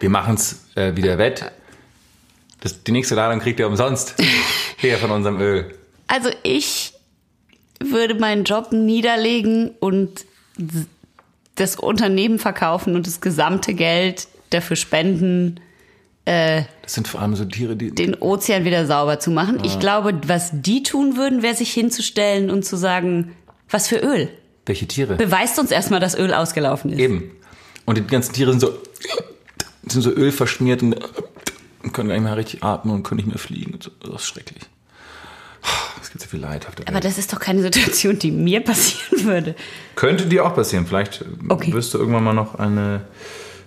wir 0.00 0.10
machen 0.10 0.34
es 0.34 0.66
äh, 0.74 0.94
wieder 0.94 1.16
wett. 1.16 1.50
Das, 2.60 2.84
die 2.84 2.92
nächste 2.92 3.14
Ladung 3.14 3.40
kriegt 3.40 3.58
ihr 3.58 3.66
umsonst. 3.66 4.16
Hier 4.76 4.98
von 4.98 5.12
unserem 5.12 5.40
Öl. 5.40 5.74
Also 6.08 6.28
ich 6.42 6.92
würde 7.80 8.16
meinen 8.16 8.44
Job 8.44 8.70
niederlegen 8.72 9.70
und 9.80 10.26
das 11.54 11.76
Unternehmen 11.76 12.38
verkaufen 12.38 12.94
und 12.94 13.06
das 13.06 13.20
gesamte 13.20 13.74
Geld 13.74 14.28
dafür 14.50 14.76
spenden, 14.76 15.60
Das 16.24 16.66
sind 16.86 17.08
vor 17.08 17.20
allem 17.20 17.34
so 17.36 17.44
Tiere, 17.44 17.74
die. 17.76 17.90
den 17.94 18.14
Ozean 18.14 18.64
wieder 18.64 18.86
sauber 18.86 19.18
zu 19.18 19.30
machen. 19.30 19.58
Ich 19.64 19.78
glaube, 19.80 20.18
was 20.26 20.50
die 20.52 20.82
tun 20.82 21.16
würden, 21.16 21.42
wäre 21.42 21.54
sich 21.54 21.72
hinzustellen 21.72 22.50
und 22.50 22.64
zu 22.64 22.76
sagen, 22.76 23.32
was 23.70 23.88
für 23.88 23.96
Öl. 23.96 24.28
welche 24.66 24.86
Tiere? 24.86 25.16
Beweist 25.16 25.58
uns 25.58 25.70
erstmal, 25.70 26.00
dass 26.00 26.16
Öl 26.16 26.32
ausgelaufen 26.32 26.92
ist. 26.92 26.98
Eben. 27.00 27.30
Und 27.86 27.98
die 27.98 28.06
ganzen 28.06 28.32
Tiere 28.34 28.50
sind 28.52 28.60
so, 28.60 28.72
sind 29.88 30.02
so 30.02 30.10
ölverschmiert 30.10 30.82
und 30.82 30.94
können 31.92 32.08
gar 32.08 32.14
nicht 32.14 32.22
mehr 32.22 32.36
richtig 32.36 32.62
atmen 32.62 32.94
und 32.94 33.02
können 33.02 33.16
nicht 33.16 33.26
mehr 33.28 33.38
fliegen. 33.38 33.78
Das 34.00 34.22
ist 34.22 34.26
schrecklich. 34.26 34.62
Es 36.02 36.10
gibt 36.10 36.22
so 36.22 36.28
viel 36.28 36.40
Leid 36.40 36.66
auf 36.68 36.74
der 36.74 36.86
Aber 36.88 36.96
Welt. 36.96 37.04
das 37.04 37.16
ist 37.18 37.32
doch 37.32 37.38
keine 37.40 37.62
Situation, 37.62 38.18
die 38.18 38.30
mir 38.30 38.60
passieren 38.60 39.24
würde. 39.24 39.54
Könnte 39.94 40.26
dir 40.26 40.44
auch 40.44 40.54
passieren. 40.54 40.86
Vielleicht 40.86 41.24
Okay. 41.48 41.72
wirst 41.72 41.94
du 41.94 41.98
irgendwann 41.98 42.24
mal 42.24 42.32
noch 42.34 42.56
eine, 42.56 43.02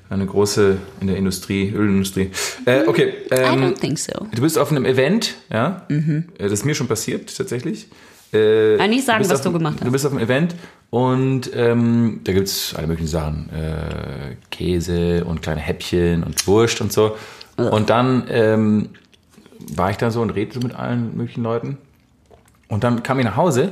eine 0.09 0.25
große 0.25 0.77
in 1.01 1.07
der 1.07 1.17
Industrie, 1.17 1.71
Ölindustrie. 1.73 2.31
Äh, 2.65 2.83
okay. 2.87 3.13
I 3.31 3.35
Ähm, 3.35 3.61
don't 3.63 3.79
think 3.79 3.97
so. 3.97 4.11
Du 4.33 4.41
bist 4.41 4.57
auf 4.57 4.69
einem 4.71 4.85
Event, 4.85 5.35
ja? 5.51 5.85
Äh, 5.89 6.23
Das 6.37 6.51
ist 6.51 6.65
mir 6.65 6.75
schon 6.75 6.87
passiert, 6.87 7.35
tatsächlich. 7.35 7.87
Äh, 8.33 8.77
Kann 8.77 8.89
nicht 8.89 9.05
sagen, 9.05 9.19
bist 9.19 9.31
was 9.31 9.41
du 9.41 9.51
gemacht 9.53 9.75
hast. 9.79 9.87
Du 9.87 9.91
bist 9.91 10.05
auf 10.05 10.11
einem 10.11 10.21
Event 10.21 10.55
und 10.89 11.49
ähm, 11.55 12.19
da 12.25 12.33
gibt's 12.33 12.73
alle 12.75 12.87
möglichen 12.87 13.07
Sachen. 13.07 13.49
Äh, 13.53 14.35
Käse 14.51 15.23
und 15.23 15.41
kleine 15.41 15.61
Häppchen 15.61 16.23
und 16.23 16.45
Wurst 16.47 16.81
und 16.81 16.91
so. 16.91 17.15
Und 17.55 17.89
dann 17.89 18.25
ähm, 18.29 18.89
war 19.75 19.89
ich 19.91 19.97
da 19.97 20.11
so 20.11 20.21
und 20.21 20.31
redete 20.31 20.59
mit 20.59 20.75
allen 20.75 21.15
möglichen 21.15 21.43
Leuten. 21.43 21.77
Und 22.75 22.83
dann 22.83 23.03
kam 23.03 23.19
ich 23.19 23.25
nach 23.25 23.37
Hause 23.37 23.71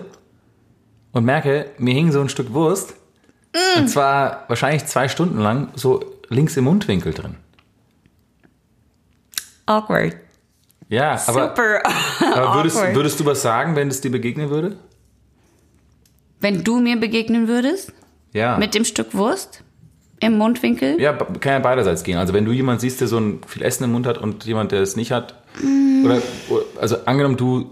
und 1.12 1.26
merke, 1.26 1.66
mir 1.78 1.94
hing 1.94 2.14
so 2.14 2.22
ein 2.22 2.30
Stück 2.30 2.54
Wurst. 2.54 2.94
Mm. 3.54 3.80
Und 3.80 3.90
zwar 3.90 4.46
wahrscheinlich 4.48 4.86
zwei 4.86 5.10
Stunden 5.10 5.40
lang 5.40 5.68
so 5.76 6.06
links 6.30 6.56
im 6.56 6.64
Mundwinkel 6.64 7.14
drin. 7.14 7.36
Awkward. 9.66 10.16
Ja, 10.88 11.22
aber, 11.28 11.50
Super 11.50 11.82
aber 12.34 12.56
würdest, 12.56 12.78
awkward. 12.78 12.96
würdest 12.96 13.20
du 13.20 13.26
was 13.26 13.42
sagen, 13.42 13.76
wenn 13.76 13.90
es 13.90 14.00
dir 14.00 14.10
begegnen 14.10 14.50
würde? 14.50 14.78
Wenn 16.40 16.64
du 16.64 16.80
mir 16.80 16.98
begegnen 16.98 17.50
würdest, 17.50 17.92
Ja. 18.32 18.58
mit 18.58 18.74
dem 18.74 18.86
Stück 18.86 19.14
Wurst 19.14 19.66
im 20.22 20.38
Mundwinkel, 20.38 20.98
ja, 21.02 21.12
kann 21.12 21.52
ja 21.52 21.60
beiderseits 21.60 22.06
gehen. 22.06 22.18
Also 22.18 22.32
wenn 22.34 22.46
du 22.46 22.54
jemanden 22.54 22.80
siehst, 22.80 23.02
der 23.02 23.10
so 23.10 23.18
ein 23.18 23.42
viel 23.48 23.64
Essen 23.64 23.84
im 23.84 23.92
Mund 23.92 24.08
hat 24.08 24.18
und 24.18 24.46
jemand, 24.46 24.72
der 24.72 24.80
es 24.80 24.96
nicht 24.96 25.12
hat, 25.12 25.36
oder, 26.06 26.22
oder 26.48 26.64
also 26.80 27.04
angenommen, 27.04 27.36
du 27.36 27.70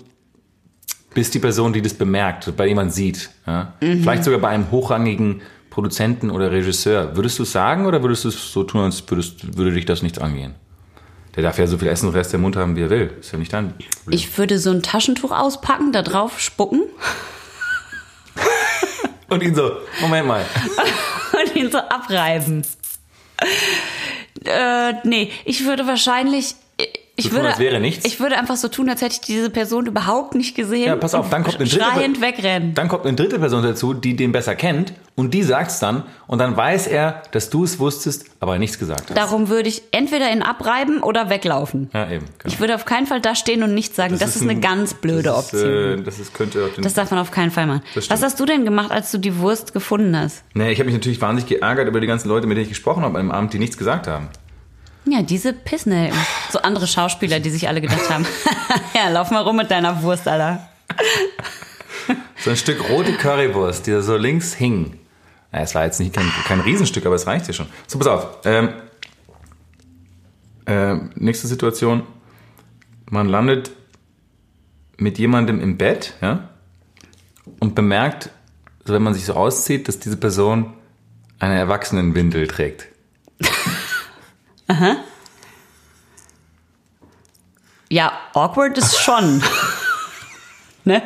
bist 1.14 1.34
die 1.34 1.40
Person, 1.40 1.74
die 1.74 1.82
das 1.82 1.94
bemerkt, 1.94 2.56
bei 2.56 2.68
jemand 2.68 2.94
sieht, 2.94 3.30
ja? 3.46 3.74
vielleicht 3.80 4.24
sogar 4.24 4.40
bei 4.40 4.50
einem 4.50 4.72
hochrangigen 4.72 5.42
Produzenten 5.70 6.30
oder 6.30 6.52
Regisseur, 6.52 7.16
würdest 7.16 7.40
du 7.40 7.44
es 7.44 7.52
sagen 7.52 7.86
oder 7.86 8.02
würdest 8.02 8.26
du 8.26 8.30
es 8.30 8.52
so 8.52 8.64
tun, 8.64 8.82
als 8.82 9.04
würdest, 9.10 9.58
würde 9.58 9.72
dich 9.72 9.86
das 9.86 10.02
nichts 10.02 10.20
angehen? 10.20 10.56
Der 11.36 11.44
darf 11.44 11.58
ja 11.58 11.66
so 11.66 11.78
viel 11.78 11.88
Essen 11.88 12.08
und 12.10 12.16
Rest 12.16 12.34
im 12.34 12.42
Mund 12.42 12.58
haben, 12.58 12.76
wie 12.76 12.82
er 12.82 12.90
will. 12.90 13.14
Ist 13.20 13.32
ja 13.32 13.40
nicht 13.40 13.54
dein 13.54 13.74
Problem. 13.74 13.88
ich 14.10 14.38
würde 14.38 14.60
so 14.60 14.70
ein 14.70 14.84
Taschentuch 14.84 15.32
auspacken, 15.32 15.94
da 15.94 16.02
drauf 16.02 16.40
spucken 16.40 16.84
Und 19.32 19.42
ihn 19.44 19.56
so, 19.56 19.72
Moment 20.02 20.28
mal. 20.28 20.46
und 21.42 21.56
ihn 21.56 21.72
so 21.72 21.78
abreiben. 21.78 22.64
Äh, 24.44 24.94
nee, 25.06 25.32
ich 25.46 25.66
würde 25.66 25.88
wahrscheinlich. 25.88 26.56
Ich 27.26 27.30
tun, 27.30 27.38
würde, 27.38 27.50
als 27.50 27.60
wäre 27.60 27.80
nichts? 27.80 28.06
ich 28.06 28.20
würde 28.20 28.38
einfach 28.38 28.56
so 28.56 28.68
tun, 28.68 28.90
als 28.90 29.02
hätte 29.02 29.14
ich 29.14 29.22
diese 29.22 29.50
Person 29.50 29.86
überhaupt 29.86 30.36
nicht 30.36 30.56
gesehen. 30.56 30.86
Ja, 30.88 30.96
pass 30.96 31.14
auf, 31.14 31.30
dann 31.30 31.44
kommt 31.44 31.58
eine 31.60 31.70
dritte 31.70 32.22
wegrennen. 32.22 32.74
Dann 32.74 32.88
kommt 32.88 33.06
eine 33.06 33.16
dritte 33.16 33.40
Person 33.40 33.64
dazu, 33.64 33.94
die 33.94 34.16
den 34.16 34.32
besser 34.32 34.56
kennt 34.56 34.94
und 35.16 35.34
die 35.34 35.44
sagt's 35.44 35.80
dann 35.80 36.04
und 36.28 36.40
dann 36.40 36.56
weiß 36.58 36.88
er, 36.88 37.24
dass 37.32 37.50
du 37.50 37.64
es 37.64 37.80
wusstest, 37.80 38.26
aber 38.40 38.58
nichts 38.60 38.80
gesagt 38.80 39.10
hast. 39.10 39.18
Darum 39.18 39.50
würde 39.50 39.70
ich 39.70 39.82
entweder 39.92 40.32
ihn 40.32 40.42
abreiben 40.42 41.02
oder 41.04 41.30
weglaufen. 41.30 41.90
ja, 41.94 42.10
eben. 42.10 42.26
Genau. 42.40 42.54
Ich 42.54 42.60
würde 42.60 42.76
auf 42.76 42.86
keinen 42.86 43.08
Fall 43.08 43.22
da 43.22 43.36
stehen 43.36 43.64
und 43.64 43.74
nichts 43.74 43.96
sagen. 43.96 44.18
Das, 44.20 44.36
ist 44.36 44.42
eine 44.42 44.52
ein- 44.52 44.62
ganz 44.62 44.94
blöde 44.94 45.24
das 45.24 45.54
ist, 45.54 45.54
Option. 45.56 46.00
Äh, 46.00 46.02
das 46.04 46.20
ist, 46.20 46.34
könnte 46.34 46.66
auch 46.66 46.74
den, 46.74 46.84
Das 46.84 46.94
darf 46.94 47.12
man 47.12 47.20
auf 47.20 47.32
keinen 47.32 47.52
Fall 47.52 47.68
machen. 47.68 47.82
Das. 47.96 48.10
Was 48.10 48.24
hast 48.24 48.40
du 48.40 48.46
denn 48.46 48.66
gemacht, 48.66 48.92
als 48.92 49.12
du 49.12 49.18
die 49.18 49.38
Wurst 49.38 49.74
gefunden 49.74 50.18
hast? 50.18 50.44
nee, 50.54 50.72
ich 50.72 50.80
habe 50.80 50.86
mich 50.88 50.96
natürlich 50.96 51.22
wahnsinnig 51.22 51.50
geärgert 51.50 51.88
über 51.88 52.00
die 52.02 52.08
ganzen 52.08 52.28
Leute, 52.30 52.48
mit 52.48 52.58
denen 52.58 52.64
ich 52.64 52.70
gesprochen 52.70 53.04
habe 53.04 53.18
an 53.20 53.26
dem 53.28 53.32
Abend, 53.32 53.54
die 53.54 53.60
nichts 53.60 53.78
gesagt 53.78 54.08
haben. 54.08 54.30
Ja, 55.06 55.22
diese 55.22 55.54
Pissnelken. 55.54 56.18
So 56.52 56.60
andere 56.60 56.88
Schauspieler, 56.88 57.40
die 57.40 57.50
sich 57.50 57.68
alle 57.68 57.82
gedacht 57.82 58.10
haben, 58.10 58.26
ja, 58.94 59.10
lauf 59.10 59.32
mal 59.32 59.42
rum 59.42 59.58
mit 59.58 59.72
deiner 59.72 60.04
Wurst, 60.04 60.28
Alter. 60.28 60.68
So 62.38 62.52
ein 62.52 62.58
Stück 62.58 62.90
rote 62.90 63.14
Currywurst, 63.14 63.88
die 63.88 63.92
da 63.92 64.02
so 64.02 64.18
links 64.18 64.54
hing. 64.54 65.00
Ja, 65.52 65.60
es 65.60 65.76
war 65.76 65.86
jetzt 65.86 66.00
nicht 66.00 66.14
kein, 66.14 66.32
kein 66.46 66.60
Riesenstück, 66.62 67.06
aber 67.06 67.16
es 67.16 67.28
reicht 67.28 67.48
ja 67.48 67.54
schon. 67.54 67.68
So, 67.88 67.98
pass 67.98 68.08
auf. 68.08 68.28
Ähm, 68.46 68.70
äh, 70.66 70.96
nächste 71.16 71.48
Situation. 71.48 72.04
Man 73.10 73.28
landet 73.28 73.72
mit 74.98 75.18
jemandem 75.18 75.60
im 75.60 75.78
Bett, 75.78 76.14
ja, 76.22 76.50
und 77.60 77.76
bemerkt, 77.76 78.30
so 78.86 78.94
wenn 78.94 79.02
man 79.02 79.14
sich 79.14 79.26
so 79.26 79.34
auszieht, 79.34 79.88
dass 79.88 80.00
diese 80.00 80.18
Person 80.18 80.74
eine 81.40 81.58
Erwachsenenwindel 81.58 82.48
trägt. 82.48 82.88
Ja, 87.90 88.14
awkward 88.34 88.78
ist 88.78 89.00
schon. 89.00 89.44
ne? 90.86 91.04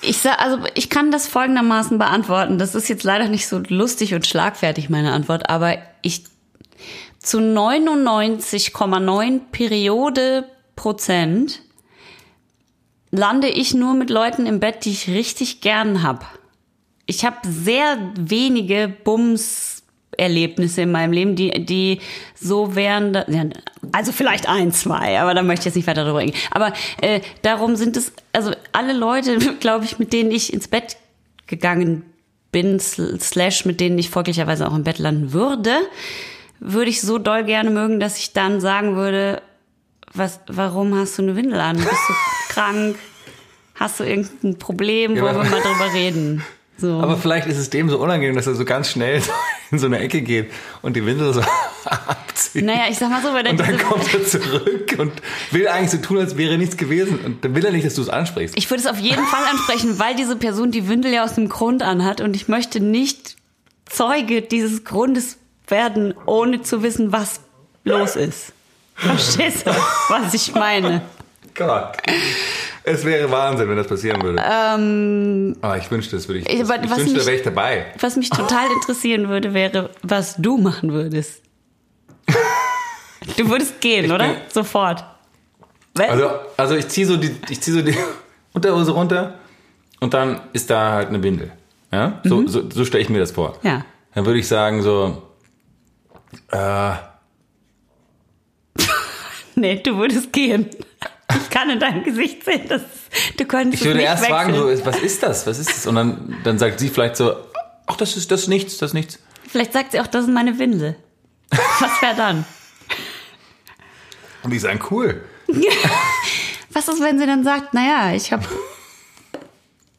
Ich 0.00 0.18
sag, 0.18 0.40
also 0.40 0.58
ich 0.74 0.90
kann 0.90 1.10
das 1.10 1.28
folgendermaßen 1.28 1.98
beantworten. 1.98 2.58
Das 2.58 2.74
ist 2.74 2.88
jetzt 2.88 3.04
leider 3.04 3.28
nicht 3.28 3.46
so 3.46 3.62
lustig 3.68 4.14
und 4.14 4.26
schlagfertig, 4.26 4.90
meine 4.90 5.12
Antwort, 5.12 5.48
aber 5.48 5.78
ich 6.02 6.24
zu 7.18 7.38
99,9 7.38 9.40
Periode 9.50 10.44
Prozent 10.76 11.62
lande 13.10 13.48
ich 13.48 13.74
nur 13.74 13.94
mit 13.94 14.10
Leuten 14.10 14.46
im 14.46 14.60
Bett, 14.60 14.84
die 14.84 14.90
ich 14.90 15.08
richtig 15.08 15.60
gern 15.60 16.02
hab. 16.02 16.38
Ich 17.06 17.24
habe 17.24 17.36
sehr 17.42 18.12
wenige 18.16 18.88
Bums 18.88 19.75
Erlebnisse 20.16 20.82
in 20.82 20.92
meinem 20.92 21.12
Leben, 21.12 21.36
die, 21.36 21.50
die 21.64 22.00
so 22.34 22.74
wären, 22.74 23.14
ja, 23.14 23.44
also 23.92 24.12
vielleicht 24.12 24.48
ein, 24.48 24.72
zwei, 24.72 25.20
aber 25.20 25.34
da 25.34 25.42
möchte 25.42 25.60
ich 25.62 25.64
jetzt 25.66 25.74
nicht 25.76 25.86
weiter 25.86 26.04
darüber 26.04 26.20
reden. 26.20 26.36
Aber 26.50 26.72
äh, 27.02 27.20
darum 27.42 27.76
sind 27.76 27.96
es, 27.96 28.12
also 28.32 28.52
alle 28.72 28.92
Leute, 28.94 29.38
glaube 29.60 29.84
ich, 29.84 29.98
mit 29.98 30.12
denen 30.12 30.30
ich 30.30 30.52
ins 30.52 30.68
Bett 30.68 30.96
gegangen 31.46 32.02
bin, 32.52 32.80
slash 32.80 33.64
mit 33.66 33.80
denen 33.80 33.98
ich 33.98 34.08
folglicherweise 34.08 34.66
auch 34.68 34.74
im 34.74 34.84
Bett 34.84 34.98
landen 34.98 35.32
würde, 35.32 35.72
würde 36.60 36.88
ich 36.90 37.02
so 37.02 37.18
doll 37.18 37.44
gerne 37.44 37.68
mögen, 37.70 38.00
dass 38.00 38.18
ich 38.18 38.32
dann 38.32 38.60
sagen 38.62 38.96
würde, 38.96 39.42
was, 40.14 40.40
warum 40.46 40.94
hast 40.98 41.18
du 41.18 41.22
eine 41.22 41.36
Windel 41.36 41.60
an? 41.60 41.76
Bist 41.76 41.90
du 41.90 42.12
krank? 42.54 42.96
Hast 43.74 44.00
du 44.00 44.04
irgendein 44.04 44.58
Problem? 44.58 45.14
Ja, 45.16 45.22
Wollen 45.22 45.34
aber- 45.36 45.44
wir 45.44 45.50
mal 45.50 45.60
drüber 45.60 45.92
reden? 45.92 46.42
So. 46.78 47.00
Aber 47.00 47.16
vielleicht 47.18 47.46
ist 47.48 47.58
es 47.58 47.68
dem 47.70 47.90
so 47.90 47.98
unangenehm, 47.98 48.34
dass 48.36 48.46
er 48.46 48.54
so 48.54 48.64
ganz 48.64 48.90
schnell 48.90 49.20
in 49.76 49.80
so 49.80 49.86
eine 49.86 49.98
Ecke 49.98 50.22
geht 50.22 50.50
und 50.82 50.96
die 50.96 51.06
Windel 51.06 51.32
so 51.32 51.42
abzieht. 51.84 52.64
naja, 52.64 52.84
ich 52.90 52.98
sag 52.98 53.10
mal 53.10 53.22
so, 53.22 53.32
weil 53.32 53.46
Und 53.46 53.60
dann 53.60 53.78
kommt 53.78 54.12
er 54.12 54.24
zurück 54.24 54.96
und 54.98 55.12
will 55.50 55.68
eigentlich 55.68 55.90
so 55.90 55.98
tun, 55.98 56.18
als 56.18 56.36
wäre 56.36 56.58
nichts 56.58 56.76
gewesen. 56.76 57.18
Und 57.24 57.44
dann 57.44 57.54
will 57.54 57.64
er 57.64 57.72
nicht, 57.72 57.86
dass 57.86 57.94
du 57.94 58.02
es 58.02 58.08
ansprichst. 58.08 58.56
Ich 58.56 58.68
würde 58.70 58.82
es 58.82 58.86
auf 58.86 58.98
jeden 58.98 59.24
Fall 59.24 59.44
ansprechen, 59.50 59.98
weil 59.98 60.14
diese 60.16 60.36
Person 60.36 60.70
die 60.70 60.88
Windel 60.88 61.12
ja 61.12 61.24
aus 61.24 61.34
dem 61.34 61.48
Grund 61.48 61.82
anhat 61.82 62.20
und 62.20 62.34
ich 62.34 62.48
möchte 62.48 62.80
nicht 62.80 63.36
Zeuge 63.86 64.42
dieses 64.42 64.84
Grundes 64.84 65.38
werden, 65.68 66.14
ohne 66.26 66.62
zu 66.62 66.82
wissen, 66.82 67.12
was 67.12 67.40
los 67.84 68.16
ist. 68.16 68.52
Verstehst 68.94 69.66
du, 69.66 69.70
was 70.08 70.34
ich 70.34 70.54
meine? 70.54 71.02
Gott. 71.54 71.96
Es 72.88 73.04
wäre 73.04 73.28
Wahnsinn, 73.32 73.68
wenn 73.68 73.76
das 73.76 73.88
passieren 73.88 74.22
würde. 74.22 74.40
Ähm, 74.48 75.56
Aber 75.60 75.76
ich 75.76 75.90
wünschte, 75.90 76.14
das 76.14 76.28
würde 76.28 76.38
ich. 76.40 76.46
Ich- 76.48 76.60
Ich, 76.60 76.68
wünschte, 76.68 76.86
da 76.88 76.96
mich- 76.96 77.14
wäre 77.26 77.34
ich 77.36 77.42
dabei. 77.42 77.86
was 77.98 78.14
mich 78.14 78.30
total 78.30 78.70
interessieren 78.70 79.28
würde, 79.28 79.54
wäre, 79.54 79.90
was 80.04 80.36
du 80.36 80.56
machen 80.56 80.92
würdest. 80.92 81.42
Du 83.36 83.50
würdest 83.50 83.80
gehen, 83.80 84.12
oder? 84.12 84.28
bin- 84.28 84.36
Sofort. 84.52 85.04
Wenn? 85.96 86.10
Also, 86.10 86.30
also 86.56 86.76
ich 86.76 86.86
ziehe 86.86 87.06
so 87.08 87.16
die, 87.16 87.34
ich 87.48 87.60
zieh 87.60 87.72
so 87.72 87.82
die 87.82 87.96
Unterhose 88.52 88.92
runter 88.92 89.34
und 89.98 90.14
dann 90.14 90.40
ist 90.52 90.70
da 90.70 90.92
halt 90.92 91.08
eine 91.08 91.20
Windel. 91.24 91.50
Ja? 91.90 92.20
So, 92.22 92.46
so, 92.46 92.70
so 92.70 92.84
stelle 92.84 93.02
ich 93.02 93.08
mir 93.08 93.18
das 93.18 93.32
vor. 93.32 93.58
ja. 93.62 93.84
Dann 94.14 94.24
würde 94.26 94.38
ich 94.38 94.46
sagen 94.48 94.80
so, 94.82 95.22
äh, 96.52 96.92
Nee, 99.56 99.76
du 99.82 99.96
würdest 99.96 100.32
gehen. 100.32 100.70
Ich 101.36 101.50
kann 101.50 101.70
in 101.70 101.80
deinem 101.80 102.04
Gesicht 102.04 102.44
sehen, 102.44 102.68
dass 102.68 102.82
du 103.36 103.44
könntest 103.44 103.82
ich 103.82 103.88
würde 103.88 104.00
es 104.00 104.02
nicht 104.02 104.10
erst 104.10 104.22
wechseln. 104.22 104.54
fragen, 104.54 104.76
so, 104.76 104.86
was 104.86 104.98
ist 105.00 105.22
das? 105.22 105.46
Was 105.46 105.58
ist 105.58 105.70
das? 105.70 105.86
Und 105.86 105.94
dann, 105.96 106.36
dann 106.44 106.58
sagt 106.58 106.80
sie 106.80 106.88
vielleicht 106.88 107.16
so, 107.16 107.34
ach, 107.86 107.96
das 107.96 108.16
ist 108.16 108.30
das 108.30 108.42
ist 108.42 108.48
nichts, 108.48 108.78
das 108.78 108.90
ist 108.90 108.94
nichts. 108.94 109.18
Vielleicht 109.48 109.72
sagt 109.72 109.92
sie 109.92 110.00
auch, 110.00 110.06
das 110.06 110.24
ist 110.24 110.30
meine 110.30 110.58
Windel. 110.58 110.96
Was 111.50 112.02
wäre 112.02 112.14
dann? 112.16 112.44
Und 114.42 114.50
die 114.50 114.58
sagen, 114.58 114.80
cool. 114.90 115.24
Was 116.70 116.88
ist, 116.88 117.00
wenn 117.00 117.18
sie 117.18 117.26
dann 117.26 117.42
sagt, 117.42 117.72
naja, 117.72 118.14
ich 118.14 118.32
habe, 118.32 118.44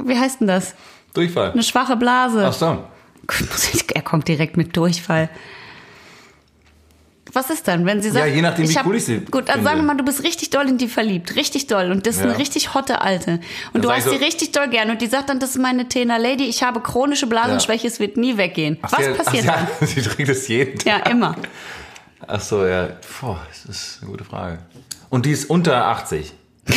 wie 0.03 0.17
heißt 0.17 0.41
denn 0.41 0.47
das? 0.47 0.75
Durchfall. 1.13 1.51
Eine 1.51 1.63
schwache 1.63 1.95
Blase. 1.95 2.45
Ach 2.45 2.53
so. 2.53 2.83
Er 3.93 4.01
kommt 4.03 4.27
direkt 4.27 4.57
mit 4.57 4.77
Durchfall. 4.77 5.29
Was 7.37 7.51
ist 7.51 7.67
dann, 7.67 7.85
wenn 7.85 8.01
sie 8.01 8.09
sagt, 8.09 8.25
Ja, 8.27 8.33
je 8.33 8.41
nachdem, 8.41 8.67
wie 8.67 8.75
hab, 8.75 8.85
cool 8.87 8.95
ich 8.95 9.05
sie 9.05 9.19
Gut, 9.19 9.47
finde. 9.47 9.63
sagen 9.63 9.77
wir 9.77 9.83
mal, 9.83 9.95
du 9.95 10.03
bist 10.03 10.23
richtig 10.23 10.49
doll 10.49 10.67
in 10.67 10.79
die 10.79 10.87
verliebt, 10.87 11.35
richtig 11.35 11.67
doll 11.67 11.91
und 11.91 12.07
das 12.07 12.15
ist 12.15 12.21
Ja. 12.23 12.29
eine 12.31 12.39
richtig 12.39 12.73
hotte 12.73 13.01
Alte 13.01 13.33
und 13.33 13.41
Dann 13.73 13.81
du 13.83 13.91
hast 13.91 14.05
so- 14.05 14.11
richtig 14.15 14.53
doll 14.53 14.67
gern 14.69 14.89
und 14.89 15.01
die 15.03 15.07
sagt 15.07 15.29
dann, 15.29 15.39
das 15.39 15.51
ist 15.51 15.57
meine 15.59 15.87
Tena 15.87 16.17
Lady, 16.17 16.45
ich 16.45 16.63
habe 16.63 16.81
chronische 16.81 17.27
Blasenschwäche, 17.27 17.85
es 17.87 17.99
wird 17.99 18.17
nie 18.17 18.37
weggehen. 18.37 18.79
Ach, 18.81 18.91
Was 18.91 19.05
sie- 19.05 19.11
passiert 19.11 19.45
ach, 19.49 19.55
dann? 19.55 19.67
ja, 19.81 19.87
Sie 19.87 20.01
trinkt 20.01 20.29
es 20.31 20.47
jeden 20.47 20.79
Tag. 20.79 21.05
Ja, 21.05 21.11
immer. 21.11 21.35
Ach 22.25 22.41
so, 22.41 22.65
ja. 22.65 22.87
Puh, 23.19 23.35
das 23.49 23.65
ist 23.75 23.99
eine 24.01 24.09
gute 24.11 24.23
Frage. 24.23 24.57
Und 25.09 25.25
die 25.27 25.31
ist 25.31 25.45
unter 25.49 25.85
80. 25.85 26.33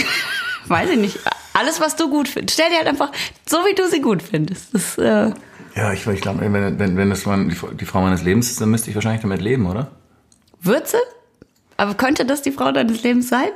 Weiß 0.67 0.91
ich 0.91 0.99
nicht. 0.99 1.19
Alles, 1.55 1.81
was 1.81 1.97
du 1.97 2.09
gut 2.11 2.29
findest. 2.29 2.55
Stell 2.61 2.71
dir 2.71 2.77
halt 2.77 2.87
einfach, 2.87 3.11
so 3.49 3.57
wie 3.59 3.75
du 3.75 3.89
sie 3.89 4.01
gut 4.01 4.23
findest. 4.23 4.73
Das, 4.75 4.99
äh, 4.99 5.31
Ja, 5.75 5.93
ich, 5.93 6.07
ich 6.07 6.21
glaube, 6.21 6.41
wenn, 6.41 6.79
wenn, 6.79 6.97
wenn 6.97 7.11
das 7.11 7.27
man, 7.27 7.49
die, 7.49 7.57
die 7.79 7.85
Frau 7.87 8.03
meines 8.03 8.23
Lebens 8.23 8.51
ist, 8.51 8.61
dann 8.61 8.71
müsste 8.71 8.91
ich 8.91 8.95
wahrscheinlich 8.95 9.23
damit 9.23 9.41
leben, 9.41 9.67
oder? 9.67 9.91
Würze? 10.63 10.99
Aber 11.77 11.95
könnte 11.95 12.25
das 12.25 12.43
die 12.43 12.53
Frau 12.53 12.73
deines 12.73 13.03
Lebens 13.03 13.29
sein? 13.29 13.49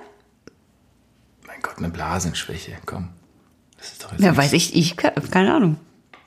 Mein 1.46 1.60
Gott, 1.62 1.78
eine 1.78 1.90
Blasenschwäche, 1.90 2.72
komm. 2.86 3.10
Das 3.78 3.92
ist 3.92 4.04
doch 4.04 4.12
jetzt 4.12 4.22
Ja, 4.22 4.36
weiß 4.36 4.52
ich, 4.54 4.74
ich, 4.74 4.96
keine 4.96 5.54
Ahnung. 5.54 5.76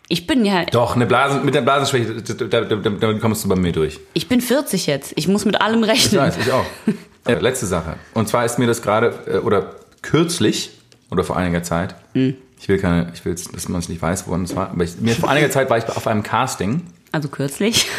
Ich 0.09 0.25
bin 0.25 0.45
ja, 0.45 0.63
Doch, 0.65 0.95
eine 0.95 1.05
Blasen, 1.05 1.43
mit 1.43 1.53
der 1.53 1.61
Blasenschwäche, 1.61 2.21
da- 2.21 2.61
da- 2.61 2.75
da- 2.75 2.89
damit 2.89 3.21
kommst 3.21 3.43
du 3.43 3.49
bei 3.49 3.55
mir 3.57 3.73
durch. 3.73 3.99
ich 4.13 4.29
bin 4.29 4.39
40 4.39 4.87
jetzt. 4.87 5.11
Ich 5.15 5.27
muss 5.27 5.43
mit 5.43 5.59
allem 5.59 5.83
Ich 5.83 5.89
rechnen. 5.89 6.21
weiß, 6.21 6.37
ich 6.37 6.51
auch. 6.51 6.65
Äh, 7.25 7.33
letzte 7.39 7.65
Sache. 7.65 7.97
Und 8.13 8.29
zwar 8.29 8.45
ist 8.45 8.57
mir 8.57 8.67
das 8.67 8.81
gerade, 8.81 9.13
äh, 9.27 9.37
oder 9.39 9.75
kürzlich, 10.01 10.71
oder 11.11 11.25
vor 11.25 11.35
einiger 11.35 11.61
Zeit, 11.61 11.93
ich 12.13 12.69
will 12.69 12.77
keine, 12.79 13.11
ich 13.13 13.25
will, 13.25 13.33
jetzt, 13.33 13.53
dass 13.53 13.67
man 13.67 13.79
es 13.81 13.89
nicht 13.89 14.01
weiß, 14.01 14.27
woran 14.27 14.43
es 14.45 14.55
war, 14.55 14.69
aber 14.69 14.85
ich, 14.85 14.95
mir, 15.01 15.13
vor 15.13 15.29
einiger 15.29 15.51
Zeit 15.51 15.69
war 15.69 15.77
ich 15.77 15.83
auf 15.89 16.07
einem 16.07 16.23
Casting 16.23 16.83
Also 17.11 17.27
kürzlich. 17.27 17.89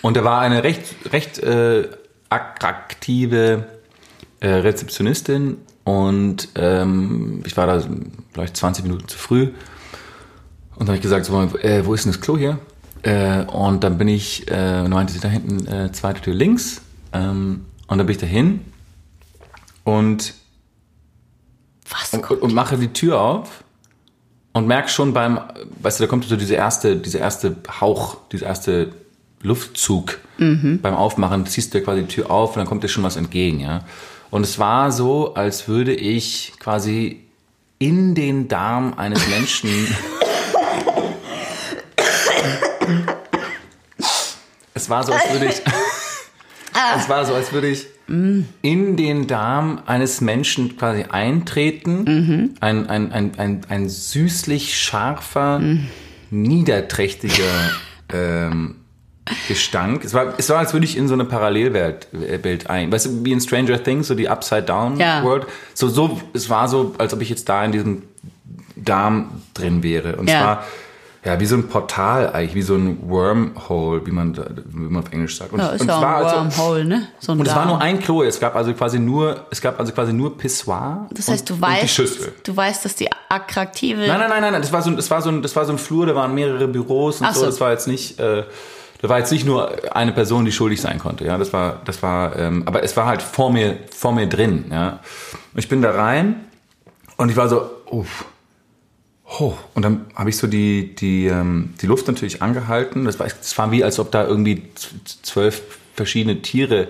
und 0.00 0.16
da 0.16 0.24
war 0.24 0.40
eine 0.40 0.64
recht, 0.64 0.82
recht 1.12 1.38
äh, 1.38 1.90
attraktive 2.32 3.66
äh, 4.40 4.48
Rezeptionistin 4.48 5.58
und 5.84 6.48
ähm, 6.54 7.42
ich 7.46 7.56
war 7.56 7.66
da 7.66 7.82
vielleicht 8.32 8.56
20 8.56 8.84
Minuten 8.84 9.08
zu 9.08 9.18
früh 9.18 9.42
und 10.76 10.80
dann 10.80 10.88
habe 10.88 10.96
ich 10.96 11.02
gesagt, 11.02 11.26
so, 11.26 11.40
äh, 11.58 11.84
wo 11.84 11.94
ist 11.94 12.04
denn 12.04 12.12
das 12.12 12.20
Klo 12.20 12.36
hier? 12.36 12.58
Äh, 13.02 13.44
und 13.44 13.84
dann 13.84 13.98
bin 13.98 14.08
ich, 14.08 14.50
äh, 14.50 14.88
meinte 14.88 15.12
sie 15.12 15.20
da 15.20 15.28
hinten, 15.28 15.66
äh, 15.66 15.92
zweite 15.92 16.20
Tür 16.20 16.34
links 16.34 16.82
ähm, 17.12 17.66
und 17.86 17.98
dann 17.98 18.06
bin 18.06 18.14
ich 18.14 18.20
dahin 18.20 18.60
und 19.84 20.34
und, 22.12 22.30
und 22.30 22.54
mache 22.54 22.78
die 22.78 22.92
Tür 22.92 23.20
auf 23.20 23.64
und 24.52 24.66
merke 24.66 24.88
schon 24.88 25.12
beim, 25.12 25.40
weißt 25.80 26.00
du, 26.00 26.04
da 26.04 26.08
kommt 26.08 26.24
so 26.24 26.36
diese 26.36 26.54
erste, 26.54 26.96
diese 26.96 27.18
erste 27.18 27.56
Hauch, 27.80 28.16
dieser 28.30 28.46
erste 28.46 28.92
Luftzug 29.42 30.18
beim 30.82 30.94
Aufmachen, 30.94 31.46
ziehst 31.46 31.72
du 31.72 31.78
ja 31.78 31.84
quasi 31.84 32.02
die 32.02 32.08
Tür 32.08 32.30
auf 32.30 32.50
und 32.50 32.58
dann 32.58 32.66
kommt 32.66 32.82
dir 32.82 32.88
schon 32.88 33.04
was 33.04 33.16
entgegen, 33.16 33.60
ja. 33.60 33.84
Und 34.30 34.44
es 34.44 34.58
war 34.58 34.90
so, 34.92 35.34
als 35.34 35.68
würde 35.68 35.94
ich 35.94 36.54
quasi 36.58 37.20
in 37.78 38.14
den 38.14 38.48
Darm 38.48 38.94
eines 38.96 39.28
Menschen 39.28 39.68
Es 44.74 44.90
war 44.90 45.04
so, 45.04 45.12
als 45.12 45.30
würde 45.30 45.46
ich 45.46 45.62
Es 46.96 47.08
war 47.08 47.24
so, 47.24 47.34
als 47.34 47.52
würde 47.52 47.68
ich 47.68 47.86
in 48.08 48.96
den 48.96 49.26
Darm 49.26 49.82
eines 49.86 50.20
Menschen 50.20 50.76
quasi 50.76 51.04
eintreten. 51.04 52.04
Ein, 52.60 52.88
ein, 52.88 53.12
ein, 53.12 53.38
ein, 53.38 53.60
ein 53.68 53.88
süßlich 53.88 54.76
scharfer, 54.76 55.60
niederträchtiger 56.30 57.70
ähm, 58.12 58.81
Gestank. 59.48 60.04
Es 60.04 60.14
war, 60.14 60.34
es 60.36 60.48
war, 60.50 60.58
als 60.58 60.72
würde 60.72 60.84
ich 60.84 60.96
in 60.96 61.06
so 61.06 61.14
eine 61.14 61.24
Parallelwelt 61.24 62.08
äh, 62.12 62.42
Welt 62.42 62.68
ein. 62.68 62.90
Weißt 62.90 63.06
du, 63.06 63.24
wie 63.24 63.32
in 63.32 63.40
Stranger 63.40 63.82
Things, 63.82 64.08
so 64.08 64.14
die 64.14 64.28
Upside 64.28 64.62
Down 64.64 64.96
Ja. 64.98 65.22
World. 65.22 65.46
So, 65.74 65.88
so, 65.88 66.20
es 66.34 66.50
war 66.50 66.68
so, 66.68 66.94
als 66.98 67.14
ob 67.14 67.20
ich 67.22 67.28
jetzt 67.30 67.48
da 67.48 67.64
in 67.64 67.72
diesem 67.72 68.02
Darm 68.76 69.42
drin 69.54 69.82
wäre. 69.82 70.16
Und 70.16 70.28
Ja. 70.28 70.40
zwar 70.40 70.64
ja, 71.24 71.38
wie 71.38 71.46
so 71.46 71.54
ein 71.54 71.68
Portal 71.68 72.32
eigentlich, 72.32 72.56
wie 72.56 72.62
so 72.62 72.74
ein 72.74 72.98
Wormhole, 73.08 74.04
wie 74.04 74.10
man, 74.10 74.36
wie 74.36 74.88
man 74.88 75.04
auf 75.04 75.12
Englisch 75.12 75.36
sagt. 75.38 75.52
Und, 75.52 75.60
Ja, 75.60 75.68
ist 75.68 75.82
und 75.82 75.86
ja 75.86 75.94
es 75.98 76.02
war 76.02 76.16
ein 76.16 76.24
also- 76.24 76.58
Wormhole, 76.58 76.84
ne? 76.84 77.08
So 77.20 77.30
ein 77.30 77.38
und 77.38 77.46
es 77.46 77.54
war 77.54 77.60
Darm. 77.62 77.68
nur 77.68 77.80
ein 77.80 78.00
Klo. 78.00 78.24
Es 78.24 78.40
gab 78.40 78.56
also 78.56 78.72
quasi 78.74 78.98
nur, 78.98 79.46
es 79.52 79.60
gab 79.60 79.78
also 79.78 79.92
quasi 79.92 80.12
nur 80.12 80.36
Pissoir. 80.36 81.06
Das 81.12 81.28
heißt, 81.28 81.48
du 81.48 81.54
und, 81.54 81.60
die 81.60 81.62
weißt, 81.62 81.88
Schüssel. 81.94 82.32
du 82.42 82.56
weißt, 82.56 82.84
dass 82.84 82.96
die 82.96 83.08
attraktive. 83.28 84.00
Nein, 84.00 84.18
nein, 84.18 84.30
nein, 84.30 84.40
nein, 84.42 84.52
nein. 84.54 84.62
Das 84.62 84.72
war 84.72 84.82
so, 84.82 84.90
ein- 84.90 84.96
das 84.96 85.08
war 85.12 85.22
so, 85.22 85.30
das 85.40 85.54
war 85.54 85.64
so 85.64 85.70
ein 85.70 85.78
Flur. 85.78 86.06
Da 86.06 86.16
waren 86.16 86.34
mehrere 86.34 86.66
Büros 86.66 87.20
und 87.20 87.32
so. 87.34 87.40
so. 87.40 87.46
Das 87.46 87.60
war 87.60 87.70
jetzt 87.70 87.86
nicht, 87.86 88.18
äh, 88.18 88.42
da 89.02 89.08
war 89.08 89.18
jetzt 89.18 89.32
nicht 89.32 89.44
nur 89.44 89.94
eine 89.94 90.12
Person, 90.12 90.44
die 90.44 90.52
schuldig 90.52 90.80
sein 90.80 90.98
konnte. 90.98 91.24
Ja, 91.24 91.36
das 91.36 91.52
war, 91.52 91.82
das 91.84 92.02
war, 92.02 92.38
ähm, 92.38 92.62
aber 92.66 92.84
es 92.84 92.96
war 92.96 93.06
halt 93.06 93.20
vor 93.20 93.52
mir, 93.52 93.76
vor 93.90 94.12
mir 94.12 94.28
drin. 94.28 94.66
Ja, 94.70 95.00
ich 95.54 95.68
bin 95.68 95.82
da 95.82 95.90
rein 95.90 96.36
und 97.16 97.28
ich 97.28 97.36
war 97.36 97.48
so, 97.48 97.68
uff. 97.90 98.24
Oh, 99.40 99.54
und 99.74 99.82
dann 99.82 100.06
habe 100.14 100.30
ich 100.30 100.36
so 100.36 100.46
die, 100.46 100.94
die, 100.94 101.26
ähm, 101.26 101.74
die 101.80 101.86
Luft 101.86 102.06
natürlich 102.06 102.42
angehalten. 102.42 103.04
Das 103.04 103.18
war, 103.18 103.26
das 103.26 103.56
war 103.58 103.72
wie, 103.72 103.82
als 103.82 103.98
ob 103.98 104.12
da 104.12 104.26
irgendwie 104.26 104.62
zwölf 105.22 105.62
verschiedene 105.94 106.42
Tiere 106.42 106.88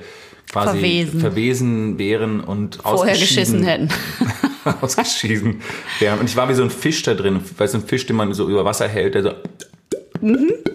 quasi 0.51 0.79
Verwesen. 0.79 1.21
verwesen 1.21 1.99
wären 1.99 2.41
und 2.41 2.77
vorher 2.83 3.17
geschissen 3.17 3.63
hätten. 3.63 3.89
ausgeschieden 4.81 5.63
wären. 5.99 6.19
Und 6.19 6.29
ich 6.29 6.37
war 6.37 6.49
wie 6.49 6.55
so 6.55 6.63
ein 6.63 6.71
Fisch 6.71 7.03
da 7.03 7.15
drin, 7.15 7.41
weil 7.57 7.69
so 7.69 7.79
ein 7.79 7.85
Fisch, 7.85 8.07
den 8.07 8.17
man 8.17 8.35
so 8.35 8.49
über 8.49 8.65
Wasser 8.65 8.87
hält, 8.87 9.15
der 9.15 9.23
so, 9.23 9.33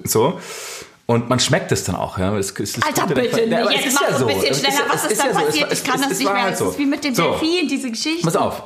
so. 0.04 0.40
Und 1.08 1.30
man 1.30 1.40
schmeckt 1.40 1.72
es 1.72 1.86
dann 1.86 1.96
auch, 1.96 2.18
ja. 2.20 2.36
Es, 2.38 2.52
es, 2.52 2.78
es 2.78 2.84
Alter, 2.84 3.08
ja- 3.08 3.14
bitte 3.14 3.42
Ja, 3.46 3.66
nicht. 3.66 3.80
es 3.80 3.86
Jetzt 3.86 3.88
ist 3.88 3.94
mach 4.02 4.10
ja 4.12 4.18
so 4.18 4.28
ein 4.28 4.36
bisschen 4.36 4.52
Es 4.52 4.60
schneller. 4.60 4.76
ja- 4.76 4.94
Was 4.94 5.06
es 5.06 5.12
ist 5.14 5.22
da 5.22 5.28
ja 5.28 5.34
so. 5.34 5.40
Es 5.40 5.46
passiert? 5.46 5.66
war- 5.68 5.72
Ich 5.74 5.84
kann 5.86 5.96
es- 5.96 6.02
das 6.02 6.12
es 6.12 6.20
nicht 6.20 6.34
mehr. 6.34 6.44
halt 6.44 6.58
so. 6.58 6.70
ist 6.70 6.80
wie 6.80 6.86
mit 6.86 7.04
dem 7.04 7.16
So. 7.16 7.24
Delfin, 7.32 7.68
diese 7.70 7.90
Geschichte. 7.90 8.24
Pass 8.24 8.36
auf. 8.36 8.64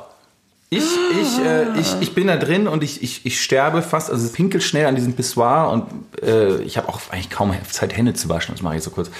Ich, 0.70 0.82
ich, 1.20 1.38
äh, 1.44 1.78
ich, 1.78 1.94
ich 2.00 2.14
bin 2.14 2.26
da 2.28 2.36
drin 2.36 2.66
und 2.66 2.82
ich, 2.82 3.02
ich, 3.02 3.26
ich 3.26 3.40
sterbe 3.42 3.82
fast, 3.82 4.10
also 4.10 4.24
es 4.26 4.32
pinkelt 4.32 4.62
schnell 4.64 4.86
an 4.86 4.94
diesem 4.96 5.12
Pissoir 5.12 5.68
und 5.70 5.86
äh, 6.22 6.62
ich 6.62 6.78
habe 6.78 6.88
auch 6.88 6.98
eigentlich 7.10 7.28
kaum 7.30 7.54
Zeit, 7.70 7.94
Hände 7.96 8.14
zu 8.14 8.28
waschen, 8.30 8.54
das 8.54 8.62
mache 8.62 8.76
ich 8.76 8.82
so 8.82 8.90
kurz. 8.90 9.10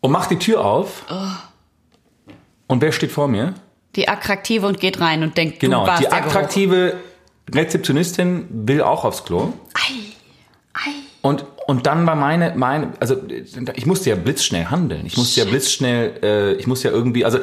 Und 0.00 0.12
mach 0.12 0.26
die 0.26 0.38
Tür 0.38 0.64
auf. 0.64 1.02
Und 2.68 2.80
wer 2.82 2.92
steht 2.92 3.10
vor 3.10 3.26
mir? 3.28 3.54
Die 3.96 4.08
attraktive 4.08 4.66
und 4.66 4.78
geht 4.78 5.00
rein 5.00 5.24
und 5.24 5.36
denkt, 5.36 5.58
Genau, 5.60 5.80
du 5.80 5.86
warst 5.88 6.02
die 6.02 6.08
attraktive 6.12 6.94
Rezeptionistin 7.52 8.46
will 8.50 8.82
auch 8.82 9.04
aufs 9.04 9.24
Klo. 9.24 9.52
Ei, 9.74 10.12
ei. 10.74 10.90
Und, 11.22 11.44
und 11.68 11.86
dann 11.86 12.06
war 12.06 12.16
meine, 12.16 12.54
meine, 12.56 12.94
also 12.98 13.22
ich 13.74 13.84
musste 13.84 14.08
ja 14.08 14.16
blitzschnell 14.16 14.64
handeln. 14.70 15.04
Ich 15.04 15.18
musste 15.18 15.40
ja 15.40 15.46
blitzschnell, 15.46 16.18
äh, 16.22 16.52
ich 16.54 16.66
musste 16.66 16.88
ja 16.88 16.94
irgendwie, 16.94 17.26
also 17.26 17.36
äh, 17.36 17.42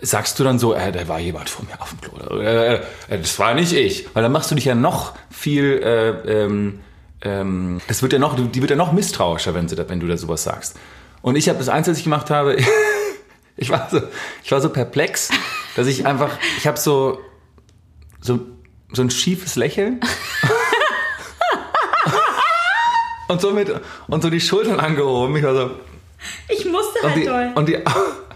sagst 0.00 0.40
du 0.40 0.44
dann 0.44 0.58
so, 0.58 0.72
äh, 0.72 0.90
da 0.90 1.06
war 1.06 1.20
jemand 1.20 1.50
vor 1.50 1.66
mir 1.66 1.78
auf 1.78 1.90
dem 1.90 2.00
Klo. 2.00 2.14
Oder, 2.14 2.40
äh, 2.40 2.74
äh, 2.76 3.18
das 3.18 3.38
war 3.38 3.52
nicht 3.52 3.74
ich. 3.74 4.06
Weil 4.14 4.22
dann 4.22 4.32
machst 4.32 4.50
du 4.50 4.54
dich 4.54 4.64
ja 4.64 4.74
noch 4.74 5.12
viel, 5.30 5.82
äh, 5.84 6.44
ähm, 6.44 6.80
ähm, 7.20 7.82
das 7.86 8.00
wird 8.00 8.14
ja 8.14 8.18
noch, 8.18 8.34
die 8.34 8.62
wird 8.62 8.70
ja 8.70 8.78
noch 8.78 8.92
misstrauischer, 8.92 9.52
wenn, 9.52 9.68
sie 9.68 9.76
wenn 9.76 10.00
du 10.00 10.06
da 10.06 10.16
sowas 10.16 10.42
sagst. 10.42 10.74
Und 11.20 11.36
ich 11.36 11.50
habe 11.50 11.58
das 11.58 11.68
Einzige, 11.68 11.92
was 11.92 11.98
ich 11.98 12.04
gemacht 12.04 12.30
habe, 12.30 12.56
ich 13.58 13.68
war 13.68 13.88
so, 13.90 14.00
ich 14.42 14.52
war 14.52 14.62
so 14.62 14.70
perplex, 14.70 15.28
dass 15.76 15.86
ich 15.86 16.06
einfach, 16.06 16.30
ich 16.56 16.66
habe 16.66 16.80
so, 16.80 17.20
so, 18.22 18.40
so 18.90 19.02
ein 19.02 19.10
schiefes 19.10 19.56
Lächeln. 19.56 20.00
und 23.30 23.40
so 23.40 23.52
mit, 23.52 23.72
und 24.08 24.22
so 24.22 24.30
die 24.30 24.40
Schultern 24.40 24.80
angehoben. 24.80 25.36
Ich 25.36 25.42
war 25.42 25.54
so, 25.54 25.70
Ich 26.48 26.64
musste 26.66 27.00
halt 27.02 27.16
die, 27.16 27.24
doll. 27.24 27.52
und 27.54 27.68
die, 27.68 27.78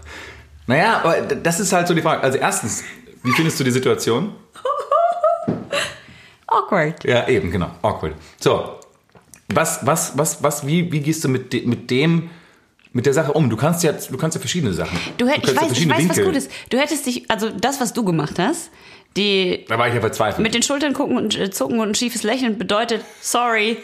naja, 0.67 1.01
aber 1.03 1.21
das 1.21 1.59
ist 1.59 1.71
halt 1.73 1.87
so 1.87 1.93
die 1.93 2.01
Frage. 2.01 2.21
Also 2.23 2.37
erstens, 2.37 2.83
wie 3.23 3.31
findest 3.31 3.59
du 3.59 3.63
die 3.63 3.71
Situation? 3.71 4.33
Awkward. 6.47 7.03
Ja, 7.03 7.27
eben, 7.27 7.51
genau. 7.51 7.69
Awkward. 7.81 8.13
So, 8.39 8.79
was, 9.49 9.85
was, 9.85 10.17
was, 10.17 10.41
was, 10.43 10.65
wie, 10.65 10.91
wie 10.91 10.99
gehst 10.99 11.23
du 11.23 11.29
mit, 11.29 11.53
de, 11.53 11.65
mit 11.65 11.89
dem, 11.91 12.29
mit 12.93 13.05
der 13.05 13.13
Sache 13.13 13.33
um? 13.33 13.49
Du 13.49 13.57
kannst 13.57 13.83
ja, 13.83 13.91
du 13.91 14.17
kannst 14.17 14.35
ja 14.35 14.39
verschiedene 14.39 14.73
Sachen. 14.73 14.97
Du 15.17 15.27
hätt, 15.27 15.37
ich 15.37 15.55
kannst 15.55 15.61
ja 15.61 15.69
weiß, 15.69 15.77
ich 15.77 15.89
weiß 15.89 16.09
was 16.09 16.17
Winkel. 16.17 16.25
Gutes. 16.25 16.49
Du 16.69 16.77
hättest 16.77 17.05
dich, 17.05 17.29
also 17.29 17.49
das, 17.49 17.81
was 17.81 17.93
du 17.93 18.03
gemacht 18.03 18.39
hast, 18.39 18.69
die 19.17 19.65
Da 19.67 19.77
war 19.77 19.87
ich 19.87 19.93
ja 19.93 20.01
verzweifelt. 20.01 20.41
mit 20.43 20.53
den 20.53 20.63
Schultern 20.63 20.93
gucken 20.93 21.17
und 21.17 21.37
äh, 21.37 21.49
zucken 21.49 21.79
und 21.79 21.89
ein 21.89 21.95
schiefes 21.95 22.23
Lächeln 22.23 22.57
bedeutet, 22.57 23.03
sorry. 23.21 23.77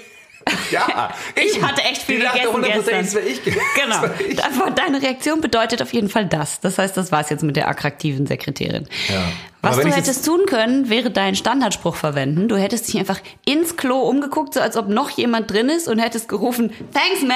Ja, 0.72 1.11
Ich 1.35 1.61
hatte 1.61 1.81
echt 1.84 2.01
viel 2.03 2.18
Die 2.18 2.22
dachte 2.23 2.39
gegessen 2.39 2.63
100%, 2.63 2.73
gestern. 2.73 3.01
Das 3.05 3.13
wäre 3.15 3.26
ich. 3.26 3.43
gewesen. 3.43 3.61
Genau. 3.84 4.01
Das 4.01 4.11
ich. 4.22 4.43
Aber 4.43 4.72
deine 4.72 5.01
Reaktion 5.01 5.41
bedeutet 5.41 5.81
auf 5.81 5.93
jeden 5.93 6.09
Fall 6.09 6.26
das. 6.26 6.59
Das 6.59 6.77
heißt, 6.77 6.95
das 6.97 7.11
war's 7.11 7.30
jetzt 7.30 7.43
mit 7.43 7.55
der 7.55 7.68
attraktiven 7.69 8.26
Sekretärin. 8.27 8.88
Ja. 9.09 9.22
Was 9.63 9.77
du 9.77 9.88
hättest 9.93 10.26
tun 10.26 10.41
können, 10.47 10.89
wäre 10.89 11.11
deinen 11.11 11.35
Standardspruch 11.35 11.95
verwenden. 11.95 12.47
Du 12.47 12.55
hättest 12.55 12.88
dich 12.88 12.97
einfach 12.97 13.19
ins 13.45 13.77
Klo 13.77 13.99
umgeguckt, 13.99 14.55
so 14.55 14.59
als 14.59 14.76
ob 14.76 14.88
noch 14.89 15.11
jemand 15.11 15.51
drin 15.51 15.69
ist 15.69 15.88
und 15.88 15.99
hättest 15.99 16.27
gerufen, 16.27 16.72
Thanks, 16.93 17.22
man. 17.22 17.35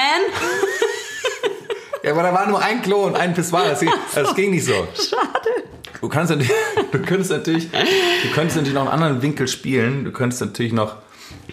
Ja, 2.02 2.12
aber 2.12 2.22
da 2.22 2.32
war 2.32 2.46
nur 2.46 2.62
ein 2.62 2.82
Klo 2.82 3.04
und 3.04 3.16
ein 3.16 3.34
Pissoir. 3.34 3.64
Das, 3.68 3.80
ging- 3.80 3.90
das 4.14 4.34
ging 4.36 4.52
nicht 4.52 4.64
so. 4.64 4.72
Schade. 4.94 5.64
Du 6.00 6.08
kannst 6.08 6.30
natürlich, 6.30 6.52
du 6.92 6.98
könntest 7.02 7.30
natürlich, 7.32 7.68
du 7.70 8.28
könntest 8.32 8.56
natürlich 8.56 8.74
noch 8.74 8.82
einen 8.82 8.90
anderen 8.90 9.22
Winkel 9.22 9.48
spielen. 9.48 10.04
Du 10.04 10.12
könntest 10.12 10.40
natürlich 10.40 10.72
noch 10.72 10.96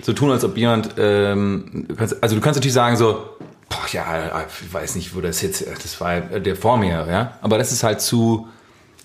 so 0.01 0.13
tun, 0.13 0.31
als 0.31 0.43
ob 0.43 0.57
jemand, 0.57 0.91
ähm, 0.97 1.87
also 2.21 2.35
du 2.35 2.41
kannst 2.41 2.57
natürlich 2.57 2.73
sagen 2.73 2.95
so, 2.97 3.25
boah, 3.69 3.85
ja, 3.91 4.43
ich 4.61 4.73
weiß 4.73 4.95
nicht, 4.95 5.15
wo 5.15 5.21
das 5.21 5.41
jetzt, 5.41 5.65
das 5.83 5.99
war 6.01 6.19
der 6.21 6.55
vor 6.55 6.77
mir, 6.77 7.05
ja. 7.09 7.37
Aber 7.41 7.57
das 7.57 7.71
ist 7.71 7.83
halt 7.83 8.01
zu 8.01 8.47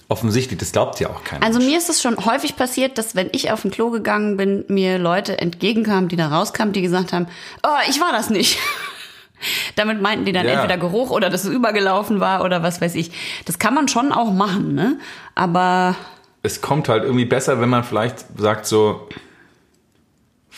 offensichtlich. 0.09 0.59
Das 0.59 0.73
glaubt 0.73 0.99
ja 1.01 1.11
auch 1.11 1.23
keiner. 1.25 1.45
Also 1.45 1.59
mir 1.61 1.77
ist 1.77 1.91
es 1.91 2.01
schon 2.01 2.25
häufig 2.25 2.57
passiert, 2.57 2.97
dass 2.99 3.15
wenn 3.15 3.29
ich 3.33 3.53
auf 3.53 3.65
ein 3.65 3.71
Klo 3.71 3.91
gegangen 3.91 4.37
bin, 4.37 4.65
mir 4.69 4.99
Leute 4.99 5.39
entgegenkamen, 5.39 6.09
die 6.09 6.17
da 6.17 6.29
rauskamen, 6.29 6.73
die 6.73 6.81
gesagt 6.83 7.13
haben, 7.13 7.27
oh, 7.63 7.69
ich 7.91 8.01
war 8.01 8.13
das 8.13 8.31
nicht. 8.31 8.59
Damit 9.77 10.01
meinten 10.03 10.25
die 10.25 10.33
dann 10.33 10.47
Ja. 10.47 10.55
entweder 10.55 10.79
Geruch 10.79 11.11
oder 11.11 11.31
dass 11.31 11.45
es 11.45 11.51
übergelaufen 11.51 12.21
war 12.21 12.43
oder 12.43 12.63
was 12.63 12.81
weiß 12.81 12.95
ich. 12.97 13.13
Das 13.45 13.59
kann 13.59 13.75
man 13.75 13.87
schon 13.87 14.11
auch 14.13 14.33
machen, 14.33 14.75
ne? 14.75 14.99
Aber 15.35 15.95
es 16.43 16.61
kommt 16.61 16.89
halt 16.89 17.05
irgendwie 17.05 17.25
besser, 17.27 17.61
wenn 17.61 17.69
man 17.69 17.85
vielleicht 17.85 18.25
sagt 18.37 18.67
so, 18.67 19.09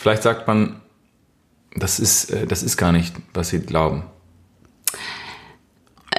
vielleicht 0.01 0.23
sagt 0.23 0.47
man, 0.47 0.81
das 1.75 1.99
ist, 1.99 2.31
äh, 2.31 2.45
das 2.47 2.63
ist 2.63 2.75
gar 2.77 2.91
nicht, 2.91 3.15
was 3.33 3.49
sie 3.49 3.59
glauben. 3.61 4.03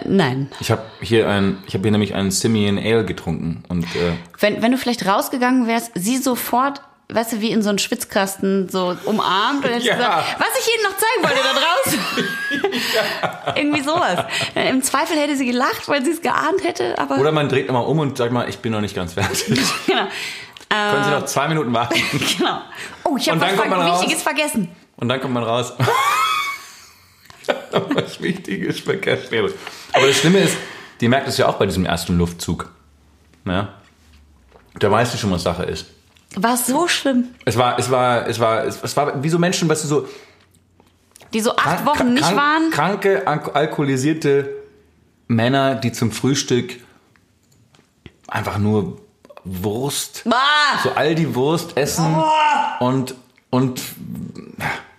nein. 0.05 0.51
Ich 0.61 0.71
habe 0.71 0.83
hier 1.01 1.29
ein, 1.29 1.63
ich 1.67 1.75
habe 1.75 1.83
hier 1.83 1.93
nämlich 1.93 2.15
einen 2.15 2.31
Simeon 2.31 2.79
Ale 2.79 3.05
getrunken 3.05 3.65
und 3.69 3.85
äh, 3.97 4.13
Wenn, 4.41 4.63
wenn 4.63 4.73
du 4.73 4.79
vielleicht 4.79 5.07
rausgegangen 5.07 5.67
wärst, 5.67 5.93
sie 5.95 6.17
sofort, 6.17 6.81
weißt 7.13 7.35
du, 7.35 7.41
wie 7.41 7.51
in 7.51 7.63
so 7.63 7.69
einen 7.69 7.79
Schwitzkasten 7.79 8.69
so 8.71 8.97
umarmt 9.05 9.65
und 9.65 9.71
hättest 9.71 9.87
Ja. 9.87 9.97
gesagt, 9.97 10.37
was 10.39 10.49
ich 10.59 10.75
Ihnen 10.75 10.85
noch 10.85 10.97
zeigen 10.97 11.23
wollte 11.23 11.43
da 11.45 11.61
draußen. 11.61 13.57
Irgendwie 13.57 13.83
sowas. 13.83 14.25
Im 14.55 14.83
Zweifel 14.83 15.17
hätte 15.19 15.37
sie 15.37 15.45
gelacht, 15.47 15.89
weil 15.89 16.05
sie 16.05 16.13
es 16.13 16.23
geahnt 16.23 16.65
hätte, 16.65 16.99
aber 16.99 17.19
oder 17.19 17.33
man 17.33 17.49
dreht 17.49 17.67
nochmal 17.67 17.85
um 17.85 17.99
und 17.99 18.17
sagt 18.17 18.33
mal, 18.33 18.49
ich 18.49 18.59
bin 18.59 18.73
noch 18.73 18.81
nicht 18.81 18.95
ganz 18.97 19.13
fertig. 19.15 19.45
genau. 19.87 20.07
Können 20.73 21.05
Sie 21.05 21.11
noch 21.11 21.25
zwei 21.27 21.49
Minuten 21.49 21.73
warten? 21.73 21.95
genau. 22.39 22.61
Oh, 23.05 23.17
ich 23.17 23.29
habe 23.29 23.41
was 23.41 23.59
raus. 23.59 24.01
Wichtiges 24.03 24.23
vergessen. 24.23 24.69
Und 24.97 25.09
dann 25.09 25.21
kommt 25.21 25.35
man 25.35 25.45
raus. 25.45 25.73
Was 27.73 28.21
Wichtiges 28.21 28.81
vergessen. 28.81 29.51
Aber 29.93 30.07
das 30.07 30.17
Schlimme 30.17 30.39
ist, 30.39 30.57
die 31.01 31.09
merkt 31.09 31.27
es 31.29 31.37
ja 31.39 31.49
auch 31.49 31.55
bei 31.57 31.67
diesem 31.67 31.85
ersten 31.85 32.17
Luftzug. 32.17 32.71
Ja? 33.45 33.75
Da 34.79 34.91
weißt 34.91 35.13
du 35.13 35.19
schon, 35.19 35.33
was 35.33 35.43
Sache 35.43 35.65
ist. 35.65 35.87
War 36.37 36.55
es 36.55 36.67
so 36.67 36.87
schlimm? 36.89 37.31
Es 37.45 37.57
war, 37.59 37.79
es 37.79 37.91
war, 37.91 38.27
es 38.29 38.39
war, 38.41 38.65
es, 38.65 38.81
es 38.83 38.97
war 38.97 39.23
wie 39.23 39.29
so 39.29 39.39
Menschen, 39.39 39.69
weißt 39.69 39.85
du, 39.85 39.89
so 39.89 40.09
Die 41.35 41.41
so 41.41 41.57
acht 41.57 41.85
Wochen 41.85 42.15
nicht 42.15 42.25
waren? 42.37 42.71
Kranke, 42.71 43.27
alk- 43.27 43.53
alkoholisierte 43.55 44.49
Männer, 45.27 45.75
die 45.75 45.93
zum 45.93 46.11
Frühstück 46.13 46.77
einfach 48.29 48.57
nur 48.59 49.02
Wurst, 49.45 50.23
Bah! 50.25 50.37
so 50.83 50.91
all 50.91 51.15
die 51.15 51.35
Wurst 51.35 51.77
essen 51.77 52.15
und, 52.81 53.15
und, 53.51 53.81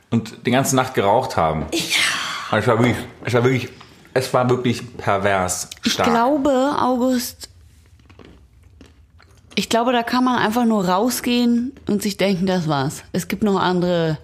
und 0.09 0.45
die 0.45 0.51
ganze 0.51 0.75
Nacht 0.75 0.93
geraucht 0.93 1.37
haben. 1.37 1.63
Und 1.63 2.57
es 2.59 2.67
war 2.67 2.77
wirklich, 2.79 2.97
es 3.23 3.33
war 3.33 3.43
wirklich, 3.43 3.69
es 4.13 4.33
war 4.33 4.49
wirklich 4.49 4.97
pervers 4.97 5.69
Ich 5.83 5.93
stark. 5.93 6.09
glaube, 6.09 6.75
August, 6.79 7.49
ich 9.55 9.69
glaube, 9.69 9.91
da 9.93 10.03
kann 10.03 10.23
man 10.23 10.37
einfach 10.39 10.65
nur 10.65 10.87
rausgehen 10.87 11.71
und 11.87 12.01
sich 12.01 12.17
denken, 12.17 12.45
das 12.45 12.67
war's. 12.67 13.03
Es 13.11 13.27
gibt 13.27 13.43
noch 13.43 13.59
andere, 13.59 14.17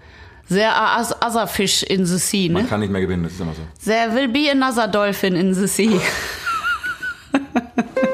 sehr 0.48 0.76
as- 0.76 1.16
other 1.24 1.48
fish 1.48 1.84
in 1.84 2.06
the 2.06 2.18
sea, 2.18 2.52
Man 2.52 2.64
ne? 2.64 2.68
kann 2.70 2.80
nicht 2.82 2.92
mehr 2.92 3.02
gewinnen, 3.02 3.24
das 3.24 3.34
ist 3.34 3.40
immer 3.42 3.54
so. 3.54 3.62
There 3.90 4.14
will 4.14 4.28
be 4.28 4.50
another 4.52 4.88
dolphin 4.88 5.36
in 5.36 5.54
the 5.54 5.68
sea. 5.68 6.00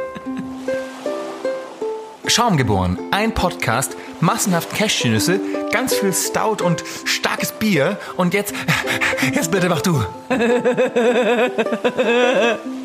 Schaumgeboren, 2.29 2.97
ein 3.11 3.33
Podcast, 3.33 3.95
massenhaft 4.19 4.75
Cashewnüsse, 4.75 5.39
ganz 5.71 5.95
viel 5.95 6.13
Stout 6.13 6.63
und 6.63 6.83
starkes 7.05 7.51
Bier. 7.51 7.97
Und 8.17 8.33
jetzt, 8.33 8.53
jetzt 9.33 9.51
bitte 9.51 9.69
mach 9.69 9.81
du. 9.81 10.03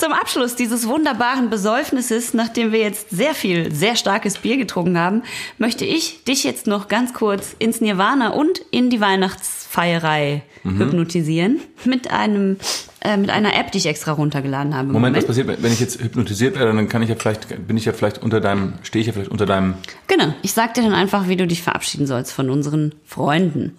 Zum 0.00 0.12
Abschluss 0.14 0.56
dieses 0.56 0.88
wunderbaren 0.88 1.50
Besäufnisses, 1.50 2.32
nachdem 2.32 2.72
wir 2.72 2.80
jetzt 2.80 3.10
sehr 3.10 3.34
viel, 3.34 3.70
sehr 3.70 3.96
starkes 3.96 4.38
Bier 4.38 4.56
getrunken 4.56 4.96
haben, 4.96 5.22
möchte 5.58 5.84
ich 5.84 6.24
dich 6.24 6.42
jetzt 6.42 6.66
noch 6.66 6.88
ganz 6.88 7.12
kurz 7.12 7.54
ins 7.58 7.82
Nirvana 7.82 8.30
und 8.30 8.60
in 8.70 8.88
die 8.88 9.02
Weihnachtsfeierei 9.02 10.42
Mhm. 10.62 10.78
hypnotisieren 10.78 11.60
mit 11.84 12.10
einem 12.10 12.56
äh, 13.02 13.18
mit 13.18 13.28
einer 13.28 13.54
App, 13.58 13.72
die 13.72 13.78
ich 13.78 13.86
extra 13.86 14.12
runtergeladen 14.12 14.74
habe. 14.74 14.86
im 14.86 14.92
Moment, 14.92 15.16
was 15.18 15.26
passiert, 15.26 15.62
wenn 15.62 15.72
ich 15.72 15.80
jetzt 15.80 16.00
hypnotisiert 16.02 16.58
werde, 16.58 16.72
dann 16.74 16.88
kann 16.88 17.02
ich 17.02 17.10
ja 17.10 17.14
vielleicht, 17.14 17.66
bin 17.66 17.76
ich 17.76 17.84
ja 17.84 17.92
vielleicht 17.92 18.22
unter 18.22 18.40
deinem, 18.40 18.74
stehe 18.82 19.00
ich 19.00 19.06
ja 19.06 19.12
vielleicht 19.12 19.30
unter 19.30 19.44
deinem, 19.44 19.74
Genau, 20.06 20.34
ich 20.40 20.52
sag 20.52 20.72
dir 20.74 20.82
dann 20.82 20.94
einfach, 20.94 21.28
wie 21.28 21.36
du 21.36 21.46
dich 21.46 21.62
verabschieden 21.62 22.06
sollst 22.06 22.32
von 22.32 22.48
unseren 22.48 22.94
Freunden. 23.04 23.76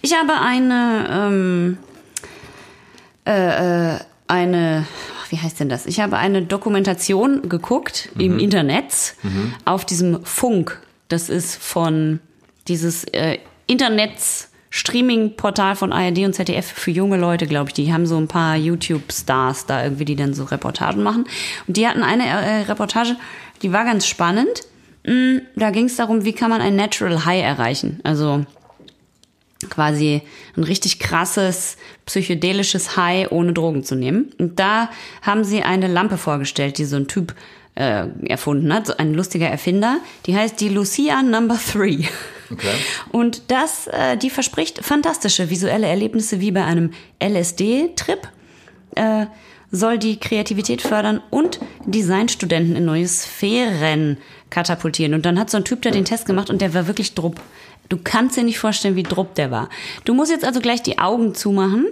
Ich 0.00 0.14
habe 0.14 0.32
eine, 0.40 1.06
ähm, 1.10 1.78
äh, 3.26 3.94
äh, 3.96 3.98
wie 5.30 5.38
heißt 5.38 5.60
denn 5.60 5.68
das? 5.68 5.86
Ich 5.86 6.00
habe 6.00 6.16
eine 6.16 6.42
Dokumentation 6.42 7.48
geguckt 7.48 8.10
im 8.18 8.38
Internet 8.38 9.14
auf 9.64 9.84
diesem 9.84 10.24
Funk. 10.24 10.80
Das 11.08 11.28
ist 11.28 11.56
von 11.56 12.20
dieses 12.66 13.04
äh, 13.04 13.38
Internets. 13.66 14.46
Streaming-Portal 14.70 15.76
von 15.76 15.94
ARD 15.94 16.18
und 16.18 16.34
ZDF 16.34 16.66
für 16.66 16.90
junge 16.90 17.16
Leute, 17.16 17.46
glaube 17.46 17.70
ich. 17.70 17.74
Die 17.74 17.90
haben 17.90 18.06
so 18.06 18.18
ein 18.18 18.28
paar 18.28 18.54
YouTube-Stars 18.54 19.64
da 19.64 19.82
irgendwie, 19.82 20.04
die 20.04 20.14
dann 20.14 20.34
so 20.34 20.44
Reportagen 20.44 21.02
machen. 21.02 21.24
Und 21.66 21.76
die 21.78 21.88
hatten 21.88 22.02
eine 22.02 22.26
äh, 22.26 22.62
Reportage, 22.64 23.16
die 23.62 23.72
war 23.72 23.84
ganz 23.86 24.06
spannend. 24.06 24.64
Mm, 25.06 25.38
Da 25.56 25.70
ging 25.70 25.86
es 25.86 25.96
darum, 25.96 26.24
wie 26.26 26.34
kann 26.34 26.50
man 26.50 26.60
ein 26.60 26.76
Natural 26.76 27.24
High 27.24 27.42
erreichen. 27.42 28.00
Also 28.04 28.44
quasi 29.70 30.22
ein 30.56 30.64
richtig 30.64 30.98
krasses 30.98 31.76
psychedelisches 32.06 32.96
High 32.96 33.30
ohne 33.32 33.52
Drogen 33.52 33.82
zu 33.82 33.94
nehmen. 33.94 34.32
Und 34.38 34.58
da 34.58 34.90
haben 35.22 35.44
sie 35.44 35.62
eine 35.62 35.88
Lampe 35.88 36.16
vorgestellt, 36.16 36.78
die 36.78 36.84
so 36.84 36.96
ein 36.96 37.08
Typ 37.08 37.34
äh, 37.74 38.06
erfunden 38.26 38.72
hat, 38.72 38.86
so 38.86 38.96
ein 38.96 39.14
lustiger 39.14 39.48
Erfinder. 39.48 39.98
Die 40.26 40.36
heißt 40.36 40.60
die 40.60 40.68
Lucia 40.68 41.22
Number 41.22 41.58
Three. 41.58 42.04
Okay. 42.50 42.74
Und 43.10 43.50
das, 43.50 43.86
äh, 43.88 44.16
die 44.16 44.30
verspricht 44.30 44.84
fantastische 44.84 45.50
visuelle 45.50 45.86
Erlebnisse 45.86 46.40
wie 46.40 46.50
bei 46.50 46.64
einem 46.64 46.92
LSD-Trip, 47.22 48.28
äh, 48.94 49.26
soll 49.70 49.98
die 49.98 50.18
Kreativität 50.18 50.80
fördern 50.80 51.20
und 51.30 51.60
Designstudenten 51.84 52.74
in 52.74 52.86
neue 52.86 53.06
Sphären 53.06 54.16
katapultieren. 54.50 55.14
Und 55.14 55.26
dann 55.26 55.38
hat 55.38 55.50
so 55.50 55.58
ein 55.58 55.64
Typ 55.64 55.82
da 55.82 55.90
den 55.90 56.06
Test 56.06 56.24
gemacht 56.24 56.48
und 56.48 56.62
der 56.62 56.72
war 56.72 56.86
wirklich 56.86 57.14
drupp. 57.14 57.40
Du 57.88 57.98
kannst 58.02 58.36
dir 58.36 58.44
nicht 58.44 58.58
vorstellen, 58.58 58.96
wie 58.96 59.02
drupp 59.02 59.34
der 59.34 59.50
war. 59.50 59.68
Du 60.04 60.14
musst 60.14 60.30
jetzt 60.30 60.44
also 60.44 60.60
gleich 60.60 60.82
die 60.82 60.98
Augen 60.98 61.34
zumachen. 61.34 61.86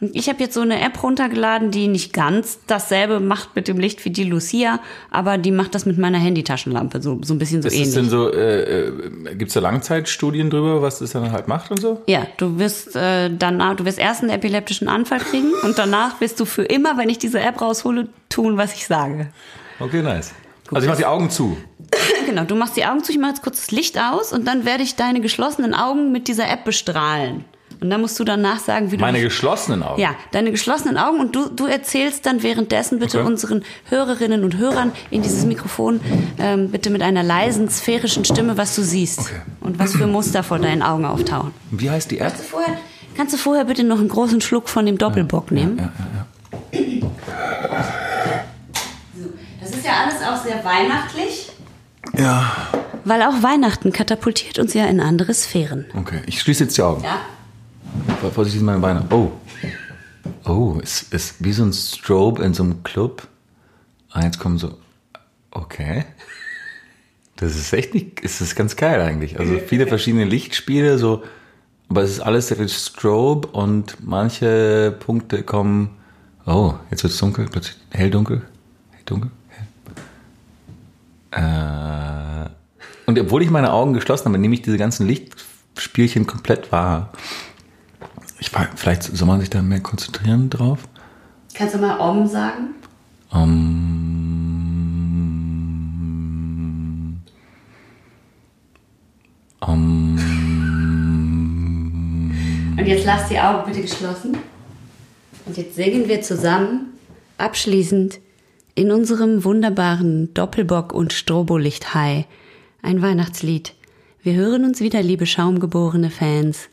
Und 0.00 0.14
ich 0.14 0.28
habe 0.28 0.40
jetzt 0.40 0.54
so 0.54 0.60
eine 0.60 0.80
App 0.80 1.02
runtergeladen, 1.02 1.72
die 1.72 1.88
nicht 1.88 2.12
ganz 2.12 2.60
dasselbe 2.68 3.18
macht 3.18 3.56
mit 3.56 3.66
dem 3.66 3.78
Licht 3.78 4.04
wie 4.04 4.10
die 4.10 4.22
Lucia, 4.22 4.78
aber 5.10 5.38
die 5.38 5.50
macht 5.50 5.74
das 5.74 5.86
mit 5.86 5.98
meiner 5.98 6.18
Handytaschenlampe, 6.18 7.02
so, 7.02 7.18
so 7.22 7.34
ein 7.34 7.38
bisschen 7.38 7.62
so 7.62 7.68
ist 7.68 7.74
ähnlich. 7.74 7.94
denn 7.94 8.08
so, 8.08 8.32
äh, 8.32 8.86
äh, 8.86 8.92
gibt 9.34 9.48
es 9.48 9.54
da 9.54 9.60
Langzeitstudien 9.60 10.50
drüber, 10.50 10.82
was 10.82 11.00
das 11.00 11.12
dann 11.12 11.32
halt 11.32 11.48
macht 11.48 11.72
und 11.72 11.80
so? 11.80 12.00
Ja, 12.06 12.28
du 12.36 12.60
wirst 12.60 12.94
äh, 12.94 13.28
danach, 13.36 13.74
du 13.74 13.84
wirst 13.84 13.98
erst 13.98 14.22
einen 14.22 14.30
epileptischen 14.30 14.86
Anfall 14.86 15.18
kriegen 15.18 15.52
und 15.64 15.76
danach 15.78 16.20
wirst 16.20 16.38
du 16.38 16.44
für 16.44 16.62
immer, 16.62 16.96
wenn 16.96 17.08
ich 17.08 17.18
diese 17.18 17.40
App 17.40 17.60
raushole, 17.60 18.06
tun, 18.28 18.56
was 18.56 18.74
ich 18.74 18.86
sage. 18.86 19.30
Okay, 19.80 20.02
nice. 20.02 20.32
Also 20.72 20.84
ich 20.84 20.88
mache 20.88 20.98
die 20.98 21.06
Augen 21.06 21.30
zu. 21.30 21.56
Genau, 22.26 22.44
du 22.44 22.56
machst 22.56 22.76
die 22.76 22.84
Augen 22.84 23.02
zu, 23.02 23.10
ich 23.10 23.18
mache 23.18 23.30
jetzt 23.30 23.42
kurz 23.42 23.56
das 23.56 23.70
Licht 23.70 23.98
aus 23.98 24.34
und 24.34 24.44
dann 24.46 24.66
werde 24.66 24.82
ich 24.82 24.96
deine 24.96 25.20
geschlossenen 25.22 25.72
Augen 25.72 26.12
mit 26.12 26.28
dieser 26.28 26.46
App 26.50 26.64
bestrahlen. 26.64 27.46
Und 27.80 27.88
dann 27.90 28.00
musst 28.02 28.18
du 28.20 28.24
danach 28.24 28.58
sagen, 28.58 28.90
wie 28.90 28.96
du 28.98 29.00
Meine 29.00 29.20
geschlossenen 29.22 29.82
Augen. 29.82 29.98
ja, 30.00 30.10
deine 30.32 30.50
geschlossenen 30.50 30.98
Augen 30.98 31.20
und 31.20 31.34
du, 31.34 31.48
du 31.48 31.64
erzählst 31.66 32.26
dann 32.26 32.42
währenddessen 32.42 32.98
bitte 32.98 33.20
Okay. 33.20 33.26
unseren 33.28 33.64
Hörerinnen 33.88 34.44
und 34.44 34.58
Hörern 34.58 34.92
in 35.10 35.22
dieses 35.22 35.46
Mikrofon 35.46 36.00
ähm, 36.38 36.70
bitte 36.70 36.90
mit 36.90 37.00
einer 37.02 37.22
leisen, 37.22 37.70
sphärischen 37.70 38.26
Stimme, 38.26 38.58
was 38.58 38.74
du 38.76 38.82
siehst 38.82 39.20
Okay. 39.20 39.40
und 39.60 39.78
was 39.78 39.92
für 39.96 40.06
Muster 40.06 40.42
vor 40.42 40.58
deinen 40.58 40.82
Augen 40.82 41.06
auftauchen. 41.06 41.52
Wie 41.70 41.88
heißt 41.88 42.10
die 42.10 42.18
App? 42.18 42.36
Vorher, 42.36 42.76
kannst 43.16 43.32
du 43.32 43.38
vorher 43.38 43.64
bitte 43.64 43.84
noch 43.84 44.00
einen 44.00 44.08
großen 44.08 44.40
Schluck 44.42 44.68
von 44.68 44.84
dem 44.84 44.98
Doppelbock 44.98 45.50
nehmen? 45.50 45.78
Ja, 45.78 45.92
ja, 46.72 46.80
ja. 46.82 47.84
Ja 49.88 50.04
alles 50.04 50.22
auch 50.22 50.44
sehr 50.44 50.64
weihnachtlich. 50.64 51.50
Ja. 52.16 52.52
Weil 53.04 53.22
auch 53.22 53.42
Weihnachten 53.42 53.92
katapultiert 53.92 54.58
uns 54.58 54.74
ja 54.74 54.86
in 54.86 55.00
andere 55.00 55.34
Sphären. 55.34 55.86
Okay, 55.94 56.20
ich 56.26 56.40
schließe 56.40 56.64
jetzt 56.64 56.76
die 56.76 56.82
Augen. 56.82 57.02
Ja. 57.02 57.20
Vorsichtig 58.32 58.62
meine 58.62 58.78
Beine. 58.78 59.04
Oh. 59.10 59.32
Oh, 60.44 60.78
es 60.82 61.02
ist 61.02 61.42
wie 61.42 61.52
so 61.52 61.64
ein 61.64 61.72
Strobe 61.72 62.42
in 62.42 62.54
so 62.54 62.62
einem 62.62 62.82
Club. 62.82 63.26
Ah, 64.10 64.22
jetzt 64.22 64.38
kommen 64.38 64.58
so. 64.58 64.78
Okay. 65.50 66.04
Das 67.36 67.56
ist 67.56 67.72
echt 67.72 67.94
nicht. 67.94 68.22
Es 68.22 68.40
ist 68.40 68.56
ganz 68.56 68.76
geil 68.76 69.00
eigentlich. 69.00 69.38
Also 69.38 69.58
viele 69.58 69.86
verschiedene 69.86 70.24
Lichtspiele, 70.24 70.98
so. 70.98 71.22
Aber 71.88 72.02
es 72.02 72.10
ist 72.10 72.20
alles 72.20 72.48
sehr 72.48 72.58
viel 72.58 72.68
Strobe 72.68 73.48
und 73.48 73.96
manche 74.04 74.94
Punkte 74.98 75.42
kommen. 75.42 75.96
Oh, 76.46 76.74
jetzt 76.90 77.02
wird 77.02 77.12
es 77.12 77.18
dunkel, 77.18 77.46
plötzlich 77.50 77.76
hell 77.90 78.10
dunkel. 78.10 78.42
Hell 78.90 79.02
dunkel. 79.06 79.30
Äh, 81.38 82.48
und 83.06 83.18
obwohl 83.18 83.42
ich 83.42 83.50
meine 83.50 83.72
Augen 83.72 83.94
geschlossen 83.94 84.26
habe, 84.26 84.38
nehme 84.38 84.54
ich 84.54 84.62
diese 84.62 84.76
ganzen 84.76 85.06
Lichtspielchen 85.06 86.26
komplett 86.26 86.72
wahr. 86.72 87.12
Ich 88.40 88.52
war, 88.54 88.68
vielleicht 88.74 89.04
soll 89.04 89.26
man 89.26 89.40
sich 89.40 89.50
da 89.50 89.62
mehr 89.62 89.80
konzentrieren 89.80 90.50
drauf. 90.50 90.80
Kannst 91.54 91.74
du 91.74 91.78
mal 91.78 91.98
Om 91.98 92.26
sagen? 92.26 92.74
Um, 93.30 93.48
um, 99.60 100.18
Und 102.78 102.86
jetzt 102.86 103.04
lass 103.04 103.28
die 103.28 103.38
Augen 103.38 103.66
bitte 103.66 103.82
geschlossen. 103.82 104.38
Und 105.46 105.56
jetzt 105.56 105.74
singen 105.74 106.08
wir 106.08 106.22
zusammen, 106.22 106.94
abschließend, 107.36 108.20
in 108.78 108.92
unserem 108.92 109.42
wunderbaren 109.42 110.32
Doppelbock- 110.34 110.92
und 110.92 111.12
Strobolicht-High 111.12 112.26
ein 112.80 113.02
Weihnachtslied. 113.02 113.74
Wir 114.22 114.34
hören 114.34 114.64
uns 114.64 114.80
wieder, 114.80 115.02
liebe 115.02 115.26
schaumgeborene 115.26 116.10
Fans. 116.10 116.68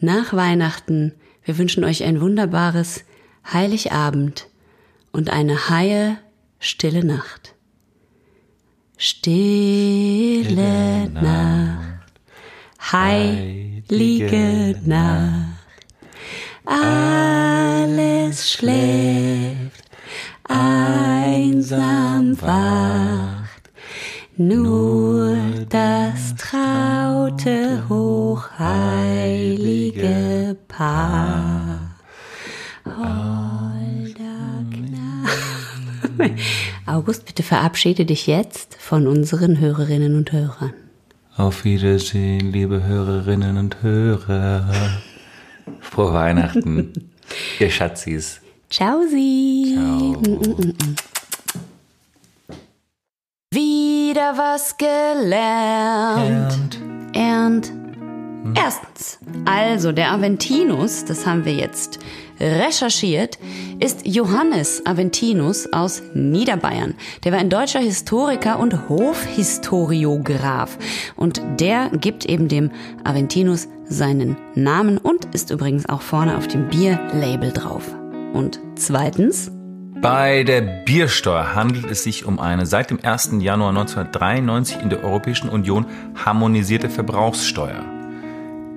Nach 0.00 0.32
Weihnachten. 0.32 1.14
Wir 1.44 1.56
wünschen 1.56 1.84
euch 1.84 2.02
ein 2.02 2.20
wunderbares 2.20 3.04
Heiligabend 3.52 4.48
und 5.12 5.30
eine 5.30 5.70
heie, 5.70 6.18
stille 6.58 7.04
Nacht. 7.04 7.54
Stille 8.96 10.42
Nacht, 11.08 12.20
heilige 12.92 14.74
Nacht. 14.84 15.46
Alles 16.64 18.50
schläft, 18.50 19.77
einsam 20.48 22.40
wacht. 22.40 23.70
Nur 24.36 25.36
das 25.68 26.34
traute, 26.36 27.82
hochheilige 27.88 30.56
Paar. 30.68 31.96
Holder 32.86 34.64
Knabe. 34.70 36.34
August, 36.86 37.26
bitte 37.26 37.42
verabschiede 37.42 38.04
dich 38.04 38.26
jetzt 38.26 38.76
von 38.78 39.06
unseren 39.06 39.58
Hörerinnen 39.58 40.16
und 40.16 40.32
Hörern. 40.32 40.72
Auf 41.36 41.64
Wiedersehen, 41.64 42.52
liebe 42.52 42.82
Hörerinnen 42.84 43.56
und 43.58 43.82
Hörer. 43.82 45.00
Frohe 45.80 46.12
Weihnachten, 46.12 46.92
ihr 47.60 47.70
Schatzis. 47.70 48.40
Ciao, 48.70 49.00
Sie. 49.08 49.78
Wieder 53.50 54.36
was 54.36 54.76
gelernt. 54.76 56.78
Ernt. 57.14 57.72
Erstens, 58.54 59.18
also 59.46 59.92
der 59.92 60.12
Aventinus, 60.12 61.06
das 61.06 61.26
haben 61.26 61.46
wir 61.46 61.54
jetzt 61.54 61.98
recherchiert, 62.38 63.38
ist 63.78 64.06
Johannes 64.06 64.84
Aventinus 64.84 65.72
aus 65.72 66.02
Niederbayern. 66.14 66.94
Der 67.24 67.32
war 67.32 67.38
ein 67.38 67.50
deutscher 67.50 67.80
Historiker 67.80 68.58
und 68.58 68.90
Hofhistoriograph. 68.90 70.76
Und 71.16 71.40
der 71.58 71.88
gibt 71.88 72.26
eben 72.26 72.48
dem 72.48 72.70
Aventinus 73.04 73.66
seinen 73.86 74.36
Namen 74.54 74.98
und 74.98 75.34
ist 75.34 75.50
übrigens 75.50 75.88
auch 75.88 76.02
vorne 76.02 76.36
auf 76.36 76.48
dem 76.48 76.68
Bierlabel 76.68 77.52
drauf. 77.52 77.94
Und 78.38 78.60
zweitens, 78.76 79.50
Bei 80.00 80.44
der 80.44 80.60
Biersteuer 80.60 81.56
handelt 81.56 81.90
es 81.90 82.04
sich 82.04 82.24
um 82.24 82.38
eine 82.38 82.66
seit 82.66 82.90
dem 82.90 83.00
1. 83.02 83.32
Januar 83.40 83.70
1993 83.70 84.80
in 84.80 84.90
der 84.90 85.02
Europäischen 85.02 85.48
Union 85.48 85.86
harmonisierte 86.24 86.88
Verbrauchssteuer. 86.88 87.82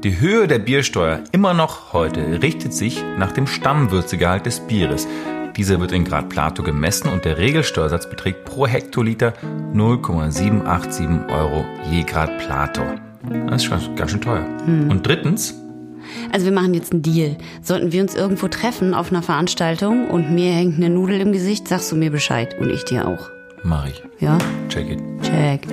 Die 0.03 0.19
Höhe 0.19 0.47
der 0.47 0.57
Biersteuer 0.57 1.19
immer 1.31 1.53
noch 1.53 1.93
heute 1.93 2.41
richtet 2.41 2.73
sich 2.73 3.03
nach 3.19 3.33
dem 3.33 3.45
Stammwürzegehalt 3.45 4.47
des 4.47 4.61
Bieres. 4.61 5.07
Dieser 5.55 5.79
wird 5.79 5.91
in 5.91 6.05
Grad 6.05 6.29
Plato 6.29 6.63
gemessen 6.63 7.09
und 7.09 7.23
der 7.23 7.37
Regelsteuersatz 7.37 8.09
beträgt 8.09 8.45
pro 8.45 8.65
Hektoliter 8.65 9.33
0,787 9.73 11.07
Euro 11.29 11.65
je 11.91 12.01
Grad 12.01 12.35
Plato. 12.39 12.81
Das 13.45 13.57
ist 13.57 13.65
schon 13.65 13.95
ganz 13.95 14.09
schön 14.09 14.21
teuer. 14.21 14.43
Und 14.65 15.05
drittens, 15.05 15.60
Also 16.31 16.45
wir 16.45 16.53
machen 16.53 16.73
jetzt 16.73 16.91
einen 16.91 17.01
Deal. 17.01 17.37
Sollten 17.61 17.91
wir 17.91 18.01
uns 18.01 18.15
irgendwo 18.15 18.47
treffen 18.47 18.93
auf 18.93 19.11
einer 19.11 19.21
Veranstaltung 19.21 20.09
und 20.09 20.31
mir 20.31 20.51
hängt 20.51 20.77
eine 20.77 20.89
Nudel 20.89 21.21
im 21.21 21.31
Gesicht, 21.31 21.67
sagst 21.67 21.91
du 21.91 21.95
mir 21.95 22.11
Bescheid 22.11 22.55
und 22.59 22.69
ich 22.69 22.83
dir 22.85 23.07
auch. 23.07 23.29
mach 23.63 23.87
ich. 23.87 24.03
Ja? 24.19 24.37
Check 24.69 24.89
it. 24.89 24.99
Check. 25.21 25.67